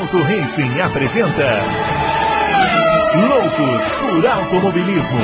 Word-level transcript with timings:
Auto 0.00 0.16
Racing 0.22 0.80
apresenta 0.80 1.60
Loucos 3.28 3.92
por 4.00 4.26
Automobilismo. 4.26 5.18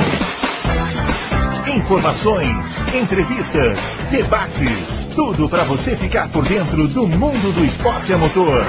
Informações, 1.75 2.55
entrevistas, 2.93 3.79
debates, 4.11 5.15
tudo 5.15 5.49
para 5.49 5.63
você 5.63 5.97
ficar 5.97 6.31
por 6.31 6.47
dentro 6.47 6.87
do 6.89 7.07
mundo 7.07 7.51
do 7.53 7.65
esporte 7.65 8.13
a 8.13 8.19
motor. 8.19 8.63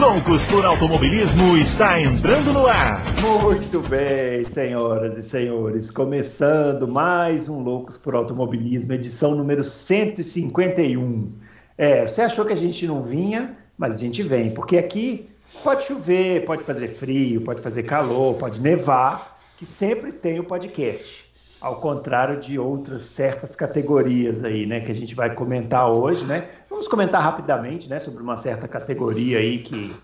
Loucos 0.00 0.44
por 0.46 0.64
Automobilismo 0.64 1.56
está 1.58 2.00
entrando 2.00 2.52
no 2.52 2.66
ar. 2.66 3.04
Muito 3.20 3.78
bem, 3.82 4.44
senhoras 4.44 5.16
e 5.16 5.22
senhores, 5.22 5.92
começando 5.92 6.88
mais 6.88 7.48
um 7.48 7.62
Loucos 7.62 7.96
por 7.96 8.16
Automobilismo, 8.16 8.94
edição 8.94 9.36
número 9.36 9.62
151. 9.62 11.32
É, 11.78 12.04
você 12.04 12.22
achou 12.22 12.44
que 12.44 12.52
a 12.52 12.56
gente 12.56 12.84
não 12.84 13.04
vinha, 13.04 13.62
mas 13.76 13.96
a 13.96 13.98
gente 13.98 14.22
vem, 14.22 14.50
porque 14.50 14.78
aqui 14.78 15.28
pode 15.62 15.84
chover, 15.84 16.44
pode 16.44 16.62
fazer 16.62 16.88
frio, 16.88 17.40
pode 17.40 17.60
fazer 17.60 17.82
calor, 17.84 18.34
pode 18.34 18.60
nevar, 18.60 19.40
que 19.56 19.66
sempre 19.66 20.12
tem 20.12 20.38
o 20.38 20.44
podcast. 20.44 21.24
Ao 21.60 21.76
contrário 21.76 22.38
de 22.40 22.58
outras 22.58 23.02
certas 23.02 23.56
categorias 23.56 24.44
aí, 24.44 24.66
né, 24.66 24.80
que 24.80 24.92
a 24.92 24.94
gente 24.94 25.14
vai 25.14 25.34
comentar 25.34 25.90
hoje, 25.90 26.24
né? 26.24 26.48
Vamos 26.68 26.86
comentar 26.86 27.22
rapidamente, 27.22 27.88
né, 27.88 27.98
sobre 27.98 28.22
uma 28.22 28.36
certa 28.36 28.68
categoria 28.68 29.38
aí 29.38 29.58
que 29.58 29.94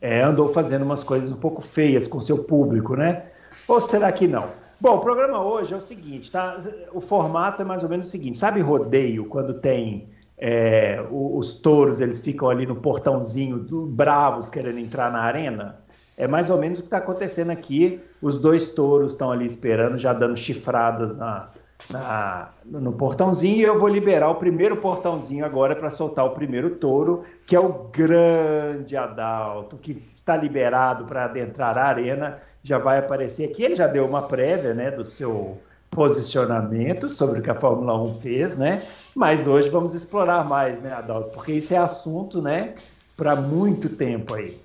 é, 0.00 0.22
andou 0.22 0.48
fazendo 0.48 0.82
umas 0.82 1.04
coisas 1.04 1.30
um 1.30 1.36
pouco 1.36 1.60
feias 1.60 2.08
com 2.08 2.18
seu 2.20 2.38
público, 2.38 2.96
né? 2.96 3.24
Ou 3.68 3.80
será 3.80 4.10
que 4.10 4.26
não? 4.26 4.48
Bom, 4.80 4.96
o 4.96 5.00
programa 5.00 5.44
hoje 5.44 5.74
é 5.74 5.76
o 5.76 5.80
seguinte, 5.80 6.30
tá? 6.30 6.56
O 6.92 7.02
formato 7.02 7.60
é 7.60 7.64
mais 7.66 7.82
ou 7.82 7.88
menos 7.88 8.06
o 8.06 8.10
seguinte: 8.10 8.38
sabe 8.38 8.60
rodeio 8.60 9.26
quando 9.26 9.52
tem 9.52 10.08
é, 10.40 11.04
os 11.10 11.56
touros, 11.56 12.00
eles 12.00 12.18
ficam 12.18 12.48
ali 12.48 12.64
no 12.64 12.76
portãozinho, 12.76 13.58
bravos 13.86 14.48
querendo 14.48 14.78
entrar 14.78 15.12
na 15.12 15.20
arena? 15.20 15.78
É 16.16 16.26
mais 16.26 16.48
ou 16.48 16.58
menos 16.58 16.78
o 16.78 16.82
que 16.82 16.86
está 16.86 16.96
acontecendo 16.96 17.50
aqui. 17.50 18.00
Os 18.22 18.38
dois 18.38 18.70
touros 18.70 19.12
estão 19.12 19.30
ali 19.30 19.44
esperando, 19.44 19.98
já 19.98 20.14
dando 20.14 20.36
chifradas 20.38 21.14
na, 21.14 21.50
na, 21.90 22.50
no 22.64 22.92
portãozinho. 22.92 23.58
E 23.58 23.62
eu 23.62 23.78
vou 23.78 23.88
liberar 23.88 24.30
o 24.30 24.36
primeiro 24.36 24.78
portãozinho 24.78 25.44
agora 25.44 25.76
para 25.76 25.90
soltar 25.90 26.24
o 26.24 26.30
primeiro 26.30 26.70
touro, 26.76 27.22
que 27.46 27.54
é 27.54 27.60
o 27.60 27.88
grande 27.92 28.96
Adalto, 28.96 29.76
que 29.76 30.02
está 30.06 30.36
liberado 30.36 31.04
para 31.04 31.26
adentrar 31.26 31.76
a 31.76 31.84
arena. 31.84 32.38
Já 32.62 32.78
vai 32.78 32.98
aparecer 32.98 33.50
aqui. 33.50 33.62
Ele 33.62 33.74
já 33.74 33.86
deu 33.86 34.06
uma 34.06 34.22
prévia 34.22 34.72
né, 34.72 34.90
do 34.90 35.04
seu 35.04 35.58
posicionamento 35.90 37.08
sobre 37.08 37.40
o 37.40 37.42
que 37.42 37.50
a 37.50 37.54
Fórmula 37.54 38.00
1 38.04 38.14
fez, 38.14 38.56
né? 38.56 38.86
Mas 39.14 39.46
hoje 39.46 39.68
vamos 39.68 39.94
explorar 39.94 40.44
mais, 40.44 40.80
né, 40.80 40.92
Adalto? 40.92 41.30
Porque 41.30 41.52
isso 41.52 41.74
é 41.74 41.76
assunto, 41.76 42.40
né, 42.40 42.74
para 43.16 43.36
muito 43.36 43.88
tempo 43.88 44.34
aí. 44.34 44.60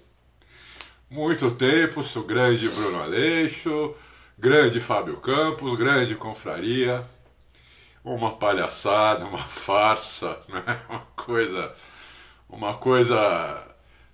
Muito 1.09 1.51
tempo, 1.51 2.03
seu 2.03 2.23
grande 2.23 2.67
Bruno 2.69 3.01
Aleixo, 3.01 3.93
grande 4.37 4.79
Fábio 4.79 5.17
Campos, 5.17 5.75
grande 5.75 6.15
confraria. 6.15 7.05
Uma 8.03 8.35
palhaçada, 8.37 9.25
uma 9.25 9.47
farsa, 9.47 10.39
né? 10.49 10.81
uma 10.89 11.01
coisa. 11.15 11.73
Uma 12.49 12.73
coisa. 12.75 13.65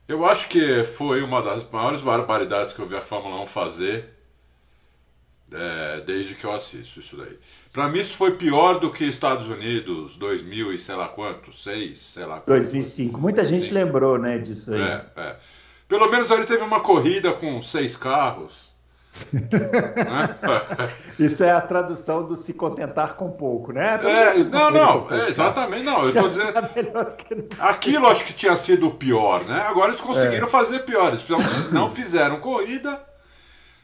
Eu 0.08 0.26
acho 0.26 0.48
que 0.48 0.84
foi 0.84 1.22
uma 1.22 1.42
das 1.42 1.70
maiores 1.70 2.02
barbaridades 2.02 2.73
que 2.73 2.80
eu 2.80 2.88
vi 2.88 2.95
a 2.95 3.02
Fórmula 3.02 3.42
1 3.42 3.45
fazer 3.45 4.10
é, 5.52 6.02
desde 6.02 6.36
que 6.36 6.45
eu 6.45 6.54
assisto 6.54 7.00
isso 7.00 7.18
daí. 7.18 7.38
Para 7.72 7.88
mim 7.88 8.00
isso 8.00 8.17
foi 8.17 8.31
pior 8.31 8.80
do 8.80 8.91
que 8.91 9.05
Estados 9.05 9.47
Unidos 9.47 10.17
2000 10.17 10.73
e 10.73 10.77
sei 10.77 10.95
lá 10.95 11.08
quanto, 11.08 11.53
seis, 11.53 12.02
sei 12.02 12.25
lá. 12.25 12.36
Quanto 12.36 12.47
2005. 12.47 13.19
Muita 13.19 13.45
gente 13.45 13.69
Sim. 13.69 13.73
lembrou, 13.73 14.17
né, 14.17 14.38
disso 14.38 14.73
aí. 14.73 14.81
É, 14.81 15.05
é. 15.16 15.36
Pelo 15.88 16.09
menos 16.09 16.30
ele 16.31 16.44
teve 16.44 16.64
uma 16.64 16.81
corrida 16.81 17.31
com 17.31 17.61
seis 17.61 17.95
carros. 17.95 18.72
né? 19.33 20.89
Isso 21.20 21.43
é 21.43 21.52
a 21.52 21.60
tradução 21.60 22.26
do 22.26 22.36
se 22.36 22.54
contentar 22.54 23.15
com 23.15 23.30
pouco, 23.30 23.73
né? 23.73 23.99
É, 24.02 24.37
não, 24.45 24.71
não, 24.71 25.11
é, 25.11 25.30
exatamente, 25.30 25.83
não. 25.83 26.05
Eu 26.05 26.14
tô 26.14 26.27
dizendo. 26.30 26.54
Tá 26.54 27.70
aquilo 27.70 28.08
acho 28.08 28.23
que 28.23 28.33
tinha 28.33 28.55
sido 28.55 28.87
o 28.87 28.95
pior, 28.95 29.43
né? 29.43 29.65
Agora 29.67 29.89
eles 29.89 29.99
conseguiram 29.99 30.48
é. 30.48 30.49
fazer 30.49 30.80
pior. 30.80 31.10
Eles 31.10 31.27
não 31.71 31.89
fizeram 31.89 32.39
corrida, 32.39 33.02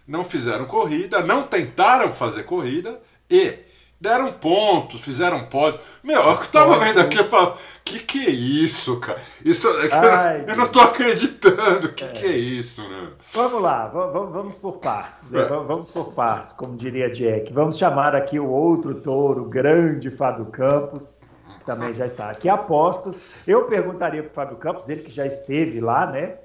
não 0.07 0.23
fizeram 0.23 0.65
corrida, 0.65 1.21
não 1.21 1.43
tentaram 1.43 2.13
fazer 2.13 2.43
corrida 2.43 2.99
e 3.29 3.66
deram 3.99 4.33
pontos, 4.33 5.01
fizeram 5.01 5.45
pódio. 5.47 5.79
Meu, 6.03 6.21
eu 6.21 6.37
tava 6.47 6.77
vendo 6.79 6.99
aqui 6.99 7.19
e 7.19 7.23
falava, 7.23 7.57
que 7.83 7.99
que 7.99 8.27
é 8.27 8.29
isso, 8.29 8.99
cara? 8.99 9.19
Isso, 9.43 9.67
é 9.67 9.89
Ai, 9.91 10.45
eu 10.47 10.55
não 10.55 10.67
tô 10.67 10.79
acreditando, 10.79 11.91
que 11.93 12.03
é. 12.03 12.07
que 12.07 12.25
é 12.25 12.37
isso, 12.37 12.87
né? 12.87 13.09
Vamos 13.33 13.61
lá, 13.61 13.87
vamos 13.87 14.59
por 14.59 14.77
partes, 14.79 15.29
né? 15.29 15.41
é. 15.41 15.45
vamos 15.45 15.91
por 15.91 16.13
partes, 16.13 16.53
como 16.53 16.75
diria 16.75 17.09
Jack. 17.09 17.51
Vamos 17.51 17.77
chamar 17.77 18.15
aqui 18.15 18.39
o 18.39 18.47
outro 18.47 18.95
touro, 18.95 19.45
grande 19.45 20.11
Fábio 20.11 20.45
Campos, 20.45 21.17
também 21.65 21.93
já 21.93 22.05
está 22.05 22.29
aqui. 22.29 22.47
Apostos, 22.47 23.23
eu 23.45 23.65
perguntaria 23.65 24.21
para 24.21 24.31
o 24.31 24.33
Fábio 24.33 24.57
Campos, 24.57 24.87
ele 24.87 25.01
que 25.01 25.11
já 25.11 25.25
esteve 25.25 25.79
lá, 25.79 26.05
né? 26.05 26.35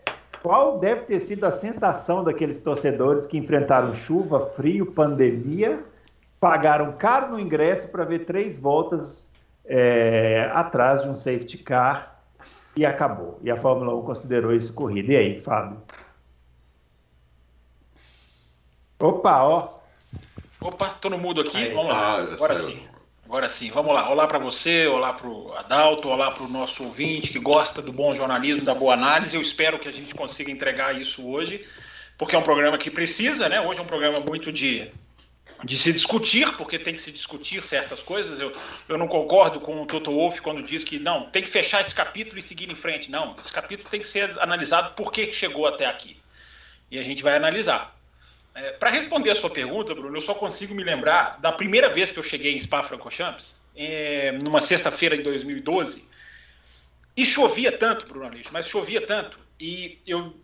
Qual 0.43 0.79
deve 0.81 1.03
ter 1.03 1.21
sido 1.21 1.45
a 1.45 1.53
sensação 1.53 2.25
daqueles 2.25 2.59
torcedores 2.59 3.27
que 3.27 3.39
enfrentaram 3.39 3.95
chuva, 3.95 4.41
frio, 4.41 4.87
pandemia 4.87 5.85
pagaram 6.43 6.91
caro 6.97 7.31
no 7.31 7.39
ingresso 7.39 7.87
para 7.87 8.05
ver 8.05 8.25
três 8.25 8.59
voltas 8.59 9.33
é, 9.65 10.51
atrás 10.53 11.03
de 11.03 11.09
um 11.09 11.15
safety 11.15 11.57
car 11.59 12.21
e 12.77 12.85
acabou. 12.85 13.39
E 13.45 13.51
a 13.51 13.57
Fórmula 13.57 13.95
1 13.95 14.03
considerou 14.03 14.53
isso 14.53 14.75
corrida. 14.75 15.13
E 15.13 15.17
aí, 15.17 15.39
Fábio? 15.39 15.81
Opa, 18.99 19.45
ó. 19.45 19.79
Opa, 20.61 20.89
tô 21.01 21.09
no 21.09 21.17
mudo 21.17 21.43
aqui. 21.43 21.57
Aí. 21.57 21.73
Vamos 21.73 21.93
lá. 21.93 22.17
Ah, 22.17 22.35
Agora 22.35 22.57
sim. 22.57 22.89
Agora 23.25 23.49
sim, 23.49 23.71
vamos 23.71 23.95
lá. 23.95 24.11
Olá 24.11 24.27
para 24.27 24.41
você, 24.41 24.89
olá 24.89 25.13
para 25.13 25.29
o 25.29 25.53
Adalto, 25.53 26.09
olá 26.09 26.33
para 26.33 26.43
o 26.43 26.49
nosso 26.49 26.83
ouvinte 26.83 27.31
que 27.31 27.39
gosta 27.39 27.81
do 27.81 27.93
bom 27.93 28.17
jornalismo, 28.17 28.65
da 28.65 28.75
boa 28.75 28.95
análise. 28.95 29.37
Eu 29.37 29.43
espero 29.43 29.79
que 29.79 29.89
a 29.89 29.93
gente 29.93 30.13
consiga 30.13 30.51
entregar 30.51 31.01
isso 31.01 31.25
hoje, 31.31 31.65
porque 32.19 32.35
é 32.35 32.39
um 32.39 32.43
programa 32.43 32.77
que 32.77 32.91
precisa, 32.91 33.49
né? 33.49 33.61
Hoje 33.61 33.79
é 33.79 33.83
um 33.85 33.87
programa 33.87 34.17
muito 34.27 34.51
de 34.53 34.91
de 35.65 35.79
se 35.79 35.93
discutir, 35.93 36.51
porque 36.57 36.79
tem 36.79 36.95
que 36.95 37.01
se 37.01 37.13
discutir 37.13 37.63
certas 37.63 38.03
coisas. 38.03 38.41
Eu, 38.41 38.53
eu 38.89 38.99
não 38.99 39.07
concordo 39.07 39.61
com 39.61 39.83
o 39.83 39.87
Toto 39.87 40.11
Wolff 40.11 40.41
quando 40.41 40.63
diz 40.63 40.83
que 40.83 40.99
não, 40.99 41.31
tem 41.31 41.43
que 41.43 41.49
fechar 41.49 41.81
esse 41.81 41.95
capítulo 41.95 42.39
e 42.39 42.43
seguir 42.43 42.71
em 42.71 42.75
frente. 42.75 43.11
Não, 43.11 43.37
esse 43.41 43.53
capítulo 43.53 43.89
tem 43.89 44.01
que 44.01 44.07
ser 44.07 44.37
analisado 44.41 44.95
por 44.95 45.13
que 45.13 45.33
chegou 45.33 45.67
até 45.67 45.87
aqui. 45.87 46.17
E 46.91 46.99
a 46.99 47.03
gente 47.03 47.23
vai 47.23 47.37
analisar. 47.37 47.97
É, 48.55 48.73
Para 48.73 48.91
responder 48.91 49.31
a 49.31 49.35
sua 49.35 49.51
pergunta, 49.51 49.95
Bruno, 49.95 50.17
eu 50.17 50.21
só 50.21 50.35
consigo 50.35 50.75
me 50.75 50.83
lembrar 50.83 51.41
da 51.41 51.53
primeira 51.53 51.89
vez 51.89 52.11
que 52.11 52.19
eu 52.19 52.23
cheguei 52.23 52.55
em 52.55 52.61
Spa-Francorchamps, 52.61 53.57
é, 53.75 54.33
numa 54.43 54.61
sexta-feira 54.61 55.17
em 55.17 55.23
2012, 55.23 56.07
e 57.17 57.25
chovia 57.25 57.73
tanto, 57.73 58.07
Bruno 58.07 58.27
Aleixo, 58.27 58.51
mas 58.53 58.67
chovia 58.67 59.01
tanto, 59.01 59.39
e 59.59 59.99
eu 60.07 60.35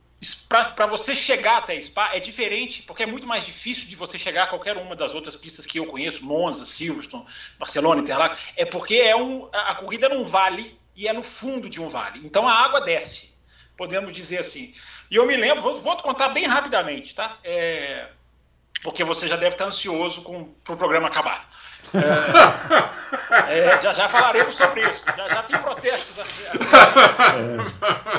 para 0.49 0.87
você 0.87 1.15
chegar 1.15 1.59
até 1.59 1.81
Spa 1.81 2.11
é 2.12 2.19
diferente, 2.19 2.83
porque 2.83 3.05
é 3.05 3.06
muito 3.06 3.27
mais 3.27 3.45
difícil 3.45 3.87
de 3.87 3.95
você 3.95 4.19
chegar 4.19 4.45
a 4.45 4.47
qualquer 4.49 4.77
uma 4.77 4.97
das 4.97 5.15
outras 5.15 5.37
pistas 5.37 5.65
que 5.65 5.79
eu 5.79 5.87
conheço, 5.87 6.25
Monza, 6.25 6.67
Silverstone, 6.67 7.25
Barcelona, 7.59 8.01
Interlagos, 8.01 8.39
é 8.56 8.65
porque 8.65 8.97
é 8.97 9.15
um, 9.15 9.49
a 9.53 9.77
corrida 9.77 10.06
é 10.06 10.09
num 10.09 10.25
vale 10.25 10.77
e 10.97 11.06
é 11.06 11.12
no 11.12 11.23
fundo 11.23 11.69
de 11.69 11.81
um 11.81 11.87
vale. 11.87 12.21
Então 12.27 12.49
a 12.49 12.53
água 12.53 12.81
desce, 12.81 13.33
podemos 13.77 14.12
dizer 14.12 14.39
assim. 14.39 14.75
E 15.09 15.15
eu 15.15 15.25
me 15.25 15.37
lembro, 15.37 15.62
vou, 15.62 15.77
vou 15.77 15.97
contar 15.99 16.31
bem 16.31 16.47
rapidamente, 16.47 17.15
tá? 17.15 17.39
É, 17.45 18.09
porque 18.83 19.05
você 19.05 19.29
já 19.29 19.37
deve 19.37 19.55
estar 19.55 19.67
ansioso 19.67 20.23
para 20.23 20.33
o 20.33 20.45
pro 20.65 20.77
programa 20.77 21.06
acabar. 21.06 21.49
É, 23.49 23.59
é, 23.71 23.81
já 23.81 23.93
já 23.93 24.09
falaremos 24.09 24.56
sobre 24.56 24.83
isso. 24.83 25.05
Já, 25.17 25.29
já 25.29 25.43
tem 25.45 25.59
protestos. 25.61 26.19
Assim. 26.19 26.43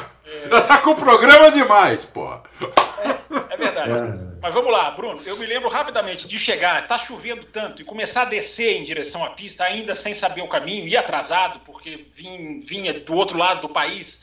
Já 0.49 0.61
tá 0.61 0.77
com 0.77 0.95
programa 0.95 1.51
demais, 1.51 2.05
pô. 2.05 2.31
É, 2.31 3.53
é 3.53 3.57
verdade. 3.57 3.91
É. 3.91 4.29
Mas 4.41 4.53
vamos 4.53 4.71
lá, 4.71 4.89
Bruno. 4.91 5.21
Eu 5.25 5.37
me 5.37 5.45
lembro 5.45 5.69
rapidamente 5.69 6.27
de 6.27 6.39
chegar, 6.39 6.87
tá 6.87 6.97
chovendo 6.97 7.43
tanto, 7.45 7.81
e 7.81 7.85
começar 7.85 8.23
a 8.23 8.25
descer 8.25 8.77
em 8.77 8.83
direção 8.83 9.23
à 9.23 9.31
pista, 9.31 9.65
ainda 9.65 9.95
sem 9.95 10.13
saber 10.13 10.41
o 10.41 10.47
caminho, 10.47 10.87
e 10.87 10.95
atrasado, 10.95 11.59
porque 11.61 12.03
vim, 12.07 12.59
vinha 12.61 12.93
do 12.93 13.13
outro 13.15 13.37
lado 13.37 13.61
do 13.61 13.69
país. 13.69 14.21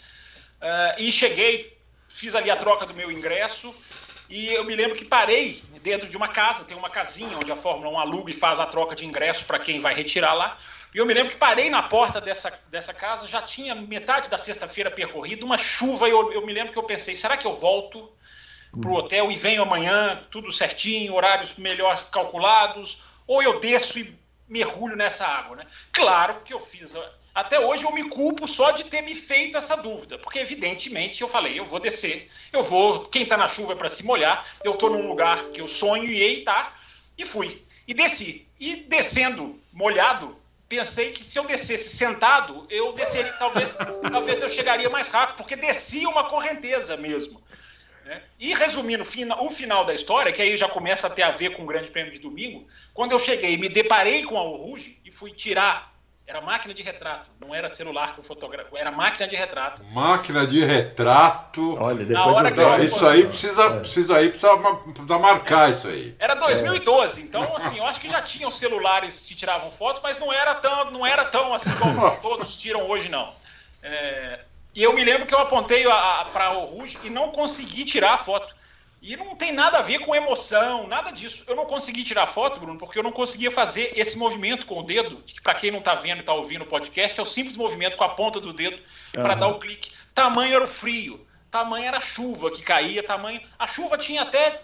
Uh, 0.61 0.99
e 0.99 1.13
cheguei, 1.13 1.77
fiz 2.09 2.35
ali 2.35 2.51
a 2.51 2.57
troca 2.57 2.87
do 2.87 2.95
meu 2.95 3.11
ingresso, 3.13 3.75
e 4.29 4.53
eu 4.53 4.65
me 4.65 4.75
lembro 4.75 4.97
que 4.97 5.05
parei 5.05 5.63
dentro 5.83 6.09
de 6.09 6.17
uma 6.17 6.29
casa, 6.29 6.65
tem 6.65 6.77
uma 6.77 6.89
casinha 6.89 7.39
onde 7.39 7.53
a 7.53 7.57
Fórmula 7.57 7.91
1 7.91 7.99
aluga 8.01 8.31
e 8.31 8.35
faz 8.35 8.59
a 8.59 8.67
troca 8.67 8.97
de 8.97 9.07
ingresso 9.07 9.45
para 9.45 9.59
quem 9.59 9.81
vai 9.81 9.95
retirar 9.95 10.33
lá. 10.33 10.59
E 10.97 10.99
eu 10.99 11.05
me 11.05 11.13
lembro 11.13 11.33
que 11.33 11.37
parei 11.37 11.69
na 11.69 11.83
porta 11.83 12.23
dessa, 12.23 12.59
dessa 12.71 12.95
casa, 12.95 13.29
já 13.29 13.43
tinha 13.43 13.75
metade 13.75 14.31
da 14.31 14.39
sexta-feira 14.39 14.91
percorrida, 14.91 15.45
uma 15.45 15.59
chuva, 15.59 16.09
e 16.09 16.11
eu, 16.11 16.33
eu 16.33 16.47
me 16.47 16.55
lembro 16.55 16.73
que 16.73 16.79
eu 16.79 16.85
pensei, 16.85 17.15
será 17.15 17.37
que 17.37 17.47
eu 17.47 17.53
volto 17.53 18.11
para 18.81 18.91
o 18.91 18.95
hotel 18.95 19.31
e 19.31 19.37
venho 19.37 19.61
amanhã, 19.61 20.25
tudo 20.31 20.51
certinho, 20.51 21.13
horários 21.13 21.57
melhor 21.57 22.03
calculados, 22.11 23.03
ou 23.27 23.43
eu 23.43 23.61
desço 23.61 23.99
e 23.99 24.19
mergulho 24.49 24.97
nessa 24.97 25.27
água, 25.27 25.57
né? 25.57 25.67
Claro 25.93 26.41
que 26.43 26.55
eu 26.55 26.61
fiz 26.61 26.95
até 27.35 27.61
hoje 27.61 27.85
eu 27.85 27.93
me 27.93 28.09
culpo 28.09 28.49
só 28.49 28.71
de 28.71 28.85
ter 28.85 29.03
me 29.03 29.15
feito 29.15 29.59
essa 29.59 29.77
dúvida, 29.77 30.17
porque 30.17 30.39
evidentemente 30.39 31.21
eu 31.21 31.29
falei, 31.29 31.61
eu 31.61 31.67
vou 31.67 31.79
descer, 31.79 32.31
eu 32.51 32.63
vou, 32.63 33.01
quem 33.03 33.25
está 33.25 33.37
na 33.37 33.49
chuva 33.49 33.75
é 33.75 33.77
para 33.77 33.91
se 33.91 34.03
molhar, 34.03 34.47
eu 34.65 34.73
estou 34.73 34.89
num 34.89 35.07
lugar 35.07 35.45
que 35.51 35.61
eu 35.61 35.69
sonho 35.69 36.11
e 36.11 36.41
tá? 36.41 36.75
E 37.19 37.27
fui. 37.27 37.63
E 37.87 37.93
desci. 37.93 38.49
E 38.59 38.77
descendo 38.77 39.61
molhado, 39.71 40.35
pensei 40.69 41.13
que 41.13 41.23
se 41.23 41.39
eu 41.39 41.45
descesse 41.45 41.97
sentado, 41.97 42.67
eu 42.69 42.93
desceria, 42.93 43.33
talvez, 43.35 43.75
talvez 44.11 44.43
eu 44.43 44.49
chegaria 44.49 44.91
mais 44.91 45.09
rápido, 45.09 45.37
porque 45.37 45.57
descia 45.57 46.09
uma 46.09 46.29
correnteza 46.29 46.97
mesmo. 46.97 47.43
Né? 48.05 48.23
E 48.39 48.55
resumindo 48.55 49.03
o 49.03 49.51
final 49.51 49.85
da 49.85 49.95
história, 49.95 50.33
que 50.33 50.41
aí 50.41 50.57
já 50.57 50.69
começa 50.69 51.07
a 51.07 51.11
ter 51.11 51.23
a 51.23 51.31
ver 51.31 51.51
com 51.51 51.63
o 51.63 51.67
Grande 51.67 51.91
Prêmio 51.91 52.13
de 52.13 52.21
domingo, 52.21 52.67
quando 52.95 53.13
eu 53.13 53.19
cheguei 53.19 53.57
me 53.57 53.69
deparei 53.69 54.23
com 54.23 54.39
a 54.39 54.43
Ruge 54.43 55.01
e 55.05 55.11
fui 55.11 55.33
tirar 55.33 55.96
era 56.27 56.41
máquina 56.41 56.75
de 56.75 56.83
retrato, 56.83 57.31
não 57.41 57.55
era 57.55 57.69
celular 57.69 58.13
que 58.13 58.19
eu 58.19 58.25
fotografo, 58.25 58.77
era 58.77 58.91
máquina 58.91 59.29
de 59.29 59.37
retrato. 59.37 59.85
Máquina 59.93 60.45
de 60.45 60.65
retrato. 60.65 61.77
Olha, 61.79 62.05
depois 62.05 62.37
hora 62.37 62.51
eu... 62.51 62.85
isso 62.85 63.07
aí 63.07 63.25
precisa, 63.25 63.65
é. 63.65 63.79
precisa 63.79 64.17
aí 64.17 64.29
precisa, 64.29 64.57
precisa 64.57 65.19
marcar 65.21 65.69
é. 65.69 65.71
isso 65.71 65.87
aí. 65.87 66.17
Era 66.19 66.35
2012, 66.35 67.21
é. 67.21 67.25
então 67.25 67.57
assim, 67.57 67.79
eu 67.79 67.87
acho 67.87 68.01
que 68.01 68.11
já 68.11 68.21
tinham 68.21 68.51
celulares 68.51 69.25
que 69.25 69.37
tiravam 69.37 69.71
fotos, 69.71 70.01
mas 70.03 70.19
não 70.19 70.33
era 70.33 70.57
tão, 70.57 70.91
não 70.91 71.07
era 71.07 71.25
tão 71.27 71.55
assim 71.55 71.75
como 71.77 72.11
todos 72.21 72.57
tiram 72.57 72.89
hoje 72.89 73.09
não. 73.09 73.33
É... 73.81 74.41
E 74.75 74.83
eu 74.83 74.93
me 74.93 75.05
lembro 75.05 75.27
que 75.27 75.35
eu 75.35 75.39
apontei 75.39 75.85
para 76.33 76.59
o 76.59 76.65
Rouge 76.65 76.99
e 77.05 77.09
não 77.09 77.31
consegui 77.31 77.85
tirar 77.85 78.15
a 78.15 78.19
foto. 78.19 78.55
E 79.07 79.17
não 79.17 79.37
tem 79.37 79.53
nada 79.53 79.79
a 79.79 79.83
ver 79.83 80.01
com 80.01 80.17
emoção, 80.17 80.89
nada 80.89 81.13
disso. 81.13 81.45
Eu 81.47 81.55
não 81.55 81.65
consegui 81.65 82.03
tirar 82.03 82.27
foto, 82.27 82.59
Bruno, 82.59 82.77
porque 82.77 82.99
eu 82.99 83.05
não 83.05 83.13
conseguia 83.13 83.53
fazer 83.53 83.93
esse 83.95 84.19
movimento 84.19 84.67
com 84.67 84.81
o 84.81 84.83
dedo, 84.83 85.23
que 85.25 85.41
para 85.41 85.55
quem 85.55 85.71
não 85.71 85.79
está 85.79 85.95
vendo 85.95 86.17
e 86.17 86.21
está 86.21 86.35
ouvindo 86.35 86.63
o 86.63 86.67
podcast, 86.67 87.17
é 87.17 87.23
o 87.23 87.27
simples 87.27 87.57
movimento 87.57 87.97
com 87.97 88.03
a 88.03 88.09
ponta 88.09 88.41
do 88.41 88.53
dedo 88.53 88.75
uhum. 88.75 89.23
para 89.23 89.37
dar 89.37 89.47
o 89.47 89.61
clique. 89.61 89.93
Tamanho 90.13 90.57
era 90.57 90.65
o 90.65 90.67
frio, 90.67 91.25
tamanho 91.53 91.85
era 91.85 91.99
a 91.99 92.01
chuva 92.01 92.51
que 92.51 92.63
caía, 92.63 93.01
tamanho. 93.01 93.41
A 93.57 93.69
chuva 93.69 93.97
tinha 93.97 94.23
até 94.23 94.61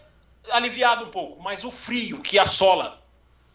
aliviado 0.51 1.05
um 1.05 1.11
pouco, 1.11 1.41
mas 1.41 1.63
o 1.63 1.71
frio 1.71 2.21
que 2.21 2.37
assola 2.37 3.01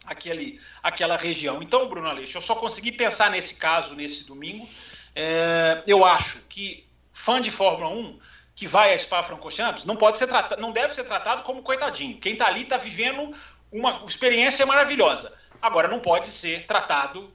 aquele, 0.05 0.57
aquela 0.81 1.17
região. 1.17 1.61
Então, 1.61 1.89
Bruno 1.89 2.07
Aleixo, 2.07 2.37
eu 2.37 2.41
só 2.41 2.55
consegui 2.55 2.93
pensar 2.93 3.29
nesse 3.29 3.55
caso 3.55 3.93
nesse 3.93 4.23
domingo. 4.23 4.65
É, 5.13 5.83
eu 5.85 6.05
acho 6.05 6.39
que 6.47 6.87
fã 7.11 7.41
de 7.41 7.51
Fórmula 7.51 7.89
1 7.89 8.19
que 8.57 8.65
vai 8.65 8.91
a 8.91 8.97
Spa-Francorchamps 8.97 9.85
não 9.85 9.95
pode 9.95 10.17
ser 10.17 10.25
tratado, 10.25 10.59
não 10.59 10.71
deve 10.71 10.91
ser 10.91 11.03
tratado 11.03 11.43
como 11.43 11.61
coitadinho. 11.61 12.17
Quem 12.17 12.33
está 12.33 12.47
ali 12.47 12.63
está 12.63 12.75
vivendo 12.75 13.31
uma 13.71 14.03
experiência 14.07 14.65
maravilhosa. 14.65 15.31
Agora 15.61 15.87
não 15.87 15.99
pode 15.99 16.27
ser 16.27 16.65
tratado, 16.65 17.31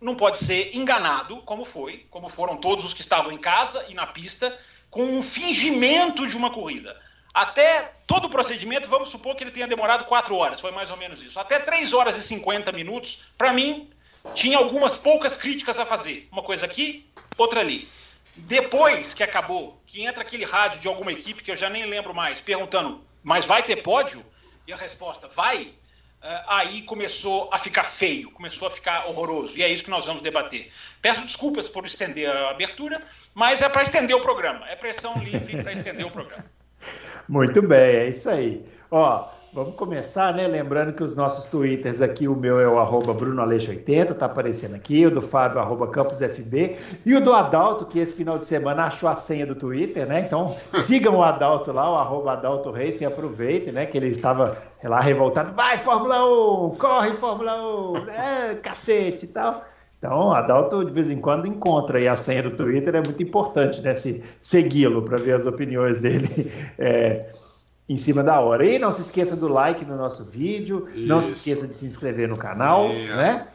não 0.00 0.16
pode 0.16 0.38
ser 0.38 0.76
enganado, 0.76 1.36
como 1.42 1.64
foi, 1.64 2.04
como 2.10 2.28
foram 2.28 2.56
todos 2.56 2.84
os 2.84 2.92
que 2.92 3.02
estavam 3.02 3.30
em 3.30 3.38
casa 3.38 3.86
e 3.88 3.94
na 3.94 4.04
pista, 4.04 4.58
com 4.90 5.04
um 5.04 5.22
fingimento 5.22 6.26
de 6.26 6.36
uma 6.36 6.50
corrida. 6.50 7.00
Até 7.32 7.94
todo 8.04 8.24
o 8.24 8.30
procedimento, 8.30 8.88
vamos 8.88 9.10
supor 9.10 9.36
que 9.36 9.44
ele 9.44 9.52
tenha 9.52 9.68
demorado 9.68 10.06
quatro 10.06 10.34
horas, 10.34 10.60
foi 10.60 10.72
mais 10.72 10.90
ou 10.90 10.96
menos 10.96 11.22
isso. 11.22 11.38
Até 11.38 11.60
3 11.60 11.94
horas 11.94 12.16
e 12.16 12.20
50 12.20 12.72
minutos, 12.72 13.22
para 13.38 13.52
mim, 13.52 13.90
tinha 14.34 14.58
algumas 14.58 14.96
poucas 14.96 15.36
críticas 15.36 15.78
a 15.78 15.86
fazer. 15.86 16.28
Uma 16.32 16.42
coisa 16.42 16.66
aqui, 16.66 17.08
outra 17.38 17.60
ali. 17.60 17.88
Depois 18.36 19.14
que 19.14 19.22
acabou, 19.22 19.80
que 19.86 20.04
entra 20.04 20.22
aquele 20.22 20.44
rádio 20.44 20.80
de 20.80 20.88
alguma 20.88 21.12
equipe 21.12 21.42
que 21.42 21.50
eu 21.50 21.56
já 21.56 21.70
nem 21.70 21.86
lembro 21.86 22.14
mais, 22.14 22.40
perguntando, 22.40 23.00
mas 23.22 23.44
vai 23.44 23.62
ter 23.62 23.82
pódio? 23.82 24.24
E 24.66 24.72
a 24.72 24.76
resposta, 24.76 25.28
vai. 25.28 25.62
Uh, 26.22 26.40
aí 26.48 26.82
começou 26.82 27.50
a 27.52 27.58
ficar 27.58 27.84
feio, 27.84 28.30
começou 28.30 28.66
a 28.66 28.70
ficar 28.70 29.06
horroroso. 29.06 29.58
E 29.58 29.62
é 29.62 29.68
isso 29.68 29.84
que 29.84 29.90
nós 29.90 30.06
vamos 30.06 30.22
debater. 30.22 30.72
Peço 31.02 31.20
desculpas 31.20 31.68
por 31.68 31.84
estender 31.84 32.30
a 32.30 32.50
abertura, 32.50 33.02
mas 33.34 33.60
é 33.60 33.68
para 33.68 33.82
estender 33.82 34.16
o 34.16 34.20
programa. 34.20 34.66
É 34.68 34.74
pressão 34.74 35.14
livre 35.22 35.62
para 35.62 35.72
estender 35.72 36.06
o 36.06 36.10
programa. 36.10 36.46
Muito 37.28 37.60
bem, 37.60 37.96
é 37.96 38.08
isso 38.08 38.30
aí. 38.30 38.64
Ó, 38.90 39.28
Vamos 39.54 39.76
começar, 39.76 40.34
né? 40.34 40.48
Lembrando 40.48 40.92
que 40.92 41.02
os 41.04 41.14
nossos 41.14 41.46
twitters 41.46 42.02
aqui, 42.02 42.26
o 42.26 42.34
meu 42.34 42.58
é 42.58 42.66
o 42.66 42.76
arroba 42.76 43.14
BrunoAleixo80, 43.14 44.12
tá 44.14 44.26
aparecendo 44.26 44.74
aqui, 44.74 45.06
o 45.06 45.12
do 45.12 45.22
Fábio, 45.22 45.60
arroba 45.60 45.86
CampusFB, 45.86 46.76
e 47.06 47.14
o 47.14 47.20
do 47.20 47.32
Adalto, 47.32 47.86
que 47.86 48.00
esse 48.00 48.12
final 48.14 48.36
de 48.36 48.46
semana 48.46 48.86
achou 48.86 49.08
a 49.08 49.14
senha 49.14 49.46
do 49.46 49.54
Twitter, 49.54 50.08
né? 50.08 50.22
Então 50.26 50.56
sigam 50.82 51.18
o 51.18 51.22
Adalto 51.22 51.70
lá, 51.70 51.88
o 51.88 51.94
arroba 51.94 52.32
Adalto 52.32 52.72
Racing, 52.72 53.04
aproveitem, 53.04 53.72
né? 53.72 53.86
Que 53.86 53.96
ele 53.96 54.08
estava 54.08 54.58
lá 54.82 54.98
revoltado, 54.98 55.54
vai 55.54 55.78
Fórmula 55.78 56.24
1, 56.24 56.70
corre 56.70 57.12
Fórmula 57.12 57.54
1, 57.92 58.08
é, 58.10 58.54
cacete 58.56 59.26
e 59.26 59.28
tal. 59.28 59.64
Então, 59.96 60.32
Adalto 60.32 60.84
de 60.84 60.90
vez 60.90 61.12
em 61.12 61.20
quando 61.20 61.46
encontra 61.46 61.98
aí 61.98 62.08
a 62.08 62.16
senha 62.16 62.42
do 62.42 62.50
Twitter, 62.50 62.96
é 62.96 63.02
muito 63.06 63.22
importante, 63.22 63.80
né? 63.82 63.94
Se, 63.94 64.20
segui-lo 64.40 65.02
para 65.02 65.16
ver 65.16 65.36
as 65.36 65.46
opiniões 65.46 66.00
dele. 66.00 66.50
É, 66.76 67.26
em 67.88 67.96
cima 67.96 68.22
da 68.22 68.40
hora. 68.40 68.64
E 68.64 68.78
não 68.78 68.92
se 68.92 69.02
esqueça 69.02 69.36
do 69.36 69.48
like 69.48 69.84
no 69.84 69.96
nosso 69.96 70.24
vídeo, 70.24 70.88
Isso. 70.94 71.06
não 71.06 71.22
se 71.22 71.32
esqueça 71.32 71.66
de 71.66 71.76
se 71.76 71.86
inscrever 71.86 72.28
no 72.28 72.36
canal, 72.36 72.88
né? 72.88 73.48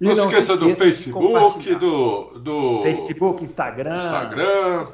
E 0.00 0.04
não, 0.04 0.14
não 0.14 0.22
se 0.22 0.28
esqueça, 0.28 0.56
do 0.56 0.76
Facebook, 0.76 1.74
do, 1.74 2.38
do 2.38 2.82
Facebook, 2.82 3.42
Instagram. 3.42 3.96
Instagram. 3.96 4.86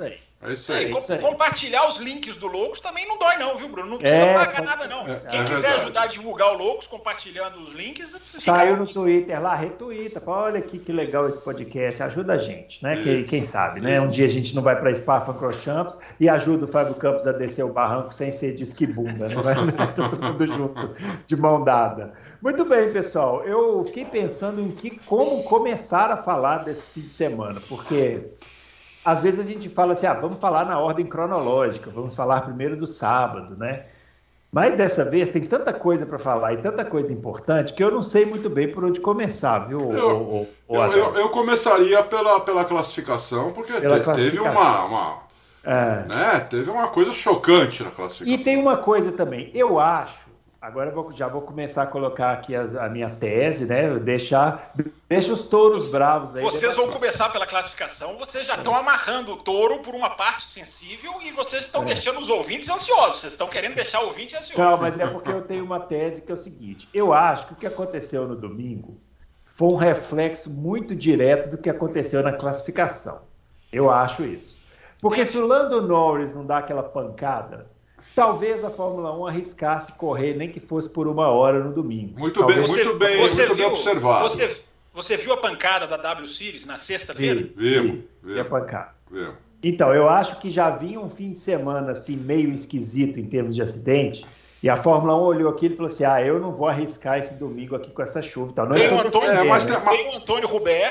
É 0.45 0.53
isso 0.53 0.73
aí. 0.73 0.93
É, 0.93 0.99
isso 0.99 1.13
aí. 1.13 1.19
Compartilhar 1.19 1.89
os 1.89 1.97
links 1.97 2.37
do 2.37 2.47
Loucos 2.47 2.79
também 2.79 3.09
não 3.09 3.19
dói, 3.19 3.37
não, 3.39 3.57
viu, 3.57 3.69
Bruno? 3.69 3.91
Não 3.91 3.99
precisa 3.99 4.21
é, 4.21 4.35
pagar 4.35 4.63
nada, 4.63 4.87
não. 4.87 5.09
É, 5.09 5.17
Quem 5.31 5.41
é 5.41 5.45
quiser 5.45 5.61
verdade. 5.63 5.81
ajudar 5.81 6.03
a 6.03 6.07
divulgar 6.07 6.53
o 6.53 6.59
Loucos, 6.59 6.87
compartilhando 6.87 7.61
os 7.61 7.73
links. 7.73 8.19
Saiu 8.39 8.77
no 8.77 8.87
Twitter 8.87 9.43
lá, 9.43 9.55
retuita. 9.55 10.23
Olha 10.27 10.59
aqui 10.59 10.79
que 10.79 10.93
legal 10.93 11.27
esse 11.27 11.41
podcast. 11.41 12.03
Ajuda 12.03 12.35
a 12.35 12.39
gente, 12.39 12.83
né? 12.83 13.03
Quem, 13.03 13.25
quem, 13.25 13.43
sabe, 13.43 13.81
né? 13.81 13.99
Um 14.01 14.09
dia 14.09 14.27
a 14.27 14.31
gente 14.31 14.55
não 14.55 14.63
vai 14.63 14.79
para 14.79 14.95
Spa 14.95 15.21
Francochamps 15.23 15.99
e 16.21 16.29
ajuda 16.29 16.67
o 16.67 16.69
Fábio 16.69 16.95
Campos 16.97 17.27
a 17.27 17.33
descer 17.33 17.65
o 17.65 17.73
barranco 17.73 18.13
sem 18.13 18.31
ser 18.31 18.55
de 18.55 18.65
esquibunda, 18.65 19.29
né? 19.29 19.35
Vai 19.35 19.55
todo 19.95 20.21
mundo 20.21 20.47
junto, 20.47 20.95
de 21.27 21.37
mão 21.37 21.65
dada. 21.65 22.13
Muito 22.43 22.67
bem, 22.67 22.93
pessoal. 22.93 23.43
Eu 23.45 23.83
fiquei 23.87 24.05
pensando 24.05 24.61
em 24.61 24.71
que 24.71 24.99
como 25.07 25.43
começar 25.45 26.11
a 26.11 26.17
falar 26.19 26.59
desse 26.59 26.91
fim 26.91 27.01
de 27.01 27.13
semana, 27.13 27.59
porque 27.67 28.21
às 29.05 29.21
vezes 29.21 29.41
a 29.41 29.49
gente 29.49 29.69
fala 29.69 29.93
assim, 29.93 30.07
ah, 30.07 30.15
vamos 30.15 30.39
falar 30.39 30.65
na 30.65 30.79
ordem 30.79 31.07
cronológica, 31.07 31.91
vamos 31.91 32.15
falar 32.15 32.41
primeiro 32.41 32.77
do 32.77 32.87
sábado, 32.87 33.57
né? 33.57 33.85
Mas 34.51 34.77
dessa 34.77 35.05
vez 35.05 35.29
tem 35.31 35.43
tanta 35.43 35.73
coisa 35.73 36.07
para 36.07 36.19
falar 36.19 36.55
e 36.55 36.59
tanta 36.59 36.85
coisa 36.85 37.13
importante 37.13 37.73
que 37.73 37.83
eu 37.83 37.91
não 37.91 38.03
sei 38.03 38.25
muito 38.25 38.49
bem 38.49 38.71
por 38.71 38.85
onde 38.85 39.01
começar, 39.01 39.59
viu? 39.59 39.81
Eu, 39.93 40.11
o, 40.11 40.43
o, 40.43 40.49
o 40.69 40.77
eu, 40.77 40.93
eu, 40.93 41.15
eu, 41.17 41.29
começaria 41.31 42.03
pela, 42.05 42.41
pela 42.41 42.65
classificação, 42.65 43.53
porque 43.53 43.73
pela 43.73 43.99
te, 43.99 44.05
classificação. 44.05 44.45
teve 44.45 44.59
uma, 44.59 44.85
uma 44.85 45.25
é. 45.65 46.05
né? 46.07 46.41
Teve 46.49 46.71
uma 46.71 46.89
coisa 46.89 47.11
chocante 47.11 47.83
na 47.83 47.91
classificação. 47.91 48.41
E 48.41 48.45
tem 48.45 48.57
uma 48.57 48.77
coisa 48.77 49.11
também, 49.11 49.51
eu 49.55 49.81
acho 49.81 50.24
Agora 50.65 50.91
vou, 50.91 51.13
já 51.13 51.29
vou 51.29 51.43
começar 51.43 51.83
a 51.83 51.87
colocar 51.87 52.33
aqui 52.33 52.57
a, 52.57 52.63
a, 52.87 52.89
minha 52.89 53.11
tese, 53.11 53.67
né? 53.67 53.99
Deixar, 53.99 54.73
deixa 55.07 55.31
os 55.31 55.45
touros 55.45 55.93
bravos 55.93 56.35
aí. 56.35 56.43
Vocês 56.43 56.75
vão 56.75 56.89
começar 56.89 57.29
pela 57.29 57.47
classificação, 57.47 58.17
vocês 58.17 58.47
já 58.47 58.55
estão 58.55 58.75
amarrando 58.75 59.35
o 59.35 59.37
touro 59.37 59.81
por 59.81 59.95
uma 59.95 60.09
parte 60.09 60.47
sensível 60.47 61.21
e 61.21 61.31
vocês 61.33 61.65
estão 61.65 61.83
é. 61.83 61.85
deixando 61.85 62.19
os 62.19 62.31
ouvintes 62.31 62.71
ansiosos. 62.71 63.21
Vocês 63.21 63.35
estão 63.35 63.47
querendo 63.47 63.75
deixar 63.75 64.01
o 64.01 64.07
ouvinte 64.07 64.35
ansioso. 64.35 64.59
Não, 64.59 64.79
mas 64.79 64.99
é 64.99 65.07
porque 65.07 65.31
eu 65.31 65.43
tenho 65.43 65.63
uma 65.63 65.81
tese 65.81 66.23
que 66.23 66.31
é 66.31 66.35
o 66.35 66.39
seguinte: 66.39 66.89
eu 66.95 67.13
acho 67.13 67.49
que 67.49 67.53
o 67.53 67.57
que 67.57 67.67
aconteceu 67.67 68.27
no 68.27 68.35
domingo 68.35 68.99
foi 69.45 69.69
um 69.69 69.77
reflexo 69.77 70.49
muito 70.49 70.95
direto 70.95 71.51
do 71.51 71.59
que 71.59 71.69
aconteceu 71.69 72.23
na 72.23 72.33
classificação. 72.33 73.21
Eu 73.71 73.91
acho 73.91 74.25
isso. 74.25 74.59
Porque 74.99 75.27
se 75.27 75.37
o 75.37 75.47
Lando 75.47 75.83
Norris 75.83 76.35
não 76.35 76.47
dá 76.47 76.57
aquela 76.57 76.83
pancada 76.83 77.67
Talvez 78.15 78.63
a 78.63 78.71
Fórmula 78.71 79.13
1 79.19 79.27
arriscasse 79.27 79.93
correr, 79.95 80.35
nem 80.35 80.49
que 80.49 80.61
fosse 80.61 80.89
por 80.89 81.09
uma 81.09 81.29
hora 81.29 81.59
no 81.59 81.73
domingo. 81.73 82.19
Muito 82.19 82.39
Talvez... 82.39 82.59
bem, 82.59 82.85
muito 82.85 82.99
bem, 82.99 83.21
você 83.21 83.47
muito 83.47 83.57
viu, 83.57 83.67
bem 83.67 83.75
observado. 83.75 84.29
Você, 84.29 84.61
você 84.93 85.17
viu 85.17 85.33
a 85.33 85.37
pancada 85.37 85.87
da 85.87 85.97
W 85.97 86.29
Series 86.29 86.65
na 86.65 86.79
sexta-feira? 86.79 87.41
Vi, 87.57 87.81
vi, 87.81 88.09
vi, 88.23 88.41
a 88.41 88.45
pancada. 88.45 88.95
Vi. 89.11 89.29
Então, 89.65 89.93
eu 89.93 90.09
acho 90.09 90.39
que 90.39 90.49
já 90.49 90.71
vinha 90.71 91.01
um 91.01 91.11
fim 91.11 91.33
de 91.33 91.39
semana 91.41 91.91
assim 91.91 92.17
meio 92.17 92.53
esquisito 92.53 93.19
em 93.19 93.25
termos 93.25 93.57
de 93.57 93.63
acidente. 93.63 94.25
E 94.63 94.69
a 94.69 94.77
Fórmula 94.77 95.17
1 95.17 95.21
olhou 95.21 95.51
aqui 95.51 95.67
e 95.67 95.77
falou 95.77 95.91
assim: 95.91 96.05
ah, 96.05 96.23
eu 96.23 96.39
não 96.39 96.55
vou 96.55 96.69
arriscar 96.69 97.19
esse 97.19 97.35
domingo 97.35 97.75
aqui 97.75 97.91
com 97.91 98.03
essa 98.03 98.23
chuva 98.23 98.53
e 98.53 98.55
tal. 98.55 98.69
Não 98.69 98.77
tem, 98.77 98.93
o 98.93 99.01
Antônio, 99.01 99.31
é, 99.31 99.45
mas 99.45 99.67
né? 99.67 99.81
tem, 99.81 99.97
tem 99.97 100.09
o 100.09 100.17
Antônio 100.17 100.49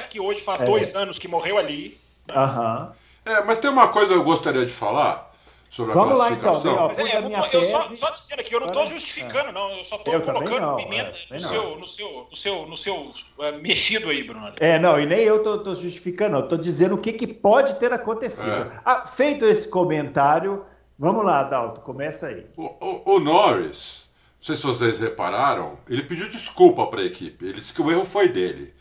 que 0.09 0.19
hoje 0.19 0.41
faz 0.41 0.61
é. 0.61 0.65
dois 0.65 0.93
anos 0.93 1.17
que 1.17 1.27
morreu 1.27 1.57
ali. 1.57 1.97
Aham. 2.29 2.91
É, 3.25 3.41
mas 3.43 3.59
tem 3.59 3.69
uma 3.69 3.87
coisa 3.87 4.13
que 4.13 4.19
eu 4.19 4.23
gostaria 4.23 4.65
de 4.65 4.71
falar 4.71 5.32
sobre 5.73 5.91
a 5.91 5.95
Vamos 5.95 6.13
classificação. 6.13 6.75
Lá, 6.75 6.91
então, 6.91 7.07
é, 7.07 7.17
eu, 7.17 7.59
eu 7.59 7.63
só, 7.63 7.95
só 7.95 8.11
dizendo 8.11 8.41
aqui, 8.41 8.53
eu 8.53 8.59
não 8.59 8.67
estou 8.67 8.85
justificando, 8.85 9.51
não. 9.51 9.71
Eu 9.71 9.83
só 9.83 9.95
estou 9.95 10.21
colocando 10.21 10.61
não, 10.61 10.75
pimenta 10.75 11.17
é, 11.17 11.33
no, 11.33 11.39
seu, 11.39 11.79
no, 11.79 11.87
seu, 11.87 12.27
no, 12.29 12.35
seu, 12.35 12.67
no 12.67 12.77
seu 12.77 12.95
uh, 12.95 13.59
mexido 13.59 14.09
aí, 14.09 14.21
Bruno. 14.21 14.53
É, 14.59 14.77
não, 14.77 14.99
e 14.99 15.07
nem 15.07 15.21
eu 15.21 15.37
estou 15.37 15.73
justificando, 15.73 16.37
eu 16.37 16.43
estou 16.43 16.59
dizendo 16.59 16.93
o 16.93 16.99
que, 16.99 17.11
que 17.11 17.25
pode 17.25 17.73
ter 17.79 17.91
acontecido. 17.91 18.51
É. 18.51 18.81
Ah, 18.85 19.07
feito 19.07 19.45
esse 19.45 19.67
comentário, 19.67 20.63
vamos 20.97 21.25
lá, 21.25 21.41
Dalton, 21.41 21.81
começa 21.81 22.27
aí. 22.27 22.45
O, 22.55 22.65
o, 22.65 23.15
o 23.15 23.19
Norris, 23.19 24.13
não 24.37 24.45
sei 24.45 24.55
se 24.55 24.63
vocês 24.67 24.99
repararam, 24.99 25.79
ele 25.89 26.03
pediu 26.03 26.29
desculpa 26.29 26.85
para 26.85 27.01
a 27.01 27.05
equipe. 27.05 27.45
Ele 27.45 27.59
disse 27.59 27.73
que 27.73 27.81
o 27.81 27.89
erro 27.89 28.05
foi 28.05 28.29
dele. 28.29 28.75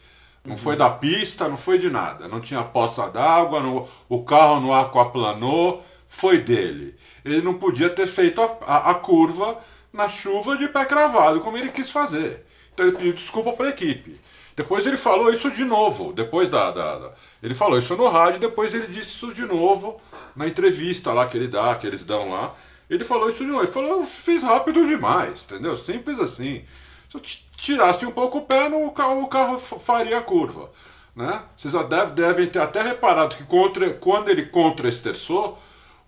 Não 0.45 0.53
uhum. 0.53 0.59
foi 0.59 0.77
da 0.77 0.91
pista, 0.91 1.49
não 1.49 1.57
foi 1.57 1.79
de 1.79 1.89
nada. 1.89 2.29
Não 2.29 2.39
tinha 2.39 2.63
poça 2.63 3.09
d'água, 3.09 3.63
o 4.11 4.25
carro 4.25 4.61
no 4.61 4.75
aquaplanou, 4.75 5.83
foi 6.13 6.39
dele. 6.39 6.95
Ele 7.25 7.41
não 7.41 7.55
podia 7.55 7.89
ter 7.89 8.07
feito 8.07 8.43
a, 8.43 8.59
a, 8.67 8.91
a 8.91 8.95
curva 8.95 9.59
na 9.91 10.09
chuva 10.09 10.59
de 10.59 10.69
pé 10.69 10.85
cravado, 10.85 11.41
como 11.41 11.57
ele 11.57 11.71
quis 11.71 11.91
fazer. 11.91 12.45
Então 12.73 12.87
ele 12.87 12.97
pediu 12.97 13.13
desculpa 13.15 13.53
para 13.55 13.67
a 13.67 13.71
equipe. 13.71 14.21
Depois 14.55 14.87
ele 14.87 14.99
falou 14.99 15.31
isso 15.31 15.51
de 15.51 15.65
novo, 15.65 16.13
depois 16.13 16.51
da, 16.51 16.71
da, 16.71 16.99
da, 16.99 17.13
Ele 17.43 17.55
falou 17.55 17.79
isso 17.79 17.97
no 17.97 18.09
rádio, 18.09 18.41
depois 18.41 18.75
ele 18.75 18.87
disse 18.89 19.15
isso 19.15 19.33
de 19.33 19.47
novo 19.47 20.01
na 20.37 20.47
entrevista 20.47 21.13
lá 21.15 21.27
que 21.27 21.37
ele 21.39 21.49
dá, 21.49 21.75
que 21.75 21.87
eles 21.87 22.05
dão 22.05 22.31
lá. 22.31 22.55
Ele 22.91 23.05
falou 23.05 23.31
isso 23.31 23.43
de 23.43 23.51
novo. 23.51 23.65
Ele 23.65 23.73
falou, 23.73 23.89
eu 23.89 24.05
fiz 24.05 24.43
rápido 24.43 24.87
demais, 24.87 25.47
entendeu? 25.47 25.79
Simples 25.79 26.19
assim. 26.19 26.63
Se 27.11 27.17
eu 27.17 27.21
tirasse 27.57 28.05
um 28.05 28.13
pouco 28.13 28.39
o 28.39 28.43
pé, 28.43 28.69
o 28.69 28.91
carro, 28.91 29.23
o 29.23 29.29
carro 29.29 29.59
faria 29.59 30.19
a 30.19 30.23
curva. 30.23 30.71
Né? 31.17 31.43
Vocês 31.57 31.73
já 31.73 31.83
deve, 31.83 32.13
devem 32.13 32.47
ter 32.47 32.59
até 32.59 32.83
reparado 32.83 33.35
que 33.35 33.45
contra, 33.45 33.91
quando 33.95 34.29
ele 34.29 34.45
contra-esterçou, 34.47 35.59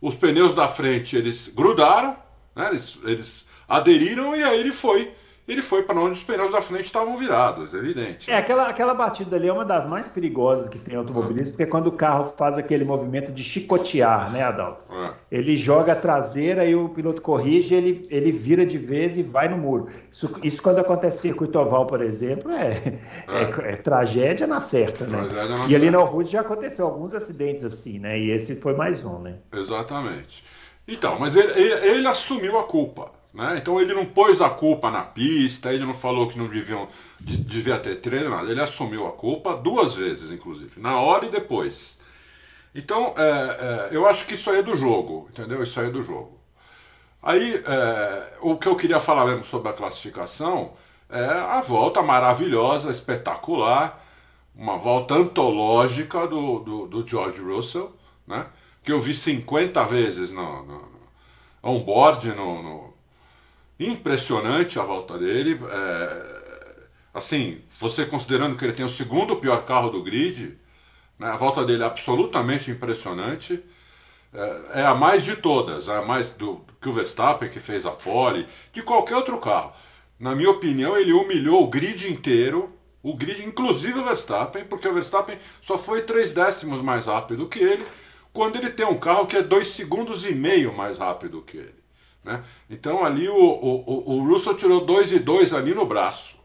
os 0.05 0.15
pneus 0.15 0.53
da 0.53 0.69
frente 0.69 1.17
eles 1.17 1.49
grudaram, 1.49 2.15
né? 2.55 2.69
eles, 2.69 2.99
eles 3.05 3.47
aderiram 3.67 4.37
e 4.37 4.45
aí 4.45 4.61
ele 4.61 4.71
foi 4.71 5.11
ele 5.47 5.61
foi 5.61 5.83
para 5.83 6.01
onde 6.01 6.13
os 6.13 6.23
pneus 6.23 6.51
da 6.51 6.61
frente 6.61 6.87
estavam 6.87 7.17
virados, 7.17 7.75
é 7.75 7.79
evidente. 7.79 8.31
É, 8.31 8.37
aquela, 8.37 8.69
aquela 8.69 8.95
batida 8.95 9.37
ali 9.37 9.47
é 9.47 9.53
uma 9.53 9.65
das 9.65 9.85
mais 9.85 10.09
perigosas 10.09 10.69
que 10.69 10.79
tem 10.79 10.97
automobilismo, 10.97 11.53
porque 11.53 11.65
é 11.65 11.67
quando 11.67 11.89
o 11.89 11.93
carro 11.93 12.33
faz 12.37 12.57
aquele 12.57 12.83
movimento 12.85 13.31
de 13.31 13.45
chicotear, 13.45 14.33
né, 14.33 14.43
Adalto? 14.43 14.83
É. 14.91 15.13
Ele 15.31 15.57
joga 15.59 15.93
a 15.93 15.97
traseira 15.97 16.65
e 16.65 16.75
o 16.75 16.89
piloto 16.89 17.21
corrige, 17.21 17.75
ele, 17.75 18.01
ele 18.09 18.33
vira 18.33 18.65
de 18.65 18.79
vez 18.79 19.19
e 19.19 19.23
vai 19.23 19.49
no 19.49 19.59
muro. 19.59 19.89
Isso, 20.11 20.31
isso 20.43 20.63
quando 20.63 20.79
acontece 20.79 21.21
circuito 21.21 21.59
oval, 21.59 21.87
por 21.87 22.01
exemplo, 22.01 22.51
é, 22.51 22.99
é. 23.29 23.43
é, 23.43 23.73
é 23.73 23.77
tragédia 23.77 24.47
na 24.47 24.63
certa, 24.63 25.07
né? 25.07 25.29
Na 25.31 25.67
e 25.69 25.77
ali 25.77 25.91
na 25.91 25.99
Rude 25.99 26.31
já 26.31 26.41
aconteceu 26.41 26.87
alguns 26.87 27.13
acidentes 27.13 27.65
assim, 27.65 27.99
né? 27.99 28.19
E 28.19 28.31
esse 28.31 28.57
foi 28.57 28.75
mais 28.75 29.05
um, 29.05 29.19
né? 29.19 29.37
Exatamente. 29.53 30.43
Então, 30.89 31.19
mas 31.19 31.37
ele, 31.37 31.53
ele, 31.53 31.89
ele 31.89 32.07
assumiu 32.07 32.59
a 32.59 32.65
culpa. 32.65 33.11
Né? 33.35 33.59
Então 33.59 33.81
ele 33.81 33.93
não 33.93 34.07
pôs 34.07 34.41
a 34.41 34.49
culpa 34.49 34.93
na 34.93 35.03
pista, 35.03 35.73
ele 35.73 35.85
não 35.85 35.93
falou 35.93 36.29
que 36.29 36.39
não 36.39 36.47
deviam, 36.47 36.89
devia 37.19 37.77
ter 37.79 37.97
treino, 37.97 38.31
nada. 38.31 38.49
ele 38.49 38.63
assumiu 38.63 39.09
a 39.09 39.13
culpa 39.13 39.57
duas 39.57 39.95
vezes, 39.95 40.31
inclusive, 40.31 40.81
na 40.81 41.01
hora 41.01 41.27
e 41.27 41.31
depois. 41.31 41.99
Então 42.73 43.13
é, 43.19 43.91
é, 43.91 43.97
eu 43.97 44.07
acho 44.07 44.27
que 44.27 44.35
isso 44.35 44.49
aí 44.51 44.61
é 44.61 44.63
do 44.63 44.77
jogo, 44.77 45.29
entendeu? 45.31 45.63
Isso 45.65 45.81
aí 45.81 45.89
é 45.89 45.91
do 45.91 46.03
jogo. 46.03 46.39
Aí 47.21 47.57
é, 47.57 48.39
o 48.41 48.57
que 48.57 48.69
eu 48.69 48.77
queria 48.77 49.01
falar 49.01 49.25
mesmo 49.27 49.45
sobre 49.45 49.69
a 49.69 49.73
classificação 49.73 50.75
é 51.11 51.25
a 51.25 51.61
volta 51.61 52.03
maravilhosa, 52.03 52.91
espetacular, 52.91 54.01
uma 54.55 54.79
volta 54.79 55.15
antológica 55.15 56.27
do, 56.29 56.61
do, 56.61 56.87
do 56.87 57.07
George 57.07 57.41
Russell, 57.41 57.93
né? 58.27 58.47
que 58.85 58.93
eu 58.93 59.01
vi 59.01 59.13
50 59.13 59.85
vezes 59.87 60.31
no, 60.31 60.65
no, 60.65 60.79
no 60.79 61.01
on-board, 61.63 62.29
no, 62.29 62.63
no 62.63 62.94
impressionante 63.79 64.79
a 64.79 64.83
volta 64.83 65.19
dele. 65.19 65.61
É, 65.71 66.45
assim, 67.13 67.61
você 67.79 68.07
considerando 68.07 68.57
que 68.57 68.65
ele 68.65 68.73
tem 68.73 68.85
o 68.85 68.89
segundo 68.89 69.37
pior 69.37 69.65
carro 69.65 69.91
do 69.91 70.03
grid, 70.03 70.59
né, 71.19 71.29
a 71.29 71.37
volta 71.37 71.65
dele 71.65 71.83
é 71.83 71.87
absolutamente 71.87 72.71
impressionante. 72.71 73.63
É, 74.33 74.81
é, 74.81 74.85
a 74.85 74.95
mais 74.95 75.25
de 75.25 75.37
todas, 75.37 75.89
é 75.89 75.97
a 75.97 76.03
mais 76.03 76.33
do 76.33 76.65
que 76.81 76.89
o 76.89 76.93
Verstappen 76.93 77.49
que 77.49 77.61
fez 77.61 77.87
a 77.87 77.93
pole, 77.93 78.47
de 78.73 78.83
qualquer 78.83 79.17
outro 79.17 79.39
carro. 79.39 79.73
Na 80.19 80.35
minha 80.35 80.51
opinião, 80.51 80.97
ele 80.97 81.13
humilhou 81.13 81.63
o 81.63 81.69
grid 81.69 82.11
inteiro, 82.11 82.73
o 83.03 83.17
grid, 83.17 83.45
inclusive 83.45 83.99
o 83.99 84.05
Verstappen, 84.05 84.65
porque 84.65 84.89
o 84.89 84.95
Verstappen 84.95 85.39
só 85.61 85.79
foi 85.79 86.03
três 86.03 86.33
décimos 86.33 86.83
mais 86.83 87.07
rápido 87.07 87.49
que 87.49 87.61
ele, 87.61 87.87
quando 88.33 88.57
ele 88.57 88.71
tem 88.71 88.87
um 88.87 88.99
carro 88.99 89.27
que 89.27 89.37
é 89.37 89.43
dois 89.43 89.69
segundos 89.69 90.27
e 90.27 90.35
meio 90.35 90.75
mais 90.75 90.99
rápido 90.99 91.43
que 91.43 91.59
ele. 91.59 91.84
Né? 92.25 92.43
Então 92.71 93.05
ali 93.05 93.29
o, 93.29 93.37
o, 93.37 94.17
o 94.17 94.27
Russell 94.27 94.57
tirou 94.57 94.85
2 94.85 95.13
e 95.13 95.19
2 95.19 95.53
ali 95.53 95.75
no 95.75 95.85
braço, 95.85 96.37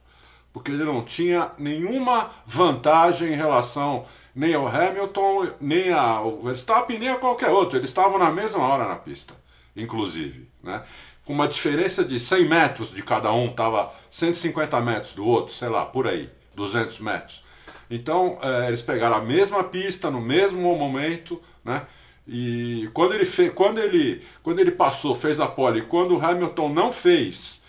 porque 0.51 0.71
ele 0.71 0.83
não 0.83 1.03
tinha 1.03 1.51
nenhuma 1.57 2.29
vantagem 2.45 3.33
em 3.33 3.37
relação 3.37 4.05
nem 4.35 4.53
ao 4.53 4.67
Hamilton, 4.67 5.47
nem 5.59 5.91
ao 5.93 6.41
Verstappen, 6.41 6.99
nem 6.99 7.09
a 7.09 7.17
qualquer 7.17 7.49
outro. 7.49 7.77
Eles 7.77 7.89
estavam 7.89 8.19
na 8.19 8.31
mesma 8.31 8.61
hora 8.63 8.87
na 8.87 8.95
pista, 8.95 9.33
inclusive. 9.75 10.49
Né? 10.61 10.83
Com 11.25 11.33
uma 11.33 11.47
diferença 11.47 12.03
de 12.03 12.19
100 12.19 12.47
metros 12.47 12.91
de 12.91 13.01
cada 13.01 13.31
um, 13.31 13.49
estava 13.49 13.91
150 14.09 14.79
metros 14.81 15.13
do 15.13 15.25
outro, 15.25 15.53
sei 15.53 15.69
lá, 15.69 15.85
por 15.85 16.07
aí, 16.07 16.29
200 16.55 16.99
metros. 16.99 17.43
Então 17.89 18.37
é, 18.41 18.67
eles 18.67 18.81
pegaram 18.81 19.15
a 19.15 19.21
mesma 19.21 19.63
pista 19.63 20.11
no 20.11 20.21
mesmo 20.21 20.75
momento, 20.75 21.41
né? 21.63 21.85
E 22.31 22.87
quando 22.93 23.15
ele, 23.15 23.25
fez, 23.25 23.51
quando 23.53 23.79
ele, 23.79 24.21
quando 24.43 24.59
ele 24.59 24.69
passou, 24.69 25.15
fez 25.15 25.39
a 25.39 25.47
pole, 25.47 25.81
quando 25.83 26.15
o 26.15 26.23
Hamilton 26.23 26.69
não 26.69 26.91
fez, 26.91 27.63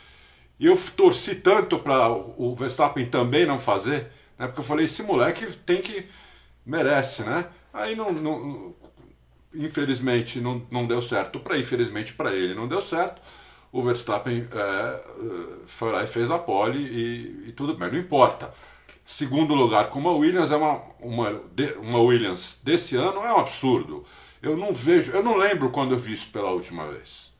eu 0.61 0.77
torci 0.95 1.37
tanto 1.37 1.79
para 1.79 2.11
o 2.11 2.55
Verstappen 2.55 3.07
também 3.07 3.47
não 3.47 3.59
fazer, 3.59 4.13
né? 4.39 4.47
porque 4.47 4.61
eu 4.61 4.65
falei, 4.65 4.85
esse 4.85 5.03
moleque 5.03 5.47
tem 5.65 5.81
que. 5.81 6.07
merece, 6.67 7.23
né? 7.23 7.47
Aí 7.73 7.97
não, 7.97 8.13
não 8.13 8.75
infelizmente 9.55 10.41
não, 10.41 10.65
não 10.71 10.87
deu 10.87 11.01
certo 11.03 11.41
para 11.41 11.59
infelizmente 11.59 12.13
para 12.13 12.33
ele 12.35 12.55
não 12.55 12.69
deu 12.69 12.83
certo. 12.83 13.23
O 13.73 13.83
Verstappen 13.83 14.47
é, 14.53 15.01
foi 15.65 15.93
lá 15.93 16.03
e 16.03 16.07
fez 16.07 16.31
a 16.31 16.39
pole 16.39 16.79
e, 16.79 17.49
e, 17.49 17.53
tudo 17.53 17.75
bem, 17.75 17.91
não 17.93 17.99
importa. 17.99 18.53
Segundo 19.07 19.55
lugar 19.55 19.89
com 19.89 19.99
uma 20.01 20.13
Williams 20.13 20.53
é 20.53 20.57
uma, 20.57 20.83
uma, 21.01 21.43
uma 21.81 22.01
Williams 22.01 22.61
desse 22.63 22.97
ano 22.97 23.25
é 23.25 23.33
um 23.33 23.39
absurdo. 23.39 24.05
Eu 24.43 24.57
não 24.57 24.73
vejo, 24.73 25.13
eu 25.13 25.23
não 25.23 25.37
lembro 25.37 25.71
quando 25.71 25.93
eu 25.93 25.99
vi 25.99 26.15
isso 26.15 26.31
pela 26.31 26.51
última 26.51 26.89
vez. 26.89 27.33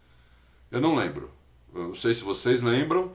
Eu 0.71 0.81
não 0.81 0.95
lembro. 0.95 1.31
Eu 1.75 1.89
não 1.89 1.95
sei 1.95 2.13
se 2.13 2.23
vocês 2.23 2.63
lembram 2.63 3.13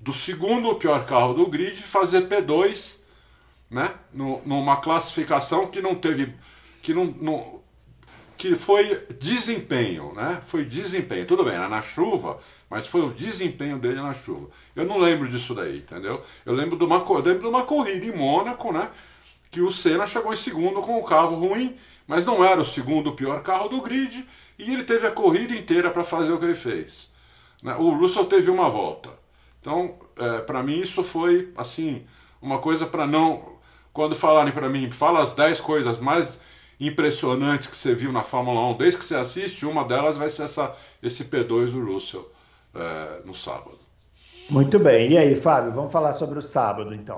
do 0.00 0.12
segundo 0.12 0.74
pior 0.76 1.04
carro 1.04 1.34
do 1.34 1.46
grid 1.46 1.82
fazer 1.82 2.28
P2, 2.28 3.00
né? 3.70 3.94
numa 4.12 4.76
classificação 4.78 5.66
que 5.66 5.80
não 5.80 5.94
teve, 5.94 6.34
que 6.82 6.94
não, 6.94 7.06
não 7.06 7.60
que 8.36 8.54
foi 8.54 9.06
desempenho, 9.18 10.12
né? 10.14 10.40
Foi 10.44 10.64
desempenho. 10.64 11.26
Tudo 11.26 11.42
bem, 11.44 11.54
era 11.54 11.68
na 11.68 11.80
chuva, 11.80 12.38
mas 12.68 12.86
foi 12.86 13.00
o 13.00 13.12
desempenho 13.12 13.78
dele 13.78 14.00
na 14.00 14.12
chuva. 14.12 14.50
Eu 14.74 14.84
não 14.84 14.98
lembro 14.98 15.28
disso 15.28 15.54
daí, 15.54 15.78
entendeu? 15.78 16.22
Eu 16.44 16.52
lembro 16.52 16.76
de 16.76 16.84
uma, 16.84 16.98
lembro 16.98 17.40
de 17.40 17.46
uma 17.46 17.64
corrida 17.64 18.04
em 18.04 18.14
Mônaco, 18.14 18.72
né? 18.72 18.90
Que 19.50 19.60
o 19.60 19.70
Senna 19.70 20.06
chegou 20.06 20.32
em 20.32 20.36
segundo 20.36 20.80
com 20.82 20.98
o 20.98 21.04
carro 21.04 21.34
ruim 21.36 21.76
mas 22.06 22.24
não 22.24 22.44
era 22.44 22.60
o 22.60 22.64
segundo 22.64 23.12
pior 23.12 23.42
carro 23.42 23.68
do 23.68 23.82
grid 23.82 24.26
e 24.58 24.72
ele 24.72 24.84
teve 24.84 25.06
a 25.06 25.10
corrida 25.10 25.54
inteira 25.54 25.90
para 25.90 26.04
fazer 26.04 26.32
o 26.32 26.38
que 26.38 26.44
ele 26.44 26.54
fez. 26.54 27.12
Né? 27.62 27.74
O 27.78 27.90
Russell 27.90 28.26
teve 28.26 28.50
uma 28.50 28.68
volta. 28.68 29.10
Então, 29.60 29.96
é, 30.16 30.38
para 30.40 30.62
mim, 30.62 30.78
isso 30.80 31.02
foi 31.02 31.52
assim 31.56 32.06
uma 32.40 32.58
coisa 32.58 32.86
para 32.86 33.06
não. 33.06 33.56
Quando 33.92 34.14
falarem 34.14 34.52
para 34.52 34.68
mim, 34.68 34.90
fala 34.90 35.22
as 35.22 35.34
10 35.34 35.60
coisas 35.60 35.98
mais 35.98 36.38
impressionantes 36.78 37.66
que 37.66 37.76
você 37.76 37.94
viu 37.94 38.12
na 38.12 38.22
Fórmula 38.22 38.60
1, 38.68 38.76
desde 38.76 38.98
que 38.98 39.04
você 39.04 39.16
assiste, 39.16 39.64
uma 39.64 39.84
delas 39.84 40.16
vai 40.16 40.28
ser 40.28 40.42
essa, 40.42 40.74
esse 41.02 41.24
P2 41.24 41.70
do 41.70 41.84
Russell 41.84 42.30
é, 42.74 43.22
no 43.24 43.34
sábado. 43.34 43.78
Muito 44.48 44.78
bem. 44.78 45.10
E 45.12 45.18
aí, 45.18 45.34
Fábio, 45.34 45.72
vamos 45.72 45.90
falar 45.90 46.12
sobre 46.12 46.38
o 46.38 46.42
sábado 46.42 46.94
então. 46.94 47.16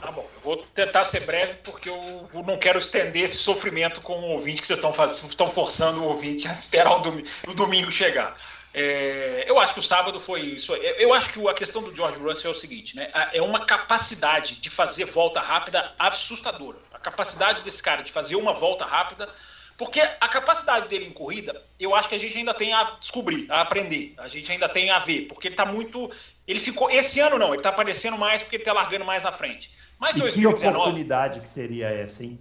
Tá 0.00 0.12
bom, 0.12 0.25
vou 0.46 0.58
tentar 0.58 1.02
ser 1.02 1.26
breve 1.26 1.54
porque 1.64 1.90
eu 1.90 2.28
não 2.46 2.56
quero 2.56 2.78
estender 2.78 3.24
esse 3.24 3.36
sofrimento 3.36 4.00
com 4.00 4.12
o 4.12 4.28
ouvinte 4.30 4.60
que 4.60 4.66
vocês 4.68 4.78
estão, 4.78 4.92
estão 5.28 5.48
forçando 5.48 6.02
o 6.02 6.04
ouvinte 6.04 6.46
a 6.46 6.52
esperar 6.52 6.92
o 6.92 7.00
domingo, 7.00 7.28
o 7.48 7.52
domingo 7.52 7.90
chegar. 7.90 8.38
É, 8.72 9.44
eu 9.48 9.58
acho 9.58 9.74
que 9.74 9.80
o 9.80 9.82
sábado 9.82 10.20
foi 10.20 10.42
isso. 10.42 10.72
Eu 10.76 11.12
acho 11.12 11.30
que 11.30 11.48
a 11.48 11.54
questão 11.54 11.82
do 11.82 11.94
George 11.94 12.20
Russell 12.20 12.52
é 12.52 12.54
o 12.54 12.58
seguinte, 12.58 12.94
né? 12.94 13.10
É 13.32 13.42
uma 13.42 13.66
capacidade 13.66 14.60
de 14.60 14.70
fazer 14.70 15.06
volta 15.06 15.40
rápida 15.40 15.92
assustadora. 15.98 16.78
A 16.92 16.98
capacidade 16.98 17.62
desse 17.62 17.82
cara 17.82 18.02
de 18.02 18.12
fazer 18.12 18.36
uma 18.36 18.52
volta 18.52 18.84
rápida 18.84 19.28
porque 19.76 20.00
a 20.00 20.28
capacidade 20.28 20.88
dele 20.88 21.04
em 21.06 21.12
corrida, 21.12 21.62
eu 21.78 21.94
acho 21.94 22.08
que 22.08 22.14
a 22.14 22.18
gente 22.18 22.38
ainda 22.38 22.54
tem 22.54 22.72
a 22.72 22.96
descobrir, 22.98 23.46
a 23.50 23.60
aprender. 23.60 24.14
A 24.16 24.26
gente 24.26 24.50
ainda 24.50 24.68
tem 24.68 24.90
a 24.90 24.98
ver. 24.98 25.22
Porque 25.22 25.48
ele 25.48 25.54
está 25.54 25.66
muito. 25.66 26.10
Ele 26.46 26.60
ficou. 26.60 26.90
Esse 26.90 27.20
ano 27.20 27.38
não, 27.38 27.48
ele 27.48 27.58
está 27.58 27.68
aparecendo 27.68 28.16
mais 28.16 28.42
porque 28.42 28.56
ele 28.56 28.62
está 28.62 28.72
largando 28.72 29.04
mais 29.04 29.26
à 29.26 29.32
frente. 29.32 29.70
Mas 29.98 30.14
e 30.14 30.18
2019. 30.18 30.56
Que 30.56 30.80
oportunidade 30.80 31.40
que 31.40 31.48
seria 31.48 31.88
essa, 31.88 32.24
hein? 32.24 32.38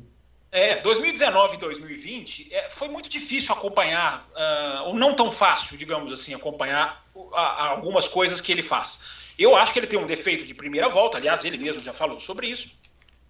É, 0.51 0.77
2019 0.77 1.55
e 1.55 1.59
2020 1.59 2.53
é, 2.53 2.69
foi 2.69 2.87
muito 2.87 3.09
difícil 3.09 3.53
acompanhar, 3.53 4.25
uh, 4.31 4.87
ou 4.87 4.95
não 4.95 5.13
tão 5.13 5.31
fácil, 5.31 5.77
digamos 5.77 6.13
assim, 6.13 6.33
acompanhar 6.33 7.05
uh, 7.13 7.35
algumas 7.35 8.07
coisas 8.07 8.39
que 8.39 8.51
ele 8.51 8.63
faz. 8.63 8.99
Eu 9.37 9.55
acho 9.55 9.73
que 9.73 9.79
ele 9.79 9.87
tem 9.87 9.99
um 9.99 10.07
defeito 10.07 10.45
de 10.45 10.53
primeira 10.53 10.87
volta, 10.87 11.17
aliás, 11.17 11.43
ele 11.43 11.57
mesmo 11.57 11.83
já 11.83 11.91
falou 11.91 12.19
sobre 12.19 12.47
isso 12.47 12.69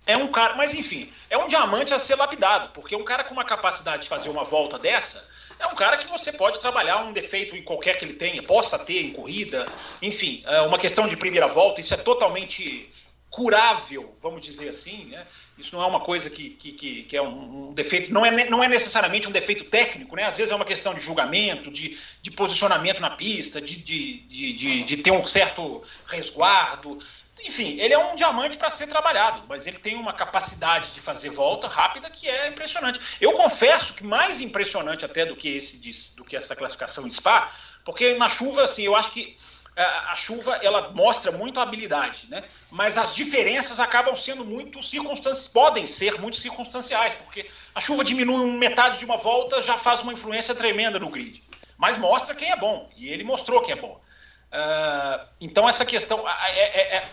é 0.06 0.16
um 0.16 0.28
cara, 0.28 0.56
mas 0.56 0.74
enfim, 0.74 1.12
é 1.30 1.38
um 1.38 1.48
diamante 1.48 1.94
a 1.94 2.00
ser 2.00 2.16
lapidado, 2.16 2.70
porque 2.70 2.96
um 2.96 3.04
cara 3.04 3.24
com 3.24 3.34
uma 3.34 3.46
capacidade 3.46 4.04
de 4.04 4.08
fazer 4.08 4.30
uma 4.30 4.44
volta 4.44 4.78
dessa 4.78 5.28
é 5.58 5.68
um 5.68 5.76
cara 5.76 5.98
que 5.98 6.08
você 6.08 6.32
pode 6.32 6.60
trabalhar 6.60 6.98
um 6.98 7.14
defeito 7.14 7.56
em 7.56 7.64
qualquer 7.64 7.98
que 7.98 8.06
ele 8.06 8.14
tenha, 8.14 8.44
possa 8.44 8.78
ter 8.78 9.02
em 9.02 9.14
corrida, 9.14 9.66
enfim, 10.02 10.44
é 10.46 10.62
uma 10.62 10.78
questão 10.78 11.08
de 11.08 11.16
primeira 11.18 11.48
volta, 11.48 11.82
isso 11.82 11.94
é 11.94 11.98
totalmente 11.98 12.90
curável, 13.36 14.16
vamos 14.22 14.40
dizer 14.40 14.70
assim. 14.70 15.08
Né? 15.08 15.28
Isso 15.58 15.76
não 15.76 15.84
é 15.84 15.86
uma 15.86 16.00
coisa 16.00 16.30
que, 16.30 16.52
que, 16.52 17.04
que, 17.04 17.18
é 17.18 17.22
um, 17.22 17.70
um, 17.70 17.74
defeito, 17.74 18.12
não 18.14 18.26
é, 18.26 18.50
não 18.50 18.64
é 18.64 18.70
necessariamente 18.70 19.28
um 19.28 19.32
defeito 19.32 19.66
técnico, 19.66 20.16
né? 20.16 20.24
às 20.24 20.38
vezes 20.38 20.54
é 20.54 20.56
uma 20.56 20.64
questão 20.64 20.94
de 20.94 21.02
julgamento, 21.02 21.70
de, 21.70 22.00
de 22.22 22.32
posicionamento 22.32 23.02
na 23.02 23.10
pista, 23.10 23.60
de, 23.60 23.76
de, 23.76 24.22
de, 24.22 24.84
de, 24.84 24.98
ter 24.98 25.12
um 25.12 25.26
certo 25.26 25.84
resguardo. 26.08 26.98
Enfim, 27.44 27.78
ele 27.78 27.94
é 27.94 27.98
um 27.98 28.16
diamante 28.16 28.58
para 28.58 28.70
ser 28.70 28.88
trabalhado, 28.88 29.44
mas 29.50 29.68
ele 29.68 29.80
tem 29.80 29.96
uma 29.96 30.14
capacidade 30.14 30.94
de 30.94 31.02
fazer 31.02 31.30
volta 31.30 31.68
rápida 31.68 32.10
que 32.10 32.30
é 32.30 32.48
impressionante. 32.48 33.02
Eu 33.20 33.34
confesso 33.34 33.94
que 33.94 34.06
mais 34.06 34.40
impressionante 34.40 35.04
até 35.04 35.26
do 35.26 35.36
que 35.36 35.50
esse 35.50 36.16
do 36.16 36.24
que 36.24 36.38
essa 36.38 36.56
classificação 36.56 37.06
de 37.06 37.14
Spa, 37.14 37.52
porque 37.84 38.14
na 38.14 38.30
chuva 38.30 38.64
assim, 38.64 38.84
eu 38.84 38.96
acho 38.96 39.12
que 39.12 39.36
a 39.84 40.16
chuva 40.16 40.56
ela 40.62 40.92
mostra 40.92 41.32
muito 41.34 41.60
a 41.60 41.64
habilidade, 41.64 42.28
né? 42.30 42.46
Mas 42.72 42.98
as 42.98 43.14
diferenças 43.14 43.80
acabam 43.80 44.16
sendo 44.16 44.46
muito 44.46 44.82
circunstanciais, 44.82 45.48
podem 45.50 45.86
ser 45.86 46.20
muito 46.20 46.38
circunstanciais, 46.38 47.16
porque 47.16 47.50
a 47.74 47.82
chuva 47.82 48.04
diminui 48.04 48.46
metade 48.52 49.00
de 49.00 49.06
uma 49.06 49.18
volta, 49.18 49.62
já 49.62 49.78
faz 49.78 50.02
uma 50.02 50.14
influência 50.14 50.56
tremenda 50.56 50.98
no 50.98 51.10
grid. 51.10 51.44
Mas 51.78 51.98
mostra 51.98 52.34
quem 52.34 52.52
é 52.52 52.56
bom, 52.56 52.90
e 52.96 53.10
ele 53.10 53.26
mostrou 53.26 53.62
que 53.62 53.72
é 53.72 53.76
bom. 53.76 54.00
Uh, 54.46 55.28
então 55.42 55.68
essa 55.68 55.86
questão, 55.86 56.26
é, 56.30 56.60
é, 56.60 56.96
é, 56.98 57.08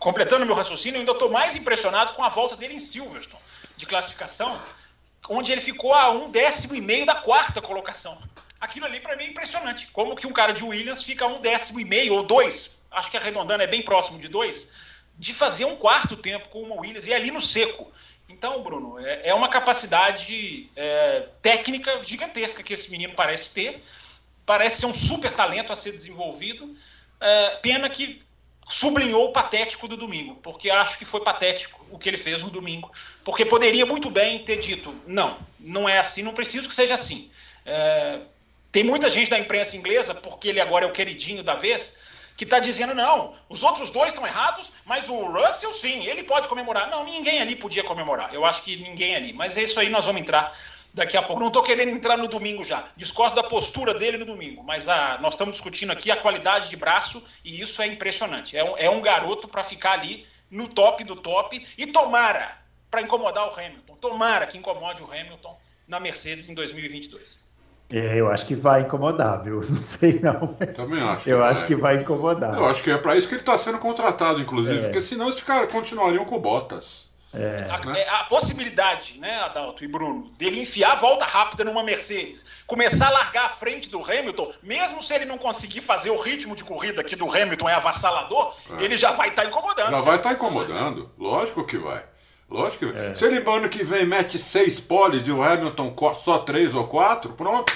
completando 0.00 0.44
meu 0.44 0.56
raciocínio, 0.56 0.96
eu 0.96 1.00
ainda 1.00 1.12
estou 1.12 1.30
mais 1.30 1.54
impressionado 1.54 2.12
com 2.14 2.24
a 2.24 2.28
volta 2.28 2.56
dele 2.56 2.74
em 2.74 2.80
Silverstone, 2.80 3.42
de 3.76 3.86
classificação, 3.86 4.60
onde 5.28 5.52
ele 5.52 5.60
ficou 5.60 5.94
a 5.94 6.10
um 6.10 6.28
décimo 6.28 6.74
e 6.74 6.80
meio 6.80 7.06
da 7.06 7.14
quarta 7.14 7.60
colocação 7.60 8.18
aquilo 8.60 8.86
ali 8.86 9.00
para 9.00 9.16
mim 9.16 9.24
é 9.24 9.28
impressionante. 9.28 9.88
Como 9.88 10.14
que 10.14 10.26
um 10.26 10.32
cara 10.32 10.52
de 10.52 10.62
Williams 10.62 11.02
fica 11.02 11.26
um 11.26 11.40
décimo 11.40 11.80
e 11.80 11.84
meio 11.84 12.14
ou 12.14 12.22
dois, 12.22 12.76
acho 12.90 13.10
que 13.10 13.16
arredondando 13.16 13.62
é 13.62 13.66
bem 13.66 13.82
próximo 13.82 14.18
de 14.18 14.28
dois, 14.28 14.72
de 15.18 15.32
fazer 15.32 15.64
um 15.64 15.76
quarto 15.76 16.16
tempo 16.16 16.48
com 16.48 16.62
uma 16.62 16.80
Williams 16.80 17.06
e 17.06 17.14
ali 17.14 17.30
no 17.30 17.40
seco. 17.40 17.90
Então, 18.28 18.62
Bruno, 18.62 18.98
é, 18.98 19.30
é 19.30 19.34
uma 19.34 19.48
capacidade 19.48 20.70
é, 20.76 21.26
técnica 21.42 22.02
gigantesca 22.02 22.62
que 22.62 22.72
esse 22.72 22.90
menino 22.90 23.14
parece 23.14 23.52
ter. 23.52 23.82
Parece 24.46 24.80
ser 24.80 24.86
um 24.86 24.94
super 24.94 25.32
talento 25.32 25.72
a 25.72 25.76
ser 25.76 25.92
desenvolvido. 25.92 26.76
É, 27.20 27.56
pena 27.56 27.88
que 27.88 28.22
sublinhou 28.66 29.26
o 29.28 29.32
patético 29.32 29.88
do 29.88 29.96
domingo, 29.96 30.36
porque 30.36 30.70
acho 30.70 30.96
que 30.96 31.04
foi 31.04 31.20
patético 31.22 31.84
o 31.90 31.98
que 31.98 32.08
ele 32.08 32.16
fez 32.16 32.42
no 32.42 32.50
domingo. 32.50 32.90
Porque 33.24 33.44
poderia 33.44 33.84
muito 33.84 34.08
bem 34.08 34.38
ter 34.44 34.56
dito: 34.56 34.94
não, 35.06 35.36
não 35.58 35.88
é 35.88 35.98
assim, 35.98 36.22
não 36.22 36.32
preciso 36.32 36.68
que 36.68 36.74
seja 36.74 36.94
assim. 36.94 37.30
É, 37.66 38.20
tem 38.72 38.84
muita 38.84 39.10
gente 39.10 39.30
da 39.30 39.38
imprensa 39.38 39.76
inglesa, 39.76 40.14
porque 40.14 40.48
ele 40.48 40.60
agora 40.60 40.84
é 40.84 40.88
o 40.88 40.92
queridinho 40.92 41.42
da 41.42 41.54
vez, 41.54 41.98
que 42.36 42.44
está 42.44 42.58
dizendo: 42.58 42.94
não, 42.94 43.34
os 43.48 43.62
outros 43.62 43.90
dois 43.90 44.08
estão 44.12 44.26
errados, 44.26 44.72
mas 44.84 45.08
o 45.08 45.14
Russell 45.14 45.72
sim, 45.72 46.06
ele 46.06 46.22
pode 46.22 46.48
comemorar. 46.48 46.88
Não, 46.88 47.04
ninguém 47.04 47.40
ali 47.40 47.56
podia 47.56 47.84
comemorar. 47.84 48.32
Eu 48.32 48.44
acho 48.44 48.62
que 48.62 48.76
ninguém 48.76 49.16
ali. 49.16 49.32
Mas 49.32 49.56
é 49.58 49.62
isso 49.62 49.78
aí, 49.78 49.88
nós 49.88 50.06
vamos 50.06 50.22
entrar 50.22 50.56
daqui 50.94 51.16
a 51.16 51.22
pouco. 51.22 51.40
Não 51.40 51.48
estou 51.48 51.62
querendo 51.62 51.90
entrar 51.90 52.16
no 52.16 52.28
domingo 52.28 52.64
já. 52.64 52.88
Discordo 52.96 53.36
da 53.36 53.42
postura 53.42 53.94
dele 53.94 54.16
no 54.16 54.24
domingo, 54.24 54.62
mas 54.62 54.88
a, 54.88 55.18
nós 55.18 55.34
estamos 55.34 55.54
discutindo 55.54 55.90
aqui 55.90 56.10
a 56.10 56.16
qualidade 56.16 56.68
de 56.68 56.76
braço 56.76 57.22
e 57.44 57.60
isso 57.60 57.82
é 57.82 57.86
impressionante. 57.86 58.56
É 58.56 58.64
um, 58.64 58.78
é 58.78 58.90
um 58.90 59.00
garoto 59.00 59.48
para 59.48 59.62
ficar 59.62 59.92
ali 59.92 60.26
no 60.50 60.66
top 60.68 61.04
do 61.04 61.16
top 61.16 61.64
e 61.76 61.86
tomara 61.86 62.58
para 62.90 63.02
incomodar 63.02 63.48
o 63.48 63.52
Hamilton. 63.52 63.96
Tomara 63.96 64.46
que 64.46 64.58
incomode 64.58 65.02
o 65.02 65.06
Hamilton 65.06 65.58
na 65.86 66.00
Mercedes 66.00 66.48
em 66.48 66.54
2022. 66.54 67.39
É, 67.92 68.20
eu 68.20 68.30
acho 68.30 68.46
que 68.46 68.54
vai 68.54 68.82
incomodar, 68.82 69.42
viu? 69.42 69.60
Não 69.68 69.80
sei 69.80 70.20
não, 70.20 70.54
mas 70.58 70.76
Também 70.76 71.02
acho. 71.02 71.28
Eu 71.28 71.44
acho 71.44 71.66
que 71.66 71.74
vai 71.74 71.96
incomodar. 71.96 72.56
Eu 72.56 72.66
acho 72.66 72.82
que 72.82 72.90
é 72.90 72.96
para 72.96 73.16
isso 73.16 73.28
que 73.28 73.34
ele 73.34 73.42
está 73.42 73.58
sendo 73.58 73.78
contratado, 73.78 74.40
inclusive, 74.40 74.78
é. 74.78 74.82
porque 74.82 75.00
senão 75.00 75.28
esses 75.28 75.42
caras 75.42 75.72
continuariam 75.72 76.24
com 76.24 76.38
botas. 76.38 77.10
É. 77.32 77.68
A, 77.70 77.78
né? 77.86 78.04
a, 78.08 78.24
possibilidade, 78.24 79.18
né, 79.20 79.38
Adalto 79.42 79.84
e 79.84 79.88
Bruno, 79.88 80.32
dele 80.36 80.60
enfiar 80.60 80.92
a 80.92 80.94
volta 80.96 81.24
rápida 81.24 81.62
numa 81.62 81.82
Mercedes, 81.82 82.44
começar 82.66 83.06
a 83.06 83.10
largar 83.10 83.46
à 83.46 83.48
frente 83.48 83.88
do 83.88 84.02
Hamilton, 84.02 84.52
mesmo 84.60 85.00
se 85.00 85.14
ele 85.14 85.24
não 85.24 85.38
conseguir 85.38 85.80
fazer 85.80 86.10
o 86.10 86.20
ritmo 86.20 86.56
de 86.56 86.64
corrida 86.64 87.04
que 87.04 87.14
do 87.14 87.26
Hamilton 87.26 87.68
é 87.68 87.74
avassalador, 87.74 88.56
é. 88.78 88.84
ele 88.84 88.96
já 88.96 89.12
vai 89.12 89.28
estar 89.28 89.42
tá 89.42 89.48
incomodando. 89.48 89.90
Já 89.90 90.00
vai 90.00 90.16
estar 90.16 90.30
tá 90.30 90.34
incomodando, 90.34 91.08
lógico 91.16 91.64
que 91.64 91.78
vai. 91.78 92.02
Lógico 92.50 92.92
que 92.92 92.98
é. 92.98 93.14
Se 93.14 93.24
ele 93.24 93.38
ano 93.48 93.68
que 93.68 93.84
vem 93.84 94.04
mete 94.04 94.36
seis 94.38 94.80
poles 94.80 95.26
e 95.28 95.32
o 95.32 95.42
Hamilton 95.42 95.94
só 96.16 96.38
três 96.38 96.74
ou 96.74 96.86
quatro, 96.86 97.32
pronto. 97.34 97.72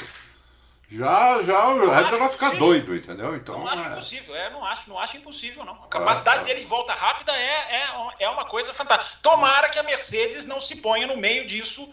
Já, 0.88 1.40
já 1.42 1.68
o 1.68 1.90
Hamilton 1.90 2.18
vai 2.18 2.28
ficar 2.28 2.46
possível. 2.50 2.66
doido, 2.66 2.94
entendeu? 2.94 3.34
Então, 3.34 3.58
não 3.58 3.68
acho 3.68 3.84
é... 3.84 3.92
impossível, 3.92 4.37
é, 4.37 4.50
não 4.50 4.64
acho, 4.64 4.88
não 4.88 4.98
acho 4.98 5.16
impossível, 5.16 5.64
não. 5.64 5.74
A 5.74 5.88
capacidade 5.88 6.42
é, 6.42 6.44
dele 6.44 6.60
de 6.60 6.66
volta 6.66 6.92
rápida 6.92 7.32
é, 7.32 7.76
é, 7.76 8.24
é 8.24 8.28
uma 8.28 8.44
coisa 8.44 8.72
fantástica. 8.74 9.18
Tomara 9.22 9.68
que 9.68 9.78
a 9.78 9.82
Mercedes 9.82 10.44
não 10.44 10.60
se 10.60 10.76
ponha 10.76 11.06
no 11.06 11.16
meio 11.16 11.46
disso 11.46 11.90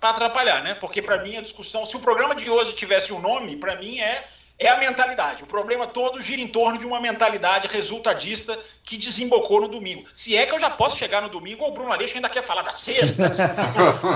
para 0.00 0.10
atrapalhar, 0.10 0.62
né? 0.62 0.74
Porque 0.74 1.02
para 1.02 1.22
mim 1.22 1.36
a 1.36 1.42
discussão, 1.42 1.84
se 1.84 1.96
o 1.96 2.00
programa 2.00 2.34
de 2.34 2.48
hoje 2.48 2.74
tivesse 2.74 3.12
um 3.12 3.20
nome, 3.20 3.56
para 3.56 3.76
mim 3.76 4.00
é 4.00 4.26
é 4.60 4.68
a 4.68 4.78
mentalidade. 4.78 5.42
O 5.42 5.46
problema 5.46 5.86
todo 5.86 6.20
gira 6.20 6.42
em 6.42 6.46
torno 6.46 6.78
de 6.78 6.86
uma 6.86 7.00
mentalidade 7.00 7.66
resultadista 7.66 8.56
que 8.84 8.98
desembocou 8.98 9.62
no 9.62 9.68
domingo. 9.68 10.04
Se 10.12 10.36
é 10.36 10.44
que 10.44 10.54
eu 10.54 10.60
já 10.60 10.68
posso 10.68 10.96
chegar 10.96 11.22
no 11.22 11.30
domingo, 11.30 11.64
ou 11.64 11.70
o 11.70 11.74
Bruno 11.74 11.90
Aleixo 11.90 12.14
ainda 12.16 12.28
quer 12.28 12.42
falar 12.42 12.60
da 12.60 12.70
sexta, 12.70 13.30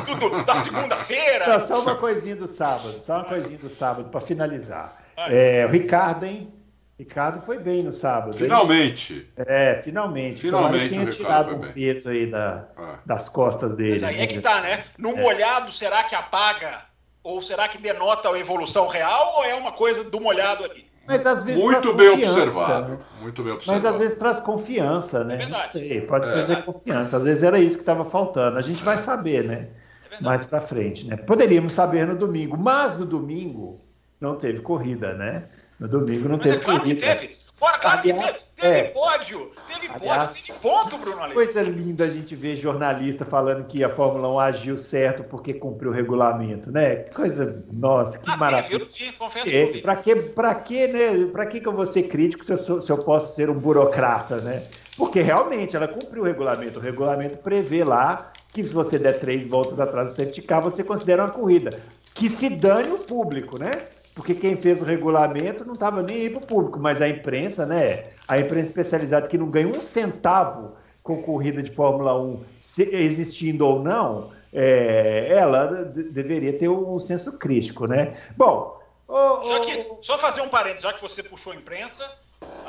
do, 0.04 0.14
do, 0.14 0.28
do, 0.30 0.44
da 0.44 0.54
segunda-feira. 0.54 1.58
Só 1.60 1.80
uma 1.80 1.96
coisinha 1.96 2.36
do 2.36 2.46
sábado, 2.46 3.00
só 3.00 3.14
uma 3.14 3.24
coisinha 3.24 3.58
do 3.58 3.70
sábado 3.70 4.10
para 4.10 4.20
finalizar. 4.20 5.02
É, 5.16 5.64
o 5.64 5.70
Ricardo, 5.70 6.26
hein? 6.26 6.52
Ricardo 6.98 7.40
foi 7.40 7.58
bem 7.58 7.82
no 7.82 7.92
sábado. 7.92 8.36
Finalmente. 8.36 9.14
Hein? 9.36 9.46
É, 9.46 9.80
finalmente. 9.82 10.40
Finalmente 10.40 10.98
o 10.98 11.04
Ricardo 11.04 11.16
tirado 11.16 11.44
foi 11.46 11.54
um 11.56 11.72
peso 11.72 12.08
aí 12.08 12.26
da, 12.26 12.68
ah. 12.76 12.98
das 13.04 13.28
costas 13.28 13.74
dele. 13.74 13.92
Mas 13.92 14.04
aí 14.04 14.20
é 14.20 14.26
que 14.26 14.40
tá, 14.40 14.60
né? 14.60 14.84
No 14.96 15.10
é. 15.10 15.20
molhado, 15.20 15.72
será 15.72 16.04
que 16.04 16.14
apaga 16.14 16.82
ou 17.24 17.40
será 17.40 17.66
que 17.66 17.78
denota 17.78 18.28
a 18.28 18.38
evolução 18.38 18.86
real 18.86 19.38
ou 19.38 19.44
é 19.44 19.54
uma 19.54 19.72
coisa 19.72 20.04
do 20.04 20.20
molhado 20.20 20.62
ali? 20.62 20.86
Mas 21.06 21.26
às 21.26 21.42
vezes 21.42 21.60
muito 21.60 21.92
bem 21.94 22.10
observado, 22.10 22.92
né? 22.92 22.98
muito 23.20 23.42
bem 23.42 23.52
observado. 23.52 23.82
Mas 23.82 23.94
às 23.94 23.98
vezes 23.98 24.18
traz 24.18 24.40
confiança, 24.40 25.24
né? 25.24 25.34
É 25.34 25.38
verdade. 25.38 25.64
Não 25.64 25.70
sei, 25.70 26.00
pode 26.02 26.28
é. 26.28 26.32
trazer 26.32 26.62
confiança. 26.64 27.16
Às 27.16 27.24
vezes 27.24 27.42
era 27.42 27.58
isso 27.58 27.76
que 27.76 27.82
estava 27.82 28.04
faltando. 28.04 28.56
A 28.56 28.62
gente 28.62 28.82
vai 28.82 28.96
saber, 28.96 29.44
né? 29.44 29.68
É 30.10 30.22
Mais 30.22 30.44
para 30.44 30.60
frente, 30.60 31.06
né? 31.06 31.16
Poderíamos 31.16 31.72
saber 31.74 32.06
no 32.06 32.14
domingo, 32.14 32.56
mas 32.56 32.96
no 32.96 33.04
domingo 33.04 33.80
não 34.20 34.36
teve 34.36 34.60
corrida, 34.60 35.12
né? 35.14 35.44
No 35.78 35.88
domingo 35.88 36.28
não 36.28 36.38
mas 36.38 36.44
teve 36.44 36.56
é 36.56 36.60
claro 36.60 36.80
corrida. 36.80 37.00
Que 37.00 37.06
teve. 37.06 37.36
Fora, 37.54 37.78
claro 37.78 37.98
Aliás, 37.98 38.22
que 38.22 38.32
teve. 38.32 38.43
Teve 38.56 38.78
é. 38.78 38.84
pódio, 38.84 39.50
teve 39.66 39.88
Aliás, 39.92 40.30
pódio, 40.30 40.44
teve 40.46 40.58
ponto, 40.60 40.98
Bruno 40.98 41.18
Aleixo. 41.18 41.34
Coisa 41.34 41.62
linda 41.62 42.04
a 42.04 42.10
gente 42.10 42.36
ver 42.36 42.56
jornalista 42.56 43.24
falando 43.24 43.66
que 43.66 43.82
a 43.82 43.88
Fórmula 43.88 44.28
1 44.28 44.38
agiu 44.38 44.76
certo 44.76 45.24
porque 45.24 45.54
cumpriu 45.54 45.90
o 45.90 45.94
regulamento, 45.94 46.70
né? 46.70 46.96
Coisa, 47.14 47.64
nossa, 47.72 48.18
que 48.18 48.30
ah, 48.30 48.36
maravilha. 48.36 48.82
Eu 48.82 48.86
vi, 48.86 49.12
confesso 49.12 49.48
é, 49.48 49.66
que 49.66 49.82
Para 49.82 49.96
que, 49.96 50.14
pra 50.14 50.54
que, 50.54 50.86
né? 50.86 51.26
Pra 51.32 51.46
que, 51.46 51.60
que 51.60 51.68
eu 51.68 51.72
vou 51.72 51.84
ser 51.86 52.04
crítico 52.04 52.44
se 52.44 52.52
eu, 52.52 52.58
sou, 52.58 52.80
se 52.80 52.90
eu 52.90 52.98
posso 52.98 53.34
ser 53.34 53.50
um 53.50 53.58
burocrata, 53.58 54.36
né? 54.36 54.62
Porque 54.96 55.20
realmente 55.20 55.74
ela 55.74 55.88
cumpriu 55.88 56.22
o 56.22 56.26
regulamento. 56.26 56.78
O 56.78 56.82
regulamento 56.82 57.38
prevê 57.38 57.82
lá 57.82 58.32
que 58.52 58.62
se 58.62 58.72
você 58.72 58.98
der 58.98 59.18
três 59.18 59.46
voltas 59.48 59.80
atrás 59.80 60.12
do 60.12 60.16
safety 60.16 60.42
car, 60.42 60.62
você 60.62 60.84
considera 60.84 61.24
uma 61.24 61.30
corrida. 61.30 61.70
Que 62.14 62.30
se 62.30 62.48
dane 62.48 62.92
o 62.92 62.98
público, 62.98 63.58
né? 63.58 63.72
Porque 64.14 64.34
quem 64.34 64.56
fez 64.56 64.80
o 64.80 64.84
regulamento 64.84 65.64
não 65.64 65.74
estava 65.74 66.02
nem 66.02 66.16
aí 66.16 66.30
para 66.30 66.42
o 66.42 66.46
público, 66.46 66.78
mas 66.78 67.00
a 67.00 67.08
imprensa, 67.08 67.66
né? 67.66 68.04
A 68.28 68.38
imprensa 68.38 68.68
especializada 68.68 69.26
que 69.26 69.36
não 69.36 69.50
ganha 69.50 69.66
um 69.66 69.80
centavo 69.80 70.76
com 71.02 71.20
corrida 71.20 71.62
de 71.62 71.70
Fórmula 71.70 72.18
1, 72.18 72.44
existindo 72.92 73.66
ou 73.66 73.82
não, 73.82 74.30
é, 74.52 75.28
ela 75.30 75.66
deveria 75.84 76.56
ter 76.56 76.68
um 76.68 76.98
senso 77.00 77.32
crítico, 77.32 77.86
né? 77.86 78.16
Bom. 78.36 78.80
já 79.46 79.60
que, 79.60 79.86
só 80.00 80.16
fazer 80.16 80.40
um 80.40 80.48
parênteses, 80.48 80.82
já 80.82 80.92
que 80.92 81.02
você 81.02 81.22
puxou 81.22 81.52
a 81.52 81.56
imprensa, 81.56 82.08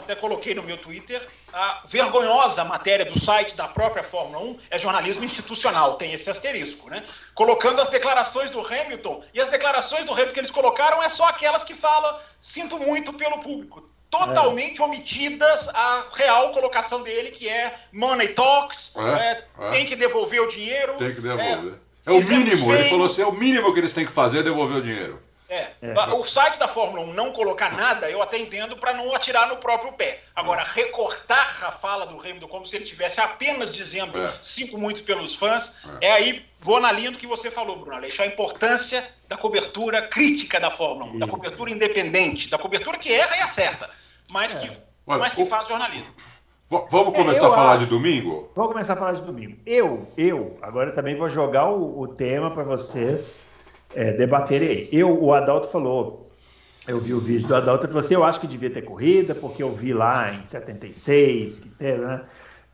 até 0.05 0.15
coloquei 0.15 0.53
no 0.53 0.63
meu 0.63 0.77
Twitter, 0.77 1.27
a 1.51 1.81
vergonhosa 1.85 2.63
matéria 2.63 3.03
do 3.03 3.19
site 3.19 3.55
da 3.55 3.67
própria 3.67 4.03
Fórmula 4.03 4.39
1 4.43 4.57
é 4.69 4.79
jornalismo 4.79 5.25
institucional, 5.25 5.95
tem 5.95 6.13
esse 6.13 6.29
asterisco, 6.29 6.89
né? 6.89 7.03
Colocando 7.33 7.81
as 7.81 7.89
declarações 7.89 8.51
do 8.51 8.59
Hamilton, 8.59 9.23
e 9.33 9.41
as 9.41 9.47
declarações 9.47 10.05
do 10.05 10.13
Hamilton 10.13 10.33
que 10.33 10.39
eles 10.39 10.51
colocaram 10.51 11.01
é 11.01 11.09
só 11.09 11.27
aquelas 11.27 11.63
que 11.63 11.73
falam, 11.73 12.17
sinto 12.39 12.77
muito 12.77 13.11
pelo 13.13 13.39
público. 13.39 13.85
Totalmente 14.09 14.79
é. 14.79 14.85
omitidas 14.85 15.67
a 15.69 16.05
real 16.13 16.51
colocação 16.51 17.01
dele, 17.01 17.31
que 17.31 17.49
é 17.49 17.75
money 17.91 18.29
talks, 18.29 18.93
é, 18.95 19.01
é, 19.01 19.45
é. 19.59 19.69
tem 19.71 19.85
que 19.85 19.95
devolver 19.95 20.41
o 20.41 20.47
dinheiro. 20.47 20.93
Tem 20.97 21.13
que 21.13 21.21
devolver. 21.21 21.79
É, 22.05 22.11
é 22.11 22.11
o 22.11 22.23
mínimo, 22.23 22.71
ele 22.71 22.83
falou 22.83 23.07
assim, 23.07 23.23
é 23.23 23.25
o 23.25 23.31
mínimo 23.31 23.73
que 23.73 23.79
eles 23.79 23.91
têm 23.91 24.05
que 24.05 24.11
fazer 24.11 24.39
é 24.39 24.43
devolver 24.43 24.77
o 24.77 24.81
dinheiro. 24.81 25.24
É. 25.47 25.67
é. 25.81 25.93
O 26.13 26.23
site 26.23 26.57
da 26.57 26.67
Fórmula 26.67 27.03
1 27.03 27.13
não 27.13 27.31
colocar 27.31 27.71
nada, 27.71 28.09
eu 28.09 28.21
até 28.21 28.37
entendo 28.37 28.75
para 28.77 28.93
não 28.93 29.13
atirar 29.13 29.47
no 29.47 29.57
próprio 29.57 29.93
pé. 29.93 30.19
Agora, 30.35 30.63
recortar 30.63 31.63
a 31.65 31.71
fala 31.71 32.05
do 32.05 32.19
Hamilton 32.19 32.47
como 32.47 32.65
se 32.65 32.75
ele 32.75 32.85
tivesse 32.85 33.21
apenas 33.21 33.71
dizendo 33.71 34.17
é. 34.17 34.33
sinto 34.41 34.77
muito 34.77 35.03
pelos 35.03 35.35
fãs, 35.35 35.75
é. 36.01 36.07
é. 36.07 36.11
aí, 36.13 36.45
vou 36.59 36.79
na 36.79 36.91
linha 36.91 37.11
do 37.11 37.17
que 37.17 37.27
você 37.27 37.51
falou, 37.51 37.77
Bruno 37.77 37.95
Aleixo, 37.95 38.23
a 38.23 38.25
importância 38.25 39.07
da 39.27 39.37
cobertura 39.37 40.07
crítica 40.07 40.59
da 40.59 40.71
Fórmula 40.71 41.05
1, 41.05 41.09
Isso. 41.09 41.19
da 41.19 41.27
cobertura 41.27 41.71
independente, 41.71 42.49
da 42.49 42.57
cobertura 42.57 42.97
que 42.97 43.13
erra 43.13 43.37
e 43.37 43.41
acerta, 43.41 43.89
mas 44.31 44.53
que, 44.53 44.67
é. 44.67 44.71
mas 45.17 45.35
que 45.35 45.45
faz 45.45 45.67
jornalismo. 45.67 46.11
vamos 46.69 47.13
é, 47.13 47.17
começar 47.17 47.45
é, 47.45 47.49
a 47.49 47.53
falar 47.53 47.73
acho. 47.73 47.83
de 47.83 47.85
domingo? 47.85 48.51
Vamos 48.55 48.71
começar 48.71 48.93
a 48.93 48.97
falar 48.97 49.13
de 49.13 49.21
domingo. 49.21 49.57
Eu, 49.63 50.07
eu, 50.17 50.57
agora 50.63 50.91
também 50.91 51.15
vou 51.15 51.29
jogar 51.29 51.69
o, 51.69 51.99
o 51.99 52.07
tema 52.07 52.49
para 52.49 52.63
vocês 52.63 53.53
é, 53.95 54.11
debaterem. 54.11 54.89
Eu, 54.91 55.23
o 55.23 55.33
Adalto 55.33 55.67
falou, 55.67 56.29
eu 56.87 56.99
vi 56.99 57.13
o 57.13 57.19
vídeo 57.19 57.47
do 57.47 57.55
Adalto 57.55 57.85
e 57.85 57.87
falou 57.87 58.01
assim: 58.01 58.13
eu 58.13 58.23
acho 58.23 58.39
que 58.39 58.47
devia 58.47 58.69
ter 58.69 58.83
corrida, 58.83 59.33
porque 59.33 59.63
eu 59.63 59.71
vi 59.71 59.93
lá 59.93 60.31
em 60.33 60.45
76 60.45 61.59
que 61.59 61.69
teve, 61.69 62.05
né? 62.05 62.21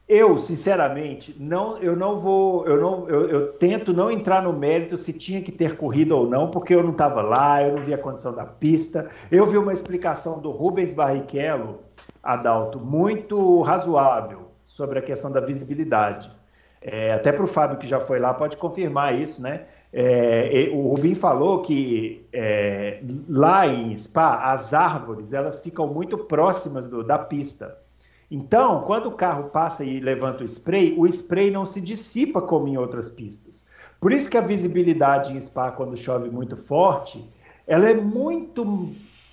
Eu, 0.10 0.38
sinceramente, 0.38 1.34
não, 1.40 1.78
eu 1.78 1.96
não 1.96 2.20
vou, 2.20 2.68
eu 2.68 2.82
não, 2.82 3.08
eu, 3.08 3.30
eu, 3.30 3.54
tento 3.54 3.94
não 3.94 4.12
entrar 4.12 4.42
no 4.42 4.52
mérito 4.52 4.98
se 4.98 5.14
tinha 5.14 5.42
que 5.42 5.54
ter 5.54 5.78
corrida 5.78 6.14
ou 6.14 6.28
não, 6.28 6.52
porque 6.52 6.76
eu 6.76 6.84
não 6.84 6.92
estava 6.92 7.22
lá, 7.22 7.64
eu 7.64 7.78
não 7.78 7.82
vi 7.82 7.94
a 7.94 7.98
condição 7.98 8.34
da 8.34 8.44
pista. 8.44 9.10
Eu 9.32 9.46
vi 9.46 9.58
uma 9.58 9.72
explicação 9.72 10.40
do 10.42 10.52
Rubens 10.52 10.92
Barrichello, 10.92 11.80
Adalto, 12.22 12.78
muito 12.78 13.62
razoável 13.62 14.52
sobre 14.66 15.00
a 15.00 15.02
questão 15.02 15.32
da 15.32 15.40
visibilidade. 15.40 16.30
É, 16.82 17.14
até 17.14 17.32
para 17.32 17.46
o 17.46 17.48
Fábio 17.48 17.78
que 17.78 17.88
já 17.88 18.00
foi 18.00 18.20
lá 18.20 18.34
pode 18.34 18.58
confirmar 18.58 19.16
isso, 19.18 19.42
né? 19.42 19.62
É, 19.94 20.70
o 20.72 20.88
Rubim 20.88 21.16
falou 21.16 21.62
que 21.62 22.26
é, 22.32 23.02
lá 23.28 23.68
em 23.68 23.96
Spa 23.96 24.52
as 24.52 24.74
árvores 24.74 25.34
elas 25.34 25.60
ficam 25.60 25.88
muito 25.88 26.18
próximas 26.18 26.88
do, 26.88 27.04
da 27.04 27.20
pista. 27.20 27.78
Então, 28.30 28.84
quando 28.84 29.08
o 29.08 29.12
carro 29.12 29.50
passa 29.50 29.84
e 29.84 30.00
levanta 30.00 30.44
o 30.44 30.46
spray, 30.46 30.96
o 30.98 31.06
spray 31.06 31.52
não 31.52 31.66
se 31.66 31.82
dissipa 31.82 32.42
como 32.42 32.70
em 32.70 32.78
outras 32.78 33.10
pistas. 33.10 33.66
Por 34.00 34.14
isso 34.14 34.30
que 34.30 34.38
a 34.38 34.42
visibilidade 34.42 35.36
em 35.36 35.40
Spa, 35.40 35.72
quando 35.72 35.98
chove 35.98 36.30
muito 36.30 36.56
forte, 36.56 37.30
ela 37.68 37.90
é 37.90 37.94
muito 37.94 38.90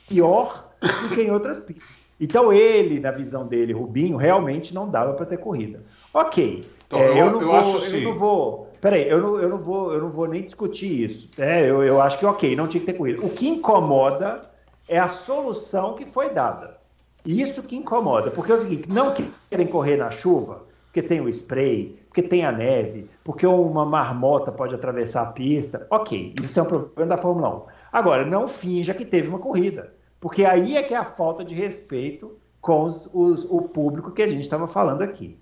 pior 0.09 0.68
do 0.81 1.14
que 1.14 1.23
em 1.23 1.31
outras 1.31 1.61
pistas. 1.61 2.07
Então, 2.21 2.53
ele, 2.53 2.99
na 2.99 3.12
visão 3.12 3.47
dele, 3.47 3.73
Rubinho, 3.73 4.16
realmente 4.16 4.75
não 4.75 4.90
dava 4.90 5.14
para 5.14 5.27
ter 5.27 5.38
corrida. 5.38 5.81
Ok. 6.12 6.68
Então, 6.87 6.99
é, 6.99 7.12
eu, 7.12 7.16
eu, 7.16 7.31
não 7.31 7.40
eu 7.40 7.47
vou, 7.47 7.57
acho 7.57 7.97
eu 7.97 8.03
não 8.03 8.18
vou. 8.18 8.67
Peraí, 8.81 9.09
eu 9.09 9.21
não, 9.21 9.41
eu 9.41 9.49
não 9.49 9.59
vou, 9.59 9.93
eu 9.93 10.01
não 10.01 10.11
vou 10.11 10.29
nem 10.29 10.43
discutir 10.43 11.05
isso. 11.05 11.31
É, 11.38 11.69
eu, 11.69 11.83
eu 11.83 12.01
acho 12.01 12.19
que 12.19 12.27
ok, 12.27 12.55
não 12.55 12.69
tinha 12.69 12.81
que 12.81 12.87
ter 12.87 12.99
corrida. 12.99 13.25
O 13.25 13.31
que 13.31 13.49
incomoda 13.49 14.43
é 14.88 14.99
a 14.99 15.09
solução 15.09 15.95
que 15.95 16.07
foi 16.07 16.31
dada. 16.31 16.79
Isso 17.25 17.62
que 17.62 17.77
incomoda, 17.77 18.31
porque 18.31 18.53
é 18.53 18.55
o 18.55 18.61
seguinte, 18.61 18.88
não 18.88 19.14
querem 19.51 19.67
correr 19.67 19.97
na 19.97 20.11
chuva, 20.11 20.64
porque 20.87 21.03
tem 21.03 21.21
o 21.21 21.29
spray, 21.29 21.99
porque 22.09 22.23
tem 22.23 22.45
a 22.45 22.53
neve, 22.53 23.11
porque 23.23 23.47
uma 23.47 23.85
marmota 23.85 24.51
pode 24.51 24.75
atravessar 24.75 25.23
a 25.23 25.33
pista. 25.33 25.87
Ok, 25.91 26.35
isso 26.43 26.59
é 26.59 26.62
um 26.62 26.67
problema 26.67 27.14
da 27.14 27.19
Fórmula 27.19 27.57
1. 27.57 27.62
Agora, 27.93 28.25
não 28.25 28.49
finja 28.49 28.95
que 28.95 29.05
teve 29.05 29.29
uma 29.29 29.38
corrida, 29.38 29.93
porque 30.21 30.45
aí 30.45 30.77
é 30.77 30.83
que 30.83 30.95
é 30.95 30.97
a 30.97 31.05
falta 31.05 31.45
de 31.45 31.55
respeito 31.55 32.38
com 32.61 32.85
os, 32.85 33.09
os, 33.12 33.45
o 33.45 33.62
público 33.62 34.12
que 34.12 34.23
a 34.23 34.29
gente 34.29 34.43
estava 34.43 34.67
falando 34.67 35.03
aqui. 35.03 35.38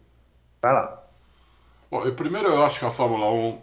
Vai 0.61 0.73
lá. 0.73 1.06
Bom, 1.91 2.11
primeiro 2.13 2.49
eu 2.49 2.65
acho 2.65 2.81
que 2.81 2.85
a 2.85 2.91
Fórmula 2.91 3.31
1, 3.31 3.61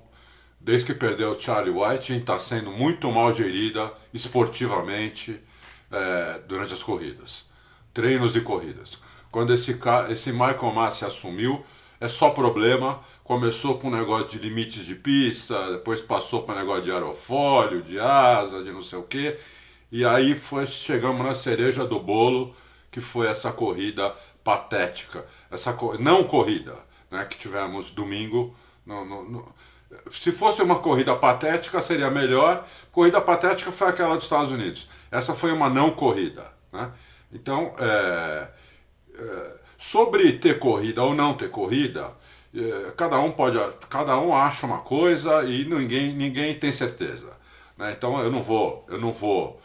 desde 0.59 0.87
que 0.87 0.93
perdeu 0.93 1.31
o 1.31 1.39
Charlie 1.39 1.71
White, 1.71 2.13
está 2.13 2.39
sendo 2.39 2.71
muito 2.71 3.11
mal 3.11 3.33
gerida 3.33 3.93
esportivamente 4.13 5.41
é, 5.91 6.39
durante 6.47 6.73
as 6.73 6.81
corridas 6.81 7.53
treinos 7.93 8.33
de 8.33 8.41
corridas. 8.41 8.97
Quando 9.31 9.53
esse, 9.53 9.77
esse 10.09 10.31
Michael 10.31 10.73
Massi 10.73 11.05
assumiu, 11.05 11.63
é 11.99 12.07
só 12.07 12.31
problema. 12.31 12.99
Começou 13.23 13.77
com 13.77 13.87
um 13.87 13.91
negócio 13.91 14.27
de 14.27 14.39
limites 14.39 14.85
de 14.85 14.95
pista, 14.95 15.71
depois 15.71 16.01
passou 16.01 16.43
para 16.43 16.59
negócio 16.59 16.83
de 16.83 16.91
aerofólio, 16.91 17.81
de 17.81 17.99
asa, 17.99 18.63
de 18.63 18.71
não 18.71 18.81
sei 18.81 18.99
o 18.99 19.03
quê. 19.03 19.39
E 19.91 20.03
aí 20.03 20.35
foi, 20.35 20.65
chegamos 20.65 21.21
na 21.25 21.33
cereja 21.33 21.85
do 21.85 21.99
bolo, 21.99 22.55
que 22.91 22.99
foi 22.99 23.27
essa 23.27 23.51
corrida 23.51 24.13
patética. 24.43 25.25
Essa 25.49 25.75
não 25.99 26.23
corrida, 26.25 26.75
né, 27.13 27.25
que 27.25 27.37
tivemos 27.37 27.91
domingo. 27.91 28.55
No, 28.83 29.05
no, 29.05 29.29
no, 29.29 29.55
se 30.09 30.31
fosse 30.31 30.63
uma 30.63 30.79
corrida 30.79 31.15
patética, 31.15 31.79
seria 31.79 32.09
melhor. 32.09 32.67
Corrida 32.91 33.21
patética 33.21 33.71
foi 33.71 33.89
aquela 33.89 34.15
dos 34.15 34.23
Estados 34.23 34.51
Unidos. 34.51 34.89
Essa 35.11 35.35
foi 35.35 35.51
uma 35.51 35.69
não 35.69 35.91
corrida. 35.91 36.51
Né? 36.71 36.91
Então, 37.31 37.75
é, 37.77 38.47
é, 39.15 39.51
sobre 39.77 40.33
ter 40.33 40.57
corrida 40.57 41.03
ou 41.03 41.13
não 41.13 41.35
ter 41.35 41.51
corrida, 41.51 42.11
é, 42.55 42.91
cada 42.97 43.19
um 43.19 43.31
pode, 43.31 43.59
cada 43.87 44.17
um 44.17 44.35
acha 44.35 44.65
uma 44.65 44.79
coisa 44.79 45.43
e 45.43 45.65
ninguém, 45.65 46.15
ninguém 46.15 46.57
tem 46.57 46.71
certeza. 46.71 47.31
Né? 47.77 47.93
Então, 47.95 48.19
eu 48.19 48.31
não 48.31 48.41
vou, 48.41 48.83
eu 48.89 48.99
não 48.99 49.11
vou, 49.11 49.61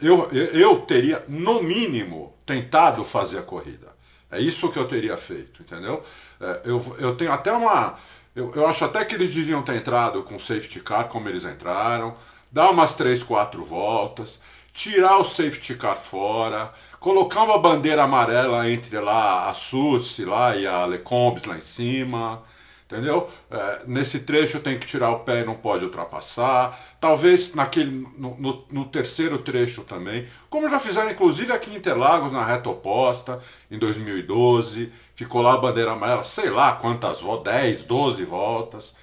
eu, 0.00 0.28
eu 0.32 0.80
teria 0.80 1.24
no 1.28 1.62
mínimo 1.62 2.34
tentado 2.44 3.04
fazer 3.04 3.38
a 3.38 3.42
corrida. 3.42 3.97
É 4.30 4.40
isso 4.40 4.68
que 4.70 4.78
eu 4.78 4.86
teria 4.86 5.16
feito, 5.16 5.62
entendeu? 5.62 6.02
É, 6.40 6.60
eu, 6.64 6.96
eu 6.98 7.16
tenho 7.16 7.32
até 7.32 7.52
uma, 7.52 7.96
eu, 8.34 8.52
eu 8.54 8.66
acho 8.66 8.84
até 8.84 9.04
que 9.04 9.14
eles 9.14 9.34
deviam 9.34 9.62
ter 9.62 9.76
entrado 9.76 10.22
com 10.22 10.38
safety 10.38 10.80
car 10.80 11.08
como 11.08 11.28
eles 11.28 11.44
entraram, 11.44 12.16
dar 12.50 12.70
umas 12.70 12.94
três, 12.94 13.22
quatro 13.22 13.64
voltas, 13.64 14.40
tirar 14.72 15.18
o 15.18 15.24
safety 15.24 15.74
car 15.74 15.96
fora 15.96 16.72
colocar 16.98 17.44
uma 17.44 17.58
bandeira 17.58 18.04
amarela 18.04 18.68
entre 18.70 18.98
lá 18.98 19.48
a 19.48 19.54
Susi 19.54 20.24
lá 20.24 20.56
e 20.56 20.66
a 20.66 20.84
Lecombes 20.84 21.44
lá 21.44 21.56
em 21.56 21.60
cima, 21.60 22.42
entendeu? 22.90 23.28
É, 23.50 23.82
nesse 23.86 24.20
trecho 24.20 24.60
tem 24.60 24.78
que 24.78 24.86
tirar 24.86 25.10
o 25.10 25.20
pé 25.20 25.42
e 25.42 25.44
não 25.44 25.54
pode 25.54 25.84
ultrapassar. 25.84 26.96
Talvez 26.98 27.54
naquele 27.54 28.08
no, 28.16 28.34
no, 28.38 28.64
no, 28.70 28.84
terceiro 28.86 29.38
trecho 29.38 29.84
também, 29.84 30.26
como 30.48 30.68
já 30.68 30.80
fizeram 30.80 31.10
inclusive 31.10 31.52
aqui 31.52 31.70
em 31.70 31.76
Interlagos 31.76 32.32
na 32.32 32.44
reta 32.44 32.70
oposta 32.70 33.40
em 33.70 33.78
2012, 33.78 34.90
ficou 35.14 35.42
lá 35.42 35.52
a 35.52 35.58
bandeira 35.58 35.92
amarela, 35.92 36.22
sei 36.22 36.48
lá 36.48 36.74
quantas 36.76 37.20
voltas, 37.20 37.52
10, 37.52 37.82
12 37.84 38.24
voltas. 38.24 38.96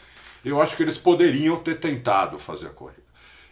Eu 0.43 0.59
acho 0.59 0.75
que 0.75 0.83
eles 0.83 0.97
poderiam 0.97 1.57
ter 1.57 1.79
tentado 1.79 2.37
fazer 2.39 2.67
a 2.67 2.71
corrida. 2.71 3.05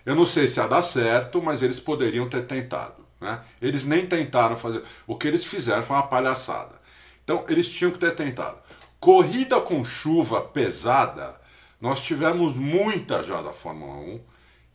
Eu 0.05 0.15
não 0.15 0.25
sei 0.25 0.47
se 0.47 0.59
ia 0.59 0.67
dar 0.67 0.81
certo, 0.81 1.41
mas 1.41 1.63
eles 1.63 1.79
poderiam 1.79 2.27
ter 2.27 2.45
tentado. 2.45 3.03
Né? 3.21 3.39
Eles 3.61 3.85
nem 3.85 4.05
tentaram 4.05 4.57
fazer. 4.57 4.83
O 5.07 5.15
que 5.15 5.27
eles 5.27 5.45
fizeram 5.45 5.81
foi 5.81 5.95
uma 5.95 6.07
palhaçada. 6.07 6.83
Então, 7.23 7.45
eles 7.47 7.71
tinham 7.71 7.91
que 7.91 7.97
ter 7.97 8.13
tentado. 8.15 8.57
Corrida 9.03 9.59
com 9.59 9.83
chuva 9.83 10.39
pesada, 10.39 11.35
nós 11.81 12.01
tivemos 12.01 12.55
muita 12.55 13.21
já 13.21 13.41
da 13.41 13.51
Fórmula 13.51 13.95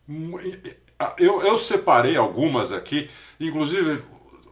1. 0.07 0.39
Eu, 1.17 1.41
eu 1.41 1.57
separei 1.57 2.15
algumas 2.15 2.71
aqui, 2.71 3.09
inclusive 3.41 4.03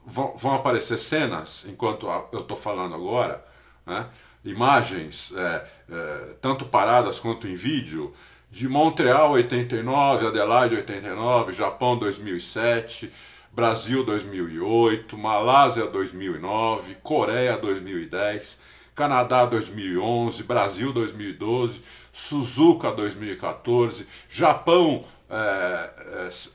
vão, 0.06 0.54
aparecer 0.54 0.96
cenas 0.96 1.66
enquanto 1.68 2.06
eu 2.32 2.40
estou 2.40 2.56
falando 2.56 2.94
agora, 2.94 3.44
né? 3.84 4.06
imagens, 4.42 5.34
é, 5.36 5.68
é, 5.90 6.34
tanto 6.40 6.64
paradas 6.64 7.20
quanto 7.20 7.46
em 7.46 7.54
vídeo, 7.54 8.14
de 8.50 8.66
Montreal 8.70 9.32
89, 9.32 10.28
Adelaide 10.28 10.76
89, 10.76 11.52
Japão 11.52 11.98
2007. 11.98 13.12
Brasil 13.52 14.04
2008, 14.04 15.16
Malásia 15.16 15.86
2009, 15.86 16.96
Coreia 16.96 17.56
2010, 17.56 18.60
Canadá 18.96 19.44
2011, 19.44 20.42
Brasil 20.42 20.92
2012, 20.92 21.82
Suzuka 22.12 22.90
2014, 22.90 24.08
Japão 24.28 25.04
é, 25.30 25.90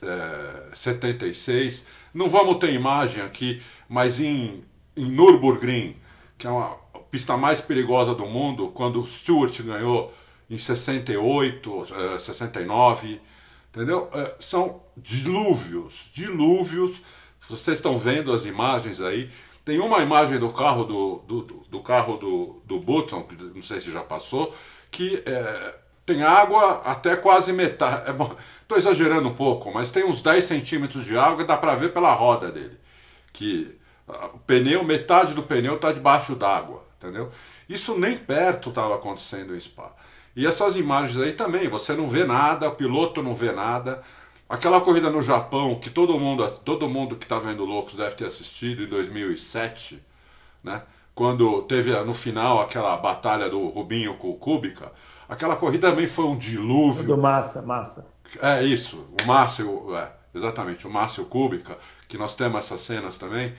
é, 0.02 0.74
76. 0.74 1.86
Não 2.12 2.28
vamos 2.28 2.58
ter 2.58 2.74
imagem 2.74 3.22
aqui, 3.22 3.62
mas 3.88 4.20
em, 4.20 4.62
em 4.94 5.10
Nürburgring, 5.10 5.96
que 6.36 6.46
é 6.46 6.50
uma 6.50 6.76
pista 7.10 7.36
mais 7.38 7.62
perigosa 7.62 8.14
do 8.14 8.26
mundo, 8.26 8.68
quando 8.74 9.06
Stewart 9.06 9.58
ganhou 9.62 10.12
em 10.50 10.58
68, 10.58 11.86
69 12.18 13.20
Entendeu? 13.72 14.10
É, 14.12 14.34
são 14.38 14.82
dilúvios, 14.94 16.10
dilúvios. 16.12 17.00
Vocês 17.48 17.78
estão 17.78 17.96
vendo 17.96 18.30
as 18.30 18.44
imagens 18.44 19.00
aí. 19.00 19.30
Tem 19.64 19.78
uma 19.78 20.00
imagem 20.00 20.38
do 20.38 20.50
carro 20.50 20.84
do, 20.84 21.18
do, 21.26 21.42
do 21.42 21.80
carro 21.80 22.16
do, 22.16 22.62
do 22.64 22.80
Button, 22.80 23.22
que 23.22 23.36
não 23.36 23.62
sei 23.62 23.80
se 23.80 23.92
já 23.92 24.02
passou, 24.02 24.54
que 24.90 25.22
é, 25.24 25.74
tem 26.04 26.22
água 26.22 26.82
até 26.84 27.16
quase 27.16 27.52
metade. 27.52 28.10
Estou 28.10 28.76
é 28.76 28.78
exagerando 28.78 29.28
um 29.28 29.34
pouco, 29.34 29.72
mas 29.72 29.90
tem 29.90 30.04
uns 30.04 30.20
10 30.20 30.44
centímetros 30.44 31.04
de 31.04 31.16
água 31.16 31.44
dá 31.44 31.56
para 31.56 31.74
ver 31.74 31.92
pela 31.92 32.12
roda 32.12 32.50
dele. 32.50 32.78
Que 33.32 33.78
o 34.06 34.38
pneu, 34.40 34.84
metade 34.84 35.34
do 35.34 35.42
pneu 35.42 35.76
está 35.76 35.92
debaixo 35.92 36.34
d'água, 36.34 36.84
entendeu? 36.98 37.30
Isso 37.68 37.98
nem 37.98 38.16
perto 38.16 38.70
estava 38.70 38.96
acontecendo 38.96 39.54
em 39.54 39.60
Spa. 39.60 39.94
E 40.34 40.46
essas 40.46 40.76
imagens 40.76 41.18
aí 41.18 41.32
também, 41.32 41.68
você 41.68 41.92
não 41.92 42.08
vê 42.08 42.24
nada, 42.24 42.68
o 42.68 42.74
piloto 42.74 43.22
não 43.22 43.34
vê 43.34 43.52
nada. 43.52 44.02
Aquela 44.52 44.82
corrida 44.82 45.08
no 45.08 45.22
Japão, 45.22 45.76
que 45.76 45.88
todo 45.88 46.20
mundo, 46.20 46.46
todo 46.62 46.86
mundo 46.86 47.16
que 47.16 47.24
está 47.24 47.38
vendo 47.38 47.64
Loucos 47.64 47.94
deve 47.94 48.14
ter 48.16 48.26
assistido 48.26 48.82
em 48.82 48.86
2007, 48.86 50.04
né? 50.62 50.82
quando 51.14 51.62
teve 51.62 51.90
no 52.02 52.12
final 52.12 52.60
aquela 52.60 52.94
batalha 52.98 53.48
do 53.48 53.66
Rubinho 53.68 54.14
com 54.18 54.28
o 54.28 54.34
Kubica, 54.34 54.92
aquela 55.26 55.56
corrida 55.56 55.88
também 55.88 56.06
foi 56.06 56.26
um 56.26 56.36
dilúvio. 56.36 57.04
Do 57.04 57.16
Massa, 57.16 57.62
Massa. 57.62 58.06
É 58.42 58.62
isso, 58.62 59.06
o 59.22 59.26
Márcio, 59.26 59.96
é, 59.96 60.10
exatamente, 60.34 60.86
o 60.86 60.90
Márcio 60.90 61.24
Kubica, 61.24 61.78
que 62.06 62.18
nós 62.18 62.34
temos 62.34 62.58
essas 62.58 62.82
cenas 62.82 63.16
também. 63.16 63.54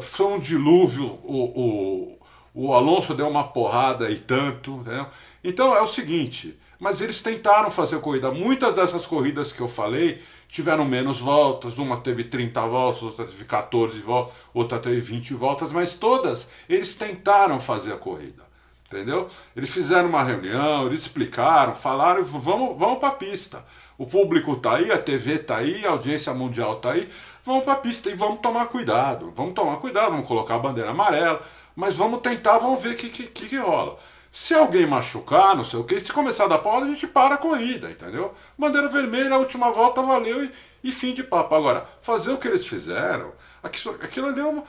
Foi 0.00 0.26
um 0.26 0.38
dilúvio, 0.38 1.18
o, 1.24 2.16
o, 2.54 2.66
o 2.68 2.74
Alonso 2.74 3.12
deu 3.12 3.28
uma 3.28 3.48
porrada 3.48 4.08
e 4.08 4.20
tanto. 4.20 4.82
Entendeu? 4.82 5.06
Então 5.42 5.74
é 5.74 5.82
o 5.82 5.86
seguinte, 5.88 6.56
mas 6.78 7.00
eles 7.00 7.20
tentaram 7.20 7.70
fazer 7.70 8.00
corrida. 8.00 8.30
Muitas 8.30 8.74
dessas 8.74 9.04
corridas 9.06 9.52
que 9.52 9.60
eu 9.60 9.68
falei 9.68 10.22
tiveram 10.46 10.84
menos 10.84 11.20
voltas, 11.20 11.78
uma 11.78 11.98
teve 11.98 12.24
30 12.24 12.60
voltas, 12.66 13.02
outra 13.02 13.24
teve 13.26 13.44
14 13.44 14.00
voltas, 14.00 14.34
outra 14.54 14.78
teve 14.78 15.00
20 15.00 15.34
voltas, 15.34 15.72
mas 15.72 15.94
todas 15.94 16.50
eles 16.68 16.94
tentaram 16.94 17.60
fazer 17.60 17.92
a 17.92 17.96
corrida. 17.96 18.48
Entendeu? 18.86 19.28
Eles 19.54 19.68
fizeram 19.68 20.08
uma 20.08 20.24
reunião, 20.24 20.86
eles 20.86 21.00
explicaram, 21.00 21.74
falaram, 21.74 22.24
vamos, 22.24 22.78
vamos 22.78 22.98
para 22.98 23.08
a 23.08 23.12
pista. 23.12 23.62
O 23.98 24.06
público 24.06 24.52
está 24.52 24.76
aí, 24.76 24.90
a 24.90 24.96
TV 24.96 25.34
está 25.34 25.56
aí, 25.56 25.84
a 25.84 25.90
audiência 25.90 26.32
mundial 26.32 26.76
está 26.76 26.92
aí. 26.92 27.06
Vamos 27.44 27.64
para 27.64 27.74
a 27.74 27.76
pista 27.76 28.08
e 28.08 28.14
vamos 28.14 28.40
tomar 28.40 28.66
cuidado. 28.66 29.30
Vamos 29.30 29.52
tomar 29.52 29.76
cuidado, 29.76 30.12
vamos 30.12 30.26
colocar 30.26 30.54
a 30.54 30.58
bandeira 30.58 30.90
amarela, 30.90 31.42
mas 31.76 31.96
vamos 31.96 32.20
tentar, 32.20 32.58
vamos 32.58 32.82
ver 32.82 32.94
o 32.94 32.96
que, 32.96 33.10
que, 33.10 33.26
que, 33.26 33.56
rola. 33.56 33.98
Se 34.30 34.54
alguém 34.54 34.86
machucar, 34.86 35.56
não 35.56 35.64
sei 35.64 35.80
o 35.80 35.84
que, 35.84 35.98
se 35.98 36.12
começar 36.12 36.44
a 36.44 36.48
dar 36.48 36.58
porrada, 36.58 36.84
a 36.84 36.88
gente 36.88 37.06
para 37.06 37.36
a 37.36 37.38
corrida, 37.38 37.90
entendeu? 37.90 38.34
Bandeira 38.58 38.88
vermelha, 38.88 39.34
a 39.34 39.38
última 39.38 39.70
volta 39.70 40.02
valeu 40.02 40.44
e, 40.44 40.52
e 40.84 40.92
fim 40.92 41.14
de 41.14 41.24
papo. 41.24 41.54
Agora, 41.54 41.86
fazer 42.02 42.32
o 42.32 42.38
que 42.38 42.46
eles 42.46 42.66
fizeram, 42.66 43.32
aquilo, 43.62 43.94
aquilo 44.02 44.26
ali 44.26 44.40
é 44.40 44.44
uma. 44.44 44.64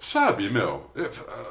Sabe, 0.00 0.50
meu, 0.50 0.90
é, 0.96 1.08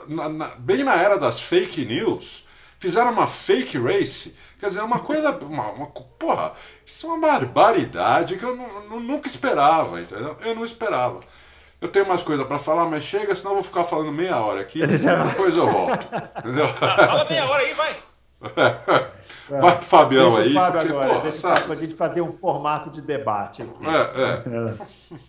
na, 0.07 0.27
na, 0.27 0.47
bem 0.57 0.83
na 0.83 0.95
era 0.95 1.17
das 1.17 1.39
fake 1.41 1.85
news, 1.85 2.45
fizeram 2.79 3.11
uma 3.11 3.27
fake 3.27 3.77
race. 3.77 4.35
Quer 4.59 4.67
dizer, 4.67 4.81
uma 4.81 4.99
coisa. 4.99 5.31
Uma, 5.31 5.71
uma, 5.71 5.87
porra, 5.87 6.53
isso 6.85 7.07
é 7.07 7.09
uma 7.09 7.19
barbaridade 7.19 8.37
que 8.37 8.43
eu 8.43 8.55
nunca 8.55 9.27
esperava, 9.27 10.01
entendeu? 10.01 10.37
Eu 10.41 10.53
não 10.53 10.65
esperava. 10.65 11.21
Eu 11.81 11.87
tenho 11.87 12.07
mais 12.07 12.21
coisa 12.21 12.45
para 12.45 12.59
falar, 12.59 12.85
mas 12.85 13.03
chega, 13.03 13.35
senão 13.35 13.51
eu 13.51 13.55
vou 13.55 13.63
ficar 13.63 13.83
falando 13.83 14.11
meia 14.11 14.37
hora 14.37 14.61
aqui. 14.61 14.79
depois 14.85 15.57
eu 15.57 15.67
volto. 15.67 16.07
Entendeu? 16.37 16.67
Ah, 16.79 17.07
fala 17.07 17.25
meia 17.27 17.49
hora 17.49 17.63
aí, 17.63 17.73
vai. 17.73 17.95
Vai 19.59 19.77
pro 19.77 19.85
Fabião 19.85 20.37
aí. 20.37 20.53
Porque, 20.53 20.77
agora, 20.77 21.09
porra, 21.09 21.33
sabe? 21.33 21.75
gente 21.75 21.95
fazer 21.95 22.21
um 22.21 22.31
formato 22.37 22.89
de 22.89 23.01
debate 23.01 23.63
aqui. 23.63 23.85
É, 23.85 25.17
é. 25.17 25.21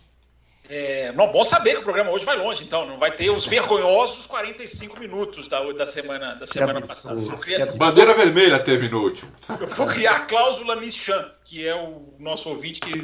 É, 0.69 1.11
não, 1.11 1.29
bom 1.29 1.43
saber 1.43 1.73
que 1.73 1.81
o 1.81 1.83
programa 1.83 2.09
hoje 2.09 2.23
vai 2.23 2.37
longe, 2.37 2.63
então. 2.63 2.85
Não 2.85 2.97
vai 2.97 3.11
ter 3.11 3.29
os 3.29 3.45
vergonhosos 3.45 4.25
45 4.25 4.97
minutos 4.97 5.47
da, 5.47 5.59
da 5.73 5.85
semana, 5.85 6.35
da 6.35 6.47
semana 6.47 6.79
passada. 6.79 7.21
Criar, 7.37 7.65
Bandeira 7.73 8.13
vermelha 8.13 8.57
teve 8.57 8.87
no 8.87 9.01
último. 9.01 9.31
Eu 9.49 9.67
vou 9.67 9.87
criar 9.87 10.15
a 10.15 10.19
cláusula 10.21 10.77
Nichan, 10.77 11.29
que 11.43 11.67
é 11.67 11.75
o 11.75 12.13
nosso 12.17 12.49
ouvinte 12.49 12.79
que 12.79 12.97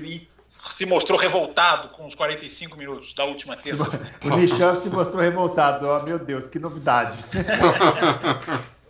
se 0.71 0.85
mostrou 0.85 1.17
revoltado 1.17 1.89
com 1.89 2.05
os 2.05 2.15
45 2.15 2.77
minutos 2.77 3.13
da 3.13 3.25
última 3.25 3.55
terça. 3.55 3.87
O 4.23 4.35
Michel 4.35 4.79
se 4.79 4.89
mostrou 4.89 5.21
revoltado. 5.21 5.87
Oh, 5.87 6.03
meu 6.03 6.19
Deus, 6.19 6.47
que 6.47 6.59
novidade. 6.59 7.17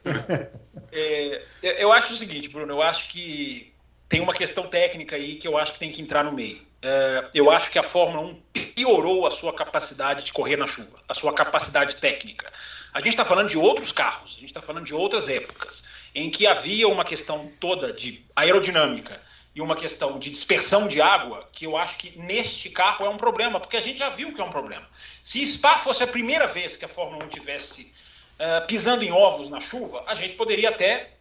é, 0.91 1.43
eu 1.61 1.91
acho 1.91 2.13
o 2.13 2.15
seguinte, 2.15 2.49
Bruno, 2.49 2.73
eu 2.73 2.81
acho 2.81 3.09
que 3.09 3.73
tem 4.07 4.21
uma 4.21 4.33
questão 4.33 4.67
técnica 4.67 5.15
aí 5.15 5.35
que 5.35 5.47
eu 5.47 5.57
acho 5.57 5.73
que 5.73 5.79
tem 5.79 5.91
que 5.91 6.01
entrar 6.01 6.23
no 6.23 6.31
meio. 6.31 6.61
É, 6.81 7.25
eu 7.33 7.51
acho 7.51 7.69
que 7.69 7.77
a 7.77 7.83
Fórmula 7.83 8.25
1 8.27 8.41
piorou 8.73 9.27
a 9.27 9.31
sua 9.31 9.53
capacidade 9.53 10.25
de 10.25 10.33
correr 10.33 10.55
na 10.55 10.65
chuva, 10.65 10.97
a 11.07 11.13
sua 11.13 11.33
capacidade 11.33 11.97
técnica. 11.97 12.51
A 12.93 12.99
gente 12.99 13.09
está 13.09 13.25
falando 13.25 13.49
de 13.49 13.57
outros 13.57 13.91
carros, 13.91 14.35
a 14.37 14.39
gente 14.39 14.49
está 14.49 14.61
falando 14.61 14.85
de 14.85 14.95
outras 14.95 15.29
épocas, 15.29 15.83
em 16.15 16.29
que 16.29 16.47
havia 16.47 16.87
uma 16.87 17.05
questão 17.05 17.51
toda 17.59 17.93
de 17.93 18.25
aerodinâmica, 18.35 19.21
e 19.55 19.61
uma 19.61 19.75
questão 19.75 20.19
de 20.19 20.29
dispersão 20.29 20.87
de 20.87 21.01
água, 21.01 21.47
que 21.51 21.65
eu 21.65 21.75
acho 21.75 21.97
que 21.97 22.17
neste 22.19 22.69
carro 22.69 23.05
é 23.05 23.09
um 23.09 23.17
problema, 23.17 23.59
porque 23.59 23.77
a 23.77 23.81
gente 23.81 23.99
já 23.99 24.09
viu 24.09 24.33
que 24.33 24.41
é 24.41 24.43
um 24.43 24.49
problema. 24.49 24.87
Se 25.23 25.45
Spa 25.45 25.77
fosse 25.77 26.03
a 26.03 26.07
primeira 26.07 26.47
vez 26.47 26.77
que 26.77 26.85
a 26.85 26.87
Fórmula 26.87 27.25
1 27.25 27.29
tivesse 27.29 27.91
uh, 28.39 28.65
pisando 28.67 29.03
em 29.03 29.11
ovos 29.11 29.49
na 29.49 29.59
chuva, 29.59 30.03
a 30.07 30.13
gente 30.13 30.35
poderia 30.35 30.69
até. 30.69 31.13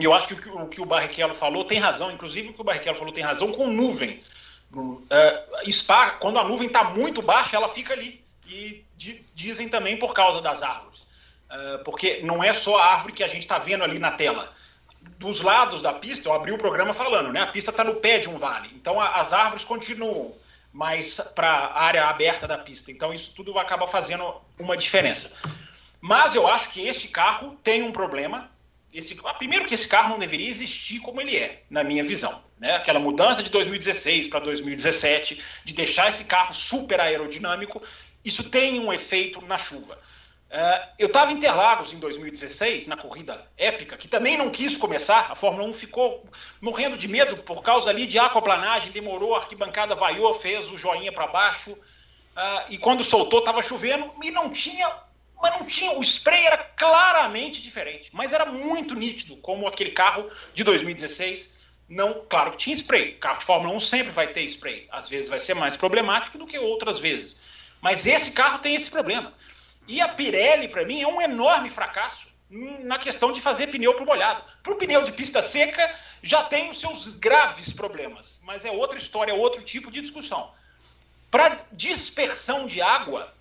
Eu 0.00 0.12
acho 0.12 0.26
que 0.26 0.48
o, 0.48 0.68
que 0.68 0.80
o 0.80 0.84
Barrichello 0.84 1.34
falou 1.34 1.64
tem 1.64 1.78
razão, 1.78 2.10
inclusive 2.10 2.48
o 2.48 2.52
que 2.52 2.60
o 2.60 2.64
Barrichello 2.64 2.96
falou 2.96 3.12
tem 3.12 3.24
razão 3.24 3.52
com 3.52 3.66
nuvem. 3.66 4.22
Uh, 4.72 5.70
Spa, 5.70 6.10
quando 6.12 6.38
a 6.38 6.44
nuvem 6.44 6.66
está 6.66 6.84
muito 6.84 7.22
baixa, 7.22 7.56
ela 7.56 7.68
fica 7.68 7.92
ali. 7.92 8.24
E 8.46 8.84
di, 8.96 9.24
dizem 9.34 9.68
também 9.68 9.96
por 9.96 10.14
causa 10.14 10.40
das 10.40 10.62
árvores. 10.62 11.06
Uh, 11.50 11.84
porque 11.84 12.20
não 12.22 12.42
é 12.42 12.52
só 12.52 12.78
a 12.78 12.86
árvore 12.94 13.12
que 13.12 13.22
a 13.22 13.28
gente 13.28 13.40
está 13.40 13.58
vendo 13.58 13.84
ali 13.84 13.98
na 13.98 14.10
tela 14.12 14.52
dos 15.18 15.40
lados 15.40 15.80
da 15.80 15.92
pista, 15.92 16.28
eu 16.28 16.32
abri 16.32 16.52
o 16.52 16.58
programa 16.58 16.92
falando, 16.92 17.32
né? 17.32 17.40
A 17.40 17.46
pista 17.46 17.70
está 17.70 17.82
no 17.82 17.96
pé 17.96 18.18
de 18.18 18.28
um 18.28 18.36
vale. 18.36 18.70
Então 18.74 19.00
a, 19.00 19.16
as 19.16 19.32
árvores 19.32 19.64
continuam 19.64 20.34
mais 20.72 21.20
para 21.34 21.48
a 21.48 21.82
área 21.82 22.04
aberta 22.04 22.46
da 22.46 22.58
pista. 22.58 22.90
Então 22.90 23.12
isso 23.12 23.32
tudo 23.34 23.58
acaba 23.58 23.86
fazendo 23.86 24.34
uma 24.58 24.76
diferença. 24.76 25.32
Mas 26.00 26.34
eu 26.34 26.46
acho 26.46 26.70
que 26.70 26.86
este 26.86 27.08
carro 27.08 27.56
tem 27.64 27.82
um 27.82 27.92
problema. 27.92 28.50
Esse, 28.92 29.16
primeiro 29.38 29.66
que 29.66 29.74
esse 29.74 29.88
carro 29.88 30.10
não 30.10 30.18
deveria 30.18 30.48
existir 30.48 31.00
como 31.00 31.20
ele 31.20 31.36
é, 31.36 31.62
na 31.68 31.82
minha 31.82 32.04
visão. 32.04 32.42
Né? 32.58 32.74
Aquela 32.74 32.98
mudança 32.98 33.42
de 33.42 33.50
2016 33.50 34.28
para 34.28 34.40
2017, 34.40 35.42
de 35.64 35.74
deixar 35.74 36.08
esse 36.08 36.24
carro 36.24 36.54
super 36.54 37.00
aerodinâmico, 37.00 37.82
isso 38.24 38.48
tem 38.48 38.80
um 38.80 38.92
efeito 38.92 39.44
na 39.46 39.58
chuva. 39.58 39.98
Uh, 40.48 40.88
eu 40.96 41.08
estava 41.08 41.32
em 41.32 41.36
Interlagos 41.36 41.92
em 41.92 41.98
2016, 41.98 42.86
na 42.86 42.96
corrida 42.96 43.44
épica, 43.58 43.96
que 43.96 44.06
também 44.06 44.36
não 44.36 44.48
quis 44.48 44.76
começar. 44.76 45.30
A 45.30 45.34
Fórmula 45.34 45.68
1 45.68 45.72
ficou 45.72 46.24
morrendo 46.60 46.96
de 46.96 47.08
medo 47.08 47.36
por 47.38 47.62
causa 47.62 47.90
ali 47.90 48.06
de 48.06 48.18
aquaplanagem, 48.18 48.92
demorou, 48.92 49.34
a 49.34 49.38
arquibancada 49.38 49.94
vaiou, 49.94 50.32
fez 50.34 50.70
o 50.70 50.78
joinha 50.78 51.10
para 51.10 51.26
baixo. 51.26 51.72
Uh, 51.72 52.70
e 52.70 52.78
quando 52.78 53.02
soltou, 53.02 53.40
estava 53.40 53.60
chovendo 53.60 54.12
e 54.22 54.30
não 54.30 54.50
tinha. 54.50 54.88
Mas 55.42 55.58
não 55.58 55.66
tinha. 55.66 55.92
O 55.92 56.00
spray 56.02 56.46
era 56.46 56.58
claramente 56.58 57.60
diferente, 57.60 58.10
mas 58.12 58.32
era 58.32 58.46
muito 58.46 58.94
nítido, 58.94 59.36
como 59.38 59.66
aquele 59.66 59.90
carro 59.90 60.30
de 60.54 60.62
2016. 60.62 61.54
Não, 61.88 62.24
claro 62.28 62.52
que 62.52 62.56
tinha 62.58 62.74
spray. 62.74 63.14
Carro 63.14 63.40
de 63.40 63.44
Fórmula 63.44 63.74
1 63.74 63.80
sempre 63.80 64.12
vai 64.12 64.28
ter 64.28 64.42
spray. 64.42 64.86
Às 64.90 65.08
vezes 65.08 65.28
vai 65.28 65.40
ser 65.40 65.54
mais 65.54 65.76
problemático 65.76 66.38
do 66.38 66.46
que 66.46 66.58
outras 66.58 66.98
vezes. 66.98 67.36
Mas 67.80 68.06
esse 68.06 68.32
carro 68.32 68.58
tem 68.58 68.74
esse 68.74 68.90
problema. 68.90 69.32
E 69.86 70.00
a 70.00 70.08
Pirelli, 70.08 70.68
para 70.68 70.84
mim, 70.84 71.02
é 71.02 71.06
um 71.06 71.20
enorme 71.20 71.70
fracasso 71.70 72.28
na 72.48 72.98
questão 72.98 73.32
de 73.32 73.40
fazer 73.40 73.68
pneu 73.68 73.94
para 73.94 74.04
molhado. 74.04 74.42
Para 74.62 74.72
o 74.72 74.76
pneu 74.76 75.02
de 75.02 75.12
pista 75.12 75.42
seca, 75.42 75.94
já 76.22 76.44
tem 76.44 76.70
os 76.70 76.80
seus 76.80 77.14
graves 77.14 77.72
problemas, 77.72 78.40
mas 78.44 78.64
é 78.64 78.70
outra 78.70 78.98
história, 78.98 79.32
é 79.32 79.34
outro 79.34 79.62
tipo 79.62 79.90
de 79.90 80.00
discussão. 80.00 80.50
Para 81.30 81.60
dispersão 81.72 82.66
de 82.66 82.80
água, 82.80 83.34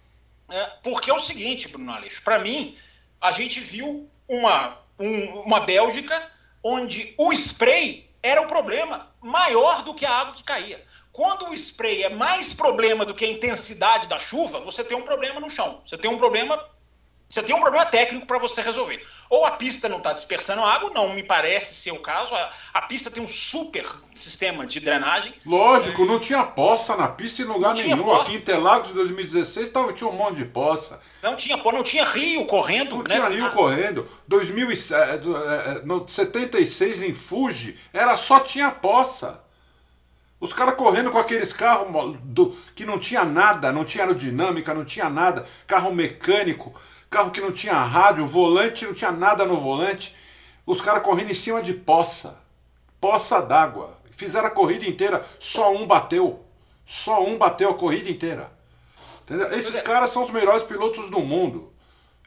é, 0.49 0.63
porque 0.83 1.09
é 1.09 1.13
o 1.13 1.19
seguinte, 1.19 1.67
Bruno 1.67 1.91
Aleixo, 1.91 2.21
para 2.23 2.39
mim, 2.39 2.77
a 3.21 3.31
gente 3.31 3.59
viu 3.59 4.09
uma, 4.27 4.77
um, 4.99 5.41
uma 5.41 5.59
Bélgica 5.61 6.31
onde 6.63 7.13
o 7.17 7.31
spray 7.31 8.09
era 8.23 8.41
o 8.41 8.47
problema 8.47 9.11
maior 9.21 9.83
do 9.83 9.93
que 9.93 10.05
a 10.05 10.11
água 10.11 10.33
que 10.33 10.43
caía. 10.43 10.83
Quando 11.15 11.47
o 11.49 11.53
spray 11.53 12.03
é 12.03 12.09
mais 12.09 12.53
problema 12.53 13.05
do 13.05 13.15
que 13.15 13.23
a 13.23 13.29
intensidade 13.29 14.05
da 14.05 14.19
chuva, 14.19 14.59
você 14.59 14.83
tem 14.83 14.97
um 14.97 15.01
problema 15.01 15.39
no 15.39 15.49
chão. 15.49 15.81
Você 15.87 15.97
tem 15.97 16.11
um 16.11 16.17
problema 16.17 16.61
você 17.27 17.41
tem 17.41 17.55
um 17.55 17.59
problema 17.59 17.85
técnico 17.87 18.27
para 18.27 18.37
você 18.37 18.61
resolver. 18.61 19.01
Ou 19.29 19.45
a 19.45 19.51
pista 19.51 19.89
não 19.89 19.97
está 19.97 20.13
dispersando 20.13 20.61
água, 20.61 20.91
não 20.93 21.13
me 21.13 21.23
parece 21.23 21.73
ser 21.73 21.91
o 21.91 21.99
caso. 21.99 22.35
A, 22.35 22.51
a, 22.73 22.81
pista 22.83 23.09
tem 23.09 23.23
um 23.23 23.27
super 23.27 23.83
sistema 24.13 24.65
de 24.65 24.79
drenagem. 24.79 25.33
Lógico, 25.43 26.05
não 26.05 26.19
tinha 26.19 26.43
poça 26.43 26.95
na 26.95 27.07
pista 27.07 27.41
em 27.41 27.45
lugar 27.45 27.73
não 27.73 27.81
nenhum. 27.81 28.13
Aqui 28.13 28.33
em 28.33 28.35
Interlagos, 28.35 28.91
em 28.91 28.93
2016, 28.93 29.69
tava, 29.69 29.91
tinha 29.91 30.09
um 30.09 30.13
monte 30.13 30.35
de 30.35 30.45
poça. 30.45 31.01
Não 31.23 31.35
tinha, 31.35 31.57
não 31.57 31.81
tinha 31.81 32.03
rio 32.03 32.45
correndo. 32.45 32.91
Não 32.91 33.03
né? 33.03 33.15
tinha 33.15 33.27
rio 33.29 33.51
correndo. 33.51 34.07
2007, 34.27 35.25
é, 35.27 35.81
no 35.83 36.07
76 36.07 37.01
em 37.01 37.13
Fuji, 37.13 37.79
era 37.91 38.17
só 38.17 38.39
tinha 38.41 38.69
poça. 38.69 39.44
Os 40.39 40.53
caras 40.53 40.75
correndo 40.75 41.11
com 41.11 41.17
aqueles 41.17 41.53
carros 41.53 42.17
do, 42.23 42.49
que 42.75 42.85
não 42.85 42.99
tinha 42.99 43.23
nada, 43.23 43.71
não 43.71 43.85
tinha 43.85 44.03
aerodinâmica, 44.03 44.73
não 44.73 44.83
tinha 44.83 45.09
nada, 45.09 45.45
carro 45.65 45.93
mecânico, 45.93 46.73
carro 47.09 47.31
que 47.31 47.39
não 47.39 47.51
tinha 47.51 47.73
rádio, 47.73 48.25
volante, 48.25 48.85
não 48.85 48.93
tinha 48.93 49.11
nada 49.11 49.45
no 49.45 49.57
volante. 49.57 50.15
Os 50.65 50.81
caras 50.81 51.03
correndo 51.03 51.31
em 51.31 51.35
cima 51.35 51.61
de 51.61 51.73
poça, 51.73 52.41
poça 52.99 53.41
d'água. 53.41 53.97
Fizeram 54.11 54.47
a 54.47 54.51
corrida 54.51 54.85
inteira, 54.85 55.25
só 55.39 55.73
um 55.73 55.87
bateu. 55.87 56.43
Só 56.85 57.23
um 57.23 57.37
bateu 57.37 57.69
a 57.69 57.73
corrida 57.73 58.09
inteira. 58.09 58.51
Entendeu? 59.23 59.51
Esses 59.57 59.75
é. 59.75 59.81
caras 59.81 60.11
são 60.11 60.23
os 60.23 60.29
melhores 60.29 60.63
pilotos 60.63 61.09
do 61.09 61.19
mundo. 61.19 61.73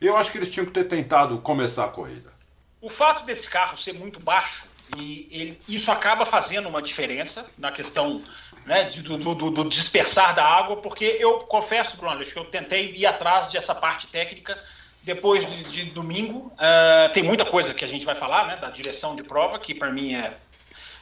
Eu 0.00 0.16
acho 0.16 0.32
que 0.32 0.38
eles 0.38 0.50
tinham 0.50 0.66
que 0.66 0.72
ter 0.72 0.84
tentado 0.84 1.38
começar 1.38 1.84
a 1.84 1.88
corrida. 1.88 2.32
O 2.80 2.90
fato 2.90 3.24
desse 3.24 3.48
carro 3.48 3.76
ser 3.76 3.92
muito 3.92 4.18
baixo 4.20 4.66
e 4.96 5.28
ele, 5.30 5.60
isso 5.68 5.90
acaba 5.90 6.24
fazendo 6.24 6.68
uma 6.68 6.80
diferença 6.80 7.48
na 7.58 7.70
questão 7.70 8.22
né, 8.64 8.84
do, 8.84 9.18
do, 9.18 9.50
do, 9.50 9.64
dispersar 9.68 10.34
da 10.34 10.44
água, 10.44 10.76
porque 10.76 11.16
eu 11.18 11.38
confesso, 11.40 11.96
Bruno, 11.96 12.24
que 12.24 12.36
eu 12.36 12.44
tentei 12.44 12.92
ir 12.94 13.06
atrás 13.06 13.46
dessa 13.48 13.74
parte 13.74 14.06
técnica 14.06 14.58
depois 15.02 15.46
de, 15.50 15.64
de 15.64 15.84
domingo. 15.86 16.52
Uh, 16.54 17.12
tem 17.12 17.22
muita 17.22 17.44
coisa 17.44 17.72
que 17.72 17.84
a 17.84 17.88
gente 17.88 18.04
vai 18.04 18.14
falar, 18.14 18.46
né, 18.46 18.56
da 18.56 18.70
direção 18.70 19.16
de 19.16 19.22
prova, 19.22 19.58
que 19.58 19.74
para 19.74 19.90
mim 19.90 20.14
é, 20.14 20.36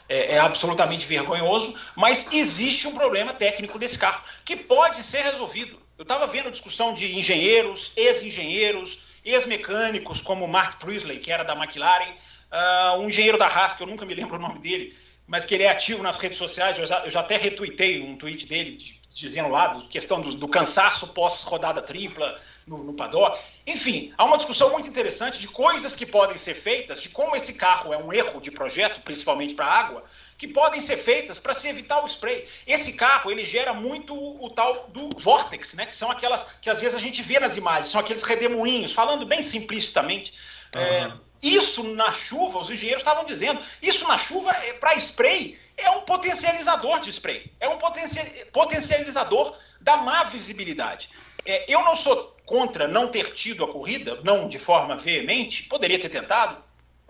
é, 0.09 0.35
é, 0.35 0.38
absolutamente 0.38 1.07
vergonhoso, 1.07 1.75
mas 1.94 2.33
existe 2.33 2.87
um 2.87 2.94
problema 2.94 3.33
técnico 3.33 3.79
desse 3.79 3.99
carro 3.99 4.22
que 4.44 4.57
pode 4.57 5.03
ser 5.03 5.22
resolvido. 5.22 5.79
Eu 5.99 6.03
estava 6.03 6.27
vendo 6.27 6.51
discussão 6.51 6.92
de 6.92 7.18
engenheiros, 7.18 7.92
ex-engenheiros, 7.96 9.01
ex-mecânicos 9.25 10.22
como 10.22 10.46
Mark 10.46 10.79
Priestley, 10.79 11.18
que 11.18 11.33
era 11.33 11.42
da 11.42 11.55
McLaren, 11.55 12.14
uh, 12.53 12.99
um 12.99 13.09
engenheiro 13.09 13.39
da 13.39 13.47
Haas, 13.47 13.75
que 13.75 13.83
eu 13.83 13.87
nunca 13.87 14.05
me 14.05 14.15
lembro 14.15 14.37
o 14.37 14.39
nome 14.39 14.59
dele, 14.59 14.97
mas 15.27 15.45
que 15.45 15.55
ele 15.55 15.65
é 15.65 15.71
ativo 15.71 16.03
nas 16.03 16.19
redes 16.19 16.39
sociais, 16.39 16.79
eu 16.79 16.87
já, 16.87 17.05
eu 17.05 17.11
já 17.11 17.21
até 17.21 17.37
retuitei 17.37 18.03
um 18.03 18.17
tweet 18.17 18.47
dele 18.47 18.73
de, 18.73 19.01
dizendo 19.13 19.49
lá, 19.49 19.69
do, 19.69 19.89
questão 19.89 20.21
do, 20.21 20.35
do 20.35 20.47
cansaço 20.47 21.09
pós-rodada 21.09 21.81
tripla 21.81 22.39
no, 22.67 22.85
no 22.85 22.93
paddock. 22.93 23.41
Enfim, 23.67 24.13
há 24.19 24.25
uma 24.25 24.37
discussão 24.37 24.71
muito 24.71 24.89
interessante 24.89 25.39
de 25.39 25.49
coisas 25.49 25.97
que 25.97 26.05
podem 26.05 26.37
ser 26.37 26.55
feitas, 26.55 27.01
de 27.01 27.09
como 27.09 27.35
esse 27.35 27.55
carro 27.55 27.95
é 27.95 27.97
um 27.97 28.13
erro 28.13 28.41
de 28.41 28.51
projeto, 28.51 29.01
principalmente 29.01 29.55
para 29.55 29.65
água, 29.65 30.05
que 30.37 30.47
podem 30.47 30.83
ser 30.83 30.99
feitas 30.99 31.39
para 31.39 31.55
se 31.55 31.67
evitar 31.67 32.05
o 32.05 32.07
spray. 32.07 32.47
Esse 32.67 32.93
carro, 32.93 33.31
ele 33.31 33.45
gera 33.45 33.73
muito 33.73 34.15
o, 34.15 34.51
tal 34.51 34.89
do 34.93 35.09
vortex, 35.19 35.73
né? 35.75 35.87
Que 35.87 35.97
são 35.97 36.11
aquelas 36.11 36.45
que 36.61 36.69
às 36.69 36.79
vezes 36.79 36.95
a 36.95 37.01
gente 37.01 37.23
vê 37.23 37.41
nas 37.41 37.57
imagens, 37.57 37.89
são 37.89 38.01
aqueles 38.01 38.23
redemoinhos, 38.23 38.93
falando 38.93 39.25
bem 39.25 39.43
simplisticamente. 39.43 40.35
Uhum. 40.75 40.83
É, 40.83 41.13
isso 41.42 41.94
na 41.94 42.12
chuva, 42.12 42.59
os 42.59 42.70
engenheiros 42.70 43.03
estavam 43.03 43.25
dizendo, 43.25 43.61
isso 43.83 44.07
na 44.09 44.18
chuva, 44.18 44.51
é, 44.53 44.72
para 44.75 44.94
spray, 44.94 45.59
é 45.77 45.90
um 45.90 46.03
potencializador 46.03 47.01
de 47.01 47.11
spray. 47.11 47.51
É 47.61 47.68
um 47.68 47.79
potencializador 48.53 49.57
da 49.81 49.96
má 49.99 50.25
visibilidade. 50.25 51.11
É, 51.44 51.64
eu 51.68 51.83
não 51.85 51.94
sou 51.94 52.35
contra 52.44 52.88
não 52.88 53.09
ter 53.09 53.33
tido 53.35 53.64
a 53.64 53.68
corrida, 53.68 54.20
não 54.22 54.49
de 54.49 54.59
forma 54.59 54.96
veemente, 54.96 55.64
poderia 55.64 55.99
ter 55.99 56.09
tentado, 56.09 56.62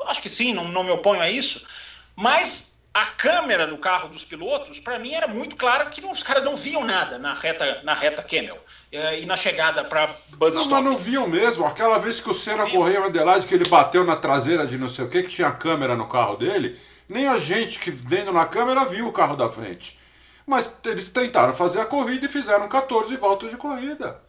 acho 0.07 0.23
que 0.23 0.29
sim, 0.29 0.53
não, 0.53 0.65
não 0.65 0.83
me 0.83 0.91
oponho 0.91 1.21
a 1.21 1.31
isso, 1.31 1.67
mas 2.15 2.76
a 2.97 3.05
câmera 3.05 3.67
no 3.67 3.77
carro 3.77 4.09
dos 4.09 4.25
pilotos, 4.25 4.81
para 4.81 4.99
mim 4.99 5.13
era 5.13 5.29
muito 5.29 5.55
claro 5.55 5.91
que 5.91 6.01
não, 6.01 6.11
os 6.11 6.23
caras 6.23 6.43
não 6.43 6.57
viam 6.57 6.83
nada 6.83 7.19
na 7.19 7.35
reta, 7.35 7.83
na 7.85 7.93
reta 7.93 8.23
Camel 8.23 8.59
é, 8.91 9.21
e 9.21 9.27
na 9.27 9.37
chegada 9.37 9.85
para 9.85 10.17
Buzz 10.31 10.55
Não, 10.55 10.67
mas 10.67 10.83
não 10.83 10.97
viam 10.97 11.29
mesmo. 11.29 11.67
Aquela 11.67 11.99
vez 11.99 12.21
que 12.21 12.31
o 12.31 12.33
Senna 12.33 12.71
correu 12.71 13.03
em 13.03 13.05
Adelaide, 13.05 13.47
que 13.47 13.55
ele 13.55 13.69
bateu 13.69 14.03
na 14.03 14.17
traseira 14.17 14.67
de 14.67 14.79
não 14.79 14.89
sei 14.89 15.05
o 15.05 15.11
que, 15.11 15.25
que 15.25 15.29
tinha 15.29 15.53
câmera 15.53 15.95
no 15.95 16.09
carro 16.09 16.37
dele, 16.37 16.81
nem 17.07 17.29
a 17.29 17.37
gente 17.37 17.79
que 17.79 17.91
vendo 17.91 18.33
na 18.33 18.47
câmera 18.47 18.83
viu 18.87 19.07
o 19.07 19.13
carro 19.13 19.37
da 19.37 19.51
frente. 19.51 19.99
Mas 20.47 20.75
eles 20.87 21.11
tentaram 21.11 21.53
fazer 21.53 21.83
a 21.83 21.85
corrida 21.85 22.25
e 22.25 22.31
fizeram 22.31 22.67
14 22.67 23.15
voltas 23.17 23.51
de 23.51 23.59
corrida. 23.59 24.23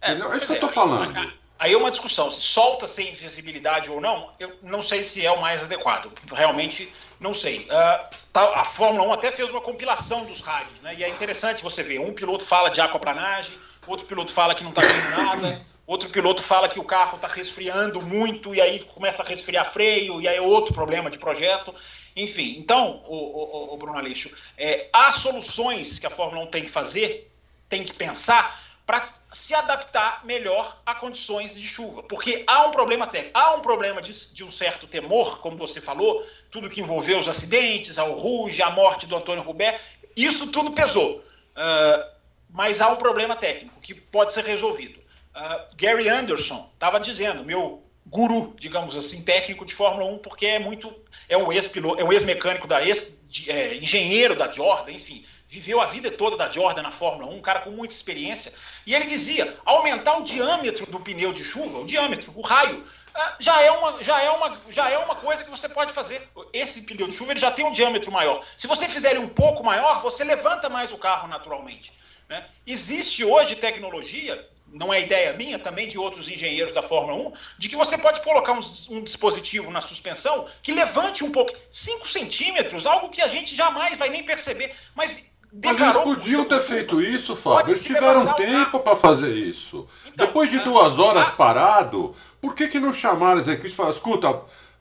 É, 0.00 0.10
Entendeu? 0.10 0.32
É 0.32 0.36
isso 0.38 0.46
que 0.46 0.52
eu 0.52 0.56
estou 0.56 0.70
é, 0.70 0.72
falando. 0.72 1.32
Aí 1.56 1.72
é 1.72 1.76
uma 1.76 1.90
discussão, 1.90 2.32
se 2.32 2.40
solta 2.40 2.86
sem 2.86 3.12
visibilidade 3.14 3.90
ou 3.90 4.00
não, 4.00 4.30
eu 4.38 4.56
não 4.62 4.80
sei 4.82 5.04
se 5.04 5.24
é 5.24 5.30
o 5.30 5.40
mais 5.40 5.62
adequado. 5.62 6.12
Realmente 6.32 6.92
não 7.20 7.34
sei. 7.34 7.68
Uh, 7.70 8.18
a 8.34 8.64
Fórmula 8.64 9.08
1 9.08 9.12
até 9.12 9.32
fez 9.32 9.50
uma 9.50 9.60
compilação 9.60 10.24
dos 10.24 10.40
rádios, 10.40 10.80
né? 10.80 10.94
E 10.96 11.04
é 11.04 11.08
interessante 11.08 11.62
você 11.62 11.82
ver. 11.82 11.98
Um 11.98 12.12
piloto 12.12 12.44
fala 12.44 12.70
de 12.70 12.80
aquaplanagem, 12.80 13.56
outro 13.86 14.06
piloto 14.06 14.32
fala 14.32 14.54
que 14.54 14.62
não 14.62 14.70
está 14.70 14.82
vendo 14.82 15.10
nada, 15.10 15.60
outro 15.86 16.08
piloto 16.10 16.42
fala 16.42 16.68
que 16.68 16.78
o 16.78 16.84
carro 16.84 17.16
está 17.16 17.26
resfriando 17.26 18.00
muito 18.00 18.54
e 18.54 18.60
aí 18.60 18.80
começa 18.84 19.22
a 19.22 19.26
resfriar 19.26 19.64
freio, 19.64 20.20
e 20.20 20.28
aí 20.28 20.36
é 20.36 20.40
outro 20.40 20.72
problema 20.72 21.10
de 21.10 21.18
projeto. 21.18 21.74
Enfim, 22.14 22.56
então, 22.58 23.02
o, 23.06 23.16
o, 23.16 23.74
o 23.74 23.76
Bruno 23.76 23.98
Aleixo, 23.98 24.30
é, 24.56 24.88
há 24.92 25.10
soluções 25.10 25.98
que 25.98 26.06
a 26.06 26.10
Fórmula 26.10 26.44
1 26.44 26.46
tem 26.48 26.64
que 26.64 26.70
fazer, 26.70 27.32
tem 27.68 27.82
que 27.82 27.94
pensar 27.94 28.67
para 28.88 29.04
se 29.34 29.54
adaptar 29.54 30.24
melhor 30.24 30.80
a 30.86 30.94
condições 30.94 31.54
de 31.54 31.60
chuva. 31.60 32.02
Porque 32.04 32.42
há 32.46 32.66
um 32.66 32.70
problema 32.70 33.06
técnico, 33.06 33.38
há 33.38 33.54
um 33.54 33.60
problema 33.60 34.00
de, 34.00 34.32
de, 34.32 34.42
um 34.42 34.50
certo 34.50 34.86
temor, 34.86 35.40
como 35.40 35.58
você 35.58 35.78
falou, 35.78 36.26
tudo 36.50 36.70
que 36.70 36.80
envolveu 36.80 37.18
os 37.18 37.28
acidentes, 37.28 37.98
a 37.98 38.04
Ruge, 38.04 38.62
a 38.62 38.70
morte 38.70 39.06
do 39.06 39.14
Antônio 39.14 39.42
Rubé, 39.42 39.78
isso 40.16 40.50
tudo 40.50 40.72
pesou. 40.72 41.18
Uh, 41.18 42.10
mas 42.48 42.80
há 42.80 42.88
um 42.88 42.96
problema 42.96 43.36
técnico 43.36 43.78
que 43.78 43.92
pode 43.92 44.32
ser 44.32 44.44
resolvido. 44.44 44.98
Uh, 45.36 45.76
Gary 45.76 46.08
Anderson 46.08 46.70
estava 46.72 46.98
dizendo, 46.98 47.44
meu 47.44 47.84
guru, 48.06 48.54
digamos 48.58 48.96
assim, 48.96 49.22
técnico 49.22 49.66
de 49.66 49.74
Fórmula 49.74 50.10
1, 50.12 50.18
porque 50.20 50.46
é 50.46 50.58
muito. 50.58 50.98
é 51.28 51.36
um 51.36 51.52
ex-piloto, 51.52 52.00
é 52.00 52.04
um 52.04 52.10
ex-mecânico 52.10 52.66
da 52.66 52.82
ex, 52.82 53.20
é, 53.48 54.34
da 54.34 54.50
Jordan, 54.50 54.92
enfim 54.92 55.26
viveu 55.48 55.80
a 55.80 55.86
vida 55.86 56.10
toda 56.10 56.36
da 56.36 56.50
Jordan 56.50 56.82
na 56.82 56.90
Fórmula 56.90 57.30
1, 57.32 57.36
um 57.36 57.40
cara 57.40 57.60
com 57.60 57.70
muita 57.70 57.94
experiência, 57.94 58.52
e 58.86 58.94
ele 58.94 59.06
dizia: 59.06 59.56
aumentar 59.64 60.18
o 60.18 60.22
diâmetro 60.22 60.86
do 60.86 61.00
pneu 61.00 61.32
de 61.32 61.42
chuva, 61.42 61.78
o 61.78 61.86
diâmetro, 61.86 62.32
o 62.36 62.42
raio, 62.42 62.86
ah, 63.14 63.36
já 63.40 63.60
é 63.62 63.70
uma, 63.70 64.02
já 64.02 64.20
é 64.20 64.30
uma, 64.30 64.58
já 64.68 64.90
é 64.90 64.98
uma 64.98 65.16
coisa 65.16 65.42
que 65.42 65.50
você 65.50 65.68
pode 65.68 65.92
fazer. 65.92 66.28
Esse 66.52 66.82
pneu 66.82 67.08
de 67.08 67.14
chuva 67.14 67.32
ele 67.32 67.40
já 67.40 67.50
tem 67.50 67.64
um 67.64 67.72
diâmetro 67.72 68.12
maior. 68.12 68.44
Se 68.56 68.66
você 68.66 68.88
fizer 68.88 69.10
ele 69.10 69.20
um 69.20 69.28
pouco 69.28 69.64
maior, 69.64 70.02
você 70.02 70.22
levanta 70.22 70.68
mais 70.68 70.92
o 70.92 70.98
carro 70.98 71.26
naturalmente. 71.26 71.92
Né? 72.28 72.44
Existe 72.66 73.24
hoje 73.24 73.56
tecnologia 73.56 74.46
não 74.72 74.92
é 74.92 75.00
ideia 75.00 75.32
minha, 75.32 75.58
também 75.58 75.88
de 75.88 75.98
outros 75.98 76.28
engenheiros 76.30 76.72
da 76.72 76.82
Fórmula 76.82 77.28
1, 77.28 77.32
de 77.58 77.68
que 77.68 77.76
você 77.76 77.96
pode 77.96 78.20
colocar 78.20 78.52
um, 78.52 78.60
um 78.90 79.02
dispositivo 79.02 79.70
na 79.70 79.80
suspensão 79.80 80.46
que 80.62 80.72
levante 80.72 81.24
um 81.24 81.32
pouco, 81.32 81.54
5 81.70 82.06
centímetros, 82.06 82.86
algo 82.86 83.08
que 83.08 83.22
a 83.22 83.28
gente 83.28 83.56
jamais 83.56 83.96
vai 83.98 84.10
nem 84.10 84.22
perceber, 84.22 84.74
mas 84.94 85.27
mas 85.52 85.80
eles 85.80 85.96
podiam 85.98 86.44
ter 86.44 86.60
feito 86.60 87.00
isso, 87.00 87.34
Fábio. 87.34 87.72
Eles 87.72 87.82
tiveram 87.82 88.34
tempo 88.34 88.80
para 88.80 88.94
fazer 88.94 89.34
isso. 89.34 89.88
Então, 90.06 90.26
Depois 90.26 90.50
de 90.50 90.58
é, 90.58 90.62
duas 90.62 90.98
horas 90.98 91.30
parado, 91.30 92.14
por 92.40 92.54
que, 92.54 92.68
que 92.68 92.78
não 92.78 92.92
chamaram 92.92 93.40
as 93.40 93.48
equipes 93.48 93.72
e 93.72 93.76
falaram: 93.76 93.94
escuta, 93.94 94.40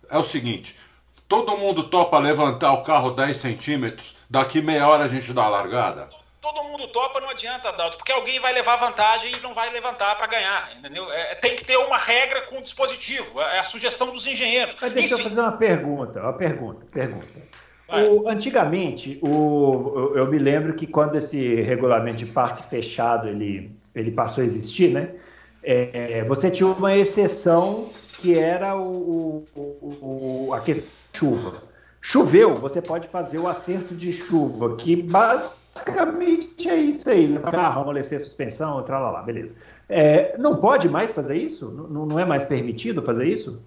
é 0.09 0.17
o 0.17 0.23
seguinte, 0.23 0.75
todo 1.27 1.57
mundo 1.57 1.83
topa 1.83 2.19
levantar 2.19 2.73
o 2.73 2.83
carro 2.83 3.11
10 3.11 3.37
centímetros, 3.37 4.15
daqui 4.29 4.61
meia 4.61 4.87
hora 4.87 5.05
a 5.05 5.07
gente 5.07 5.31
dá 5.33 5.43
a 5.43 5.49
largada? 5.49 6.09
Todo 6.41 6.63
mundo 6.63 6.87
topa, 6.89 7.19
não 7.19 7.29
adianta, 7.29 7.69
Adalto, 7.69 7.97
porque 7.97 8.11
alguém 8.11 8.39
vai 8.39 8.53
levar 8.53 8.77
vantagem 8.77 9.31
e 9.37 9.41
não 9.41 9.53
vai 9.53 9.69
levantar 9.69 10.15
para 10.15 10.27
ganhar, 10.27 10.71
entendeu? 10.77 11.11
É, 11.11 11.35
tem 11.35 11.55
que 11.55 11.65
ter 11.65 11.75
uma 11.77 11.97
regra 11.97 12.41
com 12.43 12.57
o 12.59 12.61
dispositivo, 12.61 13.41
é 13.41 13.59
a 13.59 13.63
sugestão 13.63 14.11
dos 14.11 14.25
engenheiros. 14.25 14.75
Mas 14.79 14.93
deixa 14.93 15.15
Enfim. 15.15 15.23
eu 15.23 15.29
fazer 15.29 15.41
uma 15.41 15.51
pergunta, 15.57 16.21
uma 16.21 16.33
pergunta, 16.33 16.85
pergunta. 16.93 17.46
O, 17.89 18.27
antigamente, 18.27 19.17
o, 19.21 20.11
eu 20.13 20.27
me 20.27 20.37
lembro 20.37 20.73
que 20.73 20.85
quando 20.85 21.15
esse 21.15 21.61
regulamento 21.61 22.17
de 22.17 22.25
parque 22.25 22.63
fechado 22.63 23.29
ele, 23.29 23.71
ele 23.95 24.11
passou 24.11 24.41
a 24.41 24.45
existir, 24.45 24.91
né? 24.91 25.11
É, 25.63 26.23
você 26.25 26.51
tinha 26.51 26.67
uma 26.67 26.95
exceção 26.95 27.89
que 28.21 28.37
era 28.37 28.75
o, 28.75 29.43
o, 29.55 30.49
a 30.53 30.61
questão 30.61 30.87
de 31.11 31.17
chuva. 31.19 31.63
Choveu, 31.99 32.55
você 32.55 32.81
pode 32.81 33.07
fazer 33.07 33.39
o 33.39 33.47
acerto 33.47 33.93
de 33.95 34.11
chuva, 34.11 34.75
que 34.75 34.95
basicamente 34.95 36.69
é 36.69 36.75
isso 36.75 37.09
aí. 37.09 37.37
Carro, 37.39 37.81
amolecer 37.81 38.17
a 38.17 38.21
suspensão, 38.21 38.83
lá, 38.87 39.21
beleza. 39.21 39.55
É, 39.89 40.37
não 40.37 40.57
pode 40.57 40.87
mais 40.87 41.11
fazer 41.11 41.37
isso? 41.37 41.69
Não, 41.69 42.05
não 42.05 42.19
é 42.19 42.25
mais 42.25 42.45
permitido 42.45 43.01
fazer 43.01 43.27
isso? 43.27 43.61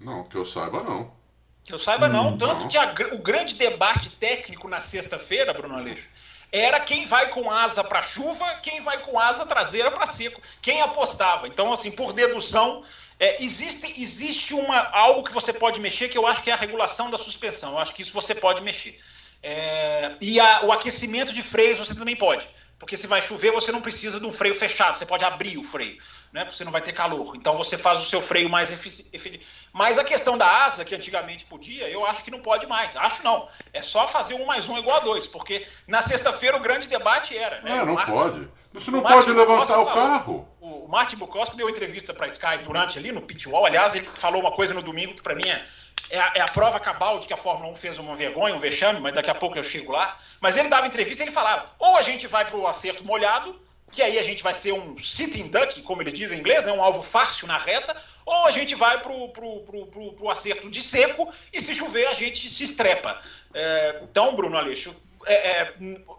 Não, 0.00 0.24
que 0.24 0.36
eu 0.36 0.44
saiba, 0.44 0.82
não. 0.82 1.23
Que 1.64 1.72
eu 1.72 1.78
saiba, 1.78 2.08
não. 2.08 2.28
Hum, 2.28 2.38
Tanto 2.38 2.68
que 2.68 2.76
a, 2.76 2.94
o 3.12 3.18
grande 3.18 3.54
debate 3.54 4.10
técnico 4.10 4.68
na 4.68 4.80
sexta-feira, 4.80 5.54
Bruno 5.54 5.76
Aleixo, 5.76 6.08
era 6.52 6.78
quem 6.78 7.06
vai 7.06 7.30
com 7.30 7.50
asa 7.50 7.82
para 7.82 8.02
chuva, 8.02 8.46
quem 8.62 8.80
vai 8.82 9.02
com 9.02 9.18
asa 9.18 9.46
traseira 9.46 9.90
para 9.90 10.06
seco. 10.06 10.40
Quem 10.62 10.82
apostava. 10.82 11.48
Então, 11.48 11.72
assim, 11.72 11.90
por 11.90 12.12
dedução, 12.12 12.84
é, 13.18 13.42
existe, 13.42 14.00
existe 14.00 14.54
uma, 14.54 14.78
algo 14.90 15.24
que 15.24 15.32
você 15.32 15.52
pode 15.52 15.80
mexer 15.80 16.08
que 16.08 16.18
eu 16.18 16.26
acho 16.26 16.42
que 16.42 16.50
é 16.50 16.52
a 16.52 16.56
regulação 16.56 17.10
da 17.10 17.18
suspensão. 17.18 17.72
Eu 17.72 17.78
acho 17.78 17.94
que 17.94 18.02
isso 18.02 18.12
você 18.12 18.34
pode 18.34 18.62
mexer. 18.62 19.00
É, 19.42 20.12
e 20.20 20.38
a, 20.38 20.64
o 20.64 20.72
aquecimento 20.72 21.32
de 21.32 21.42
freios 21.42 21.78
você 21.78 21.94
também 21.94 22.14
pode. 22.14 22.46
Porque 22.78 22.96
se 22.96 23.06
vai 23.06 23.22
chover, 23.22 23.52
você 23.52 23.70
não 23.72 23.80
precisa 23.80 24.20
de 24.20 24.26
um 24.26 24.32
freio 24.32 24.54
fechado, 24.54 24.96
você 24.96 25.06
pode 25.06 25.24
abrir 25.24 25.56
o 25.58 25.62
freio 25.62 25.98
né? 26.34 26.44
Porque 26.44 26.56
você 26.56 26.64
não 26.64 26.72
vai 26.72 26.82
ter 26.82 26.92
calor. 26.92 27.36
Então 27.36 27.56
você 27.56 27.78
faz 27.78 28.02
o 28.02 28.04
seu 28.04 28.20
freio 28.20 28.50
mais 28.50 28.72
efetivo. 28.72 29.38
Mas 29.72 29.98
a 30.00 30.04
questão 30.04 30.36
da 30.36 30.64
asa, 30.64 30.84
que 30.84 30.92
antigamente 30.92 31.44
podia, 31.44 31.88
eu 31.88 32.04
acho 32.04 32.24
que 32.24 32.30
não 32.30 32.40
pode 32.40 32.66
mais. 32.66 32.94
Acho 32.96 33.22
não. 33.22 33.48
É 33.72 33.80
só 33.80 34.08
fazer 34.08 34.34
um 34.34 34.44
mais 34.44 34.68
um 34.68 34.76
igual 34.76 34.96
a 34.96 35.00
dois. 35.00 35.28
Porque 35.28 35.64
na 35.86 36.02
sexta-feira 36.02 36.56
o 36.56 36.60
grande 36.60 36.88
debate 36.88 37.38
era. 37.38 37.62
Né? 37.62 37.78
É, 37.78 37.84
não 37.86 37.94
Martin, 37.94 38.10
pode. 38.10 38.48
Você 38.72 38.90
não 38.90 39.00
pode 39.00 39.30
levantar 39.30 39.78
o 39.78 39.86
carro. 39.86 40.48
O 40.60 40.88
Martin 40.88 41.16
Bukowski 41.16 41.56
deu 41.56 41.70
entrevista 41.70 42.12
para 42.12 42.26
Sky 42.26 42.58
durante 42.64 42.98
ali 42.98 43.12
no 43.12 43.22
pit 43.22 43.48
wall. 43.48 43.66
Aliás, 43.66 43.94
ele 43.94 44.08
falou 44.14 44.40
uma 44.40 44.50
coisa 44.50 44.74
no 44.74 44.82
domingo 44.82 45.14
que 45.14 45.22
para 45.22 45.36
mim 45.36 45.48
é 45.48 45.64
é 46.10 46.18
a, 46.18 46.32
é 46.36 46.40
a, 46.40 46.48
prova 46.48 46.78
cabal 46.78 47.18
de 47.18 47.26
que 47.26 47.32
a 47.32 47.36
Fórmula 47.36 47.70
1 47.70 47.74
fez 47.74 47.98
uma 47.98 48.14
vergonha, 48.14 48.54
um 48.54 48.58
vexame, 48.58 49.00
mas 49.00 49.14
daqui 49.14 49.30
a 49.30 49.34
pouco 49.34 49.58
eu 49.58 49.62
chego 49.62 49.92
lá. 49.92 50.16
Mas 50.40 50.56
ele 50.56 50.68
dava 50.68 50.86
entrevista 50.86 51.22
e 51.22 51.26
ele 51.26 51.32
falava: 51.32 51.70
ou 51.78 51.96
a 51.96 52.02
gente 52.02 52.26
vai 52.26 52.44
para 52.44 52.56
o 52.56 52.66
acerto 52.66 53.04
molhado, 53.04 53.60
que 53.90 54.02
aí 54.02 54.18
a 54.18 54.22
gente 54.22 54.42
vai 54.42 54.54
ser 54.54 54.72
um 54.72 54.98
sitting 54.98 55.48
duck, 55.48 55.80
como 55.82 56.02
eles 56.02 56.12
dizem 56.12 56.36
em 56.36 56.40
inglês, 56.40 56.64
né, 56.64 56.72
um 56.72 56.82
alvo 56.82 57.00
fácil 57.00 57.46
na 57.46 57.58
reta, 57.58 57.96
ou 58.26 58.46
a 58.46 58.50
gente 58.50 58.74
vai 58.74 59.00
para 59.00 59.12
o 59.12 60.30
acerto 60.30 60.68
de 60.68 60.82
seco 60.82 61.32
e 61.52 61.60
se 61.60 61.74
chover 61.74 62.06
a 62.08 62.12
gente 62.12 62.50
se 62.50 62.64
estrepa. 62.64 63.20
É, 63.52 64.00
então, 64.02 64.34
Bruno 64.34 64.56
Aleixo, 64.56 64.94
é, 65.26 65.34
é, 65.34 65.74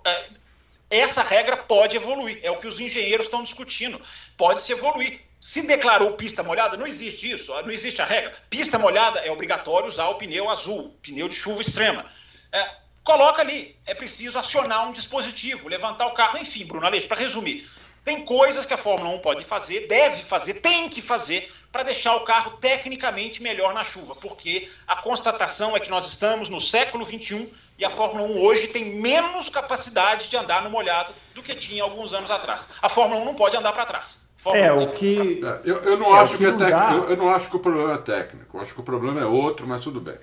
é, 0.05 0.29
essa 0.89 1.21
regra 1.21 1.57
pode 1.57 1.97
evoluir, 1.97 2.39
é 2.43 2.51
o 2.51 2.57
que 2.57 2.67
os 2.67 2.79
engenheiros 2.79 3.25
estão 3.25 3.43
discutindo, 3.43 4.01
pode 4.37 4.63
se 4.63 4.71
evoluir. 4.71 5.19
Se 5.45 5.61
declarou 5.61 6.13
pista 6.13 6.41
molhada, 6.41 6.75
não 6.75 6.87
existe 6.87 7.31
isso, 7.31 7.53
não 7.61 7.69
existe 7.69 8.01
a 8.01 8.05
regra. 8.05 8.33
Pista 8.49 8.79
molhada 8.79 9.19
é 9.19 9.29
obrigatório 9.29 9.87
usar 9.87 10.07
o 10.07 10.15
pneu 10.15 10.49
azul, 10.49 10.97
pneu 11.03 11.29
de 11.29 11.35
chuva 11.35 11.61
extrema. 11.61 12.03
É, 12.51 12.67
coloca 13.03 13.43
ali. 13.43 13.77
É 13.85 13.93
preciso 13.93 14.39
acionar 14.39 14.87
um 14.87 14.91
dispositivo, 14.91 15.69
levantar 15.69 16.07
o 16.07 16.15
carro, 16.15 16.39
enfim, 16.39 16.65
Bruno 16.65 16.87
Aleixo, 16.87 17.07
para 17.07 17.19
resumir. 17.19 17.69
Tem 18.03 18.25
coisas 18.25 18.65
que 18.65 18.73
a 18.73 18.77
Fórmula 18.77 19.15
1 19.17 19.19
pode 19.19 19.45
fazer, 19.45 19.85
deve 19.85 20.23
fazer, 20.23 20.55
tem 20.55 20.89
que 20.89 20.99
fazer 20.99 21.53
para 21.71 21.83
deixar 21.83 22.15
o 22.15 22.21
carro 22.21 22.57
tecnicamente 22.57 23.43
melhor 23.43 23.71
na 23.71 23.83
chuva, 23.83 24.15
porque 24.15 24.67
a 24.87 24.95
constatação 24.95 25.77
é 25.77 25.79
que 25.79 25.91
nós 25.91 26.07
estamos 26.07 26.49
no 26.49 26.59
século 26.59 27.05
21 27.05 27.51
e 27.77 27.85
a 27.85 27.91
Fórmula 27.91 28.27
1 28.27 28.41
hoje 28.41 28.69
tem 28.69 28.85
menos 28.85 29.47
capacidade 29.49 30.27
de 30.27 30.35
andar 30.35 30.63
no 30.63 30.71
molhado 30.71 31.13
do 31.35 31.43
que 31.43 31.53
tinha 31.53 31.83
alguns 31.83 32.15
anos 32.15 32.31
atrás. 32.31 32.67
A 32.81 32.89
Fórmula 32.89 33.21
1 33.21 33.25
não 33.25 33.35
pode 33.35 33.55
andar 33.55 33.73
para 33.73 33.85
trás. 33.85 34.24
É, 34.53 34.71
o 34.71 34.91
que. 34.91 35.41
É, 35.43 35.61
eu, 35.63 35.77
eu, 35.83 35.97
não 35.97 36.15
é, 36.15 36.19
acho 36.19 36.37
que, 36.37 36.43
que 36.43 36.45
é 36.45 36.51
técnico. 36.51 36.93
Eu, 36.93 37.09
eu, 37.09 37.17
não 37.17 37.29
acho 37.29 37.49
que 37.49 37.55
o 37.55 37.59
problema 37.59 37.93
é 37.93 37.97
técnico. 37.97 38.57
Eu 38.57 38.61
acho 38.61 38.73
que 38.73 38.79
o 38.79 38.83
problema 38.83 39.21
é 39.21 39.25
outro, 39.25 39.67
mas 39.67 39.81
tudo 39.81 39.99
bem. 39.99 40.17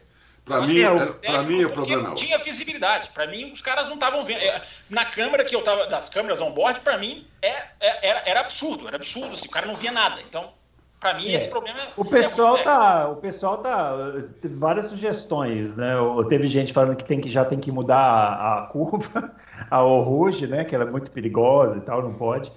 Para 0.45 0.63
mim, 0.63 0.81
é, 0.81 0.87
é 0.87 1.31
para 1.31 1.43
mim 1.45 1.65
o 1.65 1.71
problema 1.71 2.09
não 2.09 2.15
tinha 2.15 2.37
visibilidade. 2.39 3.11
Para 3.11 3.29
mim, 3.29 3.53
os 3.53 3.63
caras 3.63 3.87
não 3.87 3.95
estavam 3.95 4.25
vendo. 4.25 4.41
É, 4.41 4.61
na 4.91 5.05
câmera 5.05 5.45
que 5.45 5.55
eu 5.55 5.63
tava, 5.63 5.87
das 5.87 6.09
câmeras 6.09 6.41
on-board, 6.41 6.81
para 6.81 6.99
mim 6.99 7.27
é, 7.41 7.49
é, 7.81 8.09
era, 8.09 8.23
era 8.27 8.41
absurdo, 8.41 8.89
era 8.89 8.97
absurdo. 8.97 9.35
Assim, 9.35 9.47
o 9.47 9.51
cara 9.51 9.67
não 9.67 9.77
via 9.77 9.93
nada. 9.93 10.21
Então, 10.21 10.53
para 10.99 11.15
mim, 11.15 11.29
é. 11.29 11.35
esse 11.35 11.49
problema 11.49 11.79
é. 11.79 11.89
O 11.97 12.05
pessoal 12.05 12.59
tá. 12.63 13.09
O 13.09 13.17
pessoal 13.17 13.59
tá. 13.59 13.97
Teve 14.41 14.55
várias 14.57 14.87
sugestões, 14.87 15.77
né? 15.77 15.95
Teve 16.29 16.49
gente 16.49 16.73
falando 16.73 16.97
que, 16.97 17.05
tem 17.05 17.21
que 17.21 17.31
já 17.31 17.45
tem 17.45 17.61
que 17.61 17.71
mudar 17.71 17.99
a, 17.99 18.59
a 18.59 18.67
curva, 18.67 19.33
a 19.71 19.79
Rouge, 19.79 20.49
né? 20.49 20.65
Que 20.65 20.75
ela 20.75 20.85
é 20.85 20.91
muito 20.91 21.13
perigosa 21.13 21.79
e 21.79 21.83
tal, 21.83 22.03
não 22.03 22.15
pode. 22.15 22.53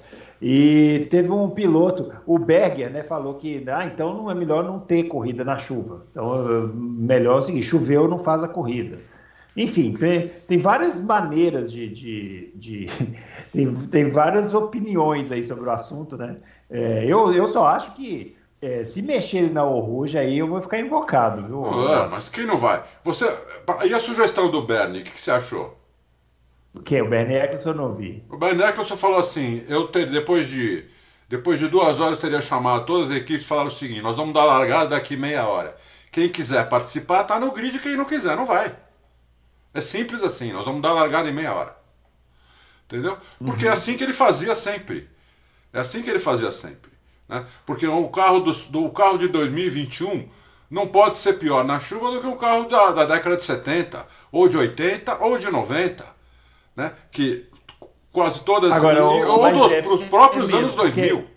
E 0.48 1.08
teve 1.10 1.32
um 1.32 1.50
piloto, 1.50 2.14
o 2.24 2.38
Berger, 2.38 2.92
né, 2.92 3.02
falou 3.02 3.34
que 3.34 3.66
ah, 3.68 3.84
então 3.84 4.14
não 4.14 4.30
é 4.30 4.36
melhor 4.36 4.64
não 4.64 4.80
ter 4.80 5.06
corrida 5.06 5.44
na 5.44 5.58
chuva. 5.58 6.06
Então, 6.12 6.72
melhor 6.72 7.38
é 7.38 7.40
o 7.40 7.42
seguinte, 7.42 7.66
choveu 7.66 8.08
não 8.08 8.20
faz 8.20 8.44
a 8.44 8.48
corrida. 8.48 9.00
Enfim, 9.58 9.94
tem, 9.94 10.28
tem 10.48 10.60
várias 10.60 11.00
maneiras 11.00 11.72
de. 11.72 11.90
de, 11.90 12.52
de 12.54 12.86
tem, 13.52 13.74
tem, 13.88 14.12
várias 14.12 14.54
opiniões 14.54 15.32
aí 15.32 15.44
sobre 15.44 15.68
o 15.68 15.72
assunto, 15.72 16.16
né? 16.16 16.38
É, 16.70 17.04
eu, 17.06 17.34
eu 17.34 17.48
só 17.48 17.66
acho 17.66 17.96
que 17.96 18.38
é, 18.62 18.86
se 18.86 19.02
mexerem 19.02 19.50
na 19.50 19.66
Oruja 19.66 20.20
aí 20.20 20.38
eu 20.38 20.48
vou 20.48 20.62
ficar 20.62 20.80
invocado, 20.80 21.48
viu? 21.48 21.66
Ah, 21.66 22.08
mas 22.08 22.30
quem 22.30 22.46
não 22.46 22.60
vai? 22.60 22.84
Você. 23.04 23.26
E 23.84 23.96
a 23.96 24.00
sugestão 24.00 24.52
do 24.52 24.62
Bernie, 24.62 25.02
o 25.02 25.04
que, 25.04 25.10
que 25.10 25.22
você 25.22 25.32
achou? 25.32 25.76
O 26.76 26.82
que? 26.82 27.02
O 27.02 27.10
Bernie 27.10 27.38
Eccleston 27.38 27.70
eu 27.70 27.76
não 27.76 27.96
vi. 27.96 28.24
O 28.30 28.38
Bernie 28.38 28.64
Eccleston 28.64 28.98
falou 28.98 29.20
assim: 29.20 29.64
eu 29.68 29.88
ter, 29.88 30.10
depois 30.10 30.48
de 30.48 30.86
depois 31.28 31.58
de 31.58 31.68
duas 31.68 32.00
horas 32.00 32.20
teria 32.20 32.42
chamado 32.42 32.86
todas 32.86 33.10
as 33.12 33.18
equipes 33.18 33.44
e 33.44 33.48
falaram 33.48 33.68
o 33.68 33.72
seguinte: 33.72 34.02
nós 34.02 34.18
vamos 34.18 34.34
dar 34.34 34.46
largada 34.46 34.90
daqui 34.90 35.16
meia 35.16 35.46
hora. 35.48 35.76
Quem 36.12 36.30
quiser 36.30 36.68
participar 36.70 37.24
tá 37.24 37.40
no 37.40 37.52
grid, 37.52 37.80
quem 37.80 37.96
não 37.96 38.06
quiser 38.06 38.36
não 38.36 38.46
vai. 38.46 38.76
É 39.74 39.82
simples 39.82 40.24
assim, 40.24 40.54
nós 40.54 40.66
vamos 40.66 40.82
dar 40.82 40.94
largada 40.94 41.28
em 41.28 41.34
meia 41.34 41.54
hora. 41.54 41.76
Entendeu? 42.86 43.18
Porque 43.44 43.66
uhum. 43.66 43.72
é 43.72 43.74
assim 43.74 43.98
que 43.98 44.04
ele 44.04 44.14
fazia 44.14 44.54
sempre. 44.54 45.10
É 45.74 45.80
assim 45.80 46.02
que 46.02 46.10
ele 46.10 46.20
fazia 46.20 46.52
sempre. 46.52 46.92
Né? 47.28 47.46
Porque 47.66 47.86
o 47.86 48.08
carro, 48.10 48.40
do, 48.40 48.54
do, 48.54 48.86
o 48.86 48.92
carro 48.92 49.18
de 49.18 49.28
2021 49.28 50.30
não 50.70 50.88
pode 50.88 51.18
ser 51.18 51.34
pior 51.34 51.66
na 51.66 51.80
chuva 51.80 52.12
do 52.12 52.22
que 52.22 52.28
o 52.28 52.38
carro 52.38 52.70
da, 52.70 52.92
da 52.92 53.06
década 53.06 53.36
de 53.36 53.44
70, 53.44 54.06
ou 54.32 54.48
de 54.48 54.58
80, 54.58 55.18
ou 55.18 55.38
de 55.38 55.50
90 55.52 56.15
né? 56.76 56.94
Que 57.12 57.48
quase 58.12 58.44
todas. 58.44 58.72
Agora, 58.72 59.04
ou 59.04 59.82
dos 59.82 60.06
próprios 60.06 60.54
anos 60.54 60.76
2000. 60.76 61.18
Porque... 61.18 61.36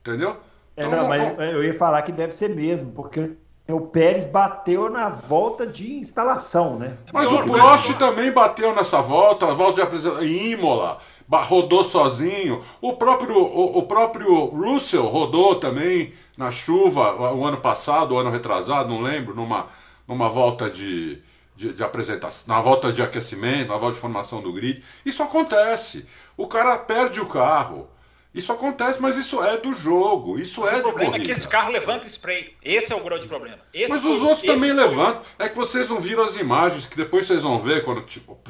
Entendeu? 0.00 0.36
É, 0.76 0.84
então, 0.84 1.02
não, 1.02 1.08
mas 1.08 1.38
eu 1.52 1.62
ia 1.62 1.74
falar 1.74 2.02
que 2.02 2.12
deve 2.12 2.32
ser 2.32 2.50
mesmo, 2.50 2.92
porque 2.92 3.30
o 3.68 3.80
Pérez 3.80 4.26
bateu 4.26 4.90
na 4.90 5.08
volta 5.08 5.66
de 5.66 5.94
instalação, 5.94 6.78
né? 6.78 6.98
Mas 7.12 7.30
o 7.32 7.44
Prost 7.44 7.94
também 7.94 8.30
bateu 8.30 8.74
nessa 8.74 9.00
volta, 9.00 9.46
a 9.46 9.54
volta 9.54 9.76
de 9.76 9.82
apresentação 9.82 10.24
Imola, 10.24 10.98
rodou 11.30 11.82
sozinho. 11.82 12.62
O 12.82 12.94
próprio, 12.94 13.38
o, 13.38 13.78
o, 13.78 13.82
próprio 13.84 14.46
Russell 14.46 15.06
rodou 15.06 15.54
também 15.54 16.12
na 16.36 16.50
chuva 16.50 17.32
o 17.32 17.46
ano 17.46 17.58
passado, 17.58 18.14
o 18.14 18.18
ano 18.18 18.30
retrasado, 18.30 18.88
não 18.88 19.00
lembro, 19.00 19.34
numa, 19.34 19.68
numa 20.06 20.28
volta 20.28 20.68
de, 20.68 21.22
de, 21.54 21.72
de, 21.72 21.82
apresentação, 21.82 22.54
na 22.54 22.60
volta 22.60 22.92
de 22.92 23.02
aquecimento, 23.02 23.68
na 23.68 23.76
volta 23.76 23.94
de 23.94 24.00
formação 24.00 24.40
do 24.40 24.52
grid. 24.52 24.82
Isso 25.04 25.22
acontece. 25.22 26.06
O 26.36 26.46
cara 26.46 26.76
perde 26.78 27.20
o 27.20 27.26
carro. 27.26 27.88
Isso 28.34 28.52
acontece, 28.52 29.00
mas 29.00 29.16
isso 29.16 29.42
é 29.44 29.56
do 29.58 29.72
jogo. 29.72 30.40
Isso 30.40 30.66
é 30.66 30.76
de 30.76 30.82
corrida. 30.82 30.88
O 30.88 30.92
problema 30.92 31.16
é 31.16 31.20
que 31.20 31.30
esse 31.30 31.46
carro 31.46 31.70
levanta 31.70 32.08
spray. 32.08 32.52
Esse 32.64 32.92
é 32.92 32.96
o 32.96 33.00
grande 33.00 33.28
problema. 33.28 33.60
Esse 33.72 33.88
mas 33.88 34.04
os 34.04 34.20
outros 34.22 34.42
também 34.42 34.72
levantam. 34.72 35.22
É 35.38 35.48
que 35.48 35.54
vocês 35.54 35.88
não 35.88 36.00
viram 36.00 36.24
as 36.24 36.36
imagens, 36.36 36.86
que 36.86 36.96
depois 36.96 37.26
vocês 37.26 37.42
vão 37.42 37.60
ver 37.60 37.84
quando 37.84 38.04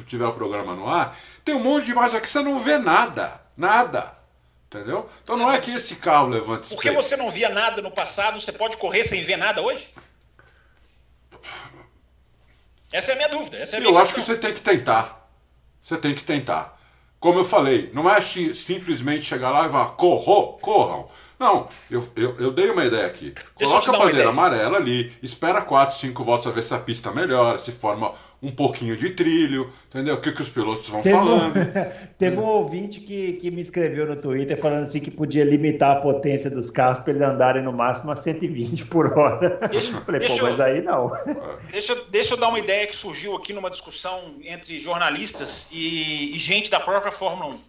tiver 0.05 0.25
o 0.25 0.33
programa 0.33 0.75
no 0.75 0.89
ar. 0.89 1.15
Tem 1.43 1.53
um 1.53 1.59
monte 1.59 1.85
de 1.85 1.91
imagens 1.91 2.15
aqui 2.15 2.23
que 2.23 2.29
você 2.29 2.41
não 2.41 2.59
vê 2.59 2.79
nada. 2.79 3.39
Nada. 3.55 4.17
Entendeu? 4.65 5.07
Então 5.23 5.37
não 5.37 5.51
é 5.51 5.59
que 5.59 5.71
esse 5.71 5.97
carro 5.97 6.29
levanta 6.29 6.63
spray. 6.63 6.77
Porque 6.77 6.91
você 6.91 7.15
não 7.15 7.29
via 7.29 7.49
nada 7.49 7.79
no 7.79 7.91
passado, 7.91 8.41
você 8.41 8.51
pode 8.51 8.77
correr 8.77 9.03
sem 9.03 9.23
ver 9.23 9.37
nada 9.37 9.61
hoje? 9.61 9.87
Essa 12.95 13.11
é 13.11 13.13
a 13.13 13.17
minha 13.17 13.29
dúvida. 13.29 13.57
Essa 13.57 13.75
é 13.75 13.79
minha 13.79 13.91
eu 13.91 13.93
questão. 13.93 14.03
acho 14.03 14.13
que 14.13 14.21
você 14.21 14.37
tem 14.37 14.53
que 14.53 14.61
tentar. 14.61 15.29
Você 15.81 15.97
tem 15.97 16.15
que 16.15 16.23
tentar. 16.23 16.79
Como 17.19 17.39
eu 17.39 17.43
falei, 17.43 17.91
não 17.93 18.09
é 18.09 18.21
simplesmente 18.21 19.25
chegar 19.25 19.51
lá 19.51 19.65
e 19.65 19.69
falar, 19.69 19.87
corro, 19.91 20.53
corram. 20.59 21.09
Não, 21.37 21.67
eu, 21.91 22.07
eu, 22.15 22.39
eu 22.39 22.51
dei 22.51 22.69
uma 22.71 22.85
ideia 22.85 23.05
aqui. 23.05 23.33
Coloca 23.55 23.93
a 23.93 23.99
bandeira 23.99 24.29
amarela 24.29 24.77
ali, 24.77 25.13
espera 25.21 25.61
4, 25.61 25.97
5 25.97 26.23
voltas 26.23 26.47
a 26.47 26.51
ver 26.51 26.61
se 26.61 26.73
a 26.73 26.79
pista 26.79 27.11
melhora, 27.11 27.57
se 27.57 27.73
forma 27.73 28.13
um 28.41 28.51
pouquinho 28.51 28.95
de 28.95 29.11
trilho, 29.11 29.71
entendeu? 29.87 30.15
O 30.15 30.21
que, 30.21 30.31
que 30.31 30.41
os 30.41 30.49
pilotos 30.49 30.89
vão 30.89 31.01
teve 31.01 31.15
falando. 31.15 31.57
Um, 31.57 32.07
teve 32.17 32.37
um 32.37 32.45
ouvinte 32.45 32.99
que, 32.99 33.33
que 33.33 33.49
me 33.49 33.61
escreveu 33.61 34.05
no 34.05 34.15
Twitter 34.15 34.59
falando 34.59 34.83
assim 34.83 34.99
que 34.99 35.11
podia 35.11 35.43
limitar 35.43 35.97
a 35.97 36.01
potência 36.01 36.49
dos 36.49 36.69
carros 36.69 36.99
para 36.99 37.11
eles 37.11 37.23
andarem 37.23 37.63
no 37.63 37.73
máximo 37.73 38.11
a 38.11 38.15
120 38.15 38.85
por 38.85 39.17
hora. 39.17 39.59
Deixa, 39.69 40.01
Falei, 40.01 40.19
deixa 40.19 40.37
pô, 40.37 40.43
mas 40.43 40.59
aí 40.59 40.81
não. 40.81 41.11
Deixa, 41.71 41.95
deixa 42.09 42.33
eu 42.33 42.37
dar 42.37 42.49
uma 42.49 42.59
ideia 42.59 42.85
que 42.87 42.95
surgiu 42.95 43.35
aqui 43.35 43.53
numa 43.53 43.69
discussão 43.69 44.35
entre 44.43 44.79
jornalistas 44.79 45.67
e, 45.71 46.35
e 46.35 46.37
gente 46.37 46.69
da 46.69 46.79
própria 46.79 47.11
Fórmula 47.11 47.55
1. 47.55 47.59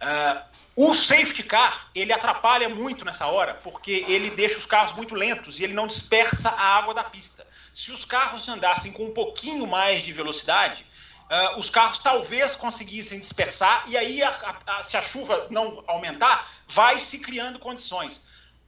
Uh, 0.00 0.50
o 0.76 0.94
safety 0.94 1.42
car, 1.42 1.90
ele 1.94 2.12
atrapalha 2.12 2.68
muito 2.68 3.04
nessa 3.04 3.26
hora, 3.26 3.54
porque 3.54 4.04
ele 4.08 4.30
deixa 4.30 4.56
os 4.56 4.64
carros 4.64 4.94
muito 4.94 5.14
lentos 5.14 5.58
e 5.58 5.64
ele 5.64 5.74
não 5.74 5.86
dispersa 5.86 6.48
a 6.48 6.78
água 6.78 6.94
da 6.94 7.04
pista. 7.04 7.46
Se 7.74 7.92
os 7.92 8.04
carros 8.04 8.48
andassem 8.48 8.92
com 8.92 9.04
um 9.04 9.12
pouquinho 9.12 9.66
mais 9.66 10.02
de 10.02 10.12
velocidade, 10.12 10.86
uh, 11.30 11.58
os 11.58 11.68
carros 11.68 11.98
talvez 11.98 12.56
conseguissem 12.56 13.20
dispersar, 13.20 13.84
e 13.88 13.96
aí, 13.96 14.22
a, 14.22 14.56
a, 14.66 14.82
se 14.82 14.96
a 14.96 15.02
chuva 15.02 15.48
não 15.50 15.84
aumentar, 15.86 16.48
vai 16.66 16.98
se 16.98 17.18
criando 17.18 17.58
condições. 17.58 18.24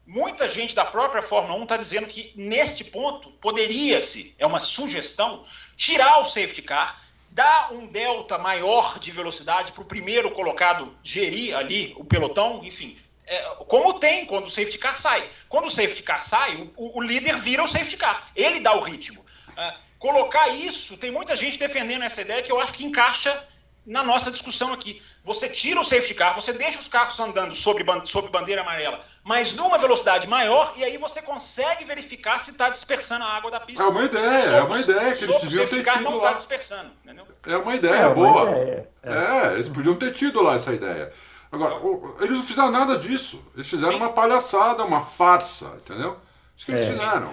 Muita 0.06 0.48
gente 0.48 0.74
da 0.74 0.84
própria 0.84 1.22
Fórmula 1.22 1.58
1 1.60 1.62
está 1.62 1.76
dizendo 1.76 2.08
que, 2.08 2.32
neste 2.36 2.84
ponto, 2.84 3.30
poderia-se, 3.40 4.34
é 4.38 4.44
uma 4.44 4.60
sugestão, 4.60 5.44
tirar 5.76 6.18
o 6.18 6.24
safety 6.24 6.62
car, 6.62 7.00
dar 7.32 7.72
um 7.72 7.86
delta 7.86 8.36
maior 8.36 8.98
de 8.98 9.10
velocidade 9.10 9.72
para 9.72 9.82
o 9.82 9.86
primeiro 9.86 10.30
colocado 10.32 10.94
gerir 11.02 11.56
ali 11.56 11.94
o 11.96 12.04
pelotão, 12.04 12.62
enfim, 12.62 12.98
é, 13.26 13.40
como 13.66 13.98
tem 13.98 14.26
quando 14.26 14.46
o 14.46 14.50
safety 14.50 14.78
car 14.78 14.94
sai. 14.94 15.30
Quando 15.48 15.64
o 15.64 15.70
safety 15.70 16.02
car 16.02 16.22
sai, 16.22 16.70
o, 16.76 16.98
o 16.98 17.00
líder 17.00 17.38
vira 17.38 17.64
o 17.64 17.66
safety 17.66 17.96
car. 17.96 18.30
Ele 18.36 18.60
dá 18.60 18.74
o 18.76 18.80
ritmo. 18.80 19.24
É, 19.56 19.74
colocar 19.98 20.48
isso, 20.48 20.98
tem 20.98 21.10
muita 21.10 21.34
gente 21.34 21.58
defendendo 21.58 22.02
essa 22.02 22.20
ideia 22.20 22.42
que 22.42 22.52
eu 22.52 22.60
acho 22.60 22.74
que 22.74 22.84
encaixa 22.84 23.48
na 23.86 24.02
nossa 24.02 24.30
discussão 24.30 24.70
aqui. 24.70 25.00
Você 25.24 25.48
tira 25.48 25.78
o 25.78 25.84
safety 25.84 26.14
car, 26.14 26.34
você 26.34 26.52
deixa 26.52 26.80
os 26.80 26.88
carros 26.88 27.18
andando 27.20 27.54
sobre, 27.54 27.84
sobre 28.06 28.30
bandeira 28.30 28.62
amarela, 28.62 29.00
mas 29.22 29.54
numa 29.54 29.78
velocidade 29.78 30.26
maior, 30.26 30.72
e 30.76 30.82
aí 30.82 30.98
você 30.98 31.22
consegue 31.22 31.84
verificar 31.84 32.38
se 32.38 32.50
está 32.50 32.68
dispersando 32.68 33.22
a 33.24 33.28
água 33.28 33.48
da 33.48 33.60
pista. 33.60 33.84
É 33.84 33.86
uma 33.86 34.04
ideia, 34.04 34.42
sobre, 34.42 34.56
é 34.56 34.62
uma 34.62 34.80
ideia 34.80 35.14
que 35.14 35.24
eles 35.24 35.40
deviam 35.42 35.66
ter 35.66 35.84
tido 35.84 36.02
não 36.02 36.16
lá. 36.16 36.30
Tá 36.30 36.36
dispersando, 36.38 36.90
entendeu? 37.04 37.24
É 37.46 37.56
uma 37.56 37.74
ideia 37.76 37.94
é, 37.94 38.10
boa. 38.10 38.42
Uma 38.42 38.50
ideia. 38.50 38.88
É. 39.04 39.12
é, 39.12 39.52
eles 39.54 39.68
podiam 39.68 39.94
ter 39.94 40.10
tido 40.12 40.42
lá 40.42 40.54
essa 40.54 40.72
ideia. 40.72 41.12
Agora, 41.52 41.76
eles 42.20 42.36
não 42.36 42.42
fizeram 42.42 42.70
nada 42.72 42.98
disso. 42.98 43.44
Eles 43.54 43.70
fizeram 43.70 43.92
Sim. 43.92 43.98
uma 43.98 44.12
palhaçada, 44.12 44.82
uma 44.84 45.02
farsa, 45.02 45.78
entendeu? 45.84 46.16
Isso 46.56 46.66
que 46.66 46.72
eles 46.72 46.86
é. 46.86 46.92
fizeram. 46.92 47.30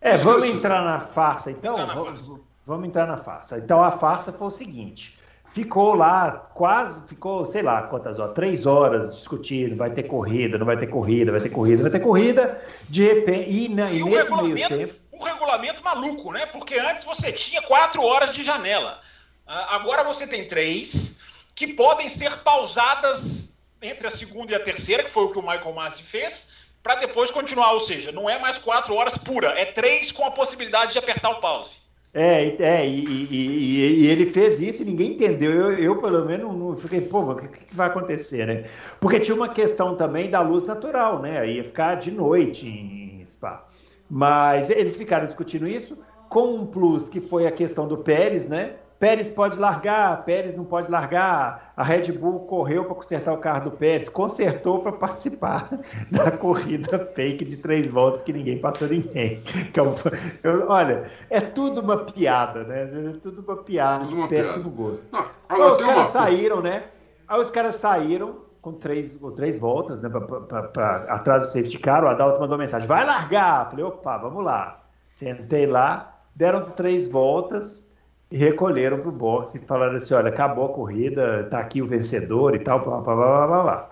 É, 0.00 0.16
vamos 0.18 0.44
entrar 0.44 0.82
na 0.82 1.00
farsa 1.00 1.50
então? 1.50 1.72
Entrar 1.72 1.86
na 1.86 1.94
vamos, 1.94 2.26
farsa. 2.26 2.40
vamos 2.66 2.86
entrar 2.86 3.06
na 3.06 3.16
farsa. 3.16 3.58
Então 3.58 3.82
a 3.82 3.90
farsa 3.90 4.32
foi 4.32 4.46
o 4.46 4.50
seguinte: 4.50 5.18
ficou 5.54 5.94
lá 5.94 6.32
quase, 6.52 7.06
ficou, 7.06 7.46
sei 7.46 7.62
lá, 7.62 7.82
quantas 7.82 8.18
horas, 8.18 8.34
três 8.34 8.66
horas 8.66 9.14
discutindo, 9.14 9.76
vai 9.76 9.88
ter 9.88 10.02
corrida, 10.02 10.58
não 10.58 10.66
vai 10.66 10.76
ter 10.76 10.88
corrida, 10.88 11.30
vai 11.30 11.40
ter 11.40 11.48
corrida, 11.48 11.82
vai 11.82 11.92
ter 11.92 12.00
corrida, 12.00 12.60
de 12.88 13.04
repente, 13.04 13.50
e, 13.50 13.68
na, 13.68 13.88
e, 13.92 14.00
e 14.00 14.04
nesse 14.04 14.34
meio 14.34 14.68
tempo... 14.68 14.94
Um 15.12 15.22
regulamento 15.22 15.84
maluco, 15.84 16.32
né? 16.32 16.44
Porque 16.46 16.76
antes 16.76 17.04
você 17.04 17.30
tinha 17.30 17.62
quatro 17.62 18.02
horas 18.02 18.34
de 18.34 18.42
janela, 18.42 18.98
ah, 19.46 19.76
agora 19.76 20.02
você 20.02 20.26
tem 20.26 20.44
três, 20.44 21.20
que 21.54 21.68
podem 21.68 22.08
ser 22.08 22.36
pausadas 22.38 23.54
entre 23.80 24.08
a 24.08 24.10
segunda 24.10 24.50
e 24.50 24.54
a 24.56 24.60
terceira, 24.60 25.04
que 25.04 25.10
foi 25.10 25.22
o 25.22 25.30
que 25.30 25.38
o 25.38 25.42
Michael 25.42 25.72
Masi 25.72 26.02
fez, 26.02 26.50
para 26.82 26.96
depois 26.96 27.30
continuar. 27.30 27.74
Ou 27.74 27.80
seja, 27.80 28.10
não 28.10 28.28
é 28.28 28.40
mais 28.40 28.58
quatro 28.58 28.92
horas 28.96 29.16
pura, 29.16 29.54
é 29.56 29.64
três 29.64 30.10
com 30.10 30.24
a 30.24 30.32
possibilidade 30.32 30.94
de 30.94 30.98
apertar 30.98 31.30
o 31.30 31.40
pause. 31.40 31.83
É, 32.14 32.62
é 32.62 32.86
e, 32.86 33.04
e, 33.04 34.04
e, 34.04 34.06
ele 34.06 34.24
fez 34.24 34.60
isso 34.60 34.82
e 34.82 34.84
ninguém 34.84 35.14
entendeu. 35.14 35.50
Eu, 35.50 35.72
eu 35.72 36.00
pelo 36.00 36.24
menos, 36.24 36.54
não 36.54 36.76
fiquei, 36.76 37.00
pô, 37.00 37.32
o 37.32 37.34
que, 37.34 37.48
que, 37.48 37.74
vai 37.74 37.88
acontecer, 37.88 38.46
né? 38.46 38.64
Porque 39.00 39.18
tinha 39.18 39.34
uma 39.34 39.48
questão 39.48 39.96
também 39.96 40.30
da 40.30 40.40
luz 40.40 40.64
natural, 40.64 41.20
né? 41.20 41.50
Ia 41.50 41.64
ficar 41.64 41.96
de 41.96 42.12
noite 42.12 42.68
em 42.68 43.24
Spa. 43.24 43.66
Mas 44.08 44.70
eles 44.70 44.94
ficaram 44.96 45.26
discutindo 45.26 45.66
isso 45.66 45.98
com 46.28 46.54
um 46.54 46.66
plus 46.66 47.08
que 47.08 47.20
foi 47.20 47.48
a 47.48 47.52
questão 47.52 47.88
do 47.88 47.98
Pérez, 47.98 48.46
né? 48.46 48.76
Pérez 49.04 49.28
pode 49.28 49.58
largar, 49.58 50.24
Pérez 50.24 50.56
não 50.56 50.64
pode 50.64 50.90
largar. 50.90 51.74
A 51.76 51.84
Red 51.84 52.10
Bull 52.12 52.40
correu 52.46 52.86
para 52.86 52.94
consertar 52.94 53.34
o 53.34 53.36
carro 53.36 53.68
do 53.68 53.76
Pérez, 53.76 54.08
consertou 54.08 54.78
para 54.78 54.92
participar 54.92 55.68
da 56.10 56.30
corrida 56.30 56.98
fake 57.12 57.44
de 57.44 57.58
três 57.58 57.90
voltas 57.90 58.22
que 58.22 58.32
ninguém 58.32 58.58
passou 58.58 58.88
ninguém. 58.88 59.42
É 59.74 60.48
eu, 60.48 60.68
olha, 60.70 61.04
é 61.28 61.40
tudo 61.40 61.82
uma 61.82 61.98
piada, 61.98 62.64
né? 62.64 62.84
É 62.84 63.12
tudo 63.20 63.42
uma 63.42 63.58
piada 63.58 64.04
tudo 64.06 64.16
uma 64.16 64.28
de 64.28 64.34
péssimo 64.34 64.70
piada. 64.70 64.76
gosto. 64.76 65.04
Não, 65.12 65.26
agora, 65.50 65.72
os 65.74 65.80
caras 65.80 65.96
uma... 65.96 66.04
saíram, 66.04 66.62
né? 66.62 66.84
Aí 67.28 67.40
os 67.40 67.50
caras 67.50 67.76
saíram 67.76 68.36
com 68.62 68.72
três, 68.72 69.14
com 69.16 69.32
três 69.32 69.58
voltas, 69.58 70.00
né? 70.00 70.08
Pra, 70.08 70.20
pra, 70.22 70.62
pra, 70.62 70.96
atrás 71.10 71.42
do 71.42 71.48
safety 71.50 71.78
car, 71.78 72.04
o 72.04 72.08
Adalto 72.08 72.40
mandou 72.40 72.56
mensagem: 72.56 72.88
vai 72.88 73.04
largar! 73.04 73.68
Falei, 73.68 73.84
opa, 73.84 74.16
vamos 74.16 74.42
lá. 74.42 74.82
Sentei 75.14 75.66
lá, 75.66 76.20
deram 76.34 76.70
três 76.70 77.06
voltas 77.06 77.92
e 78.30 78.36
recolheram 78.36 78.98
para 78.98 79.08
o 79.08 79.12
boxe 79.12 79.58
e 79.58 79.60
falaram 79.66 79.96
assim: 79.96 80.14
olha, 80.14 80.28
acabou 80.28 80.66
a 80.66 80.68
corrida, 80.68 81.42
está 81.42 81.60
aqui 81.60 81.82
o 81.82 81.86
vencedor 81.86 82.54
e 82.54 82.58
tal, 82.58 82.84
blá, 82.84 83.00
blá, 83.00 83.14
blá, 83.14 83.46
blá, 83.46 83.62
blá. 83.62 83.90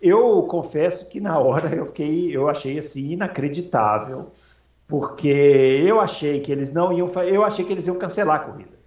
Eu 0.00 0.42
confesso 0.42 1.08
que 1.08 1.20
na 1.20 1.38
hora 1.38 1.74
eu 1.74 1.86
fiquei, 1.86 2.36
eu 2.36 2.48
achei 2.48 2.78
assim 2.78 3.12
inacreditável, 3.12 4.30
porque 4.86 5.28
eu 5.28 6.00
achei 6.00 6.40
que 6.40 6.52
eles 6.52 6.70
não 6.72 6.92
iam, 6.92 7.08
eu 7.26 7.42
achei 7.42 7.64
que 7.64 7.72
eles 7.72 7.86
iam 7.86 7.96
cancelar 7.96 8.36
a 8.36 8.44
corrida, 8.44 8.78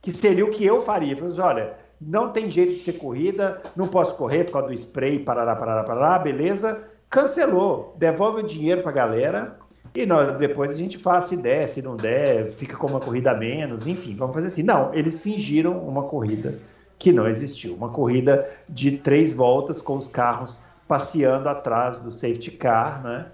que 0.00 0.10
seria 0.12 0.44
o 0.44 0.50
que 0.50 0.64
eu 0.64 0.80
faria. 0.80 1.12
Eu 1.12 1.16
falei, 1.18 1.32
assim, 1.32 1.40
olha, 1.42 1.74
não 2.00 2.30
tem 2.30 2.50
jeito 2.50 2.74
de 2.74 2.84
ter 2.84 2.94
corrida, 2.94 3.60
não 3.76 3.88
posso 3.88 4.16
correr 4.16 4.44
por 4.44 4.52
causa 4.52 4.68
do 4.68 4.74
spray, 4.74 5.18
parará, 5.18 5.54
parará, 5.56 5.84
parará, 5.84 6.18
beleza? 6.18 6.82
Cancelou, 7.10 7.94
devolve 7.98 8.40
o 8.40 8.46
dinheiro 8.46 8.82
para 8.82 8.90
a 8.90 8.94
galera 8.94 9.58
e 9.94 10.06
nós, 10.06 10.38
depois 10.38 10.72
a 10.72 10.74
gente 10.74 10.96
faz 10.96 11.24
se 11.26 11.36
der, 11.36 11.68
se 11.68 11.82
não 11.82 11.96
der, 11.96 12.50
fica 12.50 12.76
com 12.76 12.86
uma 12.86 13.00
corrida 13.00 13.32
a 13.32 13.34
menos, 13.34 13.86
enfim, 13.86 14.16
vamos 14.16 14.34
fazer 14.34 14.46
assim. 14.46 14.62
Não, 14.62 14.92
eles 14.94 15.18
fingiram 15.20 15.78
uma 15.86 16.04
corrida 16.04 16.58
que 16.98 17.12
não 17.12 17.28
existiu. 17.28 17.74
Uma 17.74 17.90
corrida 17.90 18.48
de 18.68 18.92
três 18.98 19.34
voltas 19.34 19.82
com 19.82 19.96
os 19.96 20.08
carros 20.08 20.62
passeando 20.88 21.48
atrás 21.48 21.98
do 21.98 22.10
safety 22.10 22.52
car, 22.52 23.02
né? 23.02 23.26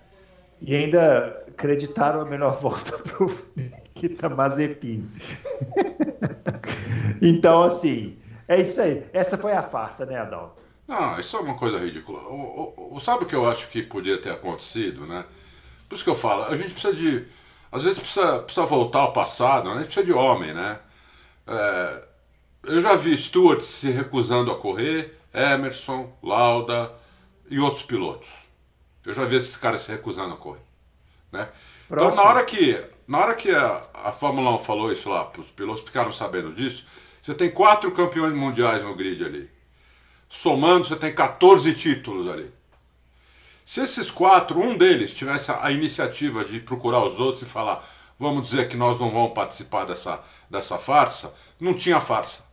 E 0.60 0.74
ainda 0.74 1.44
acreditaram 1.48 2.20
a 2.20 2.24
melhor 2.24 2.52
volta 2.60 2.98
para 2.98 3.24
o 3.24 3.30
Nikita 3.56 4.28
Mazepin. 4.28 5.08
então, 7.22 7.62
assim, 7.62 8.16
é 8.48 8.60
isso 8.60 8.80
aí. 8.80 9.04
Essa 9.12 9.38
foi 9.38 9.52
a 9.52 9.62
farsa, 9.62 10.06
né, 10.06 10.18
Adalto? 10.18 10.62
Não, 10.88 11.18
isso 11.18 11.36
é 11.36 11.40
uma 11.40 11.54
coisa 11.54 11.78
ridícula. 11.78 12.18
O, 12.20 12.96
o, 12.96 13.00
sabe 13.00 13.24
o 13.24 13.26
que 13.26 13.36
eu 13.36 13.48
acho 13.48 13.68
que 13.68 13.82
podia 13.82 14.20
ter 14.20 14.30
acontecido, 14.30 15.06
né? 15.06 15.24
Por 15.88 15.94
isso 15.94 16.04
que 16.04 16.10
eu 16.10 16.14
falo, 16.14 16.44
a 16.44 16.54
gente 16.54 16.70
precisa 16.70 16.94
de. 16.94 17.24
Às 17.70 17.82
vezes 17.82 17.98
precisa, 17.98 18.40
precisa 18.40 18.66
voltar 18.66 19.00
ao 19.00 19.12
passado, 19.12 19.68
né? 19.68 19.76
a 19.76 19.78
gente 19.78 19.86
precisa 19.86 20.06
de 20.06 20.12
homem, 20.12 20.54
né? 20.54 20.78
É, 21.46 22.04
eu 22.64 22.80
já 22.80 22.94
vi 22.94 23.16
Stuart 23.16 23.60
se 23.60 23.90
recusando 23.90 24.50
a 24.50 24.56
correr, 24.56 25.18
Emerson, 25.32 26.12
Lauda 26.22 26.92
e 27.50 27.58
outros 27.58 27.82
pilotos. 27.82 28.28
Eu 29.04 29.14
já 29.14 29.24
vi 29.24 29.36
esses 29.36 29.56
caras 29.56 29.80
se 29.80 29.90
recusando 29.90 30.34
a 30.34 30.36
correr. 30.36 30.60
Né? 31.32 31.48
Então, 31.90 32.14
na 32.14 32.22
hora 32.22 32.44
que, 32.44 32.84
na 33.06 33.18
hora 33.18 33.34
que 33.34 33.50
a, 33.50 33.82
a 33.94 34.12
Fórmula 34.12 34.54
1 34.56 34.58
falou 34.58 34.92
isso 34.92 35.08
lá, 35.08 35.30
os 35.38 35.50
pilotos 35.50 35.82
ficaram 35.82 36.12
sabendo 36.12 36.52
disso, 36.52 36.86
você 37.22 37.34
tem 37.34 37.50
quatro 37.50 37.90
campeões 37.92 38.34
mundiais 38.34 38.82
no 38.82 38.94
grid 38.94 39.24
ali. 39.24 39.50
Somando, 40.28 40.86
você 40.86 40.96
tem 40.96 41.14
14 41.14 41.74
títulos 41.74 42.28
ali. 42.28 42.50
Se 43.68 43.82
esses 43.82 44.10
quatro, 44.10 44.58
um 44.58 44.78
deles, 44.78 45.12
tivesse 45.12 45.52
a 45.52 45.70
iniciativa 45.70 46.42
de 46.42 46.58
procurar 46.58 47.04
os 47.04 47.20
outros 47.20 47.42
e 47.42 47.44
falar, 47.44 47.84
vamos 48.18 48.48
dizer 48.48 48.66
que 48.66 48.78
nós 48.78 48.98
não 48.98 49.10
vamos 49.10 49.34
participar 49.34 49.84
dessa, 49.84 50.20
dessa 50.48 50.78
farsa, 50.78 51.34
não 51.60 51.74
tinha 51.74 52.00
farsa. 52.00 52.44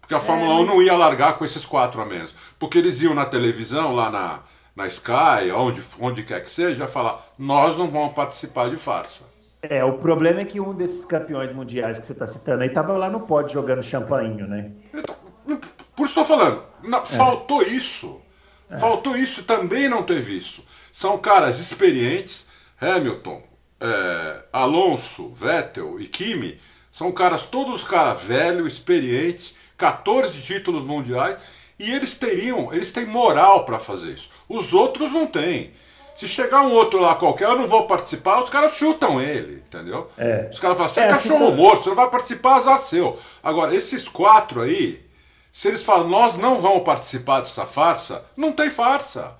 Porque 0.00 0.12
a 0.12 0.16
é, 0.16 0.20
Fórmula 0.20 0.54
mas... 0.54 0.64
1 0.64 0.66
não 0.66 0.82
ia 0.82 0.96
largar 0.96 1.38
com 1.38 1.44
esses 1.44 1.64
quatro 1.64 2.02
a 2.02 2.04
menos. 2.04 2.34
Porque 2.58 2.78
eles 2.78 3.00
iam 3.00 3.14
na 3.14 3.24
televisão, 3.24 3.94
lá 3.94 4.10
na, 4.10 4.40
na 4.74 4.88
Sky, 4.88 5.52
onde, 5.54 5.80
onde 6.00 6.24
quer 6.24 6.42
que 6.42 6.50
seja, 6.50 6.88
falar, 6.88 7.24
nós 7.38 7.78
não 7.78 7.88
vamos 7.88 8.12
participar 8.12 8.68
de 8.68 8.76
farsa. 8.76 9.26
É, 9.62 9.84
o 9.84 9.98
problema 9.98 10.40
é 10.40 10.44
que 10.44 10.58
um 10.58 10.74
desses 10.74 11.04
campeões 11.04 11.52
mundiais 11.52 11.96
que 11.96 12.06
você 12.06 12.12
está 12.12 12.26
citando 12.26 12.64
aí 12.64 12.70
estava 12.70 12.96
lá 12.96 13.08
no 13.08 13.20
pódio 13.20 13.54
jogando 13.54 13.84
champainho, 13.84 14.48
né? 14.48 14.72
Por 15.94 16.06
isso 16.06 16.20
estou 16.20 16.24
falando, 16.24 16.64
não, 16.82 16.98
é. 16.98 17.04
faltou 17.04 17.62
isso. 17.62 18.20
É. 18.74 18.78
Faltou 18.78 19.16
isso, 19.16 19.44
também 19.44 19.88
não 19.88 20.02
teve 20.02 20.36
isso. 20.36 20.64
São 20.92 21.18
caras 21.18 21.58
experientes, 21.58 22.48
Hamilton, 22.80 23.42
é, 23.80 24.42
Alonso, 24.52 25.30
Vettel 25.30 26.00
e 26.00 26.06
Kimi, 26.06 26.60
são 26.90 27.10
caras, 27.10 27.46
todos 27.46 27.82
caras 27.82 28.22
velhos, 28.22 28.74
experientes, 28.74 29.54
14 29.76 30.40
títulos 30.42 30.84
mundiais, 30.84 31.38
e 31.78 31.90
eles 31.90 32.14
teriam, 32.14 32.72
eles 32.72 32.92
têm 32.92 33.04
moral 33.04 33.64
para 33.64 33.80
fazer 33.80 34.12
isso. 34.12 34.30
Os 34.48 34.72
outros 34.72 35.12
não 35.12 35.26
têm. 35.26 35.72
Se 36.14 36.28
chegar 36.28 36.60
um 36.60 36.72
outro 36.72 37.00
lá 37.00 37.16
qualquer, 37.16 37.48
eu 37.48 37.58
não 37.58 37.66
vou 37.66 37.88
participar, 37.88 38.40
os 38.40 38.48
caras 38.48 38.76
chutam 38.76 39.20
ele, 39.20 39.64
entendeu? 39.66 40.08
É. 40.16 40.48
Os 40.52 40.60
caras 40.60 40.76
falam, 40.76 40.88
você 40.88 41.00
é, 41.00 41.04
é 41.04 41.08
cachorro 41.08 41.48
assim, 41.48 41.56
morto, 41.56 41.82
você 41.82 41.88
não 41.88 41.96
vai 41.96 42.08
participar, 42.08 42.54
azar 42.54 42.78
seu. 42.78 43.18
Agora, 43.42 43.74
esses 43.74 44.06
quatro 44.06 44.60
aí, 44.60 45.03
se 45.54 45.68
eles 45.68 45.84
falam, 45.84 46.08
nós 46.08 46.36
não 46.36 46.56
vamos 46.60 46.82
participar 46.82 47.38
dessa 47.38 47.64
farsa, 47.64 48.24
não 48.36 48.52
tem 48.52 48.68
farsa. 48.68 49.36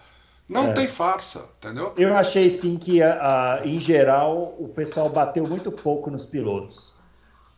Não 0.48 0.68
é. 0.68 0.72
tem 0.72 0.86
farsa, 0.86 1.46
entendeu? 1.58 1.92
Eu 1.96 2.16
achei 2.16 2.48
sim 2.50 2.76
que, 2.76 3.02
a, 3.02 3.56
a, 3.56 3.66
em 3.66 3.80
geral, 3.80 4.54
o 4.56 4.68
pessoal 4.68 5.08
bateu 5.08 5.42
muito 5.42 5.72
pouco 5.72 6.12
nos 6.12 6.24
pilotos. 6.24 6.94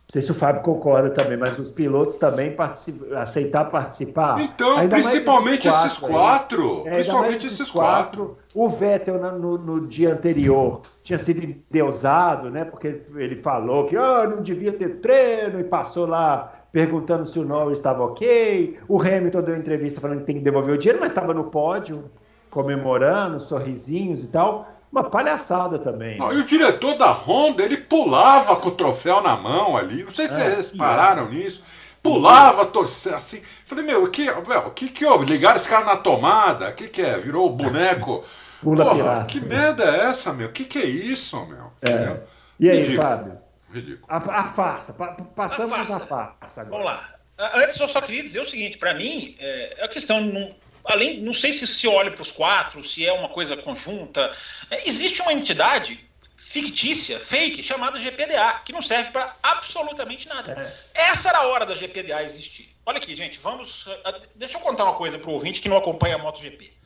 Não 0.07 0.11
sei 0.11 0.23
se 0.23 0.31
o 0.31 0.33
Fábio 0.33 0.63
concorda 0.63 1.11
também, 1.11 1.37
mas 1.37 1.59
os 1.59 1.69
pilotos 1.69 2.17
também 2.17 2.55
particip... 2.55 3.13
aceitar 3.13 3.65
participar. 3.65 4.41
Então, 4.41 4.89
principalmente 4.89 5.67
esses 5.67 5.97
quatro. 5.99 6.81
É, 6.87 6.95
principalmente 6.95 7.45
esses 7.45 7.69
quatro. 7.69 8.25
quatro. 8.25 8.37
O 8.55 8.69
Vettel 8.69 9.19
no, 9.19 9.59
no, 9.59 9.85
dia 9.85 10.13
anterior 10.13 10.81
tinha 11.03 11.19
sido 11.19 11.55
deusado, 11.69 12.49
né? 12.49 12.65
Porque 12.65 12.87
ele, 12.87 13.03
ele 13.17 13.35
falou 13.35 13.85
que 13.85 13.95
oh, 13.95 14.27
não 14.27 14.41
devia 14.41 14.73
ter 14.73 14.99
treino 14.99 15.59
e 15.59 15.63
passou 15.63 16.07
lá 16.07 16.56
perguntando 16.71 17.25
se 17.25 17.39
o 17.39 17.45
Norris 17.45 17.79
estava 17.79 18.03
ok. 18.03 18.79
O 18.87 19.01
Hamilton 19.01 19.41
deu 19.41 19.55
entrevista 19.57 20.01
falando 20.01 20.19
que 20.19 20.25
tem 20.25 20.37
que 20.37 20.43
devolver 20.43 20.75
o 20.75 20.77
dinheiro, 20.77 20.99
mas 20.99 21.11
estava 21.11 21.33
no 21.33 21.45
pódio, 21.45 22.09
comemorando, 22.49 23.39
sorrisinhos 23.39 24.23
e 24.23 24.27
tal. 24.27 24.67
Uma 24.91 25.03
palhaçada 25.03 25.77
também. 25.77 26.17
Não, 26.17 26.31
e 26.31 26.37
o 26.37 26.43
diretor 26.45 26.97
da 26.97 27.11
Honda, 27.11 27.63
ele 27.63 27.77
pulava 27.77 28.55
com 28.55 28.69
o 28.69 28.71
troféu 28.71 29.21
na 29.21 29.35
mão 29.35 29.75
ali. 29.75 30.03
Não 30.03 30.11
sei 30.11 30.27
se 30.27 30.39
é, 30.39 30.51
vocês 30.51 30.71
pararam 30.71 31.27
é. 31.27 31.31
nisso. 31.31 31.63
Pulava, 32.01 32.65
torcia 32.65 33.15
assim. 33.15 33.41
Falei, 33.65 33.83
meu, 33.83 34.03
o 34.03 34.09
que, 34.09 34.25
meu, 34.25 34.71
que 34.71 34.87
que 34.87 35.05
houve? 35.05 35.25
Ligaram 35.25 35.57
esse 35.57 35.67
cara 35.67 35.83
na 35.83 35.97
tomada? 35.97 36.69
O 36.69 36.73
que, 36.73 36.87
que 36.87 37.01
é? 37.01 37.17
Virou 37.17 37.47
o 37.47 37.49
boneco? 37.49 38.23
Pula 38.61 38.85
Porra, 38.85 38.95
pirata. 38.95 39.25
que 39.25 39.39
merda 39.39 39.83
é 39.83 40.09
essa, 40.09 40.33
meu? 40.33 40.47
O 40.47 40.51
que, 40.51 40.65
que 40.65 40.79
é 40.79 40.85
isso, 40.85 41.37
meu? 41.45 41.71
É. 41.81 42.17
E 42.59 42.69
aí, 42.69 42.95
Fábio? 42.95 43.37
Ridículo. 43.71 44.05
A, 44.07 44.17
a 44.17 44.47
farsa. 44.47 44.93
Pa, 44.93 45.07
passamos 45.35 45.73
a 45.73 45.85
farsa. 45.85 46.03
a 46.03 46.33
farsa 46.39 46.61
agora. 46.61 46.83
Vamos 46.83 46.85
lá. 46.85 47.17
Antes, 47.53 47.79
eu 47.79 47.87
só 47.87 48.01
queria 48.01 48.23
dizer 48.23 48.39
o 48.39 48.45
seguinte: 48.45 48.77
para 48.77 48.93
mim, 48.93 49.35
é, 49.39 49.77
a 49.81 49.87
questão. 49.87 50.21
Não, 50.21 50.55
além, 50.85 51.19
não 51.19 51.33
sei 51.33 51.53
se 51.53 51.67
se 51.67 51.87
olha 51.87 52.11
para 52.11 52.21
os 52.21 52.31
quatro, 52.31 52.83
se 52.83 53.05
é 53.05 53.13
uma 53.13 53.29
coisa 53.29 53.55
conjunta. 53.57 54.31
É, 54.71 54.87
existe 54.87 55.21
uma 55.21 55.33
entidade 55.33 56.07
fictícia, 56.35 57.19
fake, 57.19 57.61
chamada 57.61 57.99
GPDA, 57.99 58.61
que 58.63 58.71
não 58.71 58.81
serve 58.81 59.11
para 59.11 59.35
absolutamente 59.43 60.27
nada. 60.29 60.73
É. 60.95 61.09
Essa 61.09 61.29
era 61.29 61.39
a 61.39 61.47
hora 61.47 61.65
da 61.65 61.75
GPDA 61.75 62.23
existir. 62.23 62.73
Olha 62.85 62.97
aqui, 62.97 63.15
gente, 63.15 63.37
vamos. 63.39 63.85
Deixa 64.33 64.57
eu 64.57 64.61
contar 64.61 64.85
uma 64.85 64.95
coisa 64.95 65.19
para 65.19 65.29
o 65.29 65.33
ouvinte 65.33 65.61
que 65.61 65.69
não 65.69 65.77
acompanha 65.77 66.15
a 66.15 66.17
MotoGP. 66.17 66.76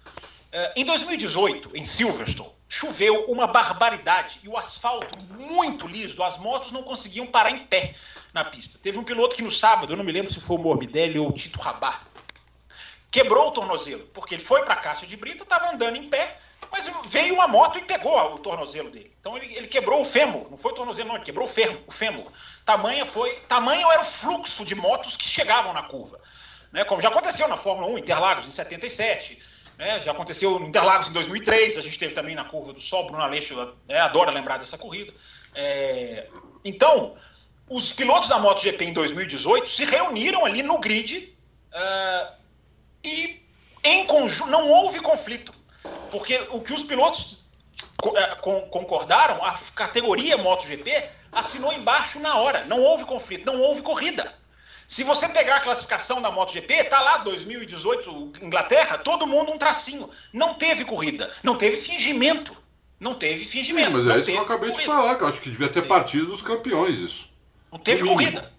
É, 0.52 0.74
em 0.76 0.84
2018, 0.84 1.72
em 1.76 1.86
Silverstone, 1.86 2.52
choveu 2.68 3.26
uma 3.26 3.48
barbaridade 3.48 4.40
e 4.44 4.50
o 4.50 4.58
asfalto 4.58 5.18
muito 5.38 5.88
liso, 5.88 6.22
as 6.24 6.38
motos 6.38 6.72
não 6.72 6.84
conseguiam 6.84 7.26
parar 7.26 7.52
em 7.52 7.66
pé 7.66 7.96
na 8.34 8.44
pista. 8.44 8.78
Teve 8.82 8.98
um 8.98 9.04
piloto 9.04 9.36
que 9.36 9.42
no 9.42 9.52
sábado, 9.52 9.94
eu 9.94 9.98
não 9.98 10.04
me 10.04 10.12
lembro 10.12 10.32
se 10.32 10.42
foi 10.42 10.58
o 10.58 10.60
Morbidelli 10.60 11.20
ou 11.20 11.30
o 11.30 11.34
Tito 11.34 11.60
Rabat, 11.60 12.02
quebrou 13.10 13.48
o 13.48 13.52
tornozelo, 13.52 14.06
porque 14.14 14.36
ele 14.36 14.44
foi 14.44 14.64
para 14.64 14.74
a 14.74 14.78
caixa 14.78 15.06
de 15.06 15.16
brita, 15.16 15.44
estava 15.44 15.72
andando 15.72 15.96
em 15.96 16.10
pé, 16.10 16.38
mas 16.72 16.90
veio 17.08 17.34
uma 17.34 17.48
moto 17.48 17.78
e 17.78 17.84
pegou 17.84 18.18
o 18.34 18.40
tornozelo 18.40 18.90
dele. 18.90 19.14
Então 19.20 19.38
ele, 19.38 19.54
ele, 19.54 19.68
quebrou 19.68 20.02
o 20.02 20.06
fêmur, 20.06 20.50
não 20.50 20.58
foi 20.58 20.72
o 20.72 20.76
tornozelo, 20.76 21.10
não, 21.10 21.16
ele 21.16 21.26
quebrou 21.26 21.46
o 21.46 21.50
fêmur. 21.50 21.82
O 21.86 21.92
fêmur. 21.92 22.32
Tamanha 22.66 23.06
foi, 23.06 23.36
tamanho 23.48 23.92
era 23.92 24.02
o 24.02 24.06
fluxo 24.06 24.64
de 24.64 24.76
motos 24.76 25.18
que 25.18 25.28
chegavam 25.28 25.74
na 25.74 25.84
curva. 25.84 26.22
Né, 26.72 26.86
como 26.86 27.02
já 27.02 27.10
aconteceu 27.10 27.50
na 27.50 27.58
Fórmula 27.58 27.88
1, 27.90 27.98
Interlagos, 27.98 28.48
em 28.48 28.52
77, 28.52 29.38
né? 29.82 30.00
Já 30.00 30.12
aconteceu 30.12 30.62
em 30.62 30.68
Interlagos 30.68 31.08
em 31.08 31.12
2003, 31.12 31.76
a 31.76 31.82
gente 31.82 31.98
teve 31.98 32.14
também 32.14 32.36
na 32.36 32.46
curva 32.46 32.72
do 32.72 32.80
Sol, 32.80 33.08
Bruno 33.08 33.24
Aleixo 33.24 33.56
né, 33.88 34.00
adora 34.00 34.30
lembrar 34.30 34.60
dessa 34.60 34.78
corrida. 34.78 35.12
É, 35.56 36.28
então, 36.64 37.16
os 37.68 37.92
pilotos 37.92 38.30
da 38.30 38.38
MotoGP 38.38 38.86
em 38.86 38.94
2018 38.94 39.68
se 39.68 39.84
reuniram 39.84 40.46
ali 40.46 40.62
no 40.62 40.78
grid 40.78 41.36
uh, 41.74 42.34
e 43.04 43.42
em 43.84 44.06
conjunto 44.06 44.52
não 44.52 44.70
houve 44.70 45.00
conflito, 45.00 45.52
porque 46.12 46.40
o 46.52 46.62
que 46.62 46.74
os 46.74 46.84
pilotos 46.84 47.50
eh, 48.16 48.36
concordaram, 48.70 49.44
a 49.44 49.58
categoria 49.74 50.38
MotoGP 50.38 51.10
assinou 51.32 51.74
embaixo 51.74 52.20
na 52.20 52.38
hora, 52.38 52.64
não 52.66 52.80
houve 52.80 53.06
conflito, 53.06 53.48
não 53.48 53.60
houve 53.60 53.82
corrida. 53.82 54.32
Se 54.92 55.06
você 55.06 55.30
pegar 55.30 55.56
a 55.56 55.60
classificação 55.62 56.22
da 56.22 56.30
MotoGP, 56.30 56.84
tá 56.84 57.00
lá 57.00 57.20
2018 57.20 58.34
Inglaterra, 58.42 58.98
todo 58.98 59.26
mundo 59.26 59.50
um 59.54 59.58
tracinho. 59.58 60.10
Não 60.34 60.56
teve 60.56 60.84
corrida, 60.84 61.34
não 61.42 61.56
teve 61.56 61.78
fingimento. 61.78 62.58
Não 63.00 63.16
teve 63.16 63.46
fingimento. 63.46 64.02
Sim, 64.02 64.08
mas 64.10 64.16
é 64.16 64.20
isso 64.20 64.32
que 64.32 64.38
eu 64.38 64.42
acabei 64.42 64.70
corrida. 64.70 64.80
de 64.80 64.86
falar, 64.86 65.16
que 65.16 65.24
eu 65.24 65.28
acho 65.30 65.40
que 65.40 65.50
devia 65.50 65.70
ter 65.70 65.84
partido 65.84 66.26
dos 66.26 66.42
campeões 66.42 66.98
isso. 66.98 67.30
Não 67.72 67.80
teve 67.80 68.06
corrida. 68.06 68.52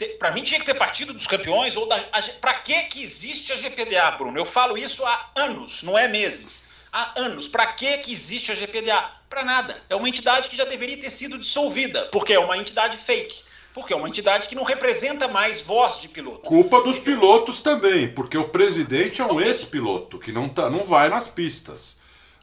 É, 0.00 0.06
Para 0.18 0.32
mim 0.32 0.42
tinha 0.42 0.58
que 0.58 0.66
ter 0.66 0.74
partido 0.74 1.14
dos 1.14 1.28
campeões 1.28 1.76
ou 1.76 1.86
da. 1.86 2.00
Para 2.40 2.54
que 2.54 2.82
que 2.82 3.04
existe 3.04 3.52
a 3.52 3.56
GPDA, 3.56 4.10
Bruno? 4.10 4.36
Eu 4.36 4.44
falo 4.44 4.76
isso 4.76 5.06
há 5.06 5.30
anos, 5.36 5.84
não 5.84 5.96
é 5.96 6.08
meses. 6.08 6.64
Há 6.92 7.12
anos. 7.20 7.46
Para 7.46 7.64
que 7.68 7.98
que 7.98 8.12
existe 8.12 8.50
a 8.50 8.56
GPDA? 8.56 9.08
Para 9.30 9.44
nada. 9.44 9.80
É 9.88 9.94
uma 9.94 10.08
entidade 10.08 10.48
que 10.48 10.56
já 10.56 10.64
deveria 10.64 11.00
ter 11.00 11.10
sido 11.10 11.38
dissolvida, 11.38 12.06
porque 12.06 12.32
é 12.32 12.40
uma 12.40 12.58
entidade 12.58 12.96
fake. 12.96 13.45
Porque 13.76 13.92
é 13.92 13.96
uma 13.96 14.08
entidade 14.08 14.48
que 14.48 14.54
não 14.54 14.64
representa 14.64 15.28
mais 15.28 15.60
voz 15.60 16.00
de 16.00 16.08
piloto. 16.08 16.40
Culpa 16.48 16.82
dos 16.82 16.98
pilotos 16.98 17.60
também, 17.60 18.08
porque 18.08 18.38
o 18.38 18.48
presidente 18.48 19.20
é 19.20 19.26
um 19.26 19.38
ex-piloto 19.38 20.18
que 20.18 20.32
não, 20.32 20.48
tá, 20.48 20.70
não 20.70 20.82
vai 20.82 21.10
nas 21.10 21.28
pistas. 21.28 21.98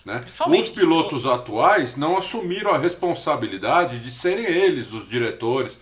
Né? 0.05 0.23
Os 0.47 0.69
pilotos 0.69 1.25
atuais 1.25 1.95
não 1.95 2.15
assumiram 2.15 2.71
a 2.71 2.77
responsabilidade 2.77 3.99
de 3.99 4.11
serem 4.11 4.45
eles 4.45 4.93
os 4.93 5.09
diretores, 5.09 5.75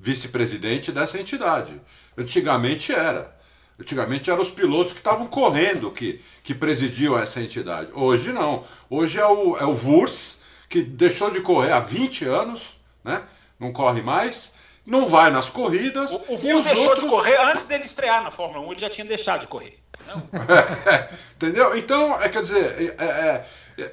vice-presidente 0.00 0.90
dessa 0.90 1.20
entidade. 1.20 1.78
Antigamente 2.16 2.90
era. 2.90 3.38
Antigamente 3.78 4.30
eram 4.30 4.40
os 4.40 4.50
pilotos 4.50 4.94
que 4.94 5.00
estavam 5.00 5.26
correndo 5.26 5.90
que, 5.90 6.22
que 6.42 6.54
presidiam 6.54 7.18
essa 7.18 7.42
entidade. 7.42 7.90
Hoje 7.92 8.32
não. 8.32 8.64
Hoje 8.88 9.20
é 9.20 9.26
o, 9.26 9.54
é 9.58 9.66
o 9.66 9.72
VURS, 9.74 10.40
que 10.66 10.80
deixou 10.80 11.30
de 11.30 11.42
correr 11.42 11.72
há 11.72 11.80
20 11.80 12.24
anos, 12.24 12.80
né? 13.04 13.22
não 13.60 13.70
corre 13.70 14.00
mais, 14.00 14.54
não 14.86 15.06
vai 15.06 15.30
nas 15.30 15.50
corridas. 15.50 16.12
O, 16.12 16.16
o 16.16 16.36
deixou 16.36 16.88
outros... 16.88 17.04
de 17.04 17.10
correr 17.10 17.36
antes 17.40 17.64
dele 17.64 17.84
estrear 17.84 18.22
na 18.22 18.30
Fórmula 18.30 18.66
1, 18.66 18.72
ele 18.72 18.80
já 18.80 18.90
tinha 18.90 19.06
deixado 19.06 19.42
de 19.42 19.46
correr. 19.46 19.78
Entendeu? 21.36 21.76
Então, 21.76 22.20
é, 22.20 22.28
quer 22.28 22.42
dizer, 22.42 22.94
é, 22.98 23.04
é, 23.04 23.46
é 23.82 23.92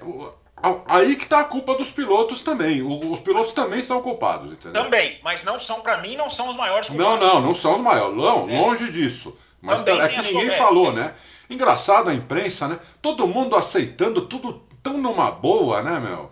Aí 0.88 1.16
que 1.16 1.24
está 1.24 1.40
a 1.40 1.44
culpa 1.44 1.74
dos 1.74 1.90
pilotos 1.90 2.42
também. 2.42 2.84
Os 2.84 3.20
pilotos 3.20 3.52
também 3.52 3.82
são 3.82 4.00
culpados, 4.00 4.52
entendeu? 4.52 4.84
Também, 4.84 5.20
mas 5.24 5.44
não 5.44 5.58
são, 5.58 5.82
para 5.82 5.98
mim, 5.98 6.16
não 6.16 6.30
são 6.30 6.50
os 6.50 6.56
maiores 6.56 6.88
culpados. 6.88 7.20
Não, 7.20 7.34
não, 7.34 7.42
não 7.42 7.56
são 7.56 7.76
os 7.76 7.82
maiores. 7.82 8.16
Não, 8.16 8.48
é. 8.48 8.60
longe 8.60 8.92
disso. 8.92 9.36
Mas 9.60 9.84
também 9.84 10.02
é 10.02 10.08
que 10.08 10.22
ninguém 10.22 10.52
falou, 10.52 10.94
né? 10.94 11.14
Engraçado 11.50 12.10
a 12.10 12.14
imprensa, 12.14 12.68
né? 12.68 12.80
Todo 13.02 13.28
mundo 13.28 13.56
aceitando 13.56 14.22
tudo 14.22 14.64
tão 14.84 14.98
numa 14.98 15.32
boa, 15.32 15.82
né, 15.82 16.00
meu? 16.00 16.32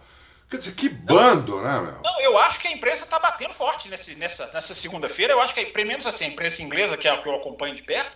Quer 0.49 0.57
dizer, 0.57 0.71
que 0.73 0.89
bando, 0.89 1.57
não, 1.57 1.63
né, 1.63 1.79
meu? 1.79 2.01
Não, 2.03 2.21
eu 2.21 2.37
acho 2.39 2.59
que 2.59 2.67
a 2.67 2.71
imprensa 2.71 3.03
está 3.03 3.19
batendo 3.19 3.53
forte 3.53 3.87
nesse, 3.87 4.15
nessa, 4.15 4.49
nessa 4.51 4.73
segunda-feira. 4.73 5.33
Eu 5.33 5.41
acho 5.41 5.53
que, 5.53 5.63
pelo 5.65 5.87
menos 5.87 6.07
assim, 6.07 6.25
a 6.25 6.27
imprensa 6.27 6.63
inglesa, 6.63 6.97
que 6.97 7.07
é 7.07 7.11
a 7.11 7.17
que 7.17 7.29
eu 7.29 7.35
acompanho 7.35 7.75
de 7.75 7.83
perto, 7.83 8.11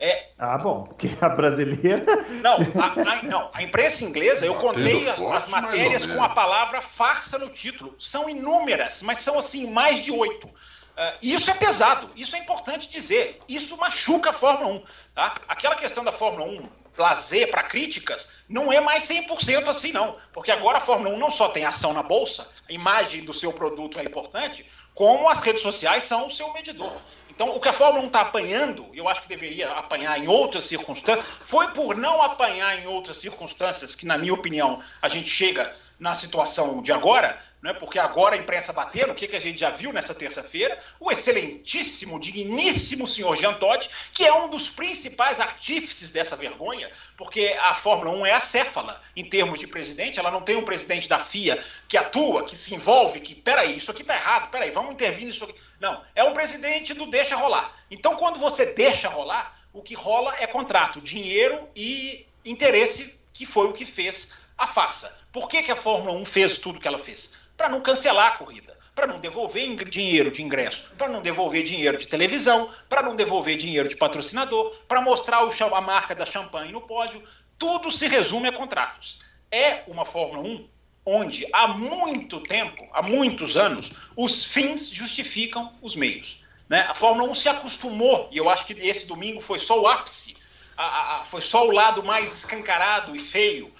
é... 0.00 0.30
Ah, 0.38 0.58
bom, 0.58 0.84
porque 0.84 1.10
a 1.20 1.28
brasileira. 1.28 2.04
Não, 2.42 2.56
a, 2.82 3.12
a, 3.12 3.22
não, 3.22 3.50
a 3.52 3.62
imprensa 3.62 4.04
inglesa, 4.04 4.46
eu 4.46 4.54
contei 4.56 5.08
as, 5.08 5.20
as 5.20 5.48
matérias 5.48 6.06
com 6.06 6.22
a 6.22 6.30
palavra 6.30 6.80
farsa 6.80 7.38
no 7.38 7.50
título. 7.50 7.94
São 7.98 8.28
inúmeras, 8.28 9.02
mas 9.02 9.18
são 9.18 9.38
assim, 9.38 9.70
mais 9.70 10.02
de 10.02 10.10
oito. 10.10 10.46
Uh, 10.46 11.18
isso 11.20 11.50
é 11.50 11.54
pesado, 11.54 12.10
isso 12.16 12.34
é 12.34 12.38
importante 12.38 12.88
dizer. 12.88 13.38
Isso 13.48 13.76
machuca 13.76 14.30
a 14.30 14.32
Fórmula 14.32 14.74
1. 14.74 14.84
Tá? 15.14 15.34
Aquela 15.48 15.74
questão 15.74 16.02
da 16.02 16.12
Fórmula 16.12 16.46
1, 16.46 16.62
lazer 16.96 17.50
para 17.50 17.62
críticas, 17.62 18.28
não 18.48 18.72
é 18.72 18.80
mais 18.80 19.08
100% 19.08 19.68
assim, 19.68 19.92
não. 19.92 20.16
Porque 20.32 20.50
agora 20.50 20.78
a 20.78 20.80
Fórmula 20.80 21.14
1 21.14 21.18
não 21.18 21.30
só 21.30 21.48
tem 21.48 21.64
ação 21.64 21.92
na 21.92 22.02
bolsa, 22.02 22.48
a 22.68 22.72
imagem 22.72 23.24
do 23.24 23.32
seu 23.32 23.52
produto 23.52 23.98
é 23.98 24.04
importante, 24.04 24.68
como 24.94 25.28
as 25.28 25.40
redes 25.40 25.62
sociais 25.62 26.04
são 26.04 26.26
o 26.26 26.30
seu 26.30 26.52
medidor. 26.52 26.92
Então, 27.28 27.48
o 27.48 27.60
que 27.60 27.68
a 27.68 27.72
Fórmula 27.72 28.04
1 28.04 28.06
está 28.06 28.20
apanhando, 28.20 28.88
eu 28.94 29.08
acho 29.08 29.22
que 29.22 29.28
deveria 29.28 29.72
apanhar 29.72 30.16
em 30.20 30.28
outras 30.28 30.64
circunstâncias, 30.64 31.26
foi 31.40 31.68
por 31.72 31.96
não 31.96 32.22
apanhar 32.22 32.78
em 32.78 32.86
outras 32.86 33.16
circunstâncias, 33.16 33.96
que, 33.96 34.06
na 34.06 34.16
minha 34.16 34.32
opinião, 34.32 34.80
a 35.02 35.08
gente 35.08 35.28
chega 35.28 35.74
na 35.98 36.14
situação 36.14 36.80
de 36.80 36.92
agora, 36.92 37.40
né, 37.64 37.72
porque 37.72 37.98
agora 37.98 38.34
a 38.34 38.38
imprensa 38.38 38.74
bateu, 38.74 39.10
o 39.10 39.14
que, 39.14 39.26
que 39.26 39.36
a 39.36 39.40
gente 39.40 39.58
já 39.58 39.70
viu 39.70 39.90
nessa 39.90 40.14
terça-feira, 40.14 40.78
o 41.00 41.10
excelentíssimo, 41.10 42.20
digníssimo 42.20 43.08
senhor 43.08 43.38
Jean 43.38 43.54
Todt, 43.54 43.88
que 44.12 44.22
é 44.22 44.34
um 44.34 44.50
dos 44.50 44.68
principais 44.68 45.40
artífices 45.40 46.10
dessa 46.10 46.36
vergonha, 46.36 46.90
porque 47.16 47.56
a 47.58 47.72
Fórmula 47.72 48.10
1 48.18 48.26
é 48.26 48.32
acéfala 48.32 49.00
em 49.16 49.26
termos 49.26 49.58
de 49.58 49.66
presidente, 49.66 50.18
ela 50.18 50.30
não 50.30 50.42
tem 50.42 50.56
um 50.56 50.62
presidente 50.62 51.08
da 51.08 51.18
FIA 51.18 51.64
que 51.88 51.96
atua, 51.96 52.44
que 52.44 52.54
se 52.54 52.74
envolve, 52.74 53.18
que, 53.20 53.34
peraí, 53.34 53.78
isso 53.78 53.90
aqui 53.90 54.02
está 54.02 54.14
errado, 54.14 54.50
peraí, 54.50 54.70
vamos 54.70 54.92
intervir 54.92 55.24
nisso 55.24 55.44
aqui. 55.44 55.54
Não, 55.80 56.02
é 56.14 56.22
um 56.22 56.34
presidente 56.34 56.92
do 56.92 57.06
deixa 57.06 57.34
rolar. 57.34 57.74
Então, 57.90 58.14
quando 58.16 58.38
você 58.38 58.66
deixa 58.66 59.08
rolar, 59.08 59.58
o 59.72 59.82
que 59.82 59.94
rola 59.94 60.36
é 60.38 60.46
contrato, 60.46 61.00
dinheiro 61.00 61.66
e 61.74 62.26
interesse, 62.44 63.18
que 63.32 63.46
foi 63.46 63.68
o 63.68 63.72
que 63.72 63.86
fez 63.86 64.34
a 64.58 64.66
farsa. 64.66 65.16
Por 65.32 65.48
que, 65.48 65.62
que 65.62 65.72
a 65.72 65.76
Fórmula 65.76 66.12
1 66.12 66.24
fez 66.26 66.58
tudo 66.58 66.78
que 66.78 66.86
ela 66.86 66.98
fez? 66.98 67.30
Para 67.56 67.68
não 67.68 67.80
cancelar 67.80 68.32
a 68.32 68.36
corrida, 68.36 68.76
para 68.94 69.06
não 69.06 69.18
devolver 69.18 69.88
dinheiro 69.88 70.30
de 70.30 70.42
ingresso, 70.42 70.90
para 70.96 71.08
não 71.08 71.20
devolver 71.20 71.62
dinheiro 71.62 71.98
de 71.98 72.06
televisão, 72.08 72.70
para 72.88 73.02
não 73.02 73.16
devolver 73.16 73.56
dinheiro 73.56 73.88
de 73.88 73.96
patrocinador, 73.96 74.74
para 74.86 75.00
mostrar 75.00 75.44
o, 75.44 75.74
a 75.74 75.80
marca 75.80 76.14
da 76.14 76.24
champanhe 76.24 76.72
no 76.72 76.80
pódio. 76.80 77.22
Tudo 77.58 77.90
se 77.90 78.06
resume 78.08 78.48
a 78.48 78.52
contratos. 78.52 79.20
É 79.50 79.82
uma 79.86 80.04
Fórmula 80.04 80.40
1 80.40 80.68
onde 81.06 81.46
há 81.52 81.68
muito 81.68 82.40
tempo, 82.40 82.88
há 82.92 83.02
muitos 83.02 83.56
anos, 83.56 83.92
os 84.16 84.44
fins 84.44 84.88
justificam 84.88 85.72
os 85.82 85.94
meios. 85.94 86.42
Né? 86.68 86.80
A 86.88 86.94
Fórmula 86.94 87.28
1 87.30 87.34
se 87.34 87.48
acostumou, 87.48 88.28
e 88.32 88.38
eu 88.38 88.48
acho 88.48 88.64
que 88.64 88.72
esse 88.72 89.06
domingo 89.06 89.40
foi 89.40 89.58
só 89.58 89.80
o 89.80 89.86
ápice, 89.86 90.36
a, 90.76 91.16
a, 91.16 91.24
foi 91.24 91.42
só 91.42 91.66
o 91.66 91.70
lado 91.70 92.02
mais 92.02 92.34
escancarado 92.34 93.14
e 93.14 93.18
feio 93.18 93.72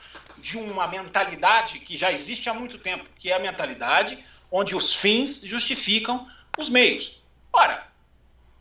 de 0.44 0.58
uma 0.58 0.86
mentalidade 0.86 1.78
que 1.78 1.96
já 1.96 2.12
existe 2.12 2.50
há 2.50 2.54
muito 2.54 2.78
tempo, 2.78 3.08
que 3.18 3.30
é 3.30 3.34
a 3.34 3.38
mentalidade 3.38 4.22
onde 4.50 4.76
os 4.76 4.94
fins 4.94 5.40
justificam 5.40 6.28
os 6.58 6.68
meios. 6.68 7.22
Ora, 7.50 7.88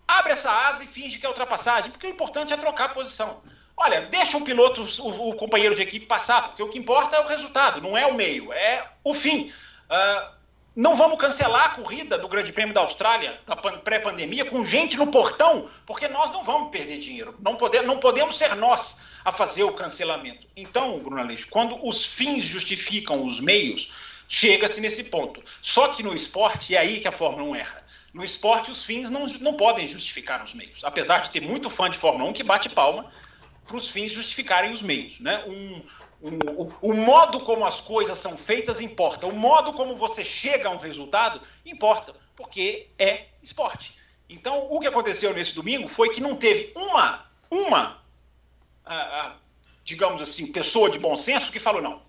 abre 0.08 0.32
essa 0.32 0.50
asa 0.50 0.86
e 0.86 0.88
finge 0.88 1.18
que 1.18 1.26
é 1.26 1.30
ultrapassagem, 1.30 1.92
porque 1.92 2.08
o 2.08 2.10
importante 2.10 2.54
é 2.54 2.58
trocar 2.58 2.86
a 2.86 2.94
posição. 2.94 3.42
Olha, 3.76 4.04
deixa 4.04 4.38
o 4.38 4.46
piloto, 4.46 4.88
o, 5.02 5.32
o 5.32 5.36
companheiro 5.36 5.76
de 5.76 5.82
equipe 5.82 6.06
passar, 6.06 6.48
porque 6.48 6.64
o 6.64 6.70
que 6.70 6.80
importa 6.80 7.18
é 7.18 7.20
o 7.20 7.28
resultado, 7.28 7.82
não 7.82 7.98
é 7.98 8.06
o 8.06 8.14
meio, 8.14 8.54
é 8.54 8.90
o 9.04 9.14
fim. 9.14 9.52
Uh, 9.90 10.36
não 10.76 10.96
vamos 10.96 11.20
cancelar 11.20 11.66
a 11.66 11.70
corrida 11.70 12.18
do 12.18 12.28
Grande 12.28 12.52
Prêmio 12.52 12.74
da 12.74 12.82
Austrália, 12.82 13.40
da 13.46 13.56
pré-pandemia, 13.56 14.46
com 14.46 14.66
gente 14.66 14.98
no 14.98 15.08
portão, 15.08 15.70
porque 15.86 16.08
nós 16.08 16.32
não 16.32 16.44
vamos 16.44 16.72
perder 16.72 16.98
dinheiro. 16.98 17.36
Não, 17.40 17.56
pode, 17.56 17.80
não 17.82 18.00
podemos 18.00 18.38
ser 18.38 18.56
nós 18.56 19.00
a 19.24 19.32
fazer 19.32 19.64
o 19.64 19.74
cancelamento. 19.74 20.48
Então, 20.56 20.98
Bruno 21.00 21.22
Aleixo, 21.22 21.48
quando 21.50 21.78
os 21.88 22.06
fins 22.06 22.44
justificam 22.44 23.24
os 23.24 23.40
meios, 23.40 23.94
chega-se 24.28 24.82
nesse 24.82 25.04
ponto. 25.04 25.44
Só 25.62 25.90
que 25.90 26.02
no 26.02 26.14
esporte 26.16 26.76
é 26.76 26.80
aí 26.80 27.00
que 27.00 27.08
a 27.08 27.12
Fórmula 27.12 27.44
1 27.52 27.56
erra. 27.56 27.84
No 28.12 28.24
esporte, 28.24 28.72
os 28.72 28.84
fins 28.84 29.10
não, 29.10 29.28
não 29.42 29.54
podem 29.54 29.88
justificar 29.88 30.44
os 30.44 30.54
meios. 30.54 30.84
Apesar 30.84 31.20
de 31.20 31.30
ter 31.30 31.42
muito 31.42 31.70
fã 31.70 31.90
de 31.90 31.98
Fórmula 31.98 32.30
1 32.32 32.34
que 32.34 32.44
bate 32.44 32.70
palma 32.70 33.06
para 33.66 33.78
os 33.78 33.92
fins 33.92 34.12
justificarem 34.12 34.72
os 34.72 34.82
meios. 34.82 35.20
Né? 35.20 35.44
Um, 35.46 35.82
o, 36.82 36.94
modo 36.94 37.42
como 37.42 37.66
as 37.66 37.82
coisas 37.82 38.18
são 38.18 38.38
feitas 38.38 38.80
importa. 38.80 39.28
O 39.28 39.36
modo 39.36 39.74
como 39.74 39.94
você 39.94 40.24
chega 40.24 40.70
a 40.70 40.72
um 40.72 40.78
resultado 40.78 41.42
importa, 41.66 42.16
porque 42.36 42.88
é 42.98 43.26
esporte. 43.42 43.98
Então, 44.30 44.68
o 44.72 44.80
que 44.80 44.88
aconteceu 44.88 45.34
nesse 45.34 45.54
domingo 45.54 45.88
foi 45.88 46.10
que 46.10 46.22
não 46.22 46.38
teve 46.38 46.72
uma, 46.78 47.26
uma, 47.52 48.02
digamos 49.84 50.22
assim, 50.22 50.50
pessoa 50.50 50.90
de 50.90 50.98
bom 50.98 51.18
senso 51.18 51.52
que 51.52 51.60
falou 51.60 51.82
não. 51.82 52.02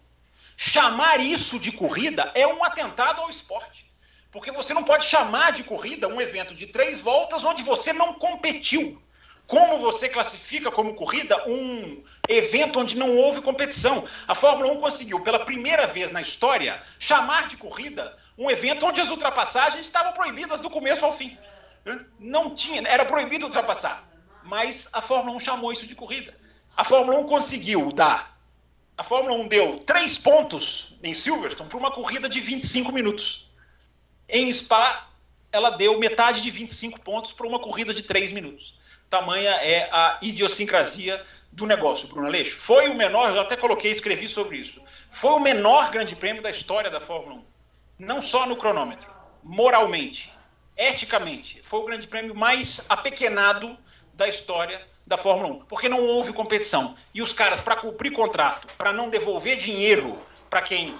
Chamar 0.56 1.18
isso 1.18 1.58
de 1.58 1.72
corrida 1.72 2.30
é 2.36 2.46
um 2.46 2.62
atentado 2.62 3.20
ao 3.20 3.28
esporte. 3.28 3.90
Porque 4.30 4.52
você 4.52 4.72
não 4.72 4.84
pode 4.84 5.04
chamar 5.06 5.52
de 5.52 5.64
corrida 5.64 6.06
um 6.06 6.20
evento 6.20 6.54
de 6.54 6.68
três 6.68 7.00
voltas 7.00 7.44
onde 7.44 7.64
você 7.64 7.92
não 7.92 8.14
competiu. 8.14 9.02
Como 9.46 9.78
você 9.78 10.08
classifica 10.08 10.70
como 10.70 10.94
corrida 10.94 11.46
um 11.46 12.02
evento 12.28 12.80
onde 12.80 12.96
não 12.96 13.16
houve 13.16 13.42
competição? 13.42 14.04
A 14.26 14.34
Fórmula 14.34 14.72
1 14.72 14.80
conseguiu, 14.80 15.20
pela 15.20 15.44
primeira 15.44 15.86
vez 15.86 16.10
na 16.10 16.22
história, 16.22 16.82
chamar 16.98 17.48
de 17.48 17.56
corrida 17.56 18.16
um 18.38 18.50
evento 18.50 18.86
onde 18.86 19.00
as 19.00 19.10
ultrapassagens 19.10 19.84
estavam 19.84 20.12
proibidas 20.12 20.60
do 20.60 20.70
começo 20.70 21.04
ao 21.04 21.12
fim. 21.12 21.36
Não 22.18 22.54
tinha, 22.54 22.82
era 22.88 23.04
proibido 23.04 23.44
ultrapassar. 23.44 24.08
Mas 24.42 24.88
a 24.92 25.02
Fórmula 25.02 25.36
1 25.36 25.40
chamou 25.40 25.72
isso 25.72 25.86
de 25.86 25.94
corrida. 25.94 26.34
A 26.74 26.82
Fórmula 26.82 27.18
1 27.20 27.24
conseguiu 27.24 27.92
dar. 27.92 28.38
A 28.96 29.02
Fórmula 29.02 29.36
1 29.36 29.48
deu 29.48 29.78
três 29.80 30.16
pontos 30.16 30.96
em 31.02 31.12
Silverstone 31.12 31.68
para 31.68 31.78
uma 31.78 31.90
corrida 31.90 32.28
de 32.28 32.40
25 32.40 32.90
minutos. 32.92 33.50
Em 34.26 34.50
Spa 34.50 35.08
ela 35.52 35.70
deu 35.70 35.98
metade 36.00 36.42
de 36.42 36.50
25 36.50 37.00
pontos 37.00 37.30
para 37.30 37.46
uma 37.46 37.60
corrida 37.60 37.94
de 37.94 38.02
3 38.02 38.32
minutos. 38.32 38.74
Tamanha 39.14 39.52
é 39.62 39.88
a 39.92 40.18
idiosincrasia 40.20 41.22
do 41.52 41.66
negócio, 41.66 42.08
Bruno 42.08 42.26
Aleixo. 42.26 42.56
Foi 42.58 42.88
o 42.88 42.96
menor, 42.96 43.30
eu 43.30 43.40
até 43.40 43.56
coloquei, 43.56 43.92
escrevi 43.92 44.28
sobre 44.28 44.56
isso. 44.56 44.82
Foi 45.12 45.30
o 45.30 45.38
menor 45.38 45.88
grande 45.92 46.16
prêmio 46.16 46.42
da 46.42 46.50
história 46.50 46.90
da 46.90 47.00
Fórmula 47.00 47.36
1. 47.36 47.44
Não 48.00 48.20
só 48.20 48.44
no 48.44 48.56
cronômetro, 48.56 49.08
moralmente, 49.40 50.32
eticamente. 50.76 51.62
Foi 51.62 51.78
o 51.78 51.84
grande 51.84 52.08
prêmio 52.08 52.34
mais 52.34 52.84
apequenado 52.88 53.78
da 54.14 54.26
história 54.26 54.82
da 55.06 55.16
Fórmula 55.16 55.62
1, 55.62 55.66
porque 55.66 55.88
não 55.88 56.02
houve 56.02 56.32
competição. 56.32 56.96
E 57.14 57.22
os 57.22 57.32
caras, 57.32 57.60
para 57.60 57.76
cumprir 57.76 58.10
contrato, 58.10 58.66
para 58.76 58.92
não 58.92 59.10
devolver 59.10 59.56
dinheiro 59.56 60.18
para 60.50 60.60
quem. 60.60 60.92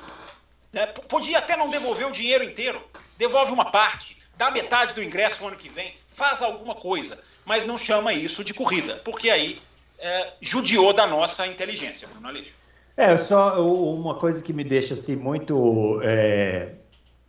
Né, 0.73 0.87
podia 0.87 1.39
até 1.39 1.57
não 1.57 1.69
devolver 1.69 2.07
o 2.07 2.13
dinheiro 2.13 2.45
inteiro, 2.45 2.81
devolve 3.19 3.51
uma 3.51 3.73
parte, 3.73 4.17
dá 4.37 4.53
metade 4.53 4.95
do 4.95 5.03
ingresso 5.03 5.43
no 5.43 5.49
ano 5.49 5.57
que 5.57 5.69
vem, 5.69 5.97
faz 6.15 6.43
alguma 6.43 6.77
coisa, 6.77 7.21
mas 7.45 7.65
não 7.65 7.77
chama 7.77 8.13
isso 8.13 8.45
de 8.45 8.55
corrida, 8.55 9.01
porque 9.05 9.31
aí 9.31 9.59
é, 9.99 10.33
judiou 10.41 10.93
da 10.93 11.07
nossa 11.07 11.47
inteligência, 11.47 12.09
Bruno 12.09 12.29
Aleixo. 12.29 12.53
É, 12.97 13.17
só 13.17 13.61
uma 13.61 14.15
coisa 14.15 14.43
que 14.43 14.53
me 14.53 14.63
deixa 14.63 14.95
assim 14.95 15.17
muito. 15.17 16.01
É, 16.03 16.73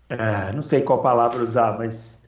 é, 0.10 0.52
não 0.54 0.62
sei 0.62 0.82
qual 0.82 1.02
palavra 1.02 1.42
usar, 1.42 1.78
mas 1.78 2.24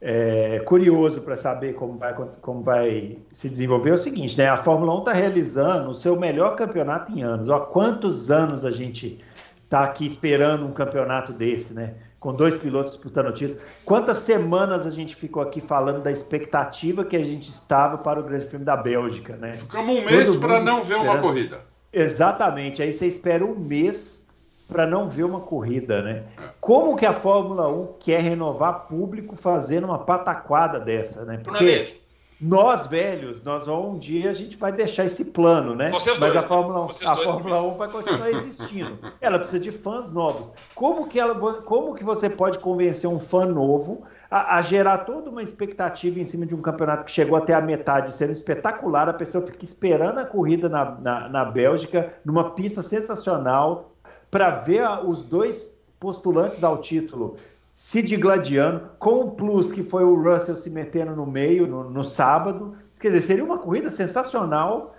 é, 0.00 0.58
curioso 0.66 1.22
para 1.22 1.36
saber 1.36 1.74
como 1.74 1.96
vai, 1.96 2.12
como 2.12 2.62
vai 2.62 3.18
se 3.30 3.48
desenvolver 3.48 3.90
é 3.90 3.94
o 3.94 3.98
seguinte, 3.98 4.36
né? 4.36 4.48
A 4.48 4.56
Fórmula 4.56 4.94
1 4.96 4.98
está 4.98 5.12
realizando 5.12 5.90
o 5.90 5.94
seu 5.94 6.18
melhor 6.18 6.56
campeonato 6.56 7.12
em 7.12 7.22
anos. 7.22 7.48
Há 7.48 7.60
quantos 7.60 8.30
anos 8.30 8.64
a 8.64 8.70
gente 8.70 9.16
está 9.64 9.84
aqui 9.84 10.06
esperando 10.06 10.66
um 10.66 10.72
campeonato 10.72 11.32
desse, 11.32 11.72
né? 11.72 11.94
Com 12.22 12.32
dois 12.32 12.56
pilotos 12.56 12.92
disputando 12.92 13.26
o 13.26 13.32
título. 13.32 13.58
Quantas 13.84 14.18
semanas 14.18 14.86
a 14.86 14.90
gente 14.90 15.16
ficou 15.16 15.42
aqui 15.42 15.60
falando 15.60 16.00
da 16.00 16.12
expectativa 16.12 17.04
que 17.04 17.16
a 17.16 17.24
gente 17.24 17.50
estava 17.50 17.98
para 17.98 18.20
o 18.20 18.22
Grande 18.22 18.46
Prêmio 18.46 18.64
da 18.64 18.76
Bélgica, 18.76 19.34
né? 19.36 19.54
Ficamos 19.54 19.98
um 19.98 20.04
mês 20.04 20.36
para 20.36 20.60
não 20.60 20.82
ver 20.82 20.94
uma 20.94 21.18
corrida. 21.18 21.60
Exatamente. 21.92 22.80
Aí 22.80 22.92
você 22.92 23.06
espera 23.08 23.44
um 23.44 23.56
mês 23.56 24.28
para 24.68 24.86
não 24.86 25.08
ver 25.08 25.24
uma 25.24 25.40
corrida, 25.40 26.00
né? 26.00 26.22
Como 26.60 26.96
que 26.96 27.04
a 27.04 27.12
Fórmula 27.12 27.68
1 27.68 27.94
quer 27.98 28.22
renovar 28.22 28.86
público 28.86 29.34
fazendo 29.34 29.84
uma 29.84 29.98
pataquada 29.98 30.78
dessa, 30.78 31.24
né? 31.24 31.40
Porque 31.42 32.01
nós 32.42 32.88
velhos, 32.88 33.40
nós 33.44 33.68
um 33.68 33.96
dia 33.96 34.28
a 34.28 34.34
gente 34.34 34.56
vai 34.56 34.72
deixar 34.72 35.04
esse 35.04 35.26
plano, 35.26 35.76
né? 35.76 35.90
Vocês 35.90 36.18
Mas 36.18 36.32
dois, 36.32 36.44
a 36.44 36.48
Fórmula 36.48 36.86
1, 36.86 36.88
a 37.06 37.16
Fórmula 37.16 37.62
1 37.62 37.76
vai 37.76 37.88
continuar 37.88 38.30
existindo. 38.34 38.98
Ela 39.20 39.38
precisa 39.38 39.60
de 39.60 39.70
fãs 39.70 40.10
novos. 40.10 40.52
Como 40.74 41.06
que 41.06 41.20
ela, 41.20 41.36
como 41.62 41.94
que 41.94 42.02
você 42.02 42.28
pode 42.28 42.58
convencer 42.58 43.08
um 43.08 43.20
fã 43.20 43.46
novo 43.46 44.02
a, 44.28 44.56
a, 44.56 44.62
gerar 44.62 44.98
toda 44.98 45.30
uma 45.30 45.42
expectativa 45.42 46.18
em 46.18 46.24
cima 46.24 46.44
de 46.44 46.54
um 46.54 46.60
campeonato 46.60 47.04
que 47.04 47.12
chegou 47.12 47.36
até 47.36 47.54
a 47.54 47.60
metade, 47.60 48.12
sendo 48.12 48.32
espetacular, 48.32 49.08
a 49.08 49.14
pessoa 49.14 49.46
fica 49.46 49.62
esperando 49.62 50.18
a 50.18 50.24
corrida 50.24 50.68
na, 50.68 50.90
na, 50.90 51.28
na 51.28 51.44
Bélgica, 51.44 52.12
numa 52.24 52.50
pista 52.50 52.82
sensacional, 52.82 53.92
para 54.30 54.50
ver 54.50 54.82
os 55.06 55.22
dois 55.22 55.78
postulantes 56.00 56.64
ao 56.64 56.78
título 56.78 57.36
se 57.72 58.02
digladiando, 58.02 58.90
com 58.98 59.20
o 59.20 59.30
plus 59.30 59.72
que 59.72 59.82
foi 59.82 60.04
o 60.04 60.14
Russell 60.14 60.54
se 60.56 60.68
metendo 60.68 61.16
no 61.16 61.24
meio 61.24 61.66
no, 61.66 61.88
no 61.88 62.04
sábado. 62.04 62.76
Quer 63.00 63.08
dizer, 63.08 63.20
seria 63.22 63.44
uma 63.44 63.58
corrida 63.58 63.88
sensacional 63.88 64.94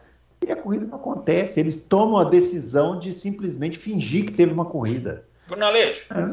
e 0.46 0.52
a 0.52 0.56
corrida 0.56 0.86
não 0.86 0.98
acontece. 0.98 1.60
Eles 1.60 1.86
tomam 1.86 2.18
a 2.18 2.24
decisão 2.24 2.98
de 2.98 3.14
simplesmente 3.14 3.78
fingir 3.78 4.26
que 4.26 4.32
teve 4.32 4.52
uma 4.52 4.66
corrida. 4.66 5.26
Bruno 5.48 5.66
Aleixo, 5.66 6.06
é. 6.12 6.26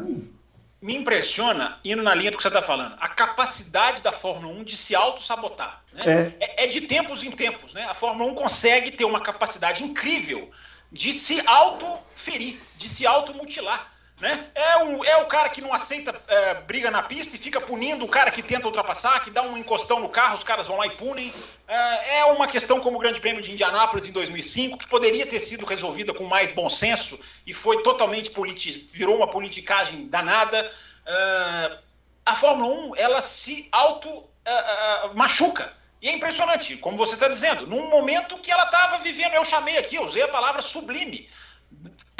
me 0.81 0.95
impressiona, 0.95 1.79
indo 1.85 2.01
na 2.01 2.15
linha 2.15 2.31
do 2.31 2.37
que 2.37 2.43
você 2.43 2.49
está 2.49 2.61
falando, 2.61 2.95
a 2.99 3.07
capacidade 3.09 4.01
da 4.01 4.11
Fórmula 4.11 4.51
1 4.61 4.63
de 4.63 4.75
se 4.75 4.95
auto-sabotar. 4.95 5.83
Né? 5.93 6.03
É. 6.39 6.45
é. 6.45 6.63
É, 6.63 6.67
de 6.67 6.81
tempos 6.81 7.23
em 7.23 7.29
tempos. 7.29 7.75
Né? 7.75 7.83
A 7.83 7.93
Fórmula 7.93 8.31
1 8.31 8.35
consegue 8.35 8.91
ter 8.91 9.05
uma 9.05 9.21
capacidade 9.21 9.83
incrível 9.83 10.49
de 10.91 11.13
se 11.13 11.39
auto-ferir, 11.45 12.59
de 12.77 12.89
se 12.89 13.05
auto-mutilar. 13.05 13.91
Né? 14.21 14.45
É, 14.53 14.83
o, 14.83 15.03
é 15.03 15.17
o 15.17 15.25
cara 15.25 15.49
que 15.49 15.61
não 15.61 15.73
aceita 15.73 16.13
é, 16.27 16.53
briga 16.53 16.91
na 16.91 17.01
pista 17.01 17.35
e 17.35 17.39
fica 17.39 17.59
punindo 17.59 18.05
o 18.05 18.07
cara 18.07 18.29
que 18.29 18.43
tenta 18.43 18.67
ultrapassar, 18.67 19.19
que 19.19 19.31
dá 19.31 19.41
um 19.41 19.57
encostão 19.57 19.99
no 19.99 20.09
carro, 20.09 20.35
os 20.35 20.43
caras 20.43 20.67
vão 20.67 20.77
lá 20.77 20.85
e 20.85 20.91
punem. 20.91 21.33
É, 21.67 22.17
é 22.19 22.25
uma 22.25 22.45
questão 22.45 22.79
como 22.79 22.97
o 22.97 22.99
Grande 22.99 23.19
Prêmio 23.19 23.41
de 23.41 23.51
Indianápolis 23.51 24.05
em 24.05 24.11
2005, 24.11 24.77
que 24.77 24.87
poderia 24.87 25.25
ter 25.25 25.39
sido 25.39 25.65
resolvida 25.65 26.13
com 26.13 26.25
mais 26.25 26.51
bom 26.51 26.69
senso 26.69 27.19
e 27.47 27.53
foi 27.53 27.81
totalmente 27.81 28.29
politi 28.29 28.87
virou 28.93 29.17
uma 29.17 29.27
politicagem 29.27 30.07
danada. 30.07 30.71
É, 31.03 31.77
a 32.23 32.35
Fórmula 32.35 32.91
1 32.91 32.95
ela 32.97 33.21
se 33.21 33.67
auto 33.71 34.29
é, 34.45 34.51
é, 34.51 35.13
machuca. 35.15 35.73
E 35.99 36.07
é 36.07 36.11
impressionante, 36.11 36.77
como 36.77 36.97
você 36.97 37.15
está 37.15 37.27
dizendo, 37.27 37.65
num 37.65 37.89
momento 37.89 38.37
que 38.37 38.51
ela 38.51 38.65
estava 38.65 38.97
vivendo, 38.99 39.33
eu 39.33 39.45
chamei 39.45 39.77
aqui, 39.77 39.95
eu 39.95 40.03
usei 40.03 40.23
a 40.23 40.27
palavra 40.27 40.61
sublime, 40.61 41.29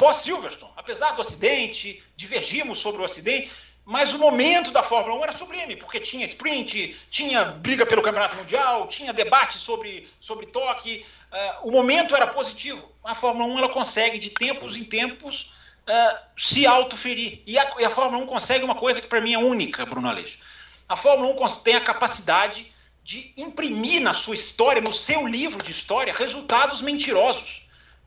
pós-Silverstone. 0.02 0.72
Apesar 0.76 1.12
do 1.12 1.22
acidente, 1.22 2.02
divergimos 2.16 2.80
sobre 2.80 3.00
o 3.00 3.04
acidente, 3.04 3.52
mas 3.84 4.12
o 4.12 4.18
momento 4.18 4.72
da 4.72 4.82
Fórmula 4.82 5.14
1 5.20 5.22
era 5.22 5.32
sublime, 5.32 5.76
porque 5.76 6.00
tinha 6.00 6.26
sprint, 6.26 6.96
tinha 7.08 7.44
briga 7.44 7.86
pelo 7.86 8.02
Campeonato 8.02 8.36
Mundial, 8.36 8.88
tinha 8.88 9.12
debate 9.12 9.58
sobre, 9.58 10.08
sobre 10.18 10.46
toque, 10.46 11.06
uh, 11.30 11.68
o 11.68 11.70
momento 11.70 12.16
era 12.16 12.26
positivo. 12.26 12.92
A 13.04 13.14
Fórmula 13.14 13.46
1 13.54 13.58
ela 13.58 13.68
consegue, 13.68 14.18
de 14.18 14.30
tempos 14.30 14.76
em 14.76 14.82
tempos, 14.82 15.52
uh, 15.86 16.18
se 16.36 16.66
autoferir. 16.66 17.40
E 17.46 17.56
a, 17.56 17.72
e 17.78 17.84
a 17.84 17.90
Fórmula 17.90 18.24
1 18.24 18.26
consegue 18.26 18.64
uma 18.64 18.74
coisa 18.74 19.00
que 19.00 19.06
para 19.06 19.20
mim 19.20 19.34
é 19.34 19.38
única, 19.38 19.86
Bruno 19.86 20.08
Aleixo. 20.08 20.38
A 20.88 20.96
Fórmula 20.96 21.32
1 21.32 21.62
tem 21.62 21.76
a 21.76 21.80
capacidade 21.80 22.72
de 23.04 23.32
imprimir 23.36 24.02
na 24.02 24.14
sua 24.14 24.34
história, 24.34 24.82
no 24.82 24.92
seu 24.92 25.24
livro 25.28 25.62
de 25.62 25.70
história, 25.70 26.12
resultados 26.12 26.82
mentirosos. 26.82 27.61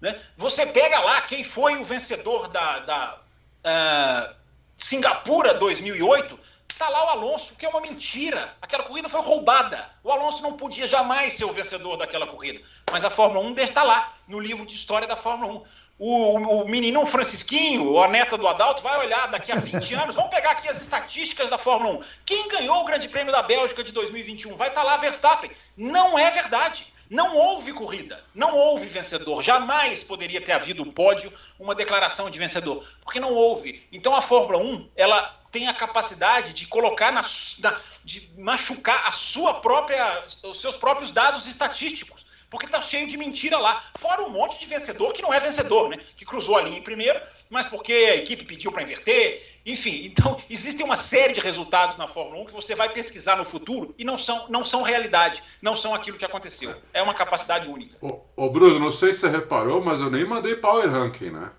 Né? 0.06 0.22
Você 0.38 0.68
pega 0.68 0.99
lá 0.99 1.22
quem 1.22 1.43
foi 1.43 1.78
o 1.78 1.84
vencedor 1.84 2.47
da, 2.49 2.78
da 2.78 3.18
uh, 3.66 4.36
Singapura 4.76 5.56
2008, 5.56 6.39
está 6.72 6.88
lá 6.89 7.06
o 7.06 7.10
Alonso, 7.10 7.56
que 7.56 7.66
é 7.66 7.70
uma 7.70 7.82
mentira. 7.82 8.53
Aquela 8.62 8.84
corrida 8.84 9.10
foi 9.10 9.24
roubada. 9.24 9.89
O 10.03 10.12
Alonso 10.12 10.43
não 10.43 10.53
podia 10.53 10.88
jamais 10.88 11.34
ser 11.34 11.45
o 11.45 11.51
vencedor 11.51 11.97
daquela 11.97 12.28
corrida. 12.28 12.62
Mas 12.91 13.03
a 13.03 13.10
Fórmula 13.10 13.43
1 13.47 13.56
está 13.56 13.82
lá, 13.82 14.14
no 14.28 14.39
livro 14.39 14.64
de 14.64 14.76
história 14.76 15.08
da 15.08 15.16
Fórmula 15.16 15.53
1. 15.53 15.64
O, 15.97 16.62
o 16.62 16.68
menino 16.70 17.03
Francisquinho, 17.08 17.99
a 17.99 18.08
neta 18.08 18.38
do 18.38 18.47
Adalto, 18.47 18.84
vai 18.84 18.99
olhar 18.99 19.32
daqui 19.32 19.51
a 19.51 19.56
20 19.56 19.91
anos. 19.95 20.16
Vamos 20.16 20.30
pegar 20.30 20.51
aqui 20.51 20.70
as 20.70 20.80
estatísticas 20.80 21.49
da 21.49 21.58
Fórmula 21.58 21.95
1. 21.95 22.03
Quem 22.24 22.47
ganhou 22.47 22.80
o 22.82 22.86
Grande 22.86 23.10
Prêmio 23.10 23.32
da 23.32 23.41
Bélgica 23.41 23.84
de 23.84 23.91
2021? 23.91 24.56
Vai 24.56 24.68
estar 24.68 24.82
tá 24.82 24.86
lá 24.86 24.97
Verstappen. 24.97 25.49
Não 25.76 26.20
é 26.20 26.30
verdade. 26.30 26.93
Não 27.10 27.36
houve 27.36 27.74
corrida, 27.74 28.24
não 28.34 28.58
houve 28.58 28.86
vencedor. 28.86 29.43
Jamais 29.43 30.03
poderia 30.03 30.41
ter 30.41 30.53
havido 30.53 30.84
um 30.84 30.91
pódio, 30.91 31.32
uma 31.60 31.76
declaração 31.76 32.30
de 32.30 32.39
vencedor, 32.39 32.86
porque 33.01 33.20
não 33.20 33.34
houve. 33.34 33.88
Então 33.91 34.16
a 34.16 34.22
Fórmula 34.22 34.58
1, 34.58 34.89
ela 34.95 35.39
tem 35.51 35.68
a 35.68 35.74
capacidade 35.74 36.53
de 36.53 36.68
colocar 36.68 37.12
na, 37.12 37.22
na 37.60 37.80
de 38.03 38.30
machucar 38.38 39.06
a 39.06 39.12
sua 39.12 39.56
própria, 39.56 40.24
os 40.43 40.60
seus 40.60 40.76
próprios 40.78 41.12
dados 41.12 41.47
estatísticos 41.47 42.26
porque 42.49 42.68
tá 42.68 42.82
cheio 42.82 43.08
de 43.08 43.18
mentira 43.18 43.58
lá. 43.58 43.84
Fora 43.97 44.24
um 44.24 44.30
monte 44.30 44.60
de 44.60 44.66
vencedor 44.66 45.12
que 45.14 45.22
não 45.22 45.34
é 45.34 45.39
vencedor, 45.39 45.89
né? 45.89 45.97
Que 46.16 46.24
cruzou 46.24 46.56
a 46.58 46.62
linha 46.62 46.78
em 46.78 46.82
primeiro, 46.82 47.20
mas 47.49 47.66
porque 47.66 47.91
a 47.91 48.16
equipe 48.16 48.45
pediu 48.45 48.72
para 48.72 48.84
inverter. 48.84 49.55
Enfim, 49.66 50.05
então 50.05 50.38
existem 50.49 50.86
uma 50.86 50.95
série 50.95 51.34
de 51.34 51.41
resultados 51.41 51.97
na 51.97 52.07
Fórmula 52.07 52.43
1 52.43 52.45
que 52.45 52.53
você 52.53 52.76
vai 52.76 52.89
pesquisar 52.89 53.36
no 53.36 53.45
futuro 53.45 53.95
e 53.97 54.03
não 54.03 54.18
são, 54.18 54.45
não 54.49 54.63
são 54.63 54.84
realidade, 54.84 55.41
não 55.61 55.76
são 55.76 55.93
aquilo 55.93 56.18
que 56.18 56.26
aconteceu. 56.26 56.76
É 56.93 57.01
uma 57.01 57.13
capacidade 57.13 57.68
única. 57.68 57.95
Ô, 58.01 58.22
ô 58.36 58.49
Bruno, 58.49 58.80
não 58.80 58.91
sei 58.91 59.13
se 59.13 59.22
você 59.22 59.30
reparou, 59.30 59.84
mas 59.84 60.01
eu 60.01 60.09
nem 60.09 60.26
mandei 60.26 60.55
Power 60.55 60.89
Ranking, 60.89 61.32
né? 61.32 61.49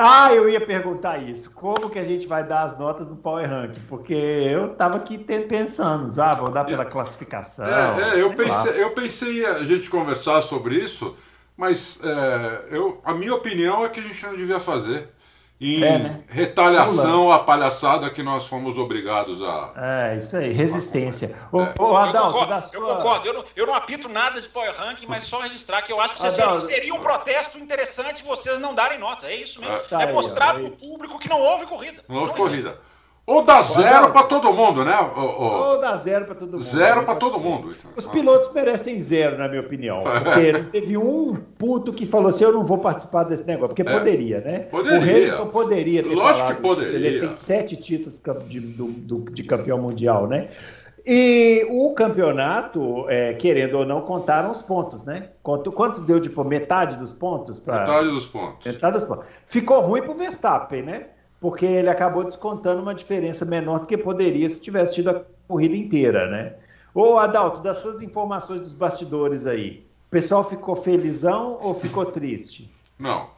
Ah, 0.00 0.32
eu 0.32 0.48
ia 0.48 0.60
perguntar 0.60 1.18
isso. 1.18 1.50
Como 1.50 1.90
que 1.90 1.98
a 1.98 2.04
gente 2.04 2.24
vai 2.24 2.46
dar 2.46 2.62
as 2.62 2.78
notas 2.78 3.08
no 3.08 3.16
Power 3.16 3.48
Rank? 3.48 3.78
Porque 3.88 4.14
eu 4.14 4.72
estava 4.72 4.96
aqui 4.96 5.18
pensando, 5.18 6.22
ah, 6.22 6.30
vou 6.36 6.50
dar 6.50 6.64
pela 6.64 6.84
classificação. 6.84 7.66
É, 7.66 8.14
é 8.14 8.22
eu, 8.22 8.32
pensei, 8.32 8.80
eu 8.80 8.90
pensei 8.94 9.44
a 9.44 9.64
gente 9.64 9.90
conversar 9.90 10.40
sobre 10.40 10.76
isso, 10.76 11.16
mas 11.56 12.00
é, 12.04 12.66
eu, 12.70 13.00
a 13.04 13.12
minha 13.12 13.34
opinião 13.34 13.84
é 13.84 13.88
que 13.88 13.98
a 13.98 14.02
gente 14.02 14.24
não 14.24 14.36
devia 14.36 14.60
fazer 14.60 15.08
em 15.60 15.82
é, 15.82 15.98
né? 15.98 16.20
retaliação 16.28 17.32
à 17.32 17.40
palhaçada 17.40 18.08
que 18.10 18.22
nós 18.22 18.46
fomos 18.46 18.78
obrigados 18.78 19.42
a. 19.42 19.72
É, 19.76 20.16
isso 20.16 20.36
aí, 20.36 20.52
resistência. 20.52 21.36
Ô, 21.50 21.62
é. 21.62 21.74
ô 21.78 21.96
Adalto, 21.96 22.36
eu 22.36 22.40
concordo, 22.40 22.68
sua... 22.68 22.70
eu, 22.74 22.96
concordo. 22.96 23.26
Eu, 23.26 23.34
não, 23.34 23.44
eu 23.56 23.66
não 23.66 23.74
apito 23.74 24.08
nada 24.08 24.40
de 24.40 24.48
Power 24.48 24.72
Ranking, 24.72 25.06
mas 25.06 25.24
só 25.24 25.40
registrar 25.40 25.82
que 25.82 25.92
eu 25.92 26.00
acho 26.00 26.14
que 26.14 26.24
Adalto, 26.24 26.60
seria, 26.60 26.76
seria, 26.76 26.94
um 26.94 27.00
protesto 27.00 27.58
interessante 27.58 28.22
vocês 28.22 28.60
não 28.60 28.72
darem 28.72 28.98
nota. 28.98 29.26
É 29.26 29.34
isso 29.34 29.60
mesmo. 29.60 29.74
É, 29.74 29.80
tá 29.80 30.02
é 30.02 30.12
mostrar 30.12 30.54
para 30.54 30.62
o 30.62 30.70
público 30.70 31.18
que 31.18 31.28
não 31.28 31.40
houve 31.40 31.66
corrida. 31.66 32.04
Não 32.08 32.18
houve 32.18 32.32
não 32.32 32.38
corrida. 32.38 32.80
Ou 33.28 33.44
dá 33.44 33.60
zero 33.60 34.10
para 34.10 34.22
todo 34.22 34.54
mundo, 34.54 34.86
né? 34.86 34.98
Ou, 35.14 35.42
ou 35.42 35.78
dá 35.78 35.98
zero 35.98 36.24
para 36.24 36.34
todo 36.34 36.52
mundo. 36.52 36.62
Zero 36.62 37.04
para 37.04 37.14
todo 37.14 37.38
mundo. 37.38 37.74
Então. 37.78 37.90
Os 37.94 38.06
pilotos 38.06 38.50
merecem 38.54 38.98
zero, 38.98 39.36
na 39.36 39.46
minha 39.46 39.60
opinião. 39.60 40.02
Porque 40.02 40.50
não 40.50 40.64
teve 40.64 40.96
um 40.96 41.36
puto 41.58 41.92
que 41.92 42.06
falou 42.06 42.28
assim: 42.28 42.44
eu 42.44 42.54
não 42.54 42.64
vou 42.64 42.78
participar 42.78 43.24
desse 43.24 43.46
negócio. 43.46 43.74
Porque 43.74 43.82
é. 43.82 43.98
poderia, 43.98 44.40
né? 44.40 44.60
Poderia. 44.60 44.98
O 44.98 45.02
Hamilton 45.02 45.46
poderia 45.48 46.02
ter 46.02 46.08
Lógico 46.08 46.38
falado, 46.38 46.56
que 46.56 46.62
poderia. 46.62 47.06
Ele 47.06 47.20
tem 47.20 47.32
sete 47.32 47.76
títulos 47.76 48.18
de, 48.48 48.60
de, 48.60 49.20
de 49.30 49.42
campeão 49.42 49.76
mundial, 49.76 50.26
né? 50.26 50.48
E 51.06 51.66
o 51.70 51.92
campeonato, 51.92 53.04
é, 53.10 53.34
querendo 53.34 53.74
ou 53.74 53.84
não, 53.84 54.00
contaram 54.00 54.50
os 54.50 54.62
pontos, 54.62 55.04
né? 55.04 55.28
Quanto, 55.42 55.70
quanto 55.70 56.00
deu 56.00 56.18
de 56.18 56.30
metade 56.46 56.96
dos 56.96 57.12
pontos? 57.12 57.60
Pra... 57.60 57.80
Metade 57.80 58.08
dos 58.08 58.26
pontos. 58.26 58.66
Metade 58.66 58.94
dos 58.94 59.04
pontos. 59.04 59.26
Ficou 59.44 59.82
ruim 59.82 60.00
para 60.00 60.12
o 60.12 60.14
Verstappen, 60.14 60.82
né? 60.82 61.06
Porque 61.40 61.64
ele 61.64 61.88
acabou 61.88 62.24
descontando 62.24 62.82
uma 62.82 62.94
diferença 62.94 63.44
menor 63.44 63.80
do 63.80 63.86
que 63.86 63.96
poderia 63.96 64.48
se 64.48 64.60
tivesse 64.60 64.94
tido 64.94 65.10
a 65.10 65.22
corrida 65.46 65.76
inteira, 65.76 66.28
né? 66.28 66.54
Ô 66.94 67.18
Adalto, 67.18 67.62
das 67.62 67.78
suas 67.78 68.02
informações 68.02 68.60
dos 68.60 68.72
bastidores 68.72 69.46
aí, 69.46 69.86
o 70.08 70.10
pessoal 70.10 70.42
ficou 70.42 70.74
felizão 70.74 71.58
ou 71.60 71.74
ficou 71.74 72.06
triste? 72.06 72.70
Não. 72.98 73.30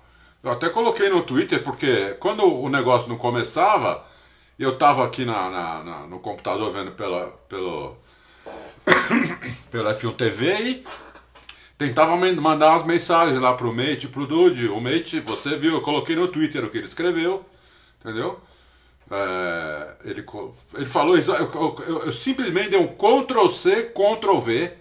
Eu 0.42 0.52
até 0.52 0.70
coloquei 0.70 1.10
no 1.10 1.22
Twitter, 1.22 1.62
porque 1.62 2.16
quando 2.18 2.44
o 2.44 2.68
negócio 2.70 3.08
não 3.08 3.18
começava, 3.18 4.02
eu 4.58 4.72
estava 4.72 5.04
aqui 5.04 5.24
na, 5.24 5.50
na, 5.50 5.84
na, 5.84 6.06
no 6.06 6.18
computador 6.20 6.70
vendo 6.70 6.92
pela, 6.92 7.26
pelo, 7.48 7.96
pela 9.70 9.94
F1 9.94 10.14
TV 10.14 10.58
e 10.62 10.84
tentava 11.76 12.16
mandar 12.16 12.70
umas 12.70 12.84
mensagens 12.84 13.38
lá 13.38 13.52
pro 13.52 13.74
Mate, 13.74 14.08
pro 14.08 14.26
Dude. 14.26 14.68
O 14.68 14.80
Mate, 14.80 15.20
você 15.20 15.56
viu, 15.56 15.74
eu 15.74 15.82
coloquei 15.82 16.16
no 16.16 16.28
Twitter 16.28 16.64
o 16.64 16.70
que 16.70 16.78
ele 16.78 16.86
escreveu. 16.86 17.44
Entendeu? 18.00 18.40
É, 19.10 19.96
ele, 20.04 20.24
ele 20.74 20.86
falou, 20.86 21.16
eu, 21.16 21.22
eu, 21.86 22.02
eu, 22.04 22.12
simplesmente 22.12 22.70
dei 22.70 22.78
um 22.78 22.86
Ctrl 22.86 23.48
C, 23.48 23.92
Ctrl 23.92 24.38
V 24.38 24.72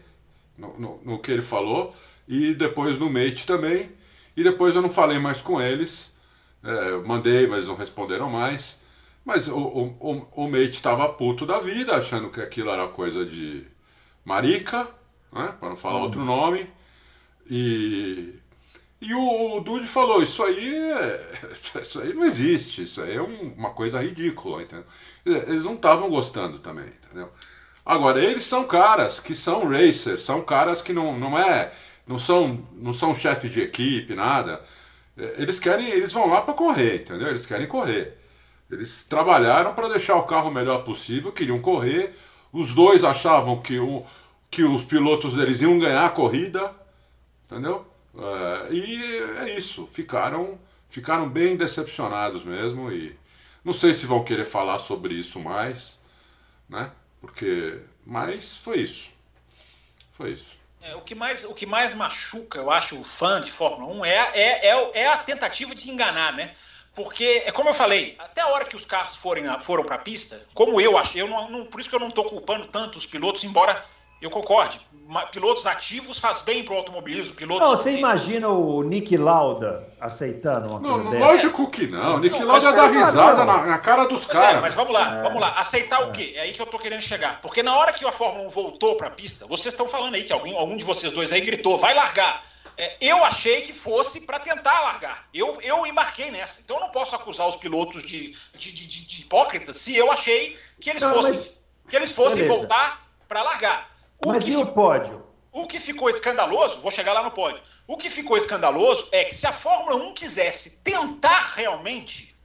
no, 0.58 0.80
no, 0.80 1.02
no, 1.04 1.20
que 1.20 1.32
ele 1.32 1.42
falou, 1.42 1.96
e 2.28 2.54
depois 2.54 2.98
no 2.98 3.10
Mate 3.10 3.48
também, 3.48 3.92
e 4.38 4.44
depois 4.44 4.76
eu 4.76 4.82
não 4.82 4.90
falei 4.90 5.18
mais 5.18 5.42
com 5.42 5.60
eles, 5.60 6.16
é, 6.64 6.98
mandei, 7.00 7.48
mas 7.48 7.68
não 7.68 7.76
responderam 7.76 8.30
mais. 8.30 8.84
Mas 9.26 9.48
o, 9.48 9.58
o, 9.58 9.98
o, 10.00 10.46
o 10.46 10.48
Mate 10.48 10.72
estava 10.72 11.10
puto 11.10 11.46
da 11.46 11.60
vida, 11.60 11.96
achando 11.96 12.30
que 12.30 12.40
aquilo 12.40 12.70
era 12.70 12.88
coisa 12.88 13.26
de 13.26 13.66
marica, 14.24 14.88
né, 15.34 15.56
para 15.60 15.70
não 15.70 15.76
falar 15.76 15.98
uhum. 15.98 16.04
outro 16.04 16.24
nome, 16.24 16.70
e 17.50 18.39
e 19.02 19.14
o, 19.14 19.58
o 19.58 19.62
Dude 19.62 19.88
falou, 19.88 20.22
isso 20.22 20.44
aí, 20.44 20.76
é, 20.76 21.32
isso 21.82 22.02
aí 22.02 22.14
não 22.14 22.26
existe, 22.26 22.84
isso 22.84 23.02
aí 23.02 23.16
é 23.16 23.22
um, 23.22 23.54
uma 23.54 23.72
coisa 23.72 24.02
ridícula, 24.02 24.62
entendeu? 24.62 24.86
Eles 25.26 25.64
não 25.64 25.76
estavam 25.76 26.10
gostando 26.10 26.60
também, 26.60 26.88
entendeu? 26.88 27.30
Agora, 27.86 28.24
eles 28.24 28.44
são 28.44 28.66
caras 28.66 29.20
que 29.20 29.34
são 29.34 29.68
racers, 29.68 30.22
são 30.22 30.42
caras 30.42 30.82
que 30.82 30.94
não, 30.94 31.18
não 31.18 31.40
é, 31.40 31.72
não 32.06 32.20
são, 32.20 32.68
não 32.74 32.94
são 32.94 33.16
chefes 33.16 33.52
de 33.52 33.62
equipe, 33.62 34.14
nada. 34.16 34.62
É, 35.18 35.36
eles 35.42 35.60
querem, 35.60 35.88
eles 35.90 36.12
vão 36.12 36.28
lá 36.28 36.42
para 36.42 36.54
correr, 36.54 37.02
entendeu? 37.02 37.30
Eles 37.30 37.46
querem 37.46 37.68
correr. 37.68 38.18
Eles 38.70 39.06
trabalharam 39.06 39.74
para 39.74 39.90
deixar 39.90 40.16
o 40.18 40.24
carro 40.24 40.50
o 40.50 40.54
melhor 40.54 40.84
possível, 40.84 41.32
queriam 41.32 41.60
correr. 41.60 42.16
Os 42.52 42.74
dois 42.74 43.04
achavam 43.04 43.62
que, 43.62 43.80
o, 43.80 44.06
que 44.52 44.64
os 44.64 44.84
pilotos 44.84 45.36
deles 45.36 45.62
iam 45.62 45.80
ganhar 45.80 46.06
a 46.06 46.10
corrida, 46.10 46.74
entendeu? 47.46 47.89
É, 48.20 48.74
e 48.74 49.18
é 49.40 49.58
isso, 49.58 49.88
ficaram, 49.88 50.60
ficaram 50.90 51.30
bem 51.30 51.56
decepcionados 51.56 52.44
mesmo 52.44 52.92
e 52.92 53.18
não 53.64 53.72
sei 53.72 53.94
se 53.94 54.06
vão 54.06 54.24
querer 54.24 54.46
falar 54.46 54.80
sobre 54.80 55.14
isso 55.14 55.40
mais, 55.40 56.04
né? 56.68 56.92
Porque, 57.22 57.80
mas 58.06 58.58
foi 58.58 58.82
isso, 58.82 59.10
foi 60.12 60.32
isso. 60.32 60.58
É, 60.82 60.96
o, 60.96 61.02
que 61.02 61.14
mais, 61.14 61.44
o 61.44 61.54
que 61.54 61.66
mais 61.66 61.94
machuca, 61.94 62.58
eu 62.58 62.72
acho, 62.72 63.00
o 63.00 63.04
fã 63.04 63.40
de 63.40 63.52
Fórmula 63.52 63.94
1 63.94 64.06
é, 64.06 64.16
é, 64.34 64.68
é, 64.68 64.92
é 65.02 65.08
a 65.08 65.18
tentativa 65.18 65.76
de 65.76 65.90
enganar, 65.90 66.34
né? 66.34 66.56
Porque, 66.96 67.44
é 67.46 67.52
como 67.52 67.70
eu 67.70 67.74
falei, 67.74 68.16
até 68.20 68.42
a 68.42 68.48
hora 68.48 68.66
que 68.66 68.76
os 68.76 68.86
carros 68.86 69.16
forem, 69.16 69.46
foram 69.62 69.84
para 69.86 69.96
a 69.96 70.00
pista, 70.00 70.46
como 70.54 70.82
eu 70.82 70.98
achei, 70.98 71.22
eu 71.22 71.28
não, 71.28 71.50
não, 71.50 71.66
por 71.66 71.80
isso 71.80 71.90
que 71.90 71.96
eu 71.96 72.00
não 72.00 72.10
estou 72.10 72.26
culpando 72.26 72.68
tanto 72.68 72.98
os 72.98 73.06
pilotos, 73.06 73.44
embora 73.44 73.86
eu 74.22 74.30
concorde. 74.30 74.80
Pilotos 75.32 75.66
ativos 75.66 76.20
faz 76.20 76.42
bem 76.42 76.64
para 76.64 76.74
o 76.74 76.78
automobilismo. 76.78 77.34
Pilotos 77.34 77.68
não, 77.68 77.76
você 77.76 77.98
imagina 77.98 78.48
o 78.48 78.84
Nick 78.84 79.18
Lauda 79.18 79.88
aceitando 80.00 80.70
uma 80.70 80.80
coisa 80.80 81.04
não, 81.04 81.20
Lógico 81.20 81.72
que 81.72 81.88
não. 81.88 82.16
O 82.16 82.20
Nick 82.20 82.38
não, 82.38 82.48
Lauda 82.48 82.72
dá 82.72 82.88
risada 82.88 83.46
na, 83.46 83.66
na, 83.66 83.78
cara 83.80 84.06
dos 84.06 84.30
é, 84.30 84.34
caras. 84.34 84.58
É, 84.58 84.62
mas 84.62 84.76
vamos 84.76 84.94
lá, 84.94 85.18
é. 85.18 85.22
vamos 85.24 85.42
lá. 85.42 85.54
Aceitar 85.54 86.02
é. 86.02 86.06
o 86.06 86.12
quê? 86.12 86.34
É 86.36 86.42
aí 86.42 86.52
que 86.52 86.62
eu 86.62 86.68
tô 86.68 86.78
querendo 86.78 87.02
chegar. 87.02 87.42
Porque 87.42 87.64
na 87.64 87.76
hora 87.76 87.92
que 87.92 88.06
a 88.06 88.12
Fórmula 88.12 88.46
1 88.46 88.50
voltou 88.50 88.96
para 88.96 89.08
a 89.08 89.12
pista, 89.12 89.48
vocês 89.48 89.74
estão 89.74 89.88
falando 89.88 90.14
aí 90.16 90.24
que 90.24 90.34
alguém, 90.34 90.56
algum 90.56 90.78
de 90.78 90.86
vocês 90.86 91.12
dois 91.12 91.34
aí 91.34 91.42
gritou, 91.42 91.78
vai 91.78 91.96
largar. 91.96 92.44
É, 92.78 92.96
eu 93.02 93.24
achei 93.26 93.62
que 93.62 93.74
fosse 93.74 94.22
para 94.22 94.40
tentar 94.40 94.80
largar. 94.82 95.28
Eu, 95.34 95.60
eu 95.62 95.86
embarquei 95.86 96.30
nessa. 96.30 96.62
Então 96.62 96.78
eu 96.78 96.82
não 96.82 96.92
posso 96.92 97.16
acusar 97.16 97.48
os 97.48 97.58
pilotos 97.58 98.04
de, 98.04 98.36
de, 98.56 98.72
de, 98.72 99.06
de 99.06 99.22
hipócritas 99.22 99.78
se 99.78 99.96
eu 99.96 100.12
achei 100.12 100.58
que 100.80 100.90
eles 100.90 101.02
não, 101.02 101.14
fossem, 101.14 101.32
mas... 101.32 101.66
que 101.90 101.96
eles 101.96 102.12
fossem 102.12 102.48
voltar 102.48 103.06
para 103.28 103.44
largar. 103.44 103.89
O 104.26 104.30
Mas 104.30 104.48
e 104.48 104.56
o 104.56 104.66
pódio? 104.66 105.26
O 105.52 105.66
que 105.66 105.80
ficou 105.80 106.10
escandaloso, 106.10 106.82
vou 106.82 106.92
chegar 106.92 107.14
lá 107.14 107.24
no 107.24 107.32
pódio. 107.32 107.64
O 107.88 107.98
que 107.98 108.10
ficou 108.10 108.38
escandaloso 108.38 109.08
é 109.12 109.24
que 109.24 109.34
se 109.34 109.48
a 109.48 109.52
Fórmula 109.52 109.96
1 109.96 110.14
quisesse 110.14 110.78
tentar 110.82 111.54
realmente, 111.56 112.36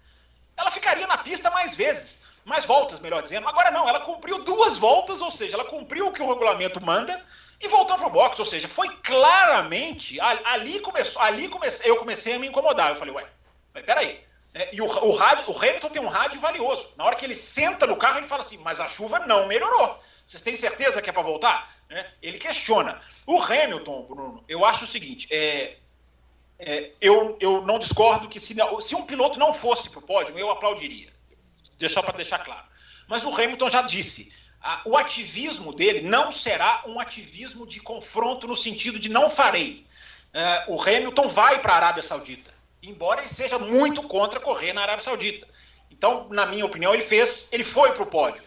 ela 0.57 0.71
ficaria 0.71 1.07
na 1.07 1.19
pista 1.19 1.51
mais 1.51 1.75
vezes, 1.75 2.21
mais 2.45 2.65
voltas, 2.65 3.01
melhor 3.01 3.23
dizendo. 3.23 3.49
Agora 3.49 3.71
não, 3.71 3.89
ela 3.89 4.01
cumpriu 4.01 4.43
duas 4.43 4.79
voltas, 4.79 5.21
ou 5.21 5.31
seja, 5.31 5.57
ela 5.57 5.65
cumpriu 5.65 6.07
o 6.07 6.13
que 6.13 6.23
o 6.23 6.29
regulamento 6.29 6.85
manda 6.85 7.23
e 7.61 7.69
voltou 7.69 7.97
para 7.97 8.07
o 8.07 8.11
box, 8.11 8.39
ou 8.39 8.45
seja, 8.45 8.69
foi 8.69 8.89
claramente 8.97 10.19
ali 10.21 10.81
começou, 10.81 11.21
ali 11.23 11.49
comecei, 11.49 11.91
eu 11.91 11.97
comecei 11.97 12.35
a 12.35 12.39
me 12.39 12.47
incomodar. 12.47 12.91
Eu 12.91 12.97
falei, 12.97 13.15
ué, 13.15 13.27
mas 13.73 13.85
peraí. 13.85 14.25
É, 14.55 14.73
e 14.73 14.81
o, 14.81 14.85
o, 14.85 15.11
rádio, 15.17 15.51
o 15.51 15.59
Hamilton 15.59 15.89
tem 15.89 16.03
um 16.03 16.07
rádio 16.07 16.39
valioso. 16.41 16.91
Na 16.97 17.05
hora 17.05 17.17
que 17.17 17.25
ele 17.25 17.35
senta 17.35 17.87
no 17.87 17.97
carro, 17.97 18.19
ele 18.19 18.29
fala 18.29 18.43
assim: 18.43 18.59
mas 18.59 18.79
a 18.79 18.87
chuva 18.87 19.19
não 19.21 19.49
melhorou. 19.49 19.99
Vocês 20.27 20.43
têm 20.43 20.57
certeza 20.57 21.03
que 21.03 21.11
é 21.11 21.13
para 21.13 21.23
voltar? 21.23 21.75
É, 21.89 22.07
ele 22.23 22.39
questiona. 22.39 23.01
O 23.27 23.41
Hamilton, 23.41 24.03
Bruno, 24.03 24.45
eu 24.49 24.65
acho 24.65 24.85
o 24.85 24.87
seguinte: 24.87 25.29
é, 25.31 25.77
é, 26.59 26.91
eu, 27.01 27.37
eu 27.41 27.63
não 27.63 27.79
discordo 27.79 28.29
que 28.29 28.41
se, 28.41 28.55
se 28.81 28.95
um 28.95 29.05
piloto 29.05 29.39
não 29.39 29.53
fosse 29.53 29.91
para 29.91 29.99
o 29.99 30.03
pódio, 30.03 30.39
eu 30.39 30.51
aplaudiria. 30.51 31.13
Deixar 31.79 32.03
para 32.03 32.17
deixar 32.17 32.39
claro. 32.39 32.65
Mas 33.07 33.25
o 33.25 33.35
Hamilton 33.35 33.69
já 33.69 33.83
disse: 33.83 34.33
a, 34.61 34.81
o 34.87 34.97
ativismo 34.97 35.75
dele 35.75 36.01
não 36.01 36.33
será 36.33 36.83
um 36.87 36.99
ativismo 36.99 37.67
de 37.67 37.81
confronto 37.81 38.49
no 38.49 38.57
sentido 38.57 38.99
de 38.99 39.11
não 39.11 39.29
farei. 39.29 39.87
É, 40.33 40.65
o 40.69 40.81
Hamilton 40.81 41.29
vai 41.29 41.61
para 41.61 41.75
a 41.75 41.77
Arábia 41.77 42.03
Saudita, 42.03 42.53
embora 42.83 43.21
ele 43.21 43.29
seja 43.29 43.59
muito 43.59 44.03
contra 44.05 44.41
correr 44.41 44.73
na 44.73 44.83
Arábia 44.83 45.05
Saudita. 45.05 45.47
Então, 45.91 46.29
na 46.31 46.47
minha 46.47 46.65
opinião, 46.65 46.93
ele 46.93 47.05
fez, 47.05 47.49
ele 47.53 47.63
foi 47.63 47.93
para 47.93 48.03
o 48.03 48.07
pódio. 48.07 48.43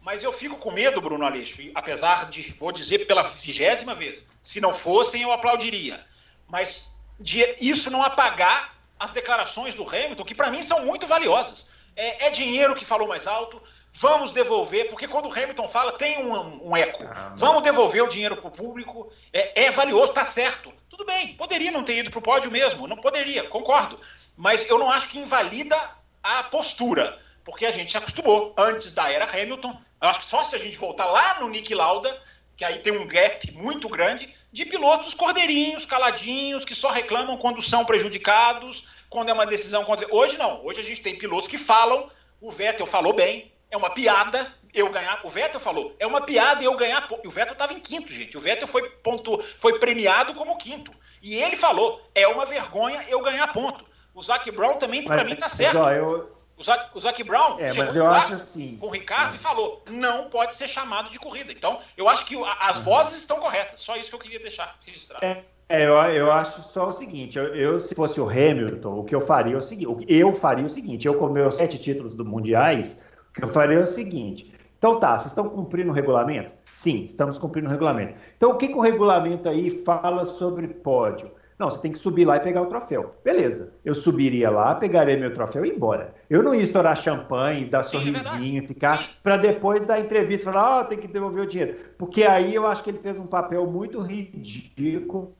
Mas 0.00 0.22
eu 0.22 0.32
fico 0.32 0.56
com 0.56 0.70
medo, 0.70 1.00
Bruno 1.00 1.24
Aleixo, 1.24 1.60
apesar 1.74 2.30
de, 2.30 2.54
vou 2.58 2.72
dizer 2.72 3.06
pela 3.06 3.22
vigésima 3.22 3.94
vez, 3.94 4.28
se 4.40 4.60
não 4.60 4.72
fossem, 4.72 5.22
eu 5.22 5.32
aplaudiria. 5.32 6.04
Mas 6.48 6.90
de 7.20 7.44
isso 7.60 7.90
não 7.90 8.02
apagar 8.02 8.74
as 8.98 9.10
declarações 9.10 9.74
do 9.74 9.88
Hamilton, 9.88 10.24
que 10.24 10.34
para 10.34 10.50
mim 10.50 10.62
são 10.62 10.84
muito 10.84 11.06
valiosas. 11.06 11.66
É, 11.94 12.26
é, 12.26 12.30
dinheiro 12.30 12.74
que 12.74 12.84
falou 12.84 13.08
mais 13.08 13.26
alto, 13.26 13.60
vamos 13.92 14.30
devolver, 14.30 14.88
porque 14.88 15.08
quando 15.08 15.26
o 15.26 15.32
Hamilton 15.32 15.66
fala, 15.66 15.92
tem 15.92 16.24
um, 16.24 16.70
um 16.70 16.76
eco. 16.76 17.04
Ah, 17.04 17.34
vamos 17.36 17.62
devolver 17.62 18.02
o 18.02 18.08
dinheiro 18.08 18.36
para 18.36 18.48
o 18.48 18.52
público, 18.52 19.12
é, 19.32 19.64
é 19.64 19.70
valioso, 19.70 20.12
está 20.12 20.24
certo. 20.24 20.72
Tudo 20.88 21.04
bem, 21.04 21.34
poderia 21.34 21.72
não 21.72 21.84
ter 21.84 21.98
ido 21.98 22.10
para 22.10 22.18
o 22.18 22.22
pódio 22.22 22.50
mesmo, 22.50 22.86
não 22.86 22.96
poderia, 22.96 23.44
concordo. 23.44 23.98
Mas 24.36 24.68
eu 24.68 24.78
não 24.78 24.90
acho 24.90 25.08
que 25.08 25.18
invalida 25.18 25.76
a 26.22 26.44
postura, 26.44 27.18
porque 27.44 27.66
a 27.66 27.70
gente 27.70 27.90
se 27.90 27.96
acostumou 27.96 28.54
antes 28.56 28.92
da 28.92 29.10
era 29.10 29.24
Hamilton 29.24 29.76
eu 30.00 30.08
acho 30.08 30.20
que 30.20 30.26
só 30.26 30.44
se 30.44 30.54
a 30.54 30.58
gente 30.58 30.78
voltar 30.78 31.06
lá 31.06 31.40
no 31.40 31.48
Nick 31.48 31.74
Lauda, 31.74 32.20
que 32.56 32.64
aí 32.64 32.78
tem 32.80 32.92
um 32.92 33.06
gap 33.06 33.50
muito 33.52 33.88
grande, 33.88 34.34
de 34.52 34.64
pilotos 34.64 35.14
cordeirinhos, 35.14 35.84
caladinhos, 35.84 36.64
que 36.64 36.74
só 36.74 36.90
reclamam 36.90 37.36
quando 37.36 37.60
são 37.60 37.84
prejudicados, 37.84 38.84
quando 39.10 39.28
é 39.28 39.32
uma 39.32 39.46
decisão 39.46 39.84
contra. 39.84 40.06
Hoje 40.14 40.36
não. 40.36 40.64
Hoje 40.64 40.80
a 40.80 40.84
gente 40.84 41.00
tem 41.00 41.16
pilotos 41.16 41.48
que 41.48 41.58
falam, 41.58 42.10
o 42.40 42.50
Vettel 42.50 42.86
falou 42.86 43.12
bem, 43.12 43.52
é 43.70 43.76
uma 43.76 43.90
piada 43.90 44.52
eu 44.72 44.90
ganhar. 44.90 45.20
O 45.24 45.28
Vettel 45.28 45.60
falou, 45.60 45.94
é 45.98 46.06
uma 46.06 46.20
piada 46.20 46.62
eu 46.62 46.76
ganhar. 46.76 47.06
O 47.24 47.30
Vettel 47.30 47.52
estava 47.52 47.72
em 47.72 47.80
quinto, 47.80 48.12
gente. 48.12 48.36
O 48.36 48.40
Vettel 48.40 48.68
foi, 48.68 48.88
ponto, 48.88 49.42
foi 49.58 49.78
premiado 49.78 50.34
como 50.34 50.56
quinto. 50.56 50.92
E 51.22 51.34
ele 51.34 51.56
falou, 51.56 52.00
é 52.14 52.26
uma 52.28 52.46
vergonha 52.46 53.04
eu 53.08 53.20
ganhar 53.20 53.52
ponto. 53.52 53.84
O 54.14 54.22
Zac 54.22 54.50
Brown 54.50 54.76
também, 54.76 55.04
para 55.04 55.24
mim, 55.24 55.36
tá 55.36 55.48
certo. 55.48 55.78
Mas, 55.78 55.86
ó, 55.86 55.92
eu, 55.92 56.37
o 56.58 56.62
Zac, 56.62 56.90
o 56.96 57.00
Zac 57.00 57.22
Brown 57.22 57.56
é, 57.58 57.70
chegou 57.70 57.84
mas 57.84 57.96
eu 57.96 58.06
acho 58.06 58.34
assim, 58.34 58.76
com 58.80 58.88
o 58.88 58.90
Ricardo 58.90 59.32
é. 59.32 59.36
e 59.36 59.38
falou: 59.38 59.82
não 59.90 60.28
pode 60.28 60.54
ser 60.56 60.66
chamado 60.66 61.08
de 61.08 61.18
corrida. 61.18 61.52
Então, 61.52 61.78
eu 61.96 62.08
acho 62.08 62.24
que 62.24 62.36
as 62.60 62.78
vozes 62.78 63.18
estão 63.18 63.38
corretas. 63.38 63.80
Só 63.80 63.96
isso 63.96 64.08
que 64.08 64.14
eu 64.16 64.20
queria 64.20 64.40
deixar 64.40 64.76
registrado. 64.84 65.24
É, 65.24 65.44
é 65.68 65.86
eu, 65.86 65.94
eu 65.94 66.32
acho 66.32 66.60
só 66.62 66.88
o 66.88 66.92
seguinte: 66.92 67.38
eu, 67.38 67.54
eu, 67.54 67.80
se 67.80 67.94
fosse 67.94 68.20
o 68.20 68.28
Hamilton, 68.28 68.98
o 68.98 69.04
que 69.04 69.14
eu 69.14 69.20
faria 69.20 69.54
é 69.54 69.58
o 69.58 69.62
seguinte: 69.62 70.04
eu 70.08 70.34
faria 70.34 70.66
o 70.66 70.68
seguinte: 70.68 71.06
eu 71.06 71.14
com 71.14 71.28
meus 71.28 71.56
sete 71.56 71.78
títulos 71.78 72.14
do 72.14 72.24
mundiais, 72.24 73.00
que 73.32 73.44
eu 73.44 73.48
faria 73.48 73.78
é 73.78 73.82
o 73.82 73.86
seguinte: 73.86 74.52
então 74.78 74.98
tá, 74.98 75.16
vocês 75.16 75.26
estão 75.26 75.48
cumprindo 75.48 75.90
o 75.90 75.94
regulamento? 75.94 76.50
Sim, 76.74 77.04
estamos 77.04 77.38
cumprindo 77.38 77.68
o 77.68 77.70
regulamento. 77.70 78.14
Então 78.36 78.50
o 78.50 78.56
que, 78.56 78.68
que 78.68 78.74
o 78.74 78.80
regulamento 78.80 79.48
aí 79.48 79.82
fala 79.84 80.26
sobre 80.26 80.66
pódio? 80.68 81.30
Não, 81.58 81.68
você 81.68 81.80
tem 81.80 81.90
que 81.90 81.98
subir 81.98 82.24
lá 82.24 82.36
e 82.36 82.40
pegar 82.40 82.62
o 82.62 82.66
troféu. 82.66 83.16
Beleza. 83.24 83.72
Eu 83.84 83.94
subiria 83.94 84.48
lá, 84.48 84.76
pegaria 84.76 85.16
meu 85.16 85.34
troféu 85.34 85.64
e 85.64 85.68
ir 85.68 85.74
embora. 85.74 86.14
Eu 86.30 86.42
não 86.42 86.54
ia 86.54 86.62
estourar 86.62 86.96
champanhe, 86.96 87.64
dar 87.64 87.80
é 87.80 87.82
sorrisinho, 87.82 88.66
ficar 88.66 89.10
para 89.22 89.36
depois 89.36 89.84
da 89.84 89.98
entrevista 89.98 90.52
falar, 90.52 90.78
ó, 90.78 90.80
oh, 90.80 90.84
tem 90.84 90.98
que 90.98 91.08
devolver 91.08 91.42
o 91.42 91.46
dinheiro. 91.46 91.76
Porque 91.98 92.22
aí 92.22 92.54
eu 92.54 92.66
acho 92.66 92.84
que 92.84 92.90
ele 92.90 92.98
fez 92.98 93.18
um 93.18 93.26
papel 93.26 93.66
muito 93.66 94.00
ridículo 94.00 95.36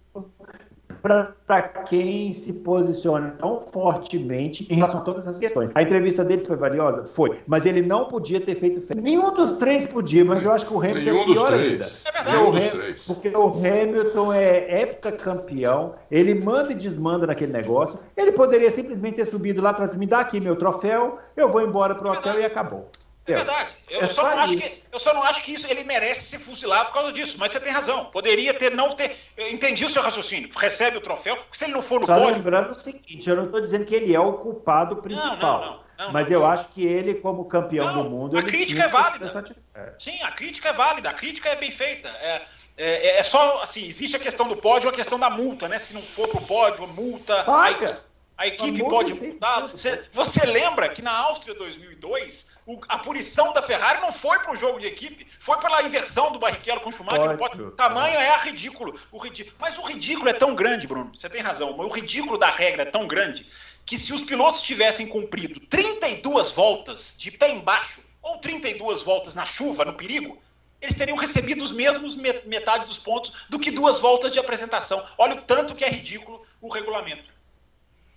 para 1.02 1.60
quem 1.88 2.32
se 2.32 2.54
posiciona 2.54 3.34
tão 3.38 3.60
fortemente 3.60 4.66
em 4.70 4.76
relação 4.76 5.00
a 5.00 5.04
todas 5.04 5.26
essas 5.26 5.38
questões. 5.38 5.70
A 5.74 5.82
entrevista 5.82 6.24
dele 6.24 6.44
foi 6.44 6.56
valiosa? 6.56 7.04
Foi. 7.04 7.38
Mas 7.46 7.66
ele 7.66 7.82
não 7.82 8.06
podia 8.06 8.40
ter 8.40 8.54
feito 8.54 8.80
feio. 8.80 9.00
Nenhum 9.00 9.34
dos 9.34 9.58
três 9.58 9.86
podia, 9.86 10.24
mas 10.24 10.44
eu 10.44 10.52
acho 10.52 10.66
que 10.66 10.74
o 10.74 10.78
Hamilton 10.78 11.20
é 11.20 11.24
pior 11.24 11.52
ainda. 11.52 11.84
É 12.04 12.12
verdade. 12.12 12.30
Nenhum 12.30 12.50
dos 12.50 12.68
três. 12.68 13.04
Porque 13.04 13.28
o 13.28 13.48
Hamilton 13.48 14.32
é 14.32 14.82
heptacampeão, 14.82 15.94
ele 16.10 16.34
manda 16.34 16.72
e 16.72 16.74
desmanda 16.74 17.26
naquele 17.26 17.52
negócio. 17.52 17.98
Ele 18.16 18.32
poderia 18.32 18.70
simplesmente 18.70 19.16
ter 19.16 19.24
subido 19.24 19.62
lá 19.62 19.72
para 19.72 19.88
me 19.96 20.06
dá 20.06 20.20
aqui 20.20 20.40
meu 20.40 20.56
troféu, 20.56 21.18
eu 21.36 21.48
vou 21.48 21.62
embora 21.62 21.94
pro 21.94 22.10
hotel 22.10 22.38
e 22.40 22.44
acabou. 22.44 22.88
É 23.32 23.36
verdade. 23.36 23.70
Eu, 23.88 24.00
é 24.00 24.08
só 24.08 24.22
não 24.22 24.38
acho 24.38 24.56
que, 24.56 24.82
eu 24.92 25.00
só 25.00 25.14
não 25.14 25.22
acho 25.22 25.42
que 25.42 25.52
isso, 25.52 25.66
ele 25.66 25.84
merece 25.84 26.26
ser 26.26 26.38
fuzilado 26.38 26.86
por 26.86 26.94
causa 26.94 27.12
disso. 27.12 27.36
Mas 27.38 27.52
você 27.52 27.60
tem 27.60 27.72
razão. 27.72 28.06
Poderia 28.06 28.54
ter, 28.54 28.74
não 28.74 28.90
ter. 28.90 29.16
Entendi 29.36 29.84
o 29.84 29.88
seu 29.88 30.02
raciocínio. 30.02 30.48
Recebe 30.56 30.96
o 30.96 31.00
troféu. 31.00 31.38
Se 31.52 31.64
ele 31.64 31.72
não 31.72 31.82
for 31.82 32.00
no 32.00 32.06
só 32.06 32.14
pódio. 32.14 32.34
lembrando 32.34 32.72
o 32.72 32.78
seguinte: 32.78 33.28
eu 33.28 33.36
não 33.36 33.46
estou 33.46 33.60
dizendo 33.60 33.84
que 33.84 33.94
ele 33.94 34.14
é 34.14 34.20
o 34.20 34.34
culpado 34.34 34.96
principal. 34.96 35.38
Não, 35.38 35.66
não, 35.66 35.80
não, 35.98 36.12
mas 36.12 36.30
eu 36.30 36.46
acho 36.46 36.68
que 36.68 36.86
ele, 36.86 37.14
como 37.14 37.44
campeão 37.44 37.92
do 37.92 38.08
mundo. 38.08 38.38
A 38.38 38.42
crítica 38.42 38.84
é 38.84 38.88
válida. 38.88 39.44
É. 39.74 39.92
Sim, 39.98 40.22
a 40.22 40.30
crítica 40.30 40.68
é 40.68 40.72
válida. 40.72 41.10
A 41.10 41.14
crítica 41.14 41.48
é 41.48 41.56
bem 41.56 41.70
feita. 41.70 42.08
É, 42.08 42.42
é, 42.76 43.18
é, 43.18 43.22
só 43.24 43.60
assim: 43.62 43.84
existe 43.86 44.16
a 44.16 44.20
questão 44.20 44.46
do 44.46 44.56
pódio, 44.56 44.88
a 44.88 44.92
questão 44.92 45.18
da 45.18 45.28
multa, 45.28 45.68
né? 45.68 45.78
Se 45.78 45.92
não 45.92 46.02
for 46.02 46.28
pro 46.28 46.40
pódio, 46.40 46.84
a 46.84 46.86
multa. 46.86 47.42
Paga. 47.44 48.00
A 48.38 48.46
equipe 48.46 48.78
pode 48.78 49.14
mudar. 49.14 49.66
Você, 49.66 50.04
você, 50.12 50.46
lembra 50.46 50.88
que 50.88 51.02
na 51.02 51.10
Áustria 51.10 51.56
2002, 51.56 52.46
o, 52.64 52.80
a 52.88 52.96
punição 52.96 53.52
da 53.52 53.60
Ferrari 53.60 54.00
não 54.00 54.12
foi 54.12 54.38
para 54.38 54.52
o 54.52 54.56
jogo 54.56 54.78
de 54.78 54.86
equipe, 54.86 55.26
foi 55.40 55.58
pela 55.58 55.82
inversão 55.82 56.30
do 56.30 56.38
Barrichello 56.38 56.80
com 56.80 56.90
o 56.90 56.92
Schumacher. 56.92 57.36
Pode, 57.36 57.60
o 57.60 57.72
tamanho 57.72 58.16
é 58.16 58.38
ridículo, 58.38 58.94
o 59.10 59.18
ridículo. 59.18 59.56
Mas 59.58 59.76
o 59.76 59.82
ridículo 59.82 60.28
é 60.28 60.32
tão 60.32 60.54
grande, 60.54 60.86
Bruno, 60.86 61.10
você 61.12 61.28
tem 61.28 61.42
razão, 61.42 61.76
o 61.76 61.88
ridículo 61.88 62.38
da 62.38 62.52
regra 62.52 62.82
é 62.82 62.86
tão 62.86 63.08
grande 63.08 63.44
que 63.84 63.98
se 63.98 64.12
os 64.12 64.22
pilotos 64.22 64.62
tivessem 64.62 65.08
cumprido 65.08 65.58
32 65.58 66.52
voltas 66.52 67.16
de 67.18 67.32
pé 67.32 67.50
embaixo, 67.50 68.00
ou 68.22 68.38
32 68.38 69.02
voltas 69.02 69.34
na 69.34 69.46
chuva, 69.46 69.84
no 69.84 69.94
perigo, 69.94 70.38
eles 70.80 70.94
teriam 70.94 71.16
recebido 71.16 71.64
os 71.64 71.72
mesmos 71.72 72.14
metade 72.14 72.84
dos 72.86 72.98
pontos 72.98 73.32
do 73.48 73.58
que 73.58 73.72
duas 73.72 73.98
voltas 73.98 74.30
de 74.30 74.38
apresentação. 74.38 75.04
Olha 75.16 75.34
o 75.34 75.42
tanto 75.42 75.74
que 75.74 75.84
é 75.84 75.88
ridículo 75.88 76.46
o 76.60 76.68
regulamento. 76.68 77.37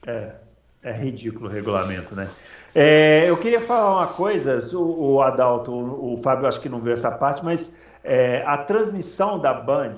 É, 0.06 0.32
é 0.84 0.91
ridículo 0.91 1.47
o 1.47 1.52
regulamento, 1.52 2.16
né? 2.16 2.30
É, 2.74 3.30
eu 3.30 3.38
queria 3.38 3.62
falar 3.62 3.97
uma 3.97 4.08
coisa, 4.08 4.60
o, 4.76 5.14
o 5.14 5.22
Adalto, 5.22 5.72
o, 5.72 6.14
o, 6.14 6.18
Fábio 6.18 6.47
acho 6.47 6.62
que 6.62 6.70
não 6.70 6.80
viu 6.80 6.93
essa 6.93 7.12
parte, 7.12 7.43
mas 7.43 7.76
é, 8.04 8.43
a 8.45 8.58
transmissão 8.58 9.38
da 9.38 9.54
Band, 9.54 9.95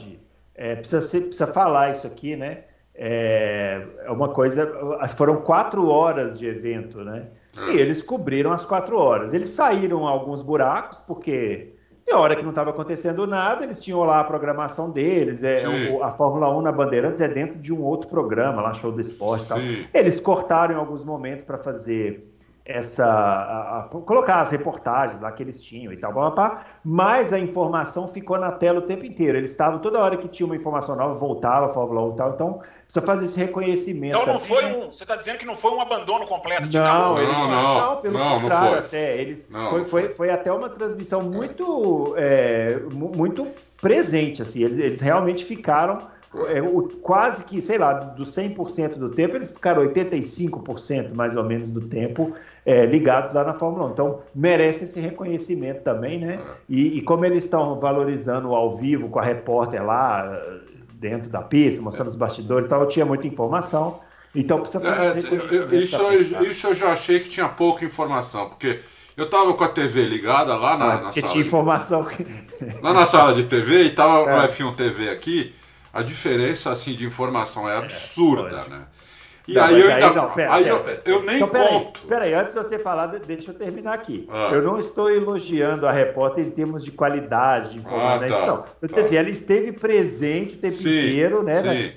é, 0.55 0.75
precisa, 0.75 1.01
ser, 1.01 1.21
precisa 1.21 1.47
falar 1.47 1.91
isso 1.91 2.07
aqui, 2.07 2.35
né? 2.35 2.63
É, 2.95 3.85
é 4.05 4.11
uma 4.11 4.29
coisa, 4.29 4.71
foram 5.15 5.41
quatro 5.41 5.87
horas 5.87 6.37
de 6.37 6.47
evento, 6.47 7.03
né? 7.03 7.27
E 7.71 7.77
eles 7.77 8.01
cobriram 8.01 8.51
as 8.51 8.65
quatro 8.65 8.97
horas. 8.97 9.33
Eles 9.33 9.49
saíram 9.49 10.07
alguns 10.07 10.41
buracos, 10.41 10.99
porque 10.99 11.72
e 12.05 12.11
a 12.11 12.19
hora 12.19 12.35
que 12.35 12.43
não 12.43 12.49
estava 12.49 12.69
acontecendo 12.69 13.25
nada, 13.25 13.63
eles 13.63 13.81
tinham 13.81 14.03
lá 14.03 14.19
a 14.19 14.23
programação 14.23 14.89
deles. 14.89 15.43
É, 15.43 15.63
o, 15.67 16.03
a 16.03 16.11
Fórmula 16.11 16.49
1 16.57 16.61
na 16.61 16.71
Bandeirantes 16.71 17.21
é 17.21 17.27
dentro 17.27 17.57
de 17.57 17.73
um 17.73 17.81
outro 17.81 18.09
programa, 18.09 18.61
lá, 18.61 18.73
show 18.73 18.91
do 18.91 18.99
esporte 18.99 19.45
e 19.45 19.47
tal. 19.47 19.57
Eles 19.93 20.19
cortaram 20.19 20.75
em 20.75 20.77
alguns 20.77 21.05
momentos 21.05 21.45
para 21.45 21.57
fazer 21.57 22.29
essa 22.65 23.05
a, 23.05 23.79
a, 23.79 23.83
colocar 23.83 24.39
as 24.39 24.51
reportagens 24.51 25.19
lá 25.19 25.31
que 25.31 25.43
eles 25.43 25.61
tinham 25.61 25.91
e 25.91 25.97
tal, 25.97 26.13
blá, 26.13 26.63
mas 26.83 27.33
a 27.33 27.39
informação 27.39 28.07
ficou 28.07 28.39
na 28.39 28.51
tela 28.51 28.79
o 28.79 28.83
tempo 28.83 29.05
inteiro. 29.05 29.37
Eles 29.37 29.51
estavam 29.51 29.79
toda 29.79 29.99
hora 29.99 30.15
que 30.15 30.27
tinha 30.27 30.45
uma 30.45 30.55
informação 30.55 30.95
nova, 30.95 31.13
voltava 31.13 31.65
a 31.65 31.69
Fórmula 31.69 32.05
1 32.07 32.11
e 32.11 32.15
tal, 32.15 32.29
então 32.31 32.61
precisa 32.93 33.01
fazer 33.01 33.25
esse 33.25 33.39
reconhecimento. 33.39 34.15
Então 34.15 34.25
não 34.25 34.35
assim, 34.35 34.47
foi 34.47 34.65
um, 34.65 34.91
você 34.91 35.03
está 35.03 35.15
dizendo 35.15 35.37
que 35.37 35.45
não 35.45 35.55
foi 35.55 35.71
um 35.71 35.81
abandono 35.81 36.27
completo 36.27 36.67
de 36.67 36.77
não, 36.77 37.17
eles, 37.17 37.33
não, 37.33 37.49
não, 37.49 37.75
não, 37.75 37.95
pelo 37.97 38.17
não, 38.17 38.41
contrário 38.41 38.71
não 38.71 38.79
até, 38.79 39.17
eles 39.17 39.49
não, 39.49 39.69
foi, 39.69 39.85
foi, 39.85 40.09
foi, 40.09 40.29
até 40.29 40.51
uma 40.51 40.69
transmissão 40.69 41.21
muito 41.21 42.13
é, 42.17 42.79
muito 42.91 43.47
presente 43.81 44.41
assim, 44.41 44.63
eles, 44.63 44.79
eles 44.79 45.01
realmente 45.01 45.43
ficaram 45.43 46.13
é, 46.47 46.61
o, 46.61 46.89
quase 47.01 47.43
que, 47.43 47.61
sei 47.61 47.77
lá, 47.77 47.93
dos 47.93 48.35
100% 48.35 48.95
do 48.95 49.09
tempo, 49.09 49.35
eles 49.35 49.51
ficaram 49.51 49.83
85% 49.83 51.13
mais 51.13 51.35
ou 51.35 51.43
menos 51.43 51.69
do 51.69 51.81
tempo 51.81 52.33
é, 52.65 52.87
ligados 52.87 53.35
lá 53.35 53.43
na 53.43 53.53
Fórmula 53.53 53.85
1. 53.89 53.91
Então, 53.91 54.19
merece 54.33 54.85
esse 54.85 54.99
reconhecimento 54.99 55.83
também, 55.83 56.19
né? 56.19 56.39
E, 56.67 56.97
e 56.97 57.01
como 57.03 57.23
eles 57.23 57.43
estão 57.43 57.77
valorizando 57.79 58.55
ao 58.55 58.75
vivo 58.75 59.09
com 59.09 59.19
a 59.19 59.23
repórter 59.23 59.85
lá 59.85 60.41
dentro 61.03 61.29
da 61.29 61.41
pista, 61.41 61.81
mostrando 61.81 62.07
os 62.07 62.15
bastidores 62.15 62.65
e 62.65 62.69
tal, 62.69 62.87
tinha 62.87 63.05
muita 63.05 63.27
informação. 63.27 63.99
Então, 64.33 64.61
precisa 64.61 64.79
fazer 64.79 65.73
é, 65.73 65.75
isso, 65.75 66.01
eu, 66.01 66.43
isso 66.43 66.67
eu 66.67 66.73
já 66.73 66.93
achei 66.93 67.19
que 67.19 67.29
tinha 67.29 67.47
pouca 67.49 67.83
informação, 67.83 68.47
porque 68.47 68.79
eu 69.15 69.29
tava 69.29 69.53
com 69.53 69.63
a 69.63 69.67
TV 69.67 70.05
ligada 70.05 70.55
lá 70.55 70.77
na, 70.77 70.85
ah, 70.85 71.01
na 71.01 71.11
sala. 71.11 71.27
Tinha 71.27 71.45
informação. 71.45 72.07
Lá 72.81 72.93
na 72.93 73.05
sala 73.05 73.33
de 73.33 73.43
TV 73.43 73.83
e 73.83 73.89
tava 73.91 74.19
é. 74.31 74.45
o 74.45 74.47
F1 74.47 74.75
TV 74.75 75.09
aqui 75.09 75.53
a 75.93 76.01
diferença 76.01 76.71
assim 76.71 76.95
de 76.95 77.05
informação 77.05 77.69
é 77.69 77.77
absurda, 77.77 78.65
é, 78.65 78.69
né? 78.69 78.81
E 79.45 79.53
não, 79.55 79.63
aí 79.63 79.81
eu 79.81 79.91
ainda. 79.91 80.13
Não, 80.13 80.29
pera, 80.31 80.53
aí 80.53 80.63
pera, 80.63 81.01
eu, 81.05 81.15
eu, 81.15 81.23
nem 81.23 81.35
então, 81.35 81.49
pera 81.49 81.67
conto. 81.67 81.99
Aí, 82.01 82.07
peraí, 82.07 82.33
antes 82.33 82.53
de 82.53 82.59
você 82.59 82.79
falar, 82.79 83.07
deixa 83.07 83.51
eu 83.51 83.55
terminar 83.55 83.93
aqui. 83.93 84.25
Ah. 84.31 84.51
Eu 84.53 84.61
não 84.61 84.79
estou 84.79 85.11
elogiando 85.11 85.85
a 85.85 85.91
repórter 85.91 86.45
em 86.45 86.49
termos 86.49 86.83
de 86.83 86.91
qualidade 86.91 87.71
de 87.71 87.79
informação, 87.79 88.15
ah, 88.15 88.19
né? 88.19 88.29
tá, 88.29 88.45
não. 88.47 88.65
Eu 88.81 88.89
tá. 88.89 89.01
assim, 89.01 89.17
ela 89.17 89.29
esteve 89.29 89.73
presente 89.73 90.55
o 90.55 90.59
tempo 90.59 90.75
sim, 90.75 90.89
inteiro, 90.89 91.43
né? 91.43 91.61
né? 91.61 91.93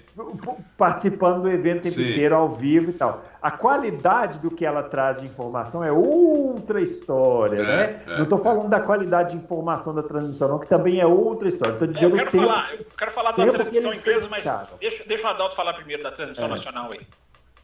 Participando 0.77 1.43
do 1.43 1.49
evento 1.49 1.81
o 1.81 1.83
tempo 1.83 1.95
sim. 1.95 2.11
inteiro, 2.11 2.35
ao 2.35 2.49
vivo 2.49 2.91
e 2.91 2.95
tal. 2.95 3.23
A 3.41 3.51
qualidade 3.53 4.41
do 4.41 4.51
que 4.51 4.67
ela 4.67 4.83
traz 4.83 5.21
de 5.21 5.27
informação 5.27 5.85
é 5.85 5.93
outra 5.93 6.81
história, 6.81 7.61
é, 7.61 7.63
né? 7.63 8.03
É, 8.09 8.17
não 8.17 8.25
estou 8.25 8.39
falando 8.39 8.67
é. 8.67 8.71
da 8.71 8.81
qualidade 8.81 9.31
de 9.31 9.37
informação 9.37 9.95
da 9.95 10.03
transmissão, 10.03 10.49
não, 10.49 10.59
que 10.59 10.67
também 10.67 10.99
é 10.99 11.07
outra 11.07 11.47
história. 11.47 11.75
Estou 11.75 11.87
dizendo 11.87 12.17
é, 12.17 12.23
eu 12.23 12.27
quero 12.27 12.31
que 12.31 12.39
falar, 12.39 12.75
eu 12.75 12.87
quero 12.99 13.11
falar 13.13 13.31
da 13.33 13.53
transmissão 13.53 13.95
inglesa, 13.95 14.29
mas 14.29 14.45
deixa, 14.81 15.05
deixa 15.07 15.29
o 15.29 15.31
Adalto 15.31 15.55
falar 15.55 15.75
primeiro 15.75 16.03
da 16.03 16.11
transmissão 16.11 16.47
é. 16.47 16.51
nacional 16.51 16.91
aí. 16.91 17.07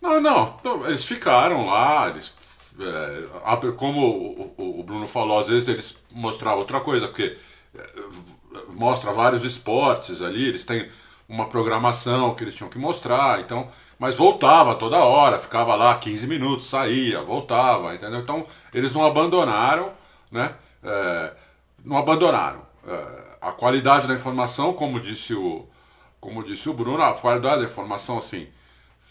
Não, 0.02 0.20
não. 0.20 0.58
Eles 0.86 1.04
ficaram 1.04 1.66
lá, 1.66 2.10
eles, 2.10 2.34
é, 2.80 3.72
como 3.78 4.52
o, 4.58 4.80
o, 4.80 4.82
Bruno 4.82 5.06
falou, 5.06 5.38
às 5.38 5.46
vezes 5.48 5.68
eles 5.68 5.96
mostravam 6.10 6.58
outra 6.58 6.80
coisa, 6.80 7.06
porque 7.06 7.38
é, 7.72 7.86
mostra 8.70 9.12
vários 9.12 9.44
esportes 9.44 10.20
ali, 10.20 10.48
eles 10.48 10.64
têm 10.64 10.90
uma 11.28 11.46
programação 11.48 12.34
que 12.34 12.42
eles 12.42 12.56
tinham 12.56 12.68
que 12.68 12.78
mostrar, 12.78 13.40
então, 13.40 13.68
mas 13.96 14.16
voltava 14.16 14.74
toda 14.74 14.98
hora, 14.98 15.38
ficava 15.38 15.76
lá 15.76 15.96
15 15.96 16.26
minutos, 16.26 16.66
saía, 16.66 17.22
voltava, 17.22 17.94
entendeu? 17.94 18.18
Então, 18.18 18.44
eles 18.74 18.92
não 18.92 19.06
abandonaram, 19.06 19.92
né? 20.32 20.52
É, 20.82 21.32
não 21.84 21.96
abandonaram. 21.96 22.62
É, 22.86 23.36
a 23.40 23.52
qualidade 23.52 24.08
da 24.08 24.14
informação, 24.14 24.72
como 24.72 24.98
disse 24.98 25.32
o, 25.32 25.64
como 26.20 26.42
disse 26.42 26.68
o 26.68 26.74
Bruno, 26.74 27.02
a 27.02 27.12
qualidade 27.14 27.62
da 27.62 27.68
informação, 27.68 28.18
assim, 28.18 28.48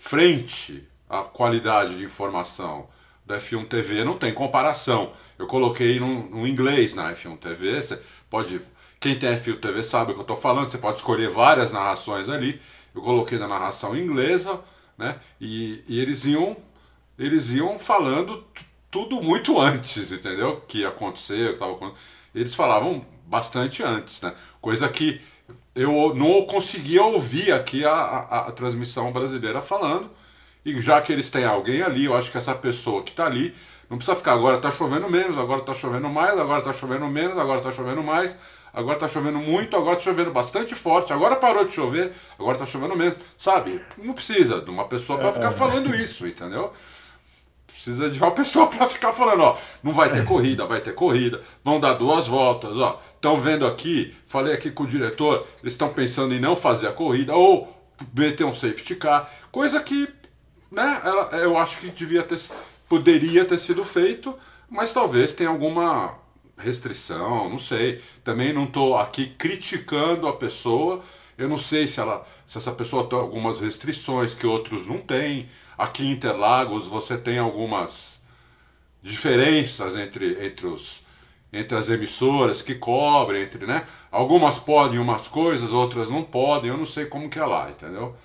frente 0.01 0.83
à 1.07 1.19
qualidade 1.19 1.95
de 1.95 2.03
informação 2.03 2.89
da 3.23 3.37
F1 3.37 3.67
TV 3.67 4.03
não 4.03 4.17
tem 4.17 4.33
comparação. 4.33 5.13
Eu 5.37 5.45
coloquei 5.45 5.99
no, 5.99 6.27
no 6.27 6.47
inglês 6.47 6.95
na 6.95 7.11
F1 7.13 7.37
TV. 7.37 7.79
Você 7.79 8.01
pode, 8.27 8.59
quem 8.99 9.17
tem 9.17 9.29
F1 9.37 9.59
TV 9.59 9.83
sabe 9.83 10.11
o 10.11 10.13
que 10.15 10.19
eu 10.19 10.23
estou 10.23 10.35
falando. 10.35 10.69
Você 10.69 10.79
pode 10.79 10.97
escolher 10.97 11.29
várias 11.29 11.71
narrações 11.71 12.29
ali. 12.29 12.59
Eu 12.95 13.01
coloquei 13.03 13.37
na 13.37 13.47
narração 13.47 13.95
inglesa, 13.95 14.59
né? 14.97 15.19
E, 15.39 15.83
e 15.87 15.99
eles 15.99 16.25
iam, 16.25 16.57
eles 17.17 17.51
iam 17.51 17.77
falando 17.77 18.43
tudo 18.89 19.21
muito 19.21 19.61
antes, 19.61 20.11
entendeu? 20.11 20.61
Que 20.67 20.79
ia 20.79 20.89
acontecer, 20.89 21.53
que 21.53 21.59
tava 21.59 21.93
Eles 22.33 22.55
falavam 22.55 23.05
bastante 23.27 23.83
antes, 23.83 24.19
né? 24.23 24.33
Coisa 24.59 24.89
que 24.89 25.21
eu 25.75 26.13
não 26.13 26.45
conseguia 26.45 27.03
ouvir 27.03 27.51
aqui 27.53 27.85
a, 27.85 27.91
a, 27.93 28.47
a, 28.47 28.51
transmissão 28.51 29.11
brasileira 29.11 29.61
falando. 29.61 30.09
E 30.65 30.79
já 30.79 31.01
que 31.01 31.11
eles 31.11 31.29
têm 31.29 31.45
alguém 31.45 31.81
ali, 31.81 32.05
eu 32.05 32.15
acho 32.15 32.29
que 32.29 32.37
essa 32.37 32.53
pessoa 32.53 33.01
que 33.01 33.11
está 33.11 33.25
ali 33.25 33.55
não 33.89 33.97
precisa 33.97 34.15
ficar 34.15 34.33
agora 34.33 34.57
está 34.57 34.69
chovendo 34.69 35.09
menos, 35.09 35.37
agora 35.37 35.61
está 35.61 35.73
chovendo 35.73 36.09
mais, 36.09 36.37
agora 36.37 36.59
está 36.59 36.71
chovendo 36.71 37.07
menos, 37.07 37.37
agora 37.37 37.57
está 37.57 37.71
chovendo 37.71 38.03
mais, 38.03 38.37
agora 38.73 38.95
está 38.95 39.07
chovendo 39.07 39.39
muito, 39.39 39.75
agora 39.75 39.97
está 39.97 40.11
chovendo 40.11 40.31
bastante 40.31 40.75
forte, 40.75 41.11
agora 41.11 41.35
parou 41.35 41.65
de 41.65 41.71
chover, 41.71 42.13
agora 42.37 42.53
está 42.53 42.65
chovendo 42.65 42.95
menos. 42.95 43.17
Sabe? 43.37 43.81
Não 43.97 44.13
precisa 44.13 44.61
de 44.61 44.69
uma 44.69 44.85
pessoa 44.85 45.17
para 45.17 45.31
ficar 45.31 45.51
falando 45.51 45.95
isso, 45.95 46.27
entendeu? 46.27 46.71
Precisa 47.83 48.11
de 48.11 48.19
uma 48.19 48.29
pessoa 48.31 48.67
para 48.67 48.87
ficar 48.87 49.11
falando, 49.11 49.41
ó, 49.41 49.57
não 49.81 49.91
vai 49.91 50.11
ter 50.11 50.23
corrida, 50.23 50.67
vai 50.67 50.79
ter 50.81 50.93
corrida, 50.93 51.41
vão 51.63 51.79
dar 51.79 51.93
duas 51.93 52.27
voltas, 52.27 52.77
ó. 52.77 53.01
Estão 53.15 53.41
vendo 53.41 53.65
aqui, 53.65 54.15
falei 54.27 54.53
aqui 54.53 54.69
com 54.69 54.83
o 54.83 54.87
diretor, 54.87 55.47
eles 55.61 55.73
estão 55.73 55.89
pensando 55.89 56.35
em 56.35 56.39
não 56.39 56.55
fazer 56.55 56.87
a 56.87 56.91
corrida 56.91 57.35
ou 57.35 57.75
meter 58.15 58.43
um 58.43 58.53
safety 58.53 58.95
car, 58.95 59.31
coisa 59.51 59.79
que, 59.81 60.07
né, 60.71 61.01
ela, 61.03 61.29
eu 61.37 61.57
acho 61.57 61.79
que 61.79 61.89
devia 61.89 62.21
ter, 62.21 62.39
poderia 62.87 63.45
ter 63.45 63.57
sido 63.57 63.83
feito, 63.83 64.35
mas 64.69 64.93
talvez 64.93 65.33
tenha 65.33 65.49
alguma 65.49 66.21
restrição, 66.57 67.49
não 67.49 67.57
sei. 67.57 68.01
Também 68.23 68.53
não 68.53 68.65
estou 68.65 68.97
aqui 68.97 69.27
criticando 69.37 70.27
a 70.27 70.33
pessoa. 70.33 71.01
Eu 71.37 71.49
não 71.49 71.57
sei 71.57 71.87
se 71.87 71.99
ela, 71.99 72.25
se 72.45 72.57
essa 72.57 72.71
pessoa 72.71 73.07
tem 73.07 73.17
algumas 73.17 73.59
restrições 73.59 74.35
que 74.35 74.45
outros 74.45 74.85
não 74.85 74.99
têm. 74.99 75.49
Aqui 75.81 76.05
em 76.05 76.11
Interlagos 76.11 76.85
você 76.85 77.17
tem 77.17 77.39
algumas 77.39 78.23
diferenças 79.01 79.95
entre, 79.95 80.45
entre, 80.45 80.67
os, 80.67 81.01
entre 81.51 81.75
as 81.75 81.89
emissoras 81.89 82.61
que 82.61 82.75
cobrem, 82.75 83.41
entre, 83.41 83.65
né? 83.65 83.87
Algumas 84.11 84.59
podem 84.59 84.99
umas 84.99 85.27
coisas, 85.27 85.73
outras 85.73 86.07
não 86.07 86.21
podem. 86.21 86.69
Eu 86.69 86.77
não 86.77 86.85
sei 86.85 87.07
como 87.07 87.27
que 87.27 87.39
é 87.39 87.45
lá, 87.47 87.71
entendeu? 87.71 88.15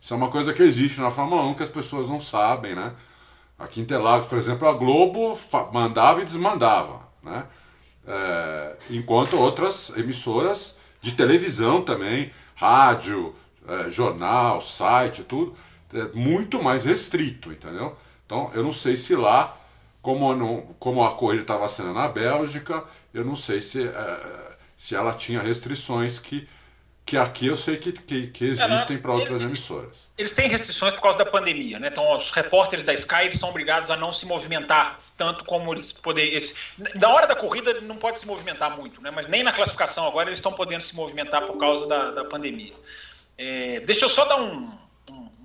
Isso 0.00 0.14
é 0.14 0.16
uma 0.16 0.30
coisa 0.30 0.54
que 0.54 0.62
existe 0.62 1.02
na 1.02 1.10
Fórmula 1.10 1.42
1 1.42 1.52
que 1.52 1.62
as 1.62 1.68
pessoas 1.68 2.08
não 2.08 2.18
sabem, 2.18 2.74
né? 2.74 2.94
Aqui 3.58 3.80
em 3.80 3.82
Interlagos, 3.82 4.26
por 4.26 4.38
exemplo, 4.38 4.66
a 4.66 4.72
Globo 4.72 5.38
mandava 5.70 6.22
e 6.22 6.24
desmandava, 6.24 7.06
né? 7.22 7.44
É, 8.06 8.76
enquanto 8.88 9.36
outras 9.36 9.92
emissoras 9.98 10.78
de 11.02 11.12
televisão 11.12 11.82
também, 11.82 12.32
rádio, 12.54 13.34
é, 13.68 13.90
jornal, 13.90 14.62
site, 14.62 15.24
tudo, 15.24 15.54
muito 16.14 16.62
mais 16.62 16.84
restrito, 16.84 17.52
entendeu? 17.52 17.96
Então 18.26 18.50
eu 18.54 18.62
não 18.62 18.72
sei 18.72 18.96
se 18.96 19.14
lá, 19.14 19.56
como, 20.00 20.34
não, 20.34 20.62
como 20.78 21.04
a 21.04 21.14
corrida 21.14 21.42
estava 21.42 21.68
sendo 21.68 21.92
na 21.92 22.08
Bélgica, 22.08 22.84
eu 23.12 23.24
não 23.24 23.36
sei 23.36 23.60
se, 23.60 23.86
é, 23.86 24.56
se 24.76 24.94
ela 24.94 25.12
tinha 25.12 25.40
restrições 25.40 26.18
que 26.18 26.48
que 27.04 27.16
aqui 27.16 27.46
eu 27.46 27.56
sei 27.56 27.76
que, 27.76 27.92
que, 27.92 28.28
que 28.28 28.44
existem 28.44 28.96
para 28.96 29.12
outras 29.12 29.40
eles, 29.40 29.42
emissoras. 29.42 30.08
Eles 30.16 30.32
têm 30.32 30.48
restrições 30.48 30.94
por 30.94 31.02
causa 31.02 31.18
da 31.18 31.26
pandemia, 31.26 31.78
né? 31.78 31.88
Então 31.88 32.14
os 32.14 32.30
repórteres 32.30 32.84
da 32.84 32.94
Sky 32.94 33.36
são 33.36 33.50
obrigados 33.50 33.90
a 33.90 33.96
não 33.96 34.12
se 34.12 34.24
movimentar 34.24 34.98
tanto 35.16 35.44
como 35.44 35.72
eles 35.74 35.92
poderiam. 35.92 36.40
Na 36.94 37.08
hora 37.08 37.26
da 37.26 37.34
corrida 37.34 37.80
não 37.80 37.96
pode 37.96 38.18
se 38.18 38.26
movimentar 38.26 38.76
muito, 38.76 39.02
né? 39.02 39.10
Mas 39.10 39.26
nem 39.26 39.42
na 39.42 39.52
classificação 39.52 40.06
agora 40.06 40.28
eles 40.28 40.38
estão 40.38 40.52
podendo 40.52 40.82
se 40.82 40.94
movimentar 40.94 41.42
por 41.42 41.58
causa 41.58 41.86
da, 41.86 42.10
da 42.12 42.24
pandemia. 42.24 42.74
É, 43.36 43.80
deixa 43.80 44.04
eu 44.04 44.08
só 44.08 44.24
dar 44.24 44.40
um, 44.40 44.72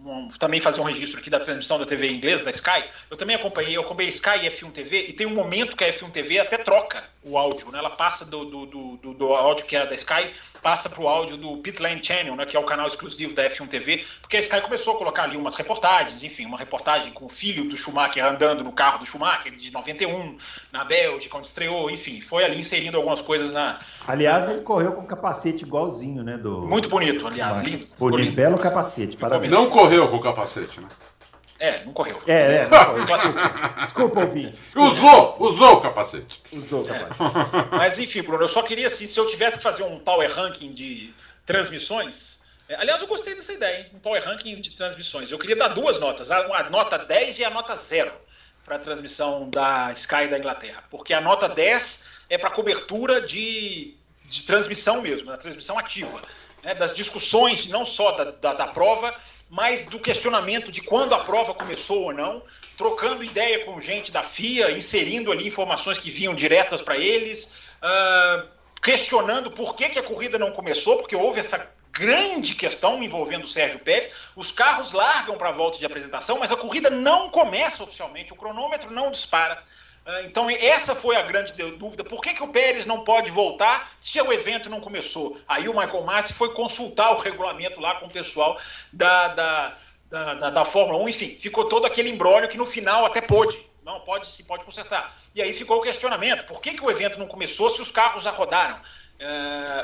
um, 0.07 0.27
também 0.29 0.59
fazer 0.59 0.79
um 0.81 0.85
registro 0.85 1.19
aqui 1.19 1.29
da 1.29 1.39
transmissão 1.39 1.77
da 1.77 1.85
TV 1.85 2.09
inglesa, 2.09 2.43
da 2.43 2.51
Sky. 2.51 2.85
Eu 3.09 3.17
também 3.17 3.35
acompanhei, 3.35 3.75
eu 3.75 3.81
acompanhei 3.81 4.09
Sky 4.09 4.39
e 4.43 4.49
F1 4.49 4.71
TV, 4.71 5.07
e 5.09 5.13
tem 5.13 5.27
um 5.27 5.33
momento 5.33 5.75
que 5.75 5.83
a 5.83 5.93
F1 5.93 6.11
TV 6.11 6.39
até 6.39 6.57
troca 6.57 7.03
o 7.27 7.37
áudio, 7.37 7.71
né? 7.71 7.79
Ela 7.79 7.89
passa 7.89 8.25
do, 8.25 8.45
do, 8.45 8.65
do, 8.65 9.13
do 9.13 9.33
áudio 9.33 9.65
que 9.65 9.75
é 9.75 9.85
da 9.85 9.95
Sky, 9.95 10.31
passa 10.61 10.89
para 10.89 11.01
o 11.01 11.07
áudio 11.07 11.37
do 11.37 11.57
Pitlane 11.57 12.03
Channel, 12.03 12.35
né? 12.35 12.45
Que 12.45 12.55
é 12.55 12.59
o 12.59 12.63
canal 12.63 12.87
exclusivo 12.87 13.33
da 13.33 13.49
F1 13.49 13.67
TV, 13.67 14.05
porque 14.21 14.37
a 14.37 14.39
Sky 14.39 14.61
começou 14.61 14.95
a 14.95 14.97
colocar 14.97 15.23
ali 15.23 15.37
umas 15.37 15.55
reportagens, 15.55 16.23
enfim, 16.23 16.45
uma 16.45 16.57
reportagem 16.57 17.11
com 17.11 17.25
o 17.25 17.29
filho 17.29 17.65
do 17.65 17.75
Schumacher 17.75 18.25
andando 18.25 18.63
no 18.63 18.71
carro 18.71 18.99
do 18.99 19.05
Schumacher, 19.05 19.51
de 19.51 19.71
91, 19.71 20.37
na 20.71 20.83
Bélgica, 20.83 21.37
onde 21.37 21.47
estreou, 21.47 21.89
enfim, 21.89 22.21
foi 22.21 22.43
ali 22.43 22.59
inserindo 22.59 22.97
algumas 22.97 23.21
coisas 23.21 23.51
na... 23.51 23.79
Aliás, 24.07 24.47
ele 24.47 24.61
correu 24.61 24.93
com 24.93 25.01
um 25.01 25.05
capacete 25.07 25.63
igualzinho, 25.63 26.23
né? 26.23 26.37
Do... 26.37 26.61
Muito 26.61 26.89
bonito, 26.89 27.27
aliás, 27.27 27.57
lindo. 27.59 27.87
Bonito, 27.97 28.35
belo 28.35 28.57
capacete, 28.57 29.17
parabéns. 29.17 29.51
Não 29.51 29.69
correu 29.69 30.07
com 30.07 30.17
o 30.17 30.21
capacete, 30.21 30.81
né? 30.81 30.87
É, 31.59 31.83
não 31.83 31.93
correu. 31.93 32.21
É, 32.27 32.55
é, 32.55 32.67
não 32.67 32.69
correu. 32.69 33.05
Desculpa, 33.05 33.81
Desculpa 33.81 34.19
ouvinte. 34.21 34.59
Usou, 34.75 35.35
usou 35.39 35.73
o 35.73 35.81
capacete. 35.81 36.41
Usou 36.51 36.83
o 36.83 36.85
capacete. 36.85 37.55
É. 37.73 37.75
Mas 37.77 37.97
enfim, 37.99 38.21
Bruno, 38.21 38.43
eu 38.43 38.47
só 38.47 38.61
queria, 38.61 38.87
assim, 38.87 39.07
se 39.07 39.19
eu 39.19 39.25
tivesse 39.27 39.57
que 39.57 39.63
fazer 39.63 39.83
um 39.83 39.99
power 39.99 40.29
ranking 40.31 40.71
de 40.71 41.13
transmissões. 41.45 42.39
É, 42.69 42.75
aliás, 42.75 43.01
eu 43.01 43.07
gostei 43.07 43.33
dessa 43.33 43.53
ideia, 43.53 43.79
hein? 43.79 43.91
um 43.93 43.99
power 43.99 44.23
ranking 44.23 44.59
de 44.59 44.71
transmissões. 44.71 45.31
Eu 45.31 45.39
queria 45.39 45.55
dar 45.55 45.69
duas 45.69 45.97
notas, 45.97 46.29
a, 46.29 46.69
nota 46.69 46.97
10 46.97 47.39
e 47.39 47.45
a 47.45 47.49
nota 47.49 47.75
0 47.75 48.11
para 48.65 48.75
a 48.75 48.79
transmissão 48.79 49.49
da 49.49 49.93
Sky 49.93 50.27
da 50.27 50.37
Inglaterra. 50.37 50.83
Porque 50.91 51.13
a 51.13 51.21
nota 51.21 51.47
10 51.47 52.03
é 52.29 52.37
para 52.37 52.49
cobertura 52.49 53.21
de, 53.21 53.95
de 54.25 54.43
transmissão 54.43 55.01
mesmo, 55.01 55.29
da 55.29 55.37
transmissão 55.37 55.79
ativa. 55.79 56.21
Né? 56.61 56.75
Das 56.75 56.93
discussões, 56.93 57.67
não 57.67 57.85
só 57.85 58.11
da, 58.11 58.31
da, 58.31 58.53
da 58.53 58.67
prova, 58.67 59.15
mas 59.49 59.85
do 59.85 59.99
questionamento 59.99 60.71
de 60.71 60.81
quando 60.81 61.13
a 61.13 61.19
prova 61.19 61.53
começou 61.53 62.03
ou 62.03 62.13
não, 62.13 62.43
trocando 62.77 63.23
ideia 63.23 63.65
com 63.65 63.79
gente 63.79 64.11
da 64.11 64.21
FIA, 64.21 64.71
inserindo 64.71 65.31
ali 65.31 65.47
informações 65.47 65.97
que 65.97 66.11
vinham 66.11 66.35
diretas 66.35 66.81
para 66.81 66.97
eles, 66.97 67.53
uh, 67.81 68.47
questionando 68.81 69.49
por 69.51 69.75
que, 69.75 69.89
que 69.89 69.99
a 69.99 70.03
corrida 70.03 70.37
não 70.37 70.51
começou, 70.51 70.97
porque 70.97 71.15
houve 71.15 71.39
essa 71.39 71.71
grande 71.91 72.53
questão 72.53 73.01
envolvendo 73.01 73.45
o 73.45 73.47
Sérgio 73.47 73.79
Pérez. 73.79 74.11
Os 74.35 74.51
carros 74.51 74.93
largam 74.93 75.37
para 75.37 75.49
a 75.49 75.53
volta 75.53 75.79
de 75.79 75.85
apresentação, 75.85 76.37
mas 76.37 76.51
a 76.51 76.57
corrida 76.57 76.89
não 76.89 77.29
começa 77.29 77.83
oficialmente, 77.83 78.33
o 78.33 78.35
cronômetro 78.35 78.91
não 78.91 79.09
dispara. 79.09 79.63
Ah, 80.07 80.21
então, 80.21 80.49
essa 80.49 80.95
foi 80.95 81.17
a 81.17 81.21
grande 81.21 81.51
dúvida. 81.73 82.01
Por 82.01 82.21
que, 82.21 82.33
que 82.33 82.41
o 82.41 82.47
Pérez 82.47 82.85
não 82.85 83.03
pode 83.03 83.29
voltar 83.29 83.91
se 83.99 84.21
o 84.21 84.31
evento 84.31 84.69
não 84.69 84.79
começou? 84.79 85.37
Aí 85.45 85.67
o 85.67 85.77
Michael 85.77 86.03
Massi 86.05 86.31
foi 86.31 86.53
consultar 86.53 87.11
o 87.11 87.19
regulamento 87.19 87.81
lá 87.81 87.95
com 87.95 88.05
o 88.05 88.09
pessoal 88.09 88.57
da, 88.93 89.27
da, 89.27 89.77
da, 90.09 90.33
da, 90.35 90.49
da 90.49 90.65
Fórmula 90.65 91.03
1. 91.03 91.09
Enfim, 91.09 91.37
ficou 91.37 91.65
todo 91.65 91.85
aquele 91.85 92.09
embrólio 92.09 92.47
que 92.47 92.57
no 92.57 92.65
final 92.65 93.05
até 93.05 93.19
pôde. 93.19 93.59
Não, 93.83 93.99
pode 93.99 94.27
se 94.27 94.43
pode 94.43 94.63
consertar. 94.63 95.13
E 95.35 95.41
aí 95.41 95.53
ficou 95.53 95.79
o 95.79 95.81
questionamento: 95.81 96.45
por 96.45 96.61
que, 96.61 96.73
que 96.73 96.85
o 96.85 96.89
evento 96.89 97.19
não 97.19 97.27
começou 97.27 97.69
se 97.69 97.81
os 97.81 97.91
carros 97.91 98.23
já 98.23 98.31
rodaram? 98.31 98.79
É... 99.19 99.81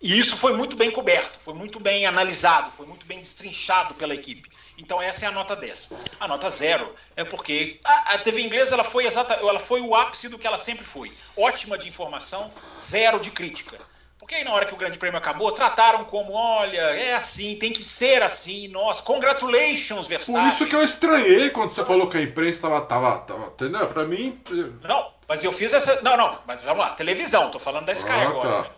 E 0.00 0.18
isso 0.18 0.36
foi 0.36 0.54
muito 0.54 0.76
bem 0.76 0.90
coberto, 0.90 1.38
foi 1.38 1.54
muito 1.54 1.78
bem 1.78 2.06
analisado, 2.06 2.70
foi 2.70 2.86
muito 2.86 3.04
bem 3.04 3.18
destrinchado 3.20 3.94
pela 3.94 4.14
equipe. 4.14 4.48
Então 4.78 5.00
essa 5.00 5.24
é 5.24 5.28
a 5.28 5.32
nota 5.32 5.56
10. 5.56 5.92
A 6.20 6.28
nota 6.28 6.50
0 6.50 6.94
é 7.16 7.24
porque 7.24 7.80
a, 7.84 8.14
a, 8.14 8.18
TV 8.18 8.42
inglesa 8.42 8.74
ela 8.74 8.84
foi 8.84 9.06
exata, 9.06 9.34
ela 9.34 9.58
foi 9.58 9.80
o 9.80 9.94
ápice 9.94 10.28
do 10.28 10.38
que 10.38 10.46
ela 10.46 10.58
sempre 10.58 10.84
foi. 10.84 11.12
Ótima 11.36 11.78
de 11.78 11.88
informação, 11.88 12.50
zero 12.78 13.18
de 13.18 13.30
crítica. 13.30 13.78
Porque 14.18 14.34
aí 14.34 14.44
na 14.44 14.52
hora 14.52 14.66
que 14.66 14.74
o 14.74 14.76
Grande 14.76 14.98
Prêmio 14.98 15.18
acabou, 15.18 15.52
trataram 15.52 16.04
como, 16.04 16.32
olha, 16.32 16.80
é 16.80 17.14
assim, 17.14 17.56
tem 17.56 17.72
que 17.72 17.82
ser 17.82 18.22
assim, 18.22 18.66
nossa, 18.68 19.02
congratulations, 19.02 20.08
Verstappen. 20.08 20.42
Por 20.42 20.48
isso 20.48 20.66
que 20.66 20.74
eu 20.74 20.82
estranhei 20.82 21.50
quando 21.50 21.70
você 21.70 21.84
falou 21.84 22.08
que 22.08 22.18
a 22.18 22.22
imprensa 22.22 22.58
estava, 22.58 22.80
tava, 22.80 23.18
tava, 23.20 23.46
entendeu? 23.46 23.86
Pra 23.86 24.04
mim... 24.04 24.40
Não, 24.82 25.12
mas 25.28 25.44
eu 25.44 25.52
fiz 25.52 25.72
essa... 25.72 26.02
Não, 26.02 26.16
não, 26.16 26.38
mas 26.44 26.60
vamos 26.60 26.84
lá, 26.84 26.90
televisão, 26.94 27.52
tô 27.52 27.60
falando 27.60 27.84
da 27.84 27.92
Sky 27.92 28.10
ah, 28.10 28.28
agora. 28.28 28.64
Tá. 28.64 28.74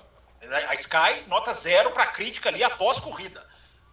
A 0.68 0.74
Sky, 0.74 1.22
nota 1.28 1.55
zero 1.55 1.92
para 1.92 2.07
crítica 2.07 2.51
ali 2.51 2.62
após 2.62 3.01
corrida. 3.01 3.42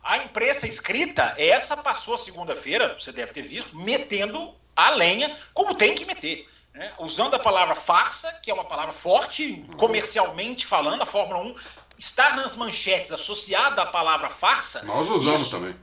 A 0.05 0.17
imprensa 0.17 0.67
escrita, 0.67 1.33
essa 1.35 1.75
passou 1.75 2.15
segunda-feira, 2.15 2.93
você 2.93 3.11
deve 3.11 3.33
ter 3.33 3.41
visto, 3.41 3.75
metendo 3.75 4.53
a 4.75 4.91
lenha 4.91 5.35
como 5.51 5.73
tem 5.73 5.95
que 5.95 6.05
meter. 6.05 6.47
Né? 6.75 6.93
Usando 6.99 7.33
a 7.33 7.39
palavra 7.39 7.73
farsa, 7.73 8.31
que 8.33 8.51
é 8.51 8.53
uma 8.53 8.65
palavra 8.65 8.93
forte, 8.93 9.65
comercialmente 9.77 10.63
falando, 10.63 11.01
a 11.01 11.07
Fórmula 11.07 11.39
1 11.39 11.55
estar 11.97 12.35
nas 12.35 12.55
manchetes 12.55 13.11
associada 13.11 13.81
à 13.81 13.85
palavra 13.87 14.29
farsa. 14.29 14.83
Nós 14.83 15.09
usamos 15.09 15.41
isso, 15.41 15.57
também. 15.57 15.75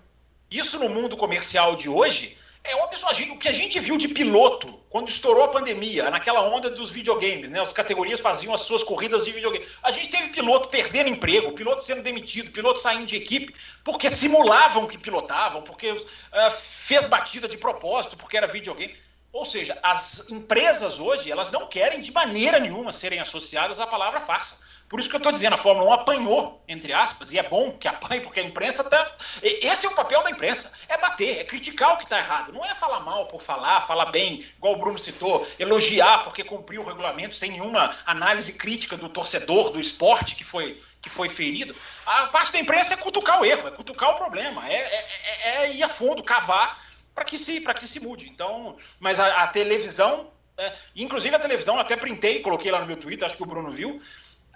Isso 0.48 0.78
no 0.78 0.88
mundo 0.88 1.16
comercial 1.16 1.74
de 1.74 1.88
hoje 1.88 2.38
é 2.62 2.76
uma 2.76 2.86
pessoa, 2.86 3.10
o 3.10 3.38
que 3.38 3.48
a 3.48 3.52
gente 3.52 3.80
viu 3.80 3.96
de 3.98 4.06
piloto 4.06 4.78
quando 4.92 5.08
estourou 5.08 5.44
a 5.44 5.48
pandemia, 5.48 6.10
naquela 6.10 6.42
onda 6.42 6.68
dos 6.68 6.90
videogames, 6.90 7.50
né? 7.50 7.58
As 7.58 7.72
categorias 7.72 8.20
faziam 8.20 8.52
as 8.52 8.60
suas 8.60 8.84
corridas 8.84 9.24
de 9.24 9.32
videogame. 9.32 9.66
A 9.82 9.90
gente 9.90 10.10
teve 10.10 10.28
piloto 10.28 10.68
perdendo 10.68 11.08
emprego, 11.08 11.52
piloto 11.52 11.82
sendo 11.82 12.02
demitido, 12.02 12.50
piloto 12.50 12.78
saindo 12.78 13.06
de 13.06 13.16
equipe, 13.16 13.54
porque 13.82 14.10
simulavam 14.10 14.86
que 14.86 14.98
pilotavam, 14.98 15.62
porque 15.62 15.92
uh, 15.92 16.04
fez 16.50 17.06
batida 17.06 17.48
de 17.48 17.56
propósito, 17.56 18.18
porque 18.18 18.36
era 18.36 18.46
videogame. 18.46 18.94
Ou 19.32 19.46
seja, 19.46 19.78
as 19.82 20.28
empresas 20.30 21.00
hoje, 21.00 21.32
elas 21.32 21.50
não 21.50 21.66
querem 21.66 22.02
de 22.02 22.12
maneira 22.12 22.60
nenhuma 22.60 22.92
serem 22.92 23.18
associadas 23.18 23.80
à 23.80 23.86
palavra 23.86 24.20
farsa. 24.20 24.60
Por 24.92 25.00
isso 25.00 25.08
que 25.08 25.16
eu 25.16 25.18
estou 25.18 25.32
dizendo, 25.32 25.54
a 25.54 25.58
Fórmula 25.58 25.88
1 25.88 25.92
apanhou, 25.94 26.62
entre 26.68 26.92
aspas, 26.92 27.32
e 27.32 27.38
é 27.38 27.42
bom 27.42 27.72
que 27.72 27.88
apanhe, 27.88 28.20
porque 28.20 28.40
a 28.40 28.42
imprensa 28.42 28.82
está. 28.82 29.16
Esse 29.42 29.86
é 29.86 29.88
o 29.88 29.94
papel 29.94 30.22
da 30.22 30.30
imprensa: 30.30 30.70
é 30.86 30.98
bater, 30.98 31.38
é 31.38 31.44
criticar 31.44 31.94
o 31.94 31.96
que 31.96 32.04
está 32.04 32.18
errado. 32.18 32.52
Não 32.52 32.62
é 32.62 32.74
falar 32.74 33.00
mal 33.00 33.24
por 33.24 33.40
falar, 33.40 33.80
falar 33.80 34.12
bem, 34.12 34.44
igual 34.58 34.74
o 34.74 34.76
Bruno 34.76 34.98
citou, 34.98 35.48
elogiar 35.58 36.22
porque 36.24 36.44
cumpriu 36.44 36.82
o 36.82 36.84
regulamento 36.84 37.34
sem 37.34 37.52
nenhuma 37.52 37.96
análise 38.04 38.52
crítica 38.52 38.94
do 38.94 39.08
torcedor, 39.08 39.70
do 39.70 39.80
esporte 39.80 40.36
que 40.36 40.44
foi, 40.44 40.78
que 41.00 41.08
foi 41.08 41.30
ferido. 41.30 41.74
A 42.04 42.26
parte 42.26 42.52
da 42.52 42.58
imprensa 42.58 42.92
é 42.92 42.98
cutucar 42.98 43.40
o 43.40 43.46
erro, 43.46 43.68
é 43.68 43.70
cutucar 43.70 44.10
o 44.10 44.14
problema, 44.16 44.68
é, 44.68 44.74
é, 44.74 45.06
é, 45.24 45.64
é 45.64 45.72
ir 45.74 45.82
a 45.82 45.88
fundo, 45.88 46.22
cavar 46.22 46.91
para 47.14 47.24
que, 47.24 47.38
se, 47.38 47.60
que 47.60 47.86
se 47.86 48.00
mude. 48.00 48.28
Então, 48.28 48.76
mas 49.00 49.20
a, 49.20 49.42
a 49.42 49.46
televisão. 49.46 50.30
É, 50.56 50.72
inclusive 50.94 51.34
a 51.34 51.38
televisão, 51.38 51.78
até 51.78 51.96
printei, 51.96 52.40
coloquei 52.40 52.70
lá 52.70 52.78
no 52.78 52.86
meu 52.86 52.96
Twitter, 52.96 53.24
acho 53.24 53.36
que 53.36 53.42
o 53.42 53.46
Bruno 53.46 53.70
viu 53.70 54.00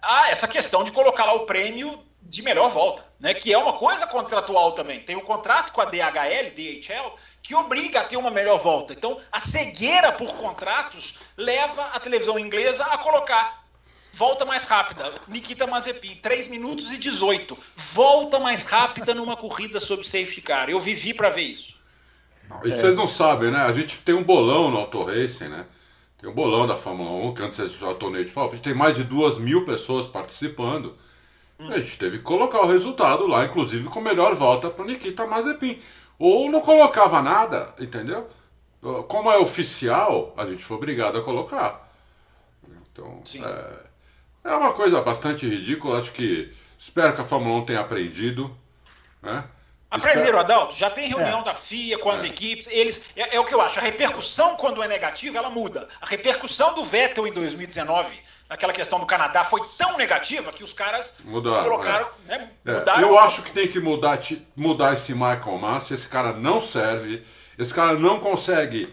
a 0.03 0.31
essa 0.31 0.47
questão 0.47 0.85
de 0.85 0.93
colocar 0.93 1.25
lá 1.25 1.33
o 1.35 1.47
prêmio 1.47 2.03
de 2.23 2.43
melhor 2.43 2.69
volta, 2.69 3.05
né? 3.21 3.35
Que 3.35 3.53
é 3.53 3.59
uma 3.59 3.79
coisa 3.79 4.07
contratual 4.07 4.73
também. 4.73 5.01
Tem 5.01 5.17
um 5.17 5.21
contrato 5.21 5.73
com 5.73 5.81
a 5.81 5.85
DHL, 5.85 6.51
DHL, 6.55 7.15
que 7.43 7.55
obriga 7.55 8.01
a 8.01 8.05
ter 8.05 8.17
uma 8.17 8.31
melhor 8.31 8.59
volta. 8.59 8.93
Então, 8.93 9.21
a 9.31 9.39
cegueira 9.39 10.13
por 10.13 10.35
contratos 10.35 11.19
leva 11.37 11.85
a 11.87 12.01
televisão 12.01 12.39
inglesa 12.39 12.85
a 12.85 12.99
colocar 12.99 13.65
volta 14.13 14.45
mais 14.45 14.65
rápida. 14.65 15.13
Nikita 15.29 15.67
Mazepin, 15.67 16.17
3 16.17 16.49
minutos 16.49 16.93
e 16.93 16.97
18. 16.97 17.57
Volta 17.77 18.41
mais 18.41 18.65
rápida 18.65 19.15
numa 19.15 19.37
corrida 19.37 19.79
sob 19.79 20.03
safety 20.09 20.41
car. 20.41 20.71
Eu 20.71 20.81
vivi 20.81 21.15
para 21.15 21.29
ver 21.29 21.43
isso. 21.43 21.76
E 22.65 22.71
vocês 22.71 22.97
não 22.97 23.07
sabem, 23.07 23.51
né? 23.51 23.63
A 23.63 23.73
gente 23.73 24.03
tem 24.03 24.15
um 24.15 24.23
bolão 24.23 24.71
no 24.71 24.79
Auto 24.79 25.03
Racing, 25.03 25.49
né? 25.49 25.67
Tem 26.19 26.31
um 26.31 26.35
bolão 26.35 26.67
da 26.67 26.77
Fórmula 26.77 27.11
1, 27.29 27.35
que 27.35 27.43
antes 27.43 27.61
era 27.61 27.91
o 27.91 27.95
torneio 27.95 28.25
de 28.25 28.31
Fórmula, 28.31 28.55
a 28.55 28.57
gente 28.57 28.65
tem 28.65 28.75
mais 28.75 28.97
de 28.97 29.05
duas 29.05 29.39
mil 29.39 29.65
pessoas 29.65 30.07
participando. 30.07 30.97
Hum. 31.59 31.69
A 31.71 31.79
gente 31.79 31.99
teve 31.99 32.19
que 32.19 32.25
colocar 32.25 32.61
o 32.61 32.67
resultado 32.67 33.27
lá, 33.27 33.45
inclusive 33.45 33.89
com 33.89 34.01
melhor 34.01 34.35
volta 34.35 34.71
para 34.71 34.85
Nikita 34.85 35.27
Mazepin. 35.27 35.79
Ou 36.19 36.51
não 36.51 36.61
colocava 36.61 37.21
nada, 37.21 37.75
entendeu? 37.79 38.27
Como 39.09 39.31
é 39.31 39.39
oficial, 39.39 40.33
a 40.37 40.47
gente 40.47 40.65
foi 40.65 40.77
obrigado 40.77 41.19
a 41.19 41.23
colocar. 41.23 41.91
Então, 42.93 43.23
é, 43.45 44.51
é, 44.51 44.55
uma 44.55 44.73
coisa 44.73 45.01
bastante 45.03 45.47
ridícula. 45.47 45.99
Acho 45.99 46.13
que 46.13 46.53
espero 46.79 47.15
que 47.15 47.21
a 47.21 47.25
Fórmula 47.25 47.61
1 47.61 47.67
tenha 47.67 47.81
aprendido. 47.81 48.57
Né? 49.21 49.45
Aprenderam, 49.97 50.39
Adalto? 50.39 50.75
Já 50.75 50.91
tem 50.91 51.09
reunião 51.09 51.41
é. 51.41 51.45
da 51.45 51.55
FIA 51.55 51.99
com 51.99 52.11
as 52.11 52.23
é. 52.23 52.27
equipes. 52.27 52.67
Eles 52.71 53.05
é, 53.17 53.37
é, 53.37 53.41
o 53.41 53.45
que 53.45 53.55
eu 53.55 53.61
acho. 53.61 53.79
A 53.79 53.83
repercussão, 53.83 54.57
quando 54.57 54.83
é 54.83 54.89
negativa, 54.89 55.39
ela 55.39 55.51
muda. 55.51 55.89
A 56.01 56.07
repercussão 56.07 56.75
do 56.75 56.85
Vettel 56.85 57.27
em 57.27 57.33
2019, 57.33 58.17
naquela 58.49 58.73
questão 58.73 59.01
do 59.01 59.07
Canadá, 59.07 59.45
foi 59.45 59.61
tão 59.77 59.97
negativa 59.97 60.53
que 60.53 60.63
os 60.63 60.73
caras 60.73 61.15
mudaram, 61.25 61.65
colocaram. 61.65 62.09
É. 62.29 62.39
Né, 62.39 62.51
é, 62.65 62.73
mudaram 62.75 63.01
eu 63.01 63.19
acho 63.19 63.43
que 63.43 63.51
tem 63.51 63.69
que 63.69 63.81
mudar, 63.81 64.19
mudar 64.55 64.95
esse 64.95 65.13
Michael 65.13 65.59
Massa. 65.59 65.95
Esse 65.95 66.09
cara 66.09 66.33
não 66.33 66.61
serve. 66.61 67.23
Esse 67.59 67.75
cara 67.75 67.99
não 67.99 68.21
consegue 68.21 68.93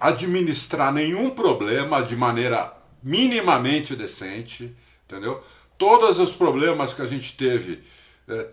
administrar 0.00 0.92
nenhum 0.92 1.30
problema 1.30 2.02
de 2.02 2.16
maneira 2.16 2.72
minimamente 3.02 3.94
decente. 3.94 4.74
Entendeu? 5.04 5.42
Todos 5.78 6.18
os 6.18 6.32
problemas 6.32 6.92
que 6.92 7.02
a 7.02 7.06
gente 7.06 7.36
teve 7.36 7.84
é, 8.28 8.48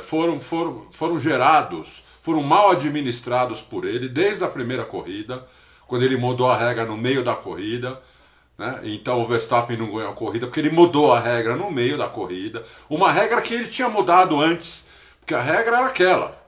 foram, 0.00 0.40
foram, 0.40 0.86
foram 0.90 1.18
gerados, 1.18 2.04
foram 2.20 2.42
mal 2.42 2.70
administrados 2.70 3.60
por 3.60 3.84
ele 3.84 4.08
desde 4.08 4.44
a 4.44 4.48
primeira 4.48 4.84
corrida, 4.84 5.46
quando 5.86 6.02
ele 6.02 6.16
mudou 6.16 6.50
a 6.50 6.56
regra 6.56 6.84
no 6.84 6.96
meio 6.96 7.22
da 7.22 7.34
corrida. 7.34 8.00
Né? 8.56 8.80
Então 8.84 9.20
o 9.20 9.24
Verstappen 9.24 9.76
não 9.76 9.86
ganhou 9.86 10.10
a 10.10 10.14
corrida 10.14 10.46
porque 10.46 10.60
ele 10.60 10.70
mudou 10.70 11.12
a 11.12 11.20
regra 11.20 11.56
no 11.56 11.70
meio 11.70 11.98
da 11.98 12.08
corrida. 12.08 12.64
Uma 12.88 13.10
regra 13.12 13.40
que 13.40 13.54
ele 13.54 13.66
tinha 13.66 13.88
mudado 13.88 14.40
antes, 14.40 14.86
porque 15.20 15.34
a 15.34 15.42
regra 15.42 15.78
era 15.78 15.86
aquela. 15.86 16.44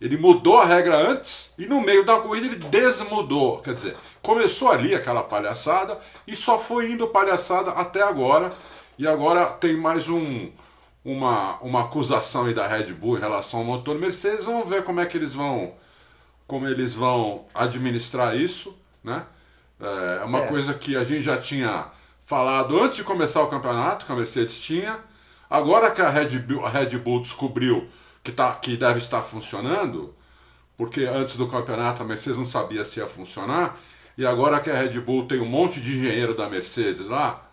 Ele 0.00 0.16
mudou 0.16 0.58
a 0.58 0.66
regra 0.66 0.96
antes 0.96 1.54
e 1.56 1.66
no 1.66 1.80
meio 1.80 2.04
da 2.04 2.18
corrida 2.18 2.46
ele 2.46 2.56
desmudou. 2.56 3.60
Quer 3.60 3.72
dizer, 3.72 3.96
começou 4.20 4.70
ali 4.70 4.94
aquela 4.94 5.22
palhaçada 5.22 5.98
e 6.26 6.36
só 6.36 6.58
foi 6.58 6.90
indo 6.90 7.08
palhaçada 7.08 7.70
até 7.70 8.02
agora. 8.02 8.52
E 8.98 9.06
agora 9.06 9.46
tem 9.46 9.76
mais 9.76 10.08
um, 10.08 10.50
uma, 11.04 11.58
uma 11.60 11.82
acusação 11.82 12.46
aí 12.46 12.54
da 12.54 12.66
Red 12.66 12.92
Bull 12.94 13.18
em 13.18 13.20
relação 13.20 13.60
ao 13.60 13.66
motor 13.66 13.98
Mercedes. 13.98 14.44
Vamos 14.44 14.68
ver 14.68 14.82
como 14.82 15.00
é 15.00 15.06
que 15.06 15.16
eles 15.16 15.34
vão 15.34 15.74
como 16.46 16.68
eles 16.68 16.92
vão 16.92 17.46
administrar 17.54 18.36
isso, 18.36 18.76
né? 19.02 19.24
É 19.80 20.24
uma 20.24 20.40
é. 20.40 20.46
coisa 20.46 20.74
que 20.74 20.96
a 20.96 21.02
gente 21.02 21.22
já 21.22 21.36
tinha 21.36 21.88
falado 22.24 22.78
antes 22.78 22.96
de 22.96 23.04
começar 23.04 23.42
o 23.42 23.46
campeonato, 23.46 24.06
que 24.06 24.12
a 24.12 24.14
Mercedes 24.14 24.60
tinha. 24.60 24.98
Agora 25.48 25.90
que 25.90 26.02
a 26.02 26.08
Red 26.08 26.38
Bull, 26.40 26.64
a 26.64 26.68
Red 26.68 26.98
Bull 26.98 27.20
descobriu 27.20 27.88
que, 28.22 28.32
tá, 28.32 28.52
que 28.52 28.76
deve 28.76 28.98
estar 28.98 29.22
funcionando, 29.22 30.14
porque 30.76 31.04
antes 31.04 31.36
do 31.36 31.46
campeonato 31.46 32.02
a 32.02 32.06
Mercedes 32.06 32.38
não 32.38 32.46
sabia 32.46 32.84
se 32.84 33.00
ia 33.00 33.06
funcionar, 33.06 33.78
e 34.16 34.26
agora 34.26 34.60
que 34.60 34.70
a 34.70 34.74
Red 34.74 35.00
Bull 35.00 35.26
tem 35.26 35.40
um 35.40 35.46
monte 35.46 35.80
de 35.80 35.98
engenheiro 35.98 36.34
da 36.34 36.48
Mercedes 36.48 37.08
lá, 37.08 37.48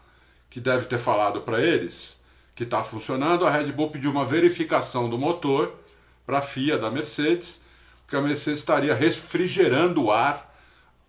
que 0.49 0.60
deve 0.60 0.86
ter 0.86 0.98
falado 0.98 1.41
para 1.41 1.61
eles, 1.61 2.20
que 2.61 2.65
está 2.65 2.83
funcionando, 2.83 3.43
a 3.43 3.49
Red 3.49 3.71
Bull 3.71 3.89
pediu 3.89 4.11
uma 4.11 4.23
verificação 4.23 5.09
do 5.09 5.17
motor 5.17 5.73
para 6.27 6.38
a 6.38 6.41
FIA 6.41 6.77
da 6.77 6.91
Mercedes, 6.91 7.65
porque 8.03 8.15
a 8.15 8.21
Mercedes 8.21 8.59
estaria 8.59 8.93
refrigerando 8.93 10.03
o 10.03 10.11
ar 10.11 10.55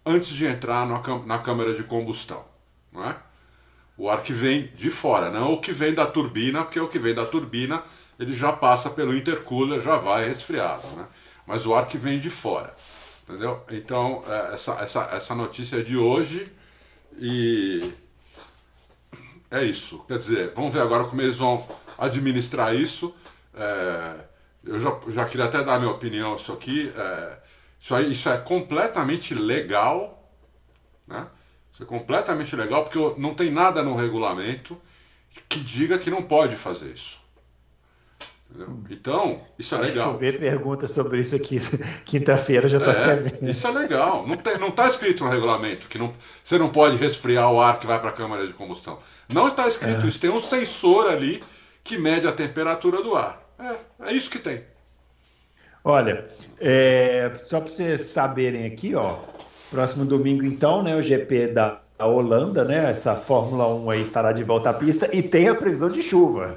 antes 0.04 0.30
de 0.30 0.46
entrar 0.46 0.86
na 0.86 1.38
câmara 1.38 1.74
de 1.74 1.82
combustão. 1.82 2.42
Não 2.90 3.04
é? 3.04 3.16
O 3.98 4.08
ar 4.08 4.22
que 4.22 4.32
vem 4.32 4.68
de 4.74 4.88
fora, 4.88 5.30
não 5.30 5.52
o 5.52 5.60
que 5.60 5.72
vem 5.72 5.92
da 5.92 6.06
turbina, 6.06 6.64
porque 6.64 6.80
o 6.80 6.88
que 6.88 6.98
vem 6.98 7.14
da 7.14 7.26
turbina 7.26 7.82
ele 8.18 8.32
já 8.32 8.50
passa 8.50 8.88
pelo 8.88 9.14
intercooler, 9.14 9.78
já 9.78 9.98
vai 9.98 10.26
resfriado. 10.26 10.86
Né? 10.96 11.04
Mas 11.46 11.66
o 11.66 11.74
ar 11.74 11.86
que 11.86 11.98
vem 11.98 12.18
de 12.18 12.30
fora. 12.30 12.74
Entendeu? 13.28 13.62
Então, 13.70 14.24
é, 14.26 14.54
essa, 14.54 14.72
essa, 14.80 15.10
essa 15.12 15.34
notícia 15.34 15.80
é 15.80 15.82
de 15.82 15.98
hoje 15.98 16.50
e 17.18 17.92
é 19.52 19.64
isso. 19.64 20.04
Quer 20.08 20.18
dizer, 20.18 20.52
vamos 20.54 20.74
ver 20.74 20.80
agora 20.80 21.04
como 21.04 21.20
eles 21.20 21.36
vão 21.36 21.66
administrar 21.98 22.74
isso. 22.74 23.14
É, 23.54 24.14
eu 24.64 24.80
já, 24.80 24.98
já 25.08 25.24
queria 25.26 25.44
até 25.44 25.62
dar 25.62 25.78
minha 25.78 25.90
opinião 25.90 26.36
isso 26.36 26.52
aqui. 26.52 26.92
É, 26.96 27.38
isso, 27.78 27.94
aí, 27.94 28.10
isso 28.10 28.28
é 28.28 28.38
completamente 28.38 29.34
legal, 29.34 30.28
né? 31.06 31.26
Isso 31.72 31.82
é 31.82 31.86
completamente 31.86 32.54
legal 32.56 32.84
porque 32.84 33.20
não 33.20 33.34
tem 33.34 33.50
nada 33.50 33.82
no 33.82 33.96
regulamento 33.96 34.76
que 35.48 35.60
diga 35.60 35.98
que 35.98 36.10
não 36.10 36.22
pode 36.22 36.56
fazer 36.56 36.92
isso. 36.92 37.22
Entendeu? 38.50 38.78
Então, 38.90 39.40
isso 39.58 39.74
é 39.74 39.78
legal. 39.78 40.18
ver 40.18 40.38
pergunta 40.38 40.86
sobre 40.86 41.20
isso 41.20 41.34
aqui 41.34 41.58
quinta-feira, 42.04 42.68
já 42.68 42.78
está 42.78 42.92
é, 42.92 43.16
vendo. 43.16 43.48
Isso 43.48 43.66
é 43.66 43.70
legal. 43.70 44.26
Não 44.26 44.34
está 44.34 44.58
não 44.58 44.70
tá 44.70 44.86
escrito 44.86 45.24
no 45.24 45.30
regulamento 45.30 45.88
que 45.88 45.98
não, 45.98 46.12
você 46.44 46.58
não 46.58 46.68
pode 46.68 46.96
resfriar 46.96 47.50
o 47.50 47.60
ar 47.60 47.78
que 47.78 47.86
vai 47.86 47.98
para 47.98 48.10
a 48.10 48.12
câmara 48.12 48.46
de 48.46 48.52
combustão. 48.52 48.98
Não 49.32 49.48
está 49.48 49.66
escrito 49.66 50.04
é. 50.04 50.08
isso. 50.08 50.20
Tem 50.20 50.30
um 50.30 50.38
sensor 50.38 51.08
ali 51.08 51.42
que 51.82 51.98
mede 51.98 52.26
a 52.26 52.32
temperatura 52.32 53.02
do 53.02 53.14
ar. 53.16 53.42
É, 53.58 54.08
é 54.08 54.12
isso 54.12 54.30
que 54.30 54.38
tem. 54.38 54.64
Olha, 55.84 56.28
é, 56.60 57.32
só 57.42 57.60
para 57.60 57.72
vocês 57.72 58.02
saberem 58.02 58.66
aqui, 58.66 58.94
ó, 58.94 59.16
próximo 59.70 60.04
domingo 60.04 60.44
então, 60.44 60.82
né, 60.82 60.94
o 60.94 61.02
GP 61.02 61.48
da 61.48 61.80
Holanda, 61.98 62.64
né, 62.64 62.90
essa 62.90 63.16
Fórmula 63.16 63.66
1 63.66 63.90
aí 63.90 64.02
estará 64.02 64.32
de 64.32 64.44
volta 64.44 64.70
à 64.70 64.72
pista 64.72 65.08
e 65.12 65.22
tem 65.22 65.48
a 65.48 65.54
previsão 65.54 65.88
de 65.88 66.02
chuva. 66.02 66.56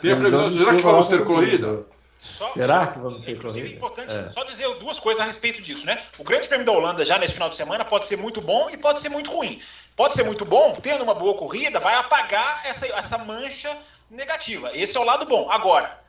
Tem 0.00 0.12
a 0.12 0.16
previsão, 0.16 0.46
de 0.48 0.58
será 0.58 0.74
que 0.74 0.82
vamos 0.82 1.08
ter 1.08 1.24
corrida? 1.24 1.84
Só, 2.18 2.50
Será 2.52 2.86
que 2.86 2.98
vamos 2.98 3.22
ter 3.22 3.32
Inclusive, 3.32 3.68
é 3.68 3.72
importante 3.72 4.14
é. 4.14 4.28
só 4.30 4.44
dizer 4.44 4.66
duas 4.76 4.98
coisas 4.98 5.20
a 5.20 5.26
respeito 5.26 5.60
disso, 5.60 5.84
né? 5.84 6.02
O 6.18 6.24
Grande 6.24 6.48
Prêmio 6.48 6.64
da 6.64 6.72
Holanda 6.72 7.04
já 7.04 7.18
nesse 7.18 7.34
final 7.34 7.50
de 7.50 7.56
semana 7.56 7.84
pode 7.84 8.06
ser 8.06 8.16
muito 8.16 8.40
bom 8.40 8.70
e 8.70 8.78
pode 8.78 9.00
ser 9.00 9.10
muito 9.10 9.30
ruim. 9.30 9.60
Pode 9.96 10.14
ser 10.14 10.24
muito 10.24 10.44
bom, 10.44 10.76
tendo 10.82 11.04
uma 11.04 11.14
boa 11.14 11.36
corrida, 11.36 11.78
vai 11.78 11.94
apagar 11.94 12.66
essa, 12.66 12.86
essa 12.86 13.18
mancha 13.18 13.76
negativa. 14.10 14.70
Esse 14.74 14.96
é 14.96 15.00
o 15.00 15.04
lado 15.04 15.24
bom. 15.24 15.48
Agora, 15.50 16.00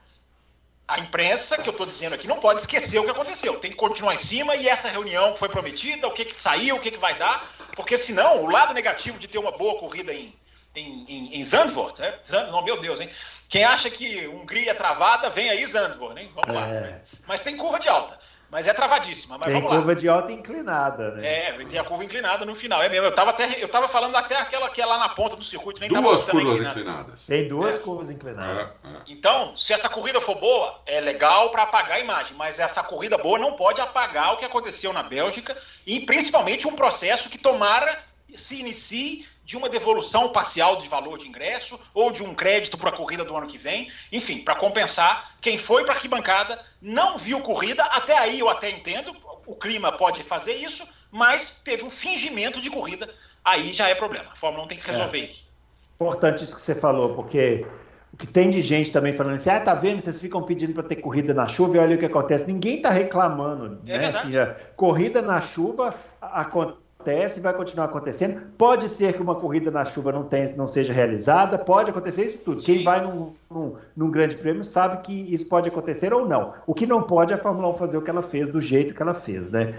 a 0.87 0.99
imprensa, 0.99 1.61
que 1.61 1.67
eu 1.67 1.71
estou 1.71 1.85
dizendo 1.85 2.13
aqui, 2.13 2.27
não 2.27 2.39
pode 2.39 2.59
esquecer 2.59 2.99
o 2.99 3.03
que 3.03 3.11
aconteceu. 3.11 3.59
Tem 3.59 3.71
que 3.71 3.77
continuar 3.77 4.13
em 4.13 4.17
cima 4.17 4.55
e 4.55 4.67
essa 4.67 4.89
reunião 4.89 5.33
que 5.33 5.39
foi 5.39 5.49
prometida, 5.49 6.07
o 6.07 6.11
que, 6.11 6.25
que 6.25 6.39
saiu, 6.39 6.75
o 6.75 6.79
que, 6.79 6.91
que 6.91 6.97
vai 6.97 7.15
dar, 7.15 7.47
porque 7.75 7.97
senão 7.97 8.43
o 8.43 8.49
lado 8.49 8.73
negativo 8.73 9.19
de 9.19 9.27
ter 9.27 9.37
uma 9.37 9.51
boa 9.51 9.79
corrida 9.79 10.13
em, 10.13 10.35
em, 10.75 11.05
em, 11.07 11.39
em 11.39 11.45
Zandvoort, 11.45 11.99
né? 11.99 12.19
Zand, 12.23 12.49
oh, 12.53 12.61
meu 12.61 12.79
Deus, 12.79 12.99
hein? 12.99 13.09
Quem 13.49 13.63
acha 13.63 13.89
que 13.89 14.27
Hungria 14.27 14.71
é 14.71 14.73
travada, 14.73 15.29
vem 15.29 15.49
aí 15.49 15.65
Zandvoort, 15.65 16.19
hein? 16.19 16.31
Vamos 16.33 16.49
é. 16.49 16.53
lá. 16.53 16.67
Né? 16.67 17.01
Mas 17.27 17.41
tem 17.41 17.57
curva 17.57 17.79
de 17.79 17.87
alta. 17.87 18.19
Mas 18.55 18.69
é 18.69 18.73
travadíssima. 18.73 19.37
Mas 19.37 19.51
tem 19.51 19.61
curva 19.61 19.87
lá. 19.87 19.93
de 19.93 20.07
alta 20.07 20.31
inclinada, 20.31 21.11
né? 21.11 21.27
É, 21.27 21.65
tem 21.65 21.77
a 21.77 21.83
curva 21.83 22.05
inclinada 22.05 22.45
no 22.45 22.55
final. 22.55 22.81
É 22.81 22.87
mesmo. 22.87 23.05
Eu 23.05 23.13
tava, 23.13 23.31
até, 23.31 23.61
eu 23.61 23.67
tava 23.67 23.89
falando 23.89 24.15
até 24.15 24.37
aquela 24.37 24.69
que 24.69 24.81
é 24.81 24.85
lá 24.85 24.97
na 24.97 25.09
ponta 25.09 25.35
do 25.35 25.43
circuito. 25.43 25.81
Nem 25.81 25.89
duas 25.89 26.23
curvas 26.23 26.61
inclinadas. 26.61 27.25
Tem 27.25 27.49
duas 27.49 27.75
é. 27.75 27.79
curvas 27.79 28.09
inclinadas. 28.09 28.85
É, 28.85 28.87
é. 28.87 28.91
Então, 29.07 29.57
se 29.57 29.73
essa 29.73 29.89
corrida 29.89 30.21
for 30.21 30.39
boa, 30.39 30.79
é 30.85 31.01
legal 31.01 31.49
para 31.49 31.63
apagar 31.63 31.97
a 31.97 31.99
imagem. 31.99 32.37
Mas 32.37 32.57
essa 32.57 32.81
corrida 32.81 33.17
boa 33.17 33.37
não 33.37 33.57
pode 33.57 33.81
apagar 33.81 34.35
o 34.35 34.37
que 34.37 34.45
aconteceu 34.45 34.93
na 34.93 35.03
Bélgica 35.03 35.57
e 35.85 36.05
principalmente 36.05 36.65
um 36.65 36.77
processo 36.77 37.29
que 37.29 37.37
tomara 37.37 37.99
se 38.33 38.55
inicie 38.55 39.27
de 39.45 39.55
uma 39.55 39.69
devolução 39.69 40.29
parcial 40.29 40.77
de 40.77 40.89
valor 40.89 41.19
de 41.19 41.27
ingresso 41.27 41.79
ou 41.93 42.11
de 42.11 42.23
um 42.23 42.33
crédito 42.33 42.77
para 42.77 42.89
a 42.89 42.93
corrida 42.93 43.23
do 43.23 43.37
ano 43.37 43.45
que 43.45 43.59
vem, 43.59 43.91
enfim, 44.11 44.39
para 44.39 44.55
compensar 44.55 45.35
quem 45.39 45.57
foi 45.57 45.83
para 45.83 45.93
a 45.93 45.95
arquibancada, 45.95 46.59
não 46.81 47.15
viu 47.17 47.39
corrida, 47.41 47.83
até 47.83 48.17
aí 48.17 48.39
eu 48.39 48.49
até 48.49 48.71
entendo, 48.71 49.15
o 49.45 49.55
clima 49.55 49.91
pode 49.91 50.23
fazer 50.23 50.53
isso, 50.53 50.87
mas 51.11 51.61
teve 51.63 51.85
um 51.85 51.89
fingimento 51.89 52.59
de 52.59 52.71
corrida, 52.71 53.13
aí 53.43 53.71
já 53.71 53.87
é 53.87 53.93
problema. 53.93 54.31
A 54.31 54.35
Fórmula 54.35 54.65
1 54.65 54.67
tem 54.67 54.77
que 54.79 54.89
resolver 54.89 55.19
é. 55.19 55.25
isso. 55.25 55.45
Importante 55.93 56.43
isso 56.43 56.55
que 56.55 56.61
você 56.61 56.73
falou, 56.73 57.13
porque 57.13 57.65
o 58.11 58.17
que 58.17 58.25
tem 58.25 58.49
de 58.49 58.61
gente 58.61 58.91
também 58.91 59.13
falando 59.13 59.35
assim, 59.35 59.51
ah, 59.51 59.59
tá 59.59 59.75
vendo, 59.75 60.01
vocês 60.01 60.19
ficam 60.19 60.41
pedindo 60.41 60.73
para 60.73 60.83
ter 60.83 60.95
corrida 60.95 61.33
na 61.33 61.47
chuva 61.47 61.77
e 61.77 61.79
olha 61.79 61.95
o 61.95 61.99
que 61.99 62.05
acontece. 62.05 62.47
Ninguém 62.47 62.81
tá 62.81 62.89
reclamando, 62.89 63.79
é 63.85 63.97
né? 63.97 64.07
Assim, 64.07 64.31
corrida 64.75 65.21
na 65.21 65.39
chuva 65.39 65.93
acontece 66.19 66.84
acontece, 67.05 67.39
vai 67.39 67.53
continuar 67.53 67.85
acontecendo. 67.85 68.41
Pode 68.57 68.89
ser 68.89 69.13
que 69.13 69.21
uma 69.21 69.35
corrida 69.35 69.69
na 69.69 69.85
chuva 69.85 70.11
não, 70.11 70.23
tenha, 70.23 70.51
não 70.57 70.67
seja 70.67 70.91
realizada, 70.91 71.57
pode 71.57 71.91
acontecer 71.91 72.25
isso 72.25 72.39
tudo. 72.39 72.63
Quem 72.63 72.83
vai 72.83 73.01
num, 73.01 73.33
num, 73.49 73.75
num, 73.95 74.09
grande 74.09 74.35
prêmio 74.35 74.63
sabe 74.63 75.03
que 75.05 75.33
isso 75.33 75.45
pode 75.45 75.69
acontecer 75.69 76.11
ou 76.13 76.27
não. 76.27 76.53
O 76.65 76.73
que 76.73 76.87
não 76.87 77.03
pode 77.03 77.31
é 77.31 77.35
a 77.35 77.39
Fórmula 77.39 77.69
1 77.69 77.75
fazer 77.75 77.97
o 77.97 78.01
que 78.01 78.09
ela 78.09 78.23
fez 78.23 78.49
do 78.49 78.59
jeito 78.59 78.95
que 78.95 79.01
ela 79.01 79.13
fez, 79.13 79.51
né? 79.51 79.75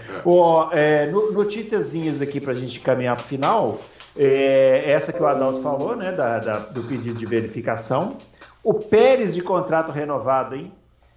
É, 0.71 1.03
é, 1.03 1.11
noticiazinhas 1.11 2.21
aqui 2.21 2.39
para 2.39 2.53
a 2.53 2.55
gente 2.55 2.79
caminhar 2.79 3.17
para 3.17 3.25
o 3.25 3.27
final. 3.27 3.77
É, 4.15 4.89
essa 4.89 5.11
que 5.11 5.21
o 5.21 5.27
Adalto 5.27 5.61
falou, 5.61 5.95
né, 5.95 6.11
da, 6.11 6.39
da, 6.39 6.59
do 6.59 6.81
pedido 6.83 7.19
de 7.19 7.25
verificação. 7.25 8.15
O 8.63 8.73
Pérez 8.73 9.33
de 9.35 9.41
contrato 9.41 9.91
renovado, 9.91 10.55
hein? 10.55 10.71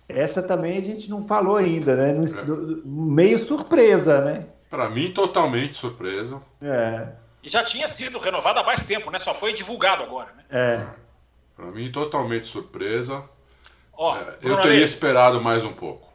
Essa 0.08 0.42
também 0.42 0.76
a 0.76 0.82
gente 0.82 1.08
não 1.08 1.24
falou 1.24 1.56
ainda, 1.56 1.94
né? 1.94 2.12
No, 2.12 2.24
é. 2.24 2.44
do, 2.44 2.82
meio 2.84 3.38
surpresa, 3.38 4.20
né? 4.20 4.44
Para 4.70 4.88
mim, 4.88 5.10
totalmente 5.10 5.76
surpresa. 5.76 6.40
É. 6.62 7.08
E 7.42 7.48
já 7.48 7.64
tinha 7.64 7.88
sido 7.88 8.18
renovado 8.18 8.60
há 8.60 8.62
mais 8.62 8.84
tempo, 8.84 9.10
né? 9.10 9.18
Só 9.18 9.34
foi 9.34 9.52
divulgado 9.52 10.04
agora, 10.04 10.32
né? 10.36 10.44
É. 10.48 10.86
Para 11.56 11.66
mim, 11.66 11.90
totalmente 11.90 12.46
surpresa. 12.46 13.24
Ó, 13.92 14.16
é, 14.16 14.38
eu 14.40 14.62
teria 14.62 14.84
esperado 14.84 15.40
mais 15.40 15.64
um 15.64 15.72
pouco. 15.72 16.08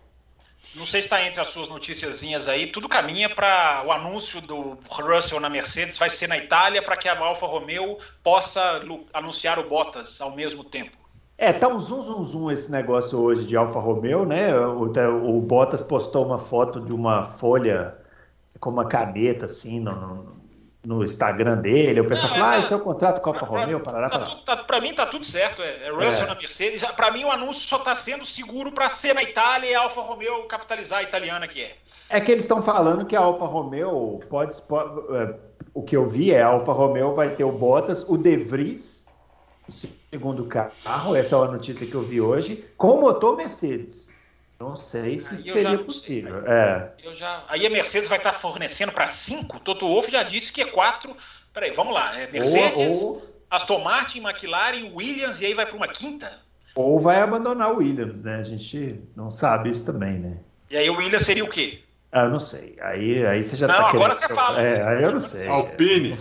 Não 0.73 0.85
sei 0.85 1.01
se 1.01 1.07
está 1.07 1.23
entre 1.23 1.39
as 1.39 1.49
suas 1.49 1.67
noticiazinhas 1.67 2.47
aí. 2.47 2.67
Tudo 2.67 2.89
caminha 2.89 3.29
para 3.29 3.83
o 3.85 3.91
anúncio 3.91 4.41
do 4.41 4.77
Russell 4.89 5.39
na 5.39 5.49
Mercedes 5.49 5.97
vai 5.97 6.09
ser 6.09 6.27
na 6.27 6.37
Itália 6.37 6.81
para 6.81 6.97
que 6.97 7.07
a 7.07 7.19
Alfa 7.19 7.45
Romeo 7.45 7.99
possa 8.23 8.81
anunciar 9.13 9.59
o 9.59 9.69
Bottas 9.69 10.19
ao 10.21 10.31
mesmo 10.31 10.63
tempo. 10.63 10.97
É, 11.37 11.51
tá 11.51 11.67
um 11.67 11.79
zoom, 11.79 12.01
zoom, 12.01 12.23
zoom 12.23 12.51
esse 12.51 12.71
negócio 12.71 13.19
hoje 13.19 13.45
de 13.45 13.55
Alfa 13.55 13.79
Romeo, 13.79 14.25
né? 14.25 14.57
O, 14.57 14.89
o 15.37 15.41
Bottas 15.41 15.83
postou 15.83 16.25
uma 16.25 16.39
foto 16.39 16.79
de 16.79 16.93
uma 16.93 17.23
folha 17.23 17.95
com 18.65 18.71
uma 18.71 18.87
caneta, 18.87 19.45
assim, 19.45 19.79
no, 19.79 20.25
no 20.83 21.03
Instagram 21.03 21.57
dele. 21.57 22.01
O 22.01 22.07
pessoal 22.07 22.33
fala, 22.33 22.49
ah, 22.53 22.59
esse 22.59 22.73
é 22.73 22.75
o 22.75 22.79
contrato 22.79 23.21
com 23.21 23.29
a 23.29 23.33
Alfa 23.33 23.45
Romeo, 23.45 23.79
parará, 23.79 24.09
tá, 24.09 24.25
tá, 24.43 24.57
Pra 24.63 24.81
mim 24.81 24.91
tá 24.91 25.05
tudo 25.05 25.23
certo, 25.23 25.61
é, 25.61 25.85
é 25.85 25.91
Russell 25.91 26.25
é. 26.25 26.29
na 26.29 26.33
Mercedes. 26.33 26.83
Pra 26.83 27.11
mim 27.11 27.23
o 27.25 27.31
anúncio 27.31 27.61
só 27.61 27.77
tá 27.77 27.93
sendo 27.93 28.25
seguro 28.25 28.71
para 28.71 28.89
ser 28.89 29.13
na 29.13 29.21
Itália 29.21 29.69
e 29.69 29.75
a 29.75 29.81
Alfa 29.81 30.01
Romeo 30.01 30.47
capitalizar 30.47 31.01
a 31.01 31.03
italiana 31.03 31.47
que 31.47 31.61
é. 31.61 31.75
É 32.09 32.19
que 32.19 32.31
eles 32.31 32.45
estão 32.45 32.59
falando 32.59 33.05
que 33.05 33.15
a 33.15 33.19
Alfa 33.19 33.45
Romeo 33.45 34.19
pode, 34.27 34.59
pode 34.63 35.15
é, 35.15 35.35
o 35.71 35.83
que 35.83 35.95
eu 35.95 36.07
vi 36.07 36.31
é 36.31 36.41
a 36.41 36.47
Alfa 36.47 36.73
Romeo 36.73 37.13
vai 37.13 37.35
ter 37.35 37.43
o 37.43 37.51
Bottas, 37.51 38.03
o 38.09 38.17
De 38.17 38.35
Vries 38.35 39.05
segundo 40.11 40.45
carro, 40.45 41.15
essa 41.15 41.35
é 41.35 41.39
a 41.39 41.51
notícia 41.51 41.85
que 41.85 41.95
eu 41.95 42.01
vi 42.01 42.21
hoje, 42.21 42.65
com 42.77 43.01
motor 43.01 43.35
Mercedes. 43.35 44.14
Não 44.59 44.75
sei 44.75 45.19
se 45.19 45.35
aí 45.35 45.41
seria 45.41 45.77
possível. 45.79 46.41
Sei, 46.41 46.51
é. 46.51 47.13
já... 47.13 47.43
Aí 47.47 47.65
a 47.65 47.69
Mercedes 47.69 48.07
vai 48.07 48.17
estar 48.17 48.33
fornecendo 48.33 48.91
para 48.91 49.05
cinco. 49.07 49.59
Toto 49.59 49.87
Wolff 49.87 50.09
já 50.09 50.23
disse 50.23 50.51
que 50.51 50.61
é 50.61 50.65
quatro. 50.65 51.15
Peraí, 51.53 51.71
vamos 51.71 51.93
lá. 51.93 52.17
É 52.17 52.31
Mercedes, 52.31 53.01
ou, 53.01 53.15
ou... 53.15 53.35
Aston 53.49 53.79
Martin, 53.79 54.19
McLaren, 54.19 54.91
Williams 54.93 55.41
e 55.41 55.47
aí 55.47 55.53
vai 55.53 55.65
para 55.65 55.75
uma 55.75 55.87
quinta? 55.87 56.39
Ou 56.73 56.99
vai 56.99 57.21
abandonar 57.21 57.73
o 57.73 57.77
Williams, 57.77 58.21
né? 58.21 58.35
A 58.35 58.43
gente 58.43 59.01
não 59.15 59.29
sabe 59.29 59.69
isso 59.69 59.85
também, 59.85 60.19
né? 60.19 60.39
E 60.69 60.77
aí 60.77 60.89
o 60.89 60.97
Williams 60.97 61.23
seria 61.23 61.43
o 61.43 61.49
quê? 61.49 61.81
Ah, 62.11 62.23
eu 62.23 62.29
não 62.29 62.39
sei. 62.39 62.75
Aí, 62.81 63.25
aí 63.25 63.43
você 63.43 63.57
já 63.57 63.67
não, 63.67 63.75
tá 63.75 63.87
agora 63.87 64.13
você 64.13 64.33
fala. 64.33 64.61
É, 64.61 64.83
aí 64.83 65.03
eu 65.03 65.11
não 65.11 65.19
sei. 65.19 65.47
Alpine. 65.47 66.17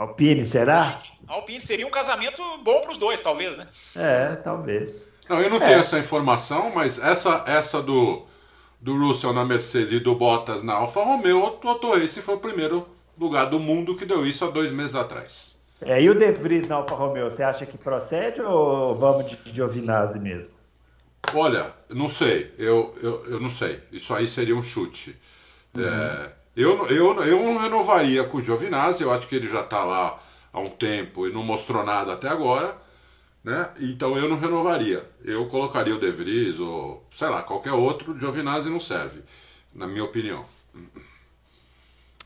Alpine, 0.00 0.46
será? 0.46 1.02
Alpine 1.28 1.60
seria 1.60 1.86
um 1.86 1.90
casamento 1.90 2.42
bom 2.64 2.80
para 2.80 2.90
os 2.90 2.96
dois, 2.96 3.20
talvez, 3.20 3.54
né? 3.58 3.68
É, 3.94 4.34
talvez. 4.36 5.12
Não, 5.28 5.38
eu 5.38 5.50
não 5.50 5.58
é. 5.58 5.60
tenho 5.60 5.78
essa 5.78 5.98
informação, 5.98 6.72
mas 6.74 6.98
essa, 6.98 7.44
essa 7.46 7.82
do, 7.82 8.24
do 8.80 8.98
Russell 8.98 9.34
na 9.34 9.44
Mercedes 9.44 9.92
e 9.92 10.00
do 10.00 10.14
Bottas 10.14 10.62
na 10.62 10.72
Alfa 10.72 11.04
Romeo, 11.04 11.44
o 11.44 11.50
Toto 11.50 11.98
esse 11.98 12.22
foi 12.22 12.36
o 12.36 12.40
primeiro 12.40 12.88
lugar 13.18 13.44
do 13.44 13.60
mundo 13.60 13.94
que 13.94 14.06
deu 14.06 14.26
isso 14.26 14.42
há 14.42 14.50
dois 14.50 14.72
meses 14.72 14.94
atrás. 14.94 15.58
É, 15.82 16.00
e 16.02 16.08
o 16.08 16.14
De 16.14 16.32
Vries 16.32 16.66
na 16.66 16.76
Alfa 16.76 16.94
Romeo, 16.94 17.30
você 17.30 17.42
acha 17.42 17.66
que 17.66 17.76
procede 17.76 18.40
ou 18.40 18.96
vamos 18.96 19.28
de, 19.28 19.36
de 19.36 19.54
Giovinazzi 19.54 20.18
mesmo? 20.18 20.54
Olha, 21.34 21.74
não 21.90 22.08
sei, 22.08 22.54
eu, 22.56 22.94
eu, 23.02 23.26
eu 23.26 23.38
não 23.38 23.50
sei. 23.50 23.80
Isso 23.92 24.14
aí 24.14 24.26
seria 24.26 24.56
um 24.56 24.62
chute. 24.62 25.14
Uhum. 25.76 25.84
É, 25.84 26.32
eu, 26.56 26.86
eu, 26.88 27.22
eu 27.22 27.42
não 27.42 27.58
renovaria 27.58 28.24
com 28.24 28.38
o 28.38 28.42
Giovinazzi, 28.42 29.02
eu 29.02 29.12
acho 29.12 29.28
que 29.28 29.36
ele 29.36 29.48
já 29.48 29.60
está 29.60 29.84
lá 29.84 30.20
há 30.52 30.60
um 30.60 30.70
tempo 30.70 31.26
e 31.26 31.32
não 31.32 31.42
mostrou 31.42 31.84
nada 31.84 32.12
até 32.12 32.28
agora, 32.28 32.76
né? 33.42 33.70
Então 33.78 34.16
eu 34.16 34.28
não 34.28 34.38
renovaria. 34.38 35.08
Eu 35.24 35.46
colocaria 35.46 35.94
o 35.94 36.00
De 36.00 36.10
Vries 36.10 36.58
ou, 36.58 37.06
sei 37.10 37.28
lá, 37.28 37.42
qualquer 37.42 37.72
outro, 37.72 38.12
o 38.12 38.18
Giovinazzi 38.18 38.68
não 38.68 38.80
serve, 38.80 39.22
na 39.74 39.86
minha 39.86 40.04
opinião. 40.04 40.44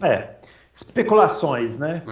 É, 0.03 0.37
especulações, 0.75 1.79
né? 1.79 2.03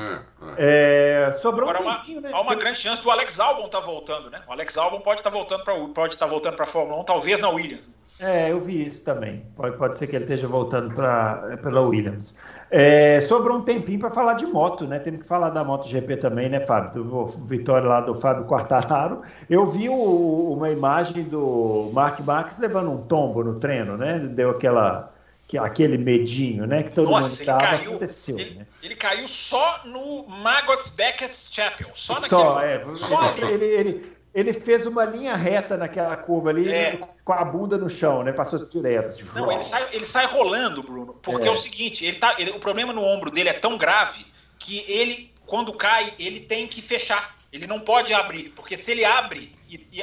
É, 0.57 1.27
é. 1.27 1.33
sobrou 1.33 1.69
Agora, 1.69 1.85
um 1.85 1.95
tempinho, 1.97 2.21
uma, 2.21 2.29
né? 2.29 2.35
Há 2.35 2.41
uma 2.41 2.55
grande 2.55 2.79
chance 2.79 3.03
do 3.03 3.11
Alex 3.11 3.41
Albon 3.41 3.67
estar 3.67 3.81
tá 3.81 3.85
voltando, 3.85 4.31
né? 4.31 4.41
O 4.47 4.53
Alex 4.53 4.79
Albon 4.79 5.01
pode 5.01 5.21
estar 5.21 5.31
tá 5.31 5.37
voltando 5.37 5.65
para 5.65 5.75
pode 5.89 6.15
estar 6.15 6.27
tá 6.27 6.31
voltando 6.31 6.55
para 6.55 6.65
a 6.65 6.69
Fórmula 6.69 7.01
1, 7.01 7.05
talvez 7.05 7.41
na 7.41 7.49
Williams. 7.49 7.91
É, 8.21 8.53
eu 8.53 8.61
vi 8.61 8.87
isso 8.87 9.03
também. 9.05 9.45
Pode, 9.57 9.77
pode 9.77 9.99
ser 9.99 10.07
que 10.07 10.15
ele 10.15 10.25
esteja 10.25 10.47
voltando 10.47 10.95
para 10.95 11.59
pela 11.61 11.81
Williams. 11.81 12.41
É, 12.71 13.21
sobrou 13.23 13.59
um 13.59 13.63
tempinho 13.63 13.99
para 13.99 14.11
falar 14.11 14.35
de 14.35 14.47
moto, 14.47 14.87
né? 14.87 15.01
Temos 15.01 15.23
que 15.23 15.27
falar 15.27 15.51
da 15.51 15.65
MotoGP 15.65 16.19
também, 16.19 16.49
né, 16.49 16.61
Fábio? 16.61 17.03
Do 17.03 17.27
Vitória 17.27 17.89
lá 17.89 18.01
do 18.01 18.15
Fábio 18.15 18.45
Quartararo. 18.45 19.23
Eu 19.51 19.67
vi 19.67 19.89
o, 19.89 20.53
uma 20.53 20.71
imagem 20.71 21.25
do 21.25 21.91
Mark 21.93 22.21
Marques 22.21 22.59
levando 22.59 22.93
um 22.93 23.03
tombo 23.03 23.43
no 23.43 23.59
treino, 23.59 23.97
né? 23.97 24.21
Deu 24.21 24.51
aquela 24.51 25.12
aquele 25.59 25.99
medinho, 25.99 26.67
né? 26.67 26.83
Que 26.83 26.91
todo 26.91 27.11
Nossa, 27.11 27.29
mundo 27.29 27.41
estava 27.41 27.61
caiu, 27.61 27.91
aconteceu. 27.91 28.39
Ele, 28.39 28.55
né? 28.55 28.67
ele, 28.83 28.97
caiu 28.97 29.29
só 29.29 29.83
no 29.85 30.27
Maggots 30.27 30.89
Beckett's 30.91 31.49
Chapel. 31.51 31.91
Só, 31.95 32.15
só 32.15 32.55
naquele. 32.61 32.93
É, 32.93 32.95
só 32.97 33.35
ele, 33.37 33.65
ele, 33.65 34.13
ele, 34.35 34.53
fez 34.53 34.87
uma 34.87 35.05
linha 35.05 35.35
reta 35.35 35.77
naquela 35.77 36.17
curva 36.17 36.51
ali. 36.51 36.71
É 36.71 36.99
com 37.25 37.33
a 37.33 37.45
bunda 37.45 37.79
no 37.79 37.89
chão, 37.89 38.23
né? 38.23 38.33
Passou 38.33 38.59
direto. 38.67 39.17
Tipo, 39.17 39.39
não, 39.39 39.53
ele 39.53 39.63
sai, 39.63 39.87
ele 39.93 40.05
sai 40.05 40.27
rolando, 40.27 40.83
Bruno. 40.83 41.15
Porque 41.15 41.45
é, 41.45 41.49
é 41.49 41.51
o 41.51 41.57
seguinte, 41.57 42.05
ele 42.05 42.19
tá, 42.19 42.35
ele, 42.39 42.51
o 42.51 42.59
problema 42.59 42.93
no 42.93 43.03
ombro 43.03 43.31
dele 43.31 43.49
é 43.49 43.53
tão 43.53 43.79
grave 43.79 44.27
que 44.59 44.85
ele, 44.91 45.33
quando 45.47 45.73
cai, 45.73 46.13
ele 46.19 46.41
tem 46.41 46.67
que 46.67 46.83
fechar. 46.83 47.37
Ele 47.53 47.67
não 47.67 47.81
pode 47.81 48.13
abrir, 48.15 48.51
porque 48.51 48.77
se 48.77 48.91
ele 48.91 49.05
abre, 49.05 49.55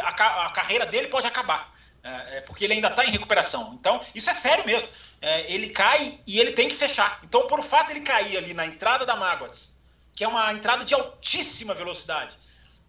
a, 0.02 0.46
a, 0.46 0.50
carreira 0.52 0.86
dele 0.86 1.08
pode 1.08 1.28
acabar. 1.28 1.74
É, 2.04 2.38
é 2.38 2.42
porque 2.42 2.64
ele 2.64 2.74
ainda 2.74 2.88
está 2.88 3.04
em 3.04 3.12
recuperação. 3.12 3.76
Então, 3.80 4.00
isso 4.16 4.30
é 4.30 4.34
sério 4.34 4.66
mesmo. 4.66 4.88
É, 5.22 5.52
ele 5.52 5.70
cai 5.70 6.20
e 6.26 6.40
ele 6.40 6.52
tem 6.52 6.68
que 6.68 6.76
fechar. 6.76 7.20
Então, 7.24 7.48
por 7.48 7.62
fato 7.62 7.88
de 7.88 7.94
ele 7.94 8.02
cair 8.02 8.38
ali 8.38 8.54
na 8.54 8.66
entrada 8.66 9.06
da 9.06 9.16
Mágoas, 9.16 9.76
que 10.14 10.24
é 10.24 10.28
uma 10.28 10.52
entrada 10.54 10.86
de 10.86 10.94
altíssima 10.94 11.74
velocidade, 11.74 12.38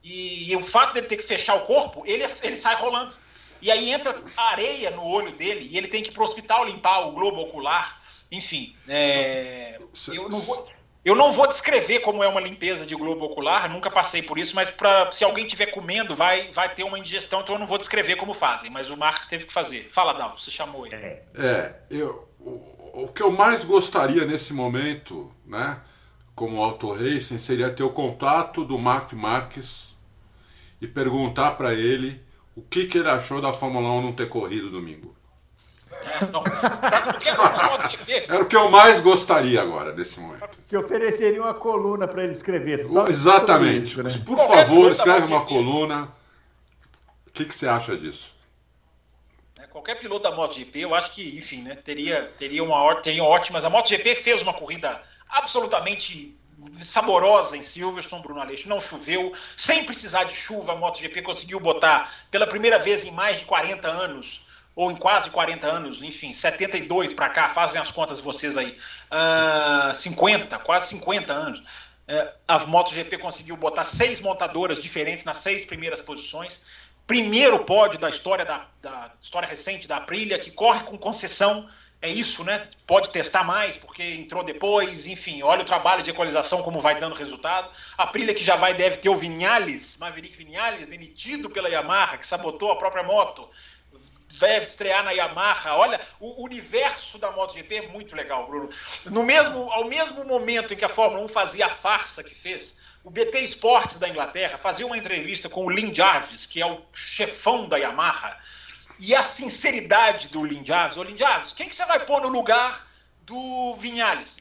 e, 0.03 0.51
e 0.51 0.57
o 0.57 0.65
fato 0.65 0.95
dele 0.95 1.07
ter 1.07 1.17
que 1.17 1.23
fechar 1.23 1.57
o 1.57 1.67
corpo, 1.67 2.03
ele, 2.07 2.25
ele 2.43 2.57
sai 2.57 2.77
rolando. 2.77 3.17
E 3.63 3.71
aí 3.71 3.91
entra 3.91 4.23
areia 4.37 4.91
no 4.91 5.05
olho 5.05 5.33
dele 5.33 5.69
e 5.71 5.77
ele 5.77 5.89
tem 5.89 6.03
que 6.03 6.09
ir 6.11 6.13
para 6.13 6.23
o 6.23 6.25
hospital 6.25 6.65
limpar 6.65 7.07
o 7.07 7.13
globo 7.13 7.41
ocular. 7.41 8.01
Enfim, 8.33 8.75
é, 8.89 9.79
eu, 10.09 10.29
não 10.29 10.39
vou, 10.41 10.71
eu 11.05 11.15
não 11.15 11.33
vou 11.33 11.47
descrever 11.47 12.01
como 12.01 12.23
é 12.23 12.29
uma 12.29 12.41
limpeza 12.41 12.85
de 12.85 12.95
globo 12.95 13.25
ocular, 13.25 13.71
nunca 13.71 13.91
passei 13.91 14.23
por 14.23 14.39
isso, 14.39 14.55
mas 14.55 14.71
pra, 14.71 15.11
se 15.11 15.25
alguém 15.25 15.47
estiver 15.47 15.67
comendo, 15.67 16.15
vai, 16.15 16.51
vai 16.53 16.75
ter 16.75 16.85
uma 16.85 16.99
indigestão, 16.99 17.41
então 17.41 17.55
eu 17.55 17.59
não 17.59 17.67
vou 17.67 17.79
descrever 17.79 18.17
como 18.17 18.35
fazem, 18.35 18.71
mas 18.71 18.91
o 18.91 18.97
Marcos 18.97 19.27
teve 19.27 19.47
que 19.47 19.53
fazer. 19.53 19.89
Fala, 19.91 20.13
Dal, 20.13 20.37
você 20.37 20.51
chamou 20.51 20.87
ele. 20.87 20.97
É, 20.97 21.23
é 21.39 21.75
eu, 21.91 22.29
o, 22.39 23.05
o 23.05 23.09
que 23.09 23.23
eu 23.23 23.31
mais 23.31 23.65
gostaria 23.65 24.27
nesse 24.27 24.53
momento, 24.53 25.33
né, 25.47 25.81
como 26.35 26.63
auto 26.63 26.93
racing, 26.93 27.39
seria 27.39 27.71
ter 27.71 27.83
o 27.83 27.91
contato 27.91 28.65
do 28.65 28.79
Mark 28.79 29.13
Marques 29.13 29.97
e 30.81 30.87
perguntar 30.87 31.53
para 31.53 31.73
ele 31.73 32.21
o 32.55 32.63
que, 32.63 32.87
que 32.87 32.99
ele 32.99 33.09
achou 33.09 33.41
da 33.41 33.53
Fórmula 33.53 33.91
1 33.91 34.03
não 34.03 34.13
ter 34.13 34.29
corrido 34.29 34.71
domingo? 34.71 35.15
É, 36.05 36.27
não. 36.27 36.43
Era 38.29 38.43
o 38.43 38.47
que 38.47 38.57
eu 38.57 38.71
mais 38.71 39.01
gostaria 39.01 39.61
agora, 39.61 39.93
nesse 39.93 40.19
momento. 40.19 40.49
Se 40.63 40.77
ofereceria 40.77 41.41
uma 41.41 41.55
coluna 41.55 42.07
para 42.07 42.25
ele 42.25 42.33
escrever. 42.33 42.87
Exatamente. 43.09 43.87
Isso, 43.87 44.03
né? 44.03 44.11
Por 44.25 44.39
favor, 44.39 44.91
escreve 44.91 45.27
uma 45.27 45.45
coluna. 45.45 46.09
O 47.27 47.33
que, 47.33 47.45
que 47.45 47.55
você 47.55 47.69
acha 47.69 47.97
disso? 47.97 48.35
É, 49.59 49.67
qualquer 49.67 49.99
piloto 49.99 50.29
da 50.29 50.35
MotoGP, 50.35 50.81
eu 50.81 50.95
acho 50.95 51.13
que, 51.13 51.37
enfim, 51.39 51.63
né, 51.63 51.77
teria, 51.77 52.33
teria, 52.39 52.63
uma, 52.63 52.95
teria 52.97 53.25
ótimas. 53.25 53.65
A 53.65 53.71
MotoGP 53.71 54.17
fez 54.17 54.43
uma 54.43 54.55
corrida 54.55 55.03
absolutamente 55.29 56.37
saborosa 56.81 57.57
em 57.57 57.63
Silverstone, 57.63 58.23
Bruno 58.23 58.41
Aleixo. 58.41 58.69
Não 58.69 58.81
choveu, 58.81 59.33
sem 59.57 59.85
precisar 59.85 60.25
de 60.25 60.35
chuva, 60.35 60.73
a 60.73 60.77
MotoGP 60.77 61.23
conseguiu 61.23 61.61
botar 61.61 62.13
pela 62.31 62.47
primeira 62.47 62.79
vez 62.79 63.05
em 63.05 63.11
mais 63.11 63.39
de 63.39 63.45
40 63.45 63.89
anos, 63.89 64.45
ou 64.75 64.91
em 64.91 64.97
quase 64.97 65.31
40 65.31 65.67
anos, 65.67 66.03
enfim, 66.03 66.33
72 66.33 67.13
para 67.13 67.29
cá, 67.29 67.49
fazem 67.49 67.81
as 67.81 67.91
contas 67.91 68.21
vocês 68.21 68.57
aí, 68.57 68.77
uh, 69.11 69.95
50, 69.95 70.59
quase 70.61 70.89
50 70.89 71.33
anos. 71.33 71.61
Uh, 71.61 72.33
a 72.49 72.59
MotoGP 72.67 73.19
conseguiu 73.19 73.57
botar 73.57 73.85
seis 73.85 74.21
montadoras 74.21 74.81
diferentes 74.81 75.25
nas 75.25 75.39
seis 75.39 75.65
primeiras 75.65 76.01
posições. 76.01 76.61
Primeiro 77.07 77.65
pódio 77.65 77.99
da 77.99 78.09
história 78.09 78.45
da, 78.45 78.67
da 78.81 79.13
história 79.21 79.49
recente 79.49 79.89
da 79.89 79.97
Aprilia, 79.97 80.39
que 80.39 80.51
corre 80.51 80.85
com 80.85 80.97
concessão 80.97 81.69
é 82.03 82.09
isso, 82.09 82.43
né? 82.45 82.67
Pode 82.87 83.11
testar 83.11 83.45
mais, 83.45 83.77
porque 83.77 84.03
entrou 84.03 84.43
depois, 84.43 85.07
enfim, 85.07 85.43
olha 85.43 85.61
o 85.61 85.67
trabalho 85.67 86.03
de 86.03 86.11
equalização 86.11 86.63
como 86.63 86.81
vai 86.81 86.99
dando 86.99 87.15
resultado. 87.15 87.71
A 87.97 88.05
Aprilia 88.05 88.33
que 88.33 88.43
já 88.43 88.57
vai 88.57 88.73
deve 88.73 88.97
ter 88.97 89.11
o 89.11 89.15
Vinhales, 89.15 89.99
Maverick 89.99 90.35
Vinhales, 90.35 90.87
demitido 90.87 91.51
pela 91.51 91.69
Yamaha, 91.69 92.17
que 92.17 92.27
sabotou 92.27 92.73
a 92.73 92.77
própria 92.77 93.03
moto. 93.03 93.47
Deve 94.41 94.65
estrear 94.65 95.05
na 95.05 95.13
Yamaha. 95.13 95.77
Olha, 95.77 96.01
o 96.19 96.43
universo 96.43 97.19
da 97.19 97.31
MotoGP 97.31 97.77
é 97.77 97.89
muito 97.89 98.17
legal, 98.17 98.47
Bruno. 98.47 98.71
No 99.07 99.23
mesmo, 99.23 99.71
ao 99.71 99.85
mesmo 99.85 100.25
momento 100.25 100.75
em 100.75 100.77
que 100.77 100.85
a 100.85 100.89
Fórmula 100.89 101.23
1 101.25 101.29
fazia 101.29 101.67
a 101.67 101.71
farsa 101.71 102.25
que 102.25 102.35
fez, 102.35 102.75
o 103.05 103.11
BT 103.11 103.39
Esportes 103.41 103.99
da 103.99 104.09
Inglaterra 104.09 104.59
fazia 104.59 104.87
uma 104.87 104.97
entrevista 104.97 105.49
com 105.49 105.65
o 105.65 105.71
Lin 105.71 105.95
Jarvis, 105.95 106.47
que 106.47 106.61
é 106.61 106.67
o 106.67 106.83
chefão 106.93 107.69
da 107.69 107.77
Yamaha 107.77 108.37
e 109.01 109.15
a 109.15 109.23
sinceridade 109.23 110.29
do 110.29 110.45
Lindiaves. 110.45 110.99
Ô, 110.99 111.03
Lindiaves, 111.03 111.53
quem 111.53 111.69
que 111.69 111.75
você 111.75 111.87
vai 111.87 112.05
pôr 112.05 112.21
no 112.21 112.29
lugar 112.29 112.87
do 113.23 113.75
Vinhales? 113.79 114.37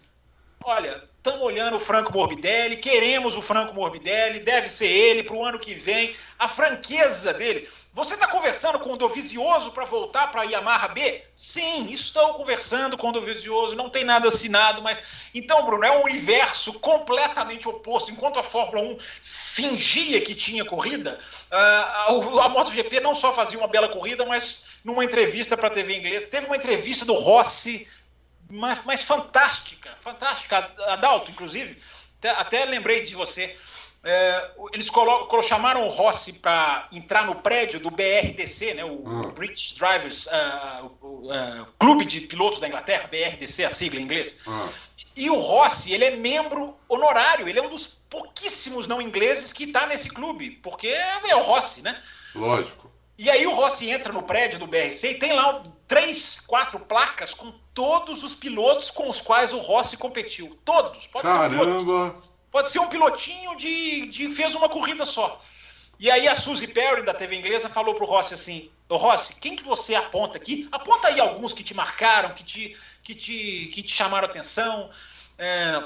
Olha, 0.66 1.02
estamos 1.16 1.42
olhando 1.42 1.78
o 1.78 1.80
Franco 1.80 2.12
Morbidelli, 2.12 2.76
queremos 2.76 3.38
o 3.38 3.42
Franco 3.42 3.74
Morbidelli, 3.74 4.40
deve 4.40 4.68
ser 4.68 4.88
ele 4.88 5.24
para 5.24 5.36
o 5.36 5.46
ano 5.46 5.58
que 5.58 5.74
vem. 5.74 6.14
A 6.38 6.50
franqueza 6.50 7.34
dele. 7.34 7.70
Você 7.91 8.14
está 8.14 8.28
conversando 8.28 8.80
com 8.80 8.94
o 8.94 8.98
Dovizioso 8.98 9.72
para 9.72 9.84
voltar 9.84 10.28
para 10.28 10.41
a 10.41 10.45
Yamaha 10.45 10.90
B? 10.90 11.24
Sim, 11.36 11.90
estou 11.90 12.36
conversando 12.36 12.95
com 12.95 13.10
o 13.10 13.11
Dovizioso, 13.11 13.76
não 13.76 13.90
tem 13.90 14.03
nada 14.03 14.28
assinado, 14.28 14.82
mas. 14.82 15.02
Então, 15.34 15.66
Bruno, 15.66 15.84
é 15.84 15.91
um 15.91 16.03
universo 16.03 16.74
completamente 16.74 17.68
oposto. 17.68 18.11
Enquanto 18.11 18.40
a 18.40 18.44
Fórmula 18.44 18.84
1 18.84 18.98
fingia 19.22 20.22
que 20.22 20.36
tinha 20.36 20.64
corrida, 20.64 21.20
ah, 21.52 22.06
a 22.44 22.49
MotoGP 22.49 22.99
não 22.99 23.16
só 23.16 23.34
fazia 23.34 23.57
uma 23.57 23.68
bela 23.68 23.90
corrida, 23.90 24.24
mas 24.24 24.64
numa 24.84 25.03
entrevista 25.03 25.57
para 25.57 25.68
a 25.68 25.72
TV 25.72 25.98
inglesa, 25.98 26.28
teve 26.28 26.45
uma 26.45 26.57
entrevista 26.57 27.06
do 27.06 27.16
Rossi, 27.16 27.88
mas, 28.49 29.02
fantástica, 29.02 29.95
fantástica, 29.99 30.72
Adalto, 30.88 31.32
inclusive. 31.32 31.82
Até 32.24 32.66
lembrei 32.66 33.02
de 33.03 33.16
você. 33.16 33.56
É, 34.02 34.52
eles 34.72 34.90
chamaram 35.44 35.86
o 35.86 35.90
Rossi 35.90 36.34
para 36.34 36.88
entrar 36.92 37.26
no 37.26 37.36
prédio 37.36 37.82
do 37.82 37.92
BRDC, 37.92 38.74
né, 38.74 38.86
o 38.86 38.94
hum. 38.94 39.22
British 39.36 39.74
Drivers 39.74 40.26
uh, 40.28 40.86
uh, 40.86 41.66
Clube 41.78 42.06
de 42.06 42.22
Pilotos 42.22 42.60
da 42.60 42.68
Inglaterra, 42.68 43.10
BRDC, 43.10 43.66
a 43.66 43.70
sigla 43.70 44.00
em 44.00 44.04
inglês. 44.04 44.38
Hum. 44.48 44.70
E 45.18 45.30
o 45.30 45.36
Rossi, 45.36 45.92
ele 45.92 46.06
é 46.06 46.16
membro 46.16 46.78
honorário, 46.88 47.48
ele 47.48 47.60
é 47.60 47.62
um 47.62 47.70
dos 47.70 47.88
pouquíssimos 48.10 48.88
não 48.88 49.02
ingleses 49.02 49.52
que 49.52 49.66
está 49.66 49.86
nesse 49.86 50.10
clube, 50.10 50.52
porque 50.64 50.88
é 50.88 51.36
o 51.36 51.42
Rossi, 51.42 51.82
né? 51.82 52.02
Lógico. 52.34 52.90
E 53.18 53.30
aí 53.30 53.46
o 53.46 53.54
Rossi 53.54 53.90
entra 53.90 54.14
no 54.14 54.24
prédio 54.24 54.58
do 54.58 54.66
BRC 54.66 55.10
e 55.10 55.16
tem 55.16 55.34
lá 55.34 55.62
três, 55.86 56.40
quatro 56.40 56.80
placas 56.80 57.34
com 57.34 57.54
todos 57.74 58.24
os 58.24 58.34
pilotos 58.34 58.90
com 58.90 59.10
os 59.10 59.20
quais 59.20 59.54
o 59.54 59.60
Rossi 59.60 59.98
competiu. 59.98 60.58
Todos. 60.64 61.06
Pode 61.08 61.28
Caramba! 61.28 62.12
Ser 62.12 62.28
Pode 62.52 62.70
ser 62.70 62.80
um 62.80 62.88
pilotinho 62.88 63.56
de, 63.56 64.08
de 64.08 64.32
fez 64.32 64.56
uma 64.56 64.70
corrida 64.70 65.06
só. 65.06 65.40
E 66.00 66.10
aí 66.10 66.28
a 66.28 66.34
Suzy 66.34 66.68
Perry, 66.68 67.04
da 67.04 67.14
TV 67.14 67.36
inglesa, 67.36 67.68
falou 67.68 67.94
pro 67.94 68.06
Rossi 68.06 68.34
assim, 68.34 68.72
ô 68.88 68.96
Rossi, 68.96 69.36
quem 69.36 69.56
que 69.56 69.64
você 69.64 69.96
aponta 69.96 70.38
aqui? 70.38 70.68
Aponta 70.72 71.10
aí 71.10 71.20
alguns 71.20 71.54
que 71.54 71.62
te 71.62 71.74
marcaram, 71.74 72.34
que 72.34 72.44
te, 72.44 72.78
que 73.04 73.14
te, 73.14 73.70
que 73.74 73.84
te 73.84 73.94
chamaram 73.94 74.28
atenção. 74.28 74.90
É, 75.38 75.84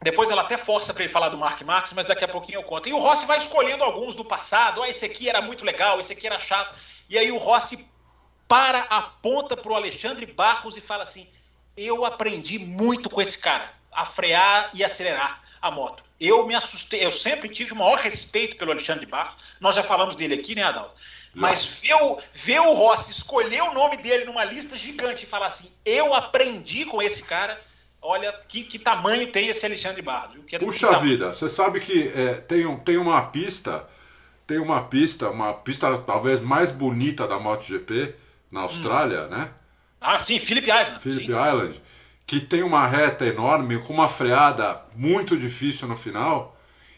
depois 0.00 0.30
ela 0.30 0.42
até 0.42 0.56
força 0.56 0.94
para 0.94 1.02
ele 1.02 1.12
falar 1.12 1.28
do 1.28 1.36
Mark 1.36 1.60
Marques, 1.62 1.92
mas 1.92 2.06
daqui 2.06 2.24
a 2.24 2.28
pouquinho 2.28 2.58
eu 2.60 2.62
conto. 2.62 2.88
E 2.88 2.92
o 2.92 3.00
Rossi 3.00 3.26
vai 3.26 3.38
escolhendo 3.38 3.82
alguns 3.82 4.14
do 4.14 4.24
passado. 4.24 4.80
Ah, 4.80 4.88
esse 4.88 5.04
aqui 5.04 5.28
era 5.28 5.42
muito 5.42 5.64
legal, 5.64 5.98
esse 5.98 6.12
aqui 6.12 6.28
era 6.28 6.38
chato. 6.38 6.78
E 7.08 7.18
aí 7.18 7.32
o 7.32 7.36
Rossi 7.36 7.84
para, 8.46 8.82
aponta 8.82 9.56
para 9.56 9.72
o 9.72 9.74
Alexandre 9.74 10.24
Barros 10.24 10.76
e 10.76 10.80
fala 10.80 11.02
assim: 11.02 11.28
Eu 11.76 12.04
aprendi 12.04 12.60
muito 12.60 13.10
com 13.10 13.20
esse 13.20 13.36
cara, 13.36 13.74
a 13.90 14.04
frear 14.04 14.70
e 14.72 14.84
acelerar 14.84 15.42
a 15.60 15.70
moto. 15.70 16.02
Eu 16.20 16.46
me 16.46 16.54
assustei, 16.54 17.04
eu 17.04 17.12
sempre 17.12 17.48
tive 17.48 17.72
o 17.72 17.76
maior 17.76 17.98
respeito 17.98 18.56
pelo 18.56 18.70
Alexandre 18.70 19.06
Barros. 19.06 19.34
Nós 19.60 19.76
já 19.76 19.82
falamos 19.82 20.16
dele 20.16 20.34
aqui, 20.34 20.54
né, 20.54 20.62
Adalto? 20.62 20.94
Mas 21.34 21.80
ver 21.82 21.94
o, 21.94 22.18
ver 22.32 22.60
o 22.60 22.72
Rossi 22.72 23.12
escolher 23.12 23.62
o 23.62 23.72
nome 23.72 23.96
dele 23.98 24.24
numa 24.24 24.44
lista 24.44 24.76
gigante 24.76 25.24
e 25.24 25.28
falar 25.28 25.46
assim: 25.46 25.70
eu 25.84 26.14
aprendi 26.14 26.84
com 26.84 27.00
esse 27.00 27.22
cara. 27.22 27.60
Olha 28.00 28.32
que, 28.46 28.62
que 28.62 28.78
tamanho 28.78 29.30
tem 29.32 29.48
esse 29.48 29.66
Alexandre 29.66 30.00
Barros. 30.00 30.36
É 30.52 30.58
Puxa 30.58 30.98
vida, 30.98 31.32
você 31.32 31.48
sabe 31.48 31.80
que 31.80 32.08
é, 32.14 32.34
tem, 32.34 32.64
um, 32.64 32.78
tem 32.78 32.96
uma 32.96 33.20
pista, 33.22 33.88
tem 34.46 34.58
uma 34.58 34.84
pista, 34.84 35.30
uma 35.30 35.52
pista 35.54 35.98
talvez 35.98 36.38
mais 36.38 36.70
bonita 36.70 37.26
da 37.26 37.40
MotoGP 37.40 38.14
na 38.52 38.60
Austrália, 38.60 39.24
hum. 39.24 39.28
né? 39.30 39.50
Ah, 40.00 40.18
sim, 40.18 40.38
Philip 40.38 40.68
Island. 40.70 41.00
Philip 41.00 41.26
sim. 41.26 41.32
Island 41.32 41.82
que 42.28 42.38
tem 42.38 42.62
uma 42.62 42.86
reta 42.86 43.24
enorme, 43.24 43.78
com 43.78 43.94
uma 43.94 44.06
freada 44.06 44.82
muito 44.94 45.34
difícil 45.34 45.88
no 45.88 45.96
final, 45.96 46.54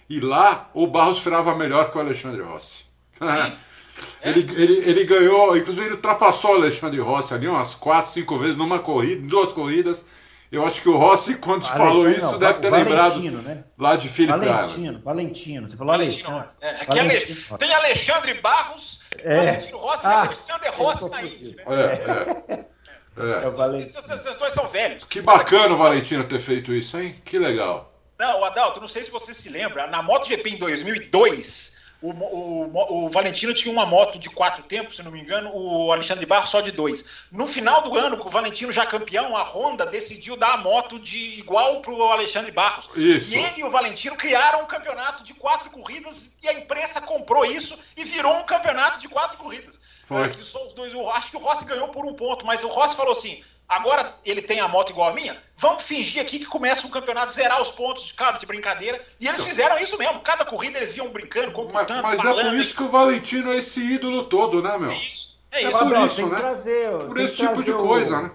e 0.09 0.19
lá 0.19 0.69
o 0.75 0.89
Barros 0.89 1.21
freava 1.21 1.55
melhor 1.55 1.89
que 1.89 1.97
o 1.97 2.01
Alexandre 2.01 2.43
Rossi. 2.43 2.87
ele, 4.21 4.41
ele, 4.61 4.91
ele 4.91 5.05
ganhou, 5.05 5.57
inclusive 5.57 5.87
ele 5.87 5.95
ultrapassou 5.95 6.51
o 6.51 6.55
Alexandre 6.57 6.99
Rossi 6.99 7.33
ali 7.33 7.47
umas 7.47 7.77
4, 7.77 8.11
5 8.11 8.39
vezes 8.39 8.57
numa 8.57 8.81
corrida, 8.81 9.25
duas 9.25 9.53
corridas. 9.53 10.05
Eu 10.51 10.67
acho 10.67 10.83
que 10.83 10.89
o 10.89 10.97
Rossi, 10.97 11.37
quando 11.37 11.63
se 11.63 11.71
falou 11.71 12.11
isso, 12.11 12.33
não, 12.33 12.39
deve 12.41 12.59
ter 12.59 12.71
lembrado 12.71 13.21
né? 13.21 13.63
lá 13.79 13.95
de 13.95 14.09
Felipe 14.09 14.37
Valentino, 14.37 14.65
Island. 14.65 15.03
Valentino, 15.05 15.69
você 15.69 15.77
falou 15.77 15.93
Valentino. 15.93 16.29
Alexandre. 16.29 16.57
É, 16.61 16.71
aqui 16.71 16.99
é 16.99 17.03
Valentino. 17.03 17.59
tem 17.59 17.73
Alexandre 17.73 18.35
Barros, 18.41 19.01
é. 19.17 19.37
Valentino 19.37 19.79
Rossi 19.79 20.07
ah, 20.09 20.11
e 20.11 20.27
Alexandre 20.27 20.69
Rossi 20.71 21.09
na 21.09 21.23
Indy. 21.23 21.55
Né? 21.55 21.65
É, 21.69 22.53
é. 22.53 22.65
É. 23.17 23.47
é 23.47 23.51
Valentino. 23.51 23.99
Esses 23.99 24.37
dois 24.37 24.53
são 24.53 24.67
velhos. 24.69 25.05
Que 25.05 25.21
bacana 25.21 25.75
o 25.75 25.77
Valentino 25.77 26.25
ter 26.25 26.39
feito 26.39 26.73
isso, 26.73 26.99
hein? 26.99 27.21
Que 27.25 27.39
legal. 27.39 27.93
Não, 28.19 28.45
Adalto, 28.45 28.81
não 28.81 28.89
sei 28.89 29.03
se 29.03 29.11
você 29.11 29.33
se 29.33 29.49
lembra, 29.49 29.87
na 29.87 30.03
MotoGP 30.03 30.51
em 30.51 30.59
2002, 30.59 31.75
o, 32.03 32.13
o, 32.13 33.05
o, 33.07 33.11
Valentino 33.11 33.53
tinha 33.53 33.71
uma 33.71 33.85
moto 33.85 34.19
de 34.19 34.31
quatro 34.31 34.63
tempos, 34.63 34.97
se 34.97 35.03
não 35.03 35.11
me 35.11 35.21
engano, 35.21 35.51
o 35.55 35.93
Alexandre 35.93 36.25
Barros 36.25 36.49
só 36.49 36.63
de 36.63 36.73
dois. 36.73 37.05
No 37.31 37.47
final 37.47 37.83
do 37.83 37.97
ano, 37.99 38.17
com 38.17 38.29
o 38.29 38.31
Valentino 38.31 38.73
já 38.73 38.87
campeão, 38.87 39.37
a 39.37 39.43
Honda 39.43 39.85
decidiu 39.85 40.35
dar 40.35 40.55
a 40.55 40.57
moto 40.57 40.99
de 40.99 41.39
igual 41.39 41.81
para 41.83 41.93
o 41.93 42.03
Alexandre 42.05 42.51
Barros. 42.51 42.89
Isso. 42.97 43.35
E 43.35 43.39
ele 43.39 43.61
e 43.61 43.65
o 43.65 43.71
Valentino 43.71 44.17
criaram 44.17 44.63
um 44.63 44.67
campeonato 44.67 45.23
de 45.23 45.35
quatro 45.35 45.69
corridas 45.71 46.31
e 46.43 46.49
a 46.49 46.59
imprensa 46.59 47.03
comprou 47.03 47.45
isso 47.45 47.79
e 47.95 48.03
virou 48.05 48.35
um 48.35 48.45
campeonato 48.45 48.99
de 48.99 49.09
quatro 49.09 49.37
corridas. 49.37 49.79
Foi. 50.11 50.29
que 50.29 50.43
só 50.43 50.67
os 50.67 50.73
dois. 50.73 50.93
Eu 50.93 51.09
acho 51.09 51.31
que 51.31 51.37
o 51.37 51.41
Rossi 51.41 51.65
ganhou 51.65 51.87
por 51.89 52.05
um 52.05 52.15
ponto, 52.15 52.45
mas 52.45 52.65
o 52.65 52.67
Rossi 52.67 52.97
falou 52.97 53.13
assim: 53.13 53.45
agora 53.69 54.17
ele 54.25 54.43
tem 54.43 54.59
a 54.59 54.67
moto 54.67 54.91
igual 54.91 55.11
a 55.11 55.15
minha, 55.15 55.41
vamos 55.57 55.87
fingir 55.87 56.21
aqui 56.21 56.41
que 56.41 56.47
começa 56.47 56.85
um 56.85 56.91
campeonato, 56.91 57.31
zerar 57.31 57.63
os 57.63 57.71
pontos, 57.71 58.11
claro, 58.11 58.37
de 58.37 58.45
brincadeira. 58.45 59.01
E 59.21 59.29
eles 59.29 59.45
fizeram 59.45 59.79
isso 59.79 59.97
mesmo. 59.97 60.19
Cada 60.21 60.45
corrida 60.45 60.79
eles 60.79 60.97
iam 60.97 61.11
brincando, 61.11 61.53
computando, 61.53 62.03
Mas, 62.03 62.17
mas 62.17 62.23
falando, 62.23 62.49
é 62.49 62.51
por 62.51 62.59
isso 62.59 62.75
que 62.75 62.83
o 62.83 62.89
Valentino 62.89 63.53
é 63.53 63.59
esse 63.59 63.81
ídolo 63.81 64.25
todo, 64.25 64.61
né, 64.61 64.77
meu? 64.77 64.91
É 64.91 64.97
isso. 64.97 65.39
É, 65.53 65.63
é 65.63 65.71
por 65.71 65.97
isso, 66.05 66.27
né? 66.27 66.37
Trazer, 66.37 66.91
por 66.99 67.19
esse 67.19 67.37
tipo 67.37 67.63
de 67.63 67.73
coisa, 67.73 68.19
o... 68.19 68.23
né? 68.23 68.33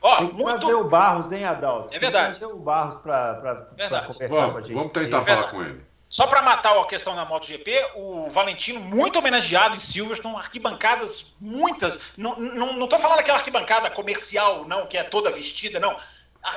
Ó, 0.00 0.16
tem 0.16 0.28
que 0.28 0.34
muito... 0.34 0.58
trazer 0.58 0.74
o 0.74 0.84
Barros, 0.84 1.32
hein, 1.32 1.44
Adalto? 1.44 1.94
É 1.94 1.98
verdade. 1.98 2.24
Tem 2.24 2.32
que 2.32 2.38
trazer 2.38 2.54
o 2.54 2.58
Barros 2.58 2.96
para 2.96 3.66
conversar 4.06 4.06
vamos, 4.28 4.52
com 4.52 4.58
a 4.58 4.62
gente. 4.62 4.74
Vamos 4.74 4.92
tentar 4.92 5.18
é 5.18 5.22
falar 5.22 5.50
com 5.50 5.62
ele. 5.62 5.93
Só 6.14 6.28
para 6.28 6.40
matar 6.42 6.78
a 6.78 6.86
questão 6.86 7.16
da 7.16 7.24
MotoGP, 7.24 7.90
o 7.96 8.30
Valentino 8.30 8.78
muito 8.78 9.18
homenageado 9.18 9.74
em 9.74 9.80
Silverstone, 9.80 10.36
arquibancadas 10.36 11.26
muitas. 11.40 11.98
Não, 12.16 12.38
não, 12.38 12.72
não 12.74 12.88
falando 12.88 13.18
aquela 13.18 13.38
arquibancada 13.38 13.90
comercial, 13.90 14.64
não, 14.64 14.86
que 14.86 14.96
é 14.96 15.02
toda 15.02 15.28
vestida, 15.28 15.80
não. 15.80 15.98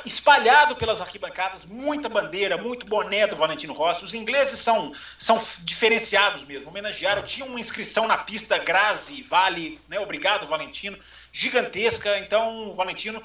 Espalhado 0.05 0.75
pelas 0.75 1.01
arquibancadas, 1.01 1.65
muita 1.65 2.07
bandeira, 2.07 2.55
muito 2.55 2.85
boné 2.85 3.25
do 3.25 3.35
Valentino 3.35 3.73
Rossi. 3.73 4.03
Os 4.03 4.13
ingleses 4.13 4.59
são, 4.59 4.91
são 5.17 5.39
diferenciados 5.63 6.43
mesmo. 6.43 6.69
Homenagearam, 6.69 7.23
tinha 7.23 7.47
uma 7.47 7.59
inscrição 7.59 8.07
na 8.07 8.19
pista 8.19 8.59
Grazi, 8.59 9.23
Vale, 9.23 9.81
né? 9.89 9.99
Obrigado, 9.99 10.45
Valentino. 10.45 10.99
Gigantesca. 11.31 12.19
Então, 12.19 12.69
o 12.69 12.73
Valentino 12.73 13.23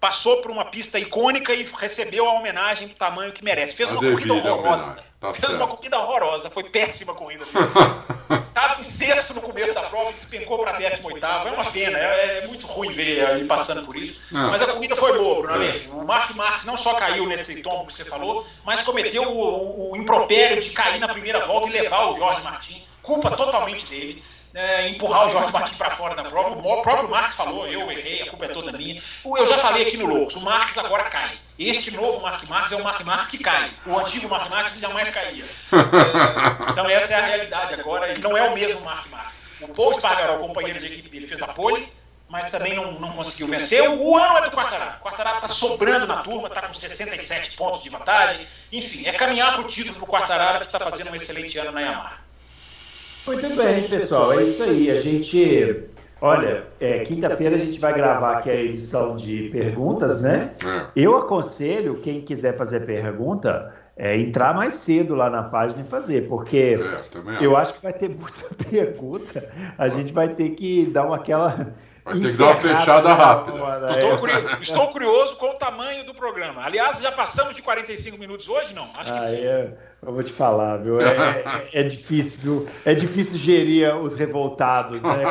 passou 0.00 0.40
por 0.40 0.50
uma 0.50 0.64
pista 0.64 0.98
icônica 0.98 1.52
e 1.52 1.62
recebeu 1.64 2.28
a 2.28 2.32
homenagem 2.32 2.88
do 2.88 2.94
tamanho 2.94 3.32
que 3.32 3.44
merece. 3.44 3.74
Fez 3.74 3.90
uma 3.90 4.00
corrida 4.00 4.34
horrorosa. 4.34 5.08
Tá 5.20 5.34
Fez 5.34 5.38
certo. 5.38 5.56
uma 5.56 5.66
corrida 5.66 5.98
horrorosa, 5.98 6.48
foi 6.48 6.64
péssima 6.64 7.12
a 7.12 7.16
corrida. 7.16 7.44
Tava 8.54 8.80
em 8.80 8.84
sexto 8.84 9.34
no 9.34 9.40
começo 9.40 9.74
da 9.74 9.82
prova, 9.82 10.12
despencou 10.12 10.60
para 10.60 10.78
18. 10.78 11.26
É 11.26 11.50
uma 11.50 11.64
pena, 11.64 11.98
é, 11.98 12.38
é, 12.38 12.46
muito 12.46 12.68
ruim 12.68 12.92
ver 12.92 13.28
ele 13.30 13.44
passando 13.46 13.84
por 13.84 13.96
isso. 13.96 14.20
Não. 14.30 14.50
Mas 14.50 14.62
a 14.62 14.66
corrida 14.66 14.94
foi 14.94 15.18
boa, 15.18 15.42
Bruno 15.42 15.64
é. 15.64 15.74
O 15.90 16.04
Mark 16.04 16.30
Marques 16.36 16.64
não 16.64 16.76
só 16.76 16.94
caiu 16.94 17.26
nesse 17.26 17.60
tombo 17.62 17.86
que 17.86 17.94
você 17.94 18.04
falou, 18.04 18.46
mas 18.64 18.82
cometeu 18.82 19.24
o, 19.24 19.90
o, 19.90 19.92
o 19.92 19.96
impropério 19.96 20.62
de 20.62 20.70
cair 20.70 21.00
na 21.00 21.08
primeira 21.08 21.44
volta 21.44 21.68
e 21.68 21.72
levar 21.72 22.06
o 22.10 22.16
Jorge 22.16 22.42
Martin. 22.42 22.84
Culpa 23.02 23.30
totalmente 23.32 23.86
dele 23.86 24.22
é, 24.54 24.88
empurrar 24.88 25.26
o 25.26 25.30
Jorge 25.30 25.52
Martins 25.52 25.76
para 25.76 25.90
fora 25.90 26.14
da 26.14 26.24
prova. 26.28 26.50
O 26.50 26.82
próprio 26.82 27.08
Marques 27.08 27.36
falou, 27.36 27.66
eu 27.66 27.90
errei, 27.90 28.22
a 28.22 28.30
culpa 28.30 28.46
é 28.46 28.48
toda 28.48 28.72
minha. 28.72 29.00
Eu 29.24 29.46
já 29.46 29.58
falei 29.58 29.86
aqui 29.86 29.96
no 29.96 30.06
Loucos, 30.06 30.36
o 30.36 30.40
Marques 30.40 30.78
agora 30.78 31.04
cai. 31.04 31.38
Este 31.58 31.90
novo 31.90 32.20
Mark 32.20 32.42
Marques 32.48 32.72
é 32.72 32.76
o 32.76 32.84
Mark 32.84 33.00
Marques 33.04 33.28
que 33.28 33.38
cai. 33.42 33.70
O 33.84 33.98
antigo 33.98 34.28
Mark 34.28 34.48
Marques 34.48 34.78
jamais 34.78 35.08
caía. 35.08 35.44
É, 35.44 36.70
então 36.70 36.88
essa 36.88 37.14
é 37.14 37.16
a 37.16 37.26
realidade 37.26 37.74
agora. 37.74 38.08
Ele 38.10 38.20
não 38.20 38.36
é 38.36 38.48
o 38.48 38.54
mesmo 38.54 38.80
Mark 38.82 39.08
Marques. 39.10 39.38
O 39.60 39.68
Paul 39.68 39.92
Spargaró, 39.94 40.36
o 40.36 40.46
companheiro 40.46 40.78
de 40.78 40.86
equipe 40.86 41.08
dele, 41.08 41.26
fez 41.26 41.42
a 41.42 41.48
pole, 41.48 41.92
mas 42.28 42.48
também 42.50 42.74
não, 42.74 42.92
não 42.92 43.10
conseguiu 43.12 43.48
vencer. 43.48 43.88
O 43.90 44.16
ano 44.16 44.38
é 44.38 44.42
do 44.42 44.50
Quartararo. 44.52 44.98
O 44.98 45.02
Quartararo 45.02 45.36
está 45.38 45.48
sobrando 45.48 46.06
na 46.06 46.18
turma, 46.18 46.46
está 46.46 46.62
com 46.62 46.72
67 46.72 47.56
pontos 47.56 47.82
de 47.82 47.90
vantagem. 47.90 48.46
Enfim, 48.70 49.06
é 49.06 49.12
caminhar 49.12 49.54
para 49.54 49.62
o 49.62 49.64
título 49.64 49.96
para 49.96 50.04
o 50.04 50.06
Quartararo, 50.06 50.60
que 50.60 50.66
está 50.66 50.78
fazendo 50.78 51.10
um 51.10 51.14
excelente 51.16 51.58
ano 51.58 51.72
na 51.72 51.80
Yamaha. 51.80 52.27
Muito 53.28 53.56
bem, 53.56 53.88
pessoal. 53.88 54.32
É 54.32 54.42
isso 54.42 54.62
aí. 54.62 54.90
A 54.90 54.96
gente. 54.98 55.84
Olha, 56.20 56.64
é, 56.80 57.00
quinta-feira 57.00 57.56
a 57.56 57.58
gente 57.58 57.78
vai 57.78 57.92
gravar 57.92 58.38
aqui 58.38 58.50
a 58.50 58.54
edição 58.54 59.16
de 59.16 59.50
perguntas, 59.50 60.22
né? 60.22 60.52
É. 60.64 60.86
Eu 60.96 61.16
aconselho 61.16 62.00
quem 62.00 62.22
quiser 62.22 62.56
fazer 62.56 62.80
pergunta 62.86 63.72
é, 63.98 64.16
entrar 64.16 64.54
mais 64.54 64.74
cedo 64.74 65.16
lá 65.16 65.28
na 65.28 65.42
página 65.42 65.82
e 65.82 65.84
fazer, 65.84 66.28
porque 66.28 66.78
é, 66.80 67.44
eu 67.44 67.56
acho 67.56 67.74
que 67.74 67.82
vai 67.82 67.92
ter 67.92 68.08
muita 68.08 68.54
pergunta. 68.70 69.50
A 69.76 69.88
gente 69.88 70.12
vai 70.12 70.28
ter 70.28 70.50
que 70.50 70.86
dar 70.86 71.04
uma 71.04 71.16
aquela. 71.16 71.74
Vai 72.04 72.14
ter 72.14 72.30
que 72.30 72.36
dar 72.36 72.46
uma 72.46 72.54
fechada 72.54 73.12
rápida. 73.12 73.58
Estou, 73.90 74.12
é. 74.12 74.16
curioso, 74.16 74.62
estou, 74.62 74.88
curioso, 74.88 75.36
com 75.36 75.50
o 75.50 75.54
tamanho 75.54 76.06
do 76.06 76.14
programa. 76.14 76.64
Aliás, 76.64 77.00
já 77.00 77.10
passamos 77.10 77.56
de 77.56 77.62
45 77.62 78.16
minutos 78.16 78.48
hoje, 78.48 78.72
não? 78.72 78.88
Acho 78.96 79.12
que 79.12 79.18
ah, 79.18 79.22
sim. 79.22 79.44
É, 79.44 79.72
eu 80.02 80.12
vou 80.12 80.22
te 80.22 80.32
falar, 80.32 80.76
viu? 80.78 81.00
É, 81.00 81.42
é, 81.72 81.80
é, 81.80 81.82
difícil, 81.82 82.38
viu? 82.40 82.68
É 82.84 82.94
difícil 82.94 83.38
gerir 83.38 83.94
os 83.96 84.14
revoltados, 84.14 85.02
né? 85.02 85.22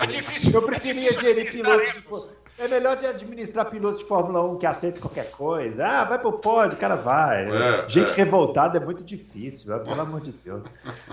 É 0.00 0.06
difícil. 0.06 0.52
Eu 0.52 0.62
preferia 0.62 1.12
gerir 1.12 1.50
pilotos. 1.50 2.28
É 2.56 2.68
melhor 2.68 2.96
de 2.96 3.04
administrar 3.04 3.66
pilotos 3.66 4.00
de 4.00 4.06
Fórmula 4.06 4.40
1 4.52 4.58
que 4.58 4.66
aceita 4.66 5.00
qualquer 5.00 5.28
coisa. 5.32 5.84
Ah, 5.84 6.04
vai 6.04 6.20
pro 6.20 6.34
pódio, 6.34 6.76
o 6.76 6.80
cara 6.80 6.94
vai. 6.94 7.50
É, 7.50 7.88
Gente 7.88 8.12
é. 8.12 8.14
revoltada 8.14 8.78
é 8.78 8.80
muito 8.80 9.02
difícil, 9.02 9.76
pelo 9.80 10.00
amor 10.00 10.20
de 10.20 10.30
Deus. 10.30 10.62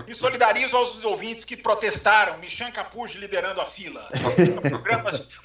E 0.06 0.14
solidarizo 0.14 0.76
aos 0.76 1.04
ouvintes 1.04 1.44
que 1.44 1.56
protestaram, 1.56 2.38
Michan 2.38 2.70
Capucci 2.70 3.18
liderando 3.18 3.60
a 3.60 3.64
fila. 3.64 4.06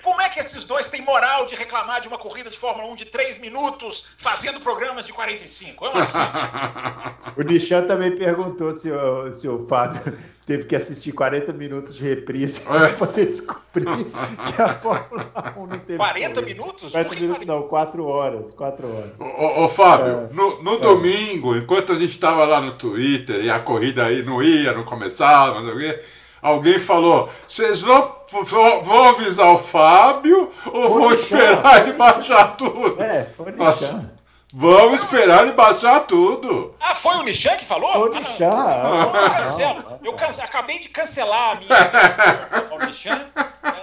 Como 0.04 0.22
é 0.22 0.30
que 0.30 0.40
esses 0.40 0.64
dois 0.64 0.86
têm 0.86 1.02
moral 1.02 1.48
de 1.48 1.56
reclamar 1.56 2.00
de 2.00 2.08
uma 2.08 2.20
corrida 2.20 2.52
de 2.52 2.58
Fórmula 2.58 2.88
1 2.90 2.96
de 2.96 3.06
3 3.06 3.40
minutos 3.40 4.06
fazendo 4.18 4.60
programas 4.60 5.04
de 5.04 5.14
45? 5.14 5.84
É 5.84 5.90
uma. 5.90 6.04
O 7.36 7.42
Nishan 7.42 7.88
também 7.88 8.16
perguntou 8.16 8.72
se 8.74 8.92
o, 8.92 9.32
se 9.32 9.48
o 9.48 9.66
Fábio 9.68 10.18
teve 10.48 10.64
que 10.64 10.76
assistir 10.78 11.12
40 11.12 11.52
minutos 11.52 11.96
de 11.96 12.04
reprise 12.04 12.62
é. 12.62 12.64
para 12.64 12.94
poder 12.94 13.26
descobrir 13.26 13.86
que 14.56 14.62
a 14.62 14.70
Fórmula 14.70 15.54
1 15.58 15.68
não 15.68 15.80
teve. 15.80 15.98
40 15.98 16.42
minutos? 16.42 16.92
40 16.94 17.16
minutos 17.16 17.46
não, 17.46 17.64
4 17.64 18.06
horas. 18.06 18.54
4 18.54 18.88
horas. 18.88 19.12
Ô, 19.20 19.66
ô 19.66 19.68
Fábio, 19.68 20.30
é. 20.32 20.34
no, 20.34 20.64
no 20.64 20.76
é. 20.76 20.80
domingo, 20.80 21.56
enquanto 21.56 21.92
a 21.92 21.96
gente 21.98 22.12
estava 22.12 22.46
lá 22.46 22.62
no 22.62 22.72
Twitter 22.72 23.44
e 23.44 23.50
a 23.50 23.60
corrida 23.60 24.06
aí 24.06 24.24
não 24.24 24.42
ia, 24.42 24.74
não 24.74 24.84
começava, 24.84 25.60
não 25.60 25.68
sei 25.68 25.76
o 25.76 25.80
quê, 25.80 26.04
alguém 26.42 26.80
falou: 26.80 27.30
vocês 27.46 27.82
vão, 27.82 28.16
vão, 28.32 28.84
vão, 28.84 29.04
avisar 29.10 29.54
o 29.54 29.58
Fábio 29.58 30.50
ou 30.72 30.90
vão 30.90 31.14
esperar 31.14 31.82
ele 31.82 31.92
baixar 31.94 32.56
tudo? 32.56 33.04
É, 33.04 33.26
foi 33.36 33.52
Nossa. 33.52 34.17
Vamos 34.54 35.04
esperar 35.04 35.44
ele 35.44 35.52
baixar 35.52 36.00
tudo. 36.02 36.74
Ah, 36.80 36.96
foi 36.96 37.16
o 37.18 37.24
Nishan 37.24 37.58
que 37.58 37.66
falou? 37.66 37.92
Foi 37.92 38.10
o 38.10 38.14
Nishan. 38.14 38.50
Ah, 38.54 39.12
eu 39.24 39.30
cancelo. 39.32 40.00
Eu 40.04 40.44
acabei 40.44 40.80
de 40.80 40.88
cancelar 40.88 41.52
a 41.52 41.56
minha. 41.56 42.72
o 42.72 42.86
Nishan. 42.86 43.28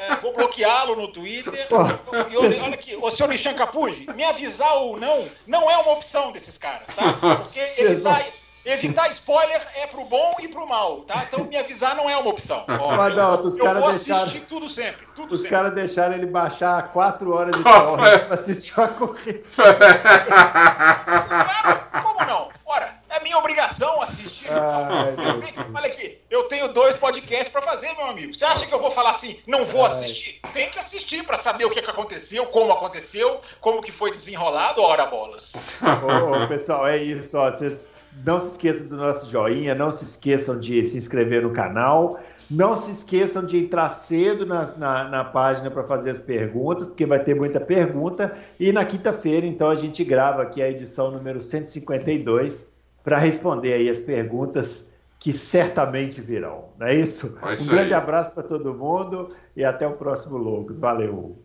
É, 0.09 0.17
vou 0.17 0.33
bloqueá-lo 0.33 0.97
no 0.97 1.09
Twitter. 1.09 1.69
Pô, 1.69 1.83
e 2.31 2.63
olha 2.63 2.75
aqui, 2.75 2.97
o 2.97 3.11
senhor 3.11 3.29
Nishan 3.29 3.55
Capuji, 3.55 4.07
me 4.15 4.25
avisar 4.25 4.75
ou 4.77 4.99
não, 4.99 5.29
não 5.47 5.71
é 5.71 5.77
uma 5.77 5.93
opção 5.93 6.33
desses 6.33 6.57
caras, 6.57 6.87
tá? 6.95 7.13
Porque 7.43 7.59
ele 7.59 8.01
tá. 8.01 8.25
Evitar 8.65 9.11
spoiler 9.11 9.61
é 9.77 9.87
pro 9.87 10.05
bom 10.05 10.35
e 10.41 10.49
pro 10.49 10.67
mal, 10.67 11.03
tá? 11.03 11.23
Então 11.29 11.45
me 11.45 11.57
avisar 11.57 11.95
não 11.95 12.09
é 12.09 12.17
uma 12.17 12.31
opção. 12.31 12.65
Ó, 12.81 12.93
Adalto, 12.93 13.49
os 13.49 13.59
caras 13.59 13.97
deixaram. 13.97 14.33
tudo 14.49 14.69
sempre. 14.69 15.07
Tudo 15.15 15.35
os 15.35 15.45
caras 15.45 15.75
deixaram 15.75 16.15
ele 16.15 16.27
baixar 16.27 16.91
4 16.93 17.31
horas 17.33 17.55
de 17.55 17.63
corrida 17.63 18.19
pra 18.21 18.35
assistir 18.35 18.79
uma 18.79 18.89
corrida. 18.89 19.43
claro, 21.29 21.81
como 22.03 22.25
não? 22.27 22.49
Ora, 22.65 22.95
é 23.11 23.21
minha 23.21 23.39
obrigação 23.39 24.01
assistir. 24.01 24.51
Ai, 24.51 25.15
Olha 25.75 25.87
aqui, 25.87 26.19
eu 26.31 26.45
tenho 26.45 26.73
dois 26.73 26.97
podcasts 26.97 27.49
para 27.49 27.61
fazer, 27.61 27.93
meu 27.95 28.07
amigo. 28.07 28.33
Você 28.33 28.45
acha 28.45 28.67
que 28.67 28.75
eu 28.75 28.79
vou 28.79 28.91
falar 28.91 29.11
assim, 29.11 29.39
não 29.47 29.65
vou 29.65 29.85
assistir? 29.85 30.41
Tem 30.53 30.71
que 30.71 30.79
assistir 30.79 31.25
para 31.25 31.37
saber 31.37 31.67
o 31.67 31.71
que, 31.71 31.83
que 31.83 31.91
aconteceu, 31.91 32.47
como 32.47 32.73
aconteceu, 32.73 33.41
como 33.61 33.83
que 33.83 33.93
foi 33.93 34.11
desenrolado, 34.11 34.81
ora 34.81 35.07
bolas. 35.07 35.53
Ô, 35.83 36.49
pessoal, 36.49 36.87
é 36.87 36.97
isso, 36.97 37.37
ó. 37.37 37.51
Vocês 37.51 37.91
não 38.25 38.39
se 38.39 38.53
esqueçam 38.53 38.87
do 38.87 38.97
nosso 38.97 39.31
joinha, 39.31 39.75
não 39.75 39.91
se 39.91 40.05
esqueçam 40.05 40.59
de 40.59 40.85
se 40.85 40.97
inscrever 40.97 41.43
no 41.43 41.51
canal. 41.51 42.21
Não 42.51 42.77
se 42.77 42.91
esqueçam 42.91 43.45
de 43.45 43.57
entrar 43.57 43.89
cedo 43.89 44.45
na, 44.45 44.67
na, 44.77 45.09
na 45.09 45.25
página 45.25 45.71
para 45.71 45.83
fazer 45.85 46.11
as 46.11 46.19
perguntas, 46.19 46.87
porque 46.87 47.07
vai 47.07 47.19
ter 47.19 47.35
muita 47.35 47.59
pergunta. 47.59 48.37
E 48.61 48.71
na 48.71 48.85
quinta-feira, 48.85 49.47
então, 49.47 49.71
a 49.71 49.75
gente 49.75 50.05
grava 50.05 50.43
aqui 50.43 50.63
a 50.63 50.69
edição 50.69 51.11
número 51.11 51.41
152 51.41 52.73
para 53.03 53.19
responder 53.19 53.73
aí 53.73 53.89
as 53.89 53.99
perguntas 53.99 54.91
que 55.19 55.33
certamente 55.33 56.21
virão. 56.21 56.67
Não 56.79 56.87
é 56.87 56.95
isso? 56.95 57.39
É 57.43 57.55
isso 57.55 57.65
um 57.65 57.75
grande 57.75 57.95
aí. 57.95 58.01
abraço 58.01 58.33
para 58.33 58.43
todo 58.43 58.75
mundo 58.75 59.31
e 59.57 59.65
até 59.65 59.87
o 59.87 59.93
próximo 59.93 60.37
Logos. 60.37 60.79
Valeu! 60.79 61.44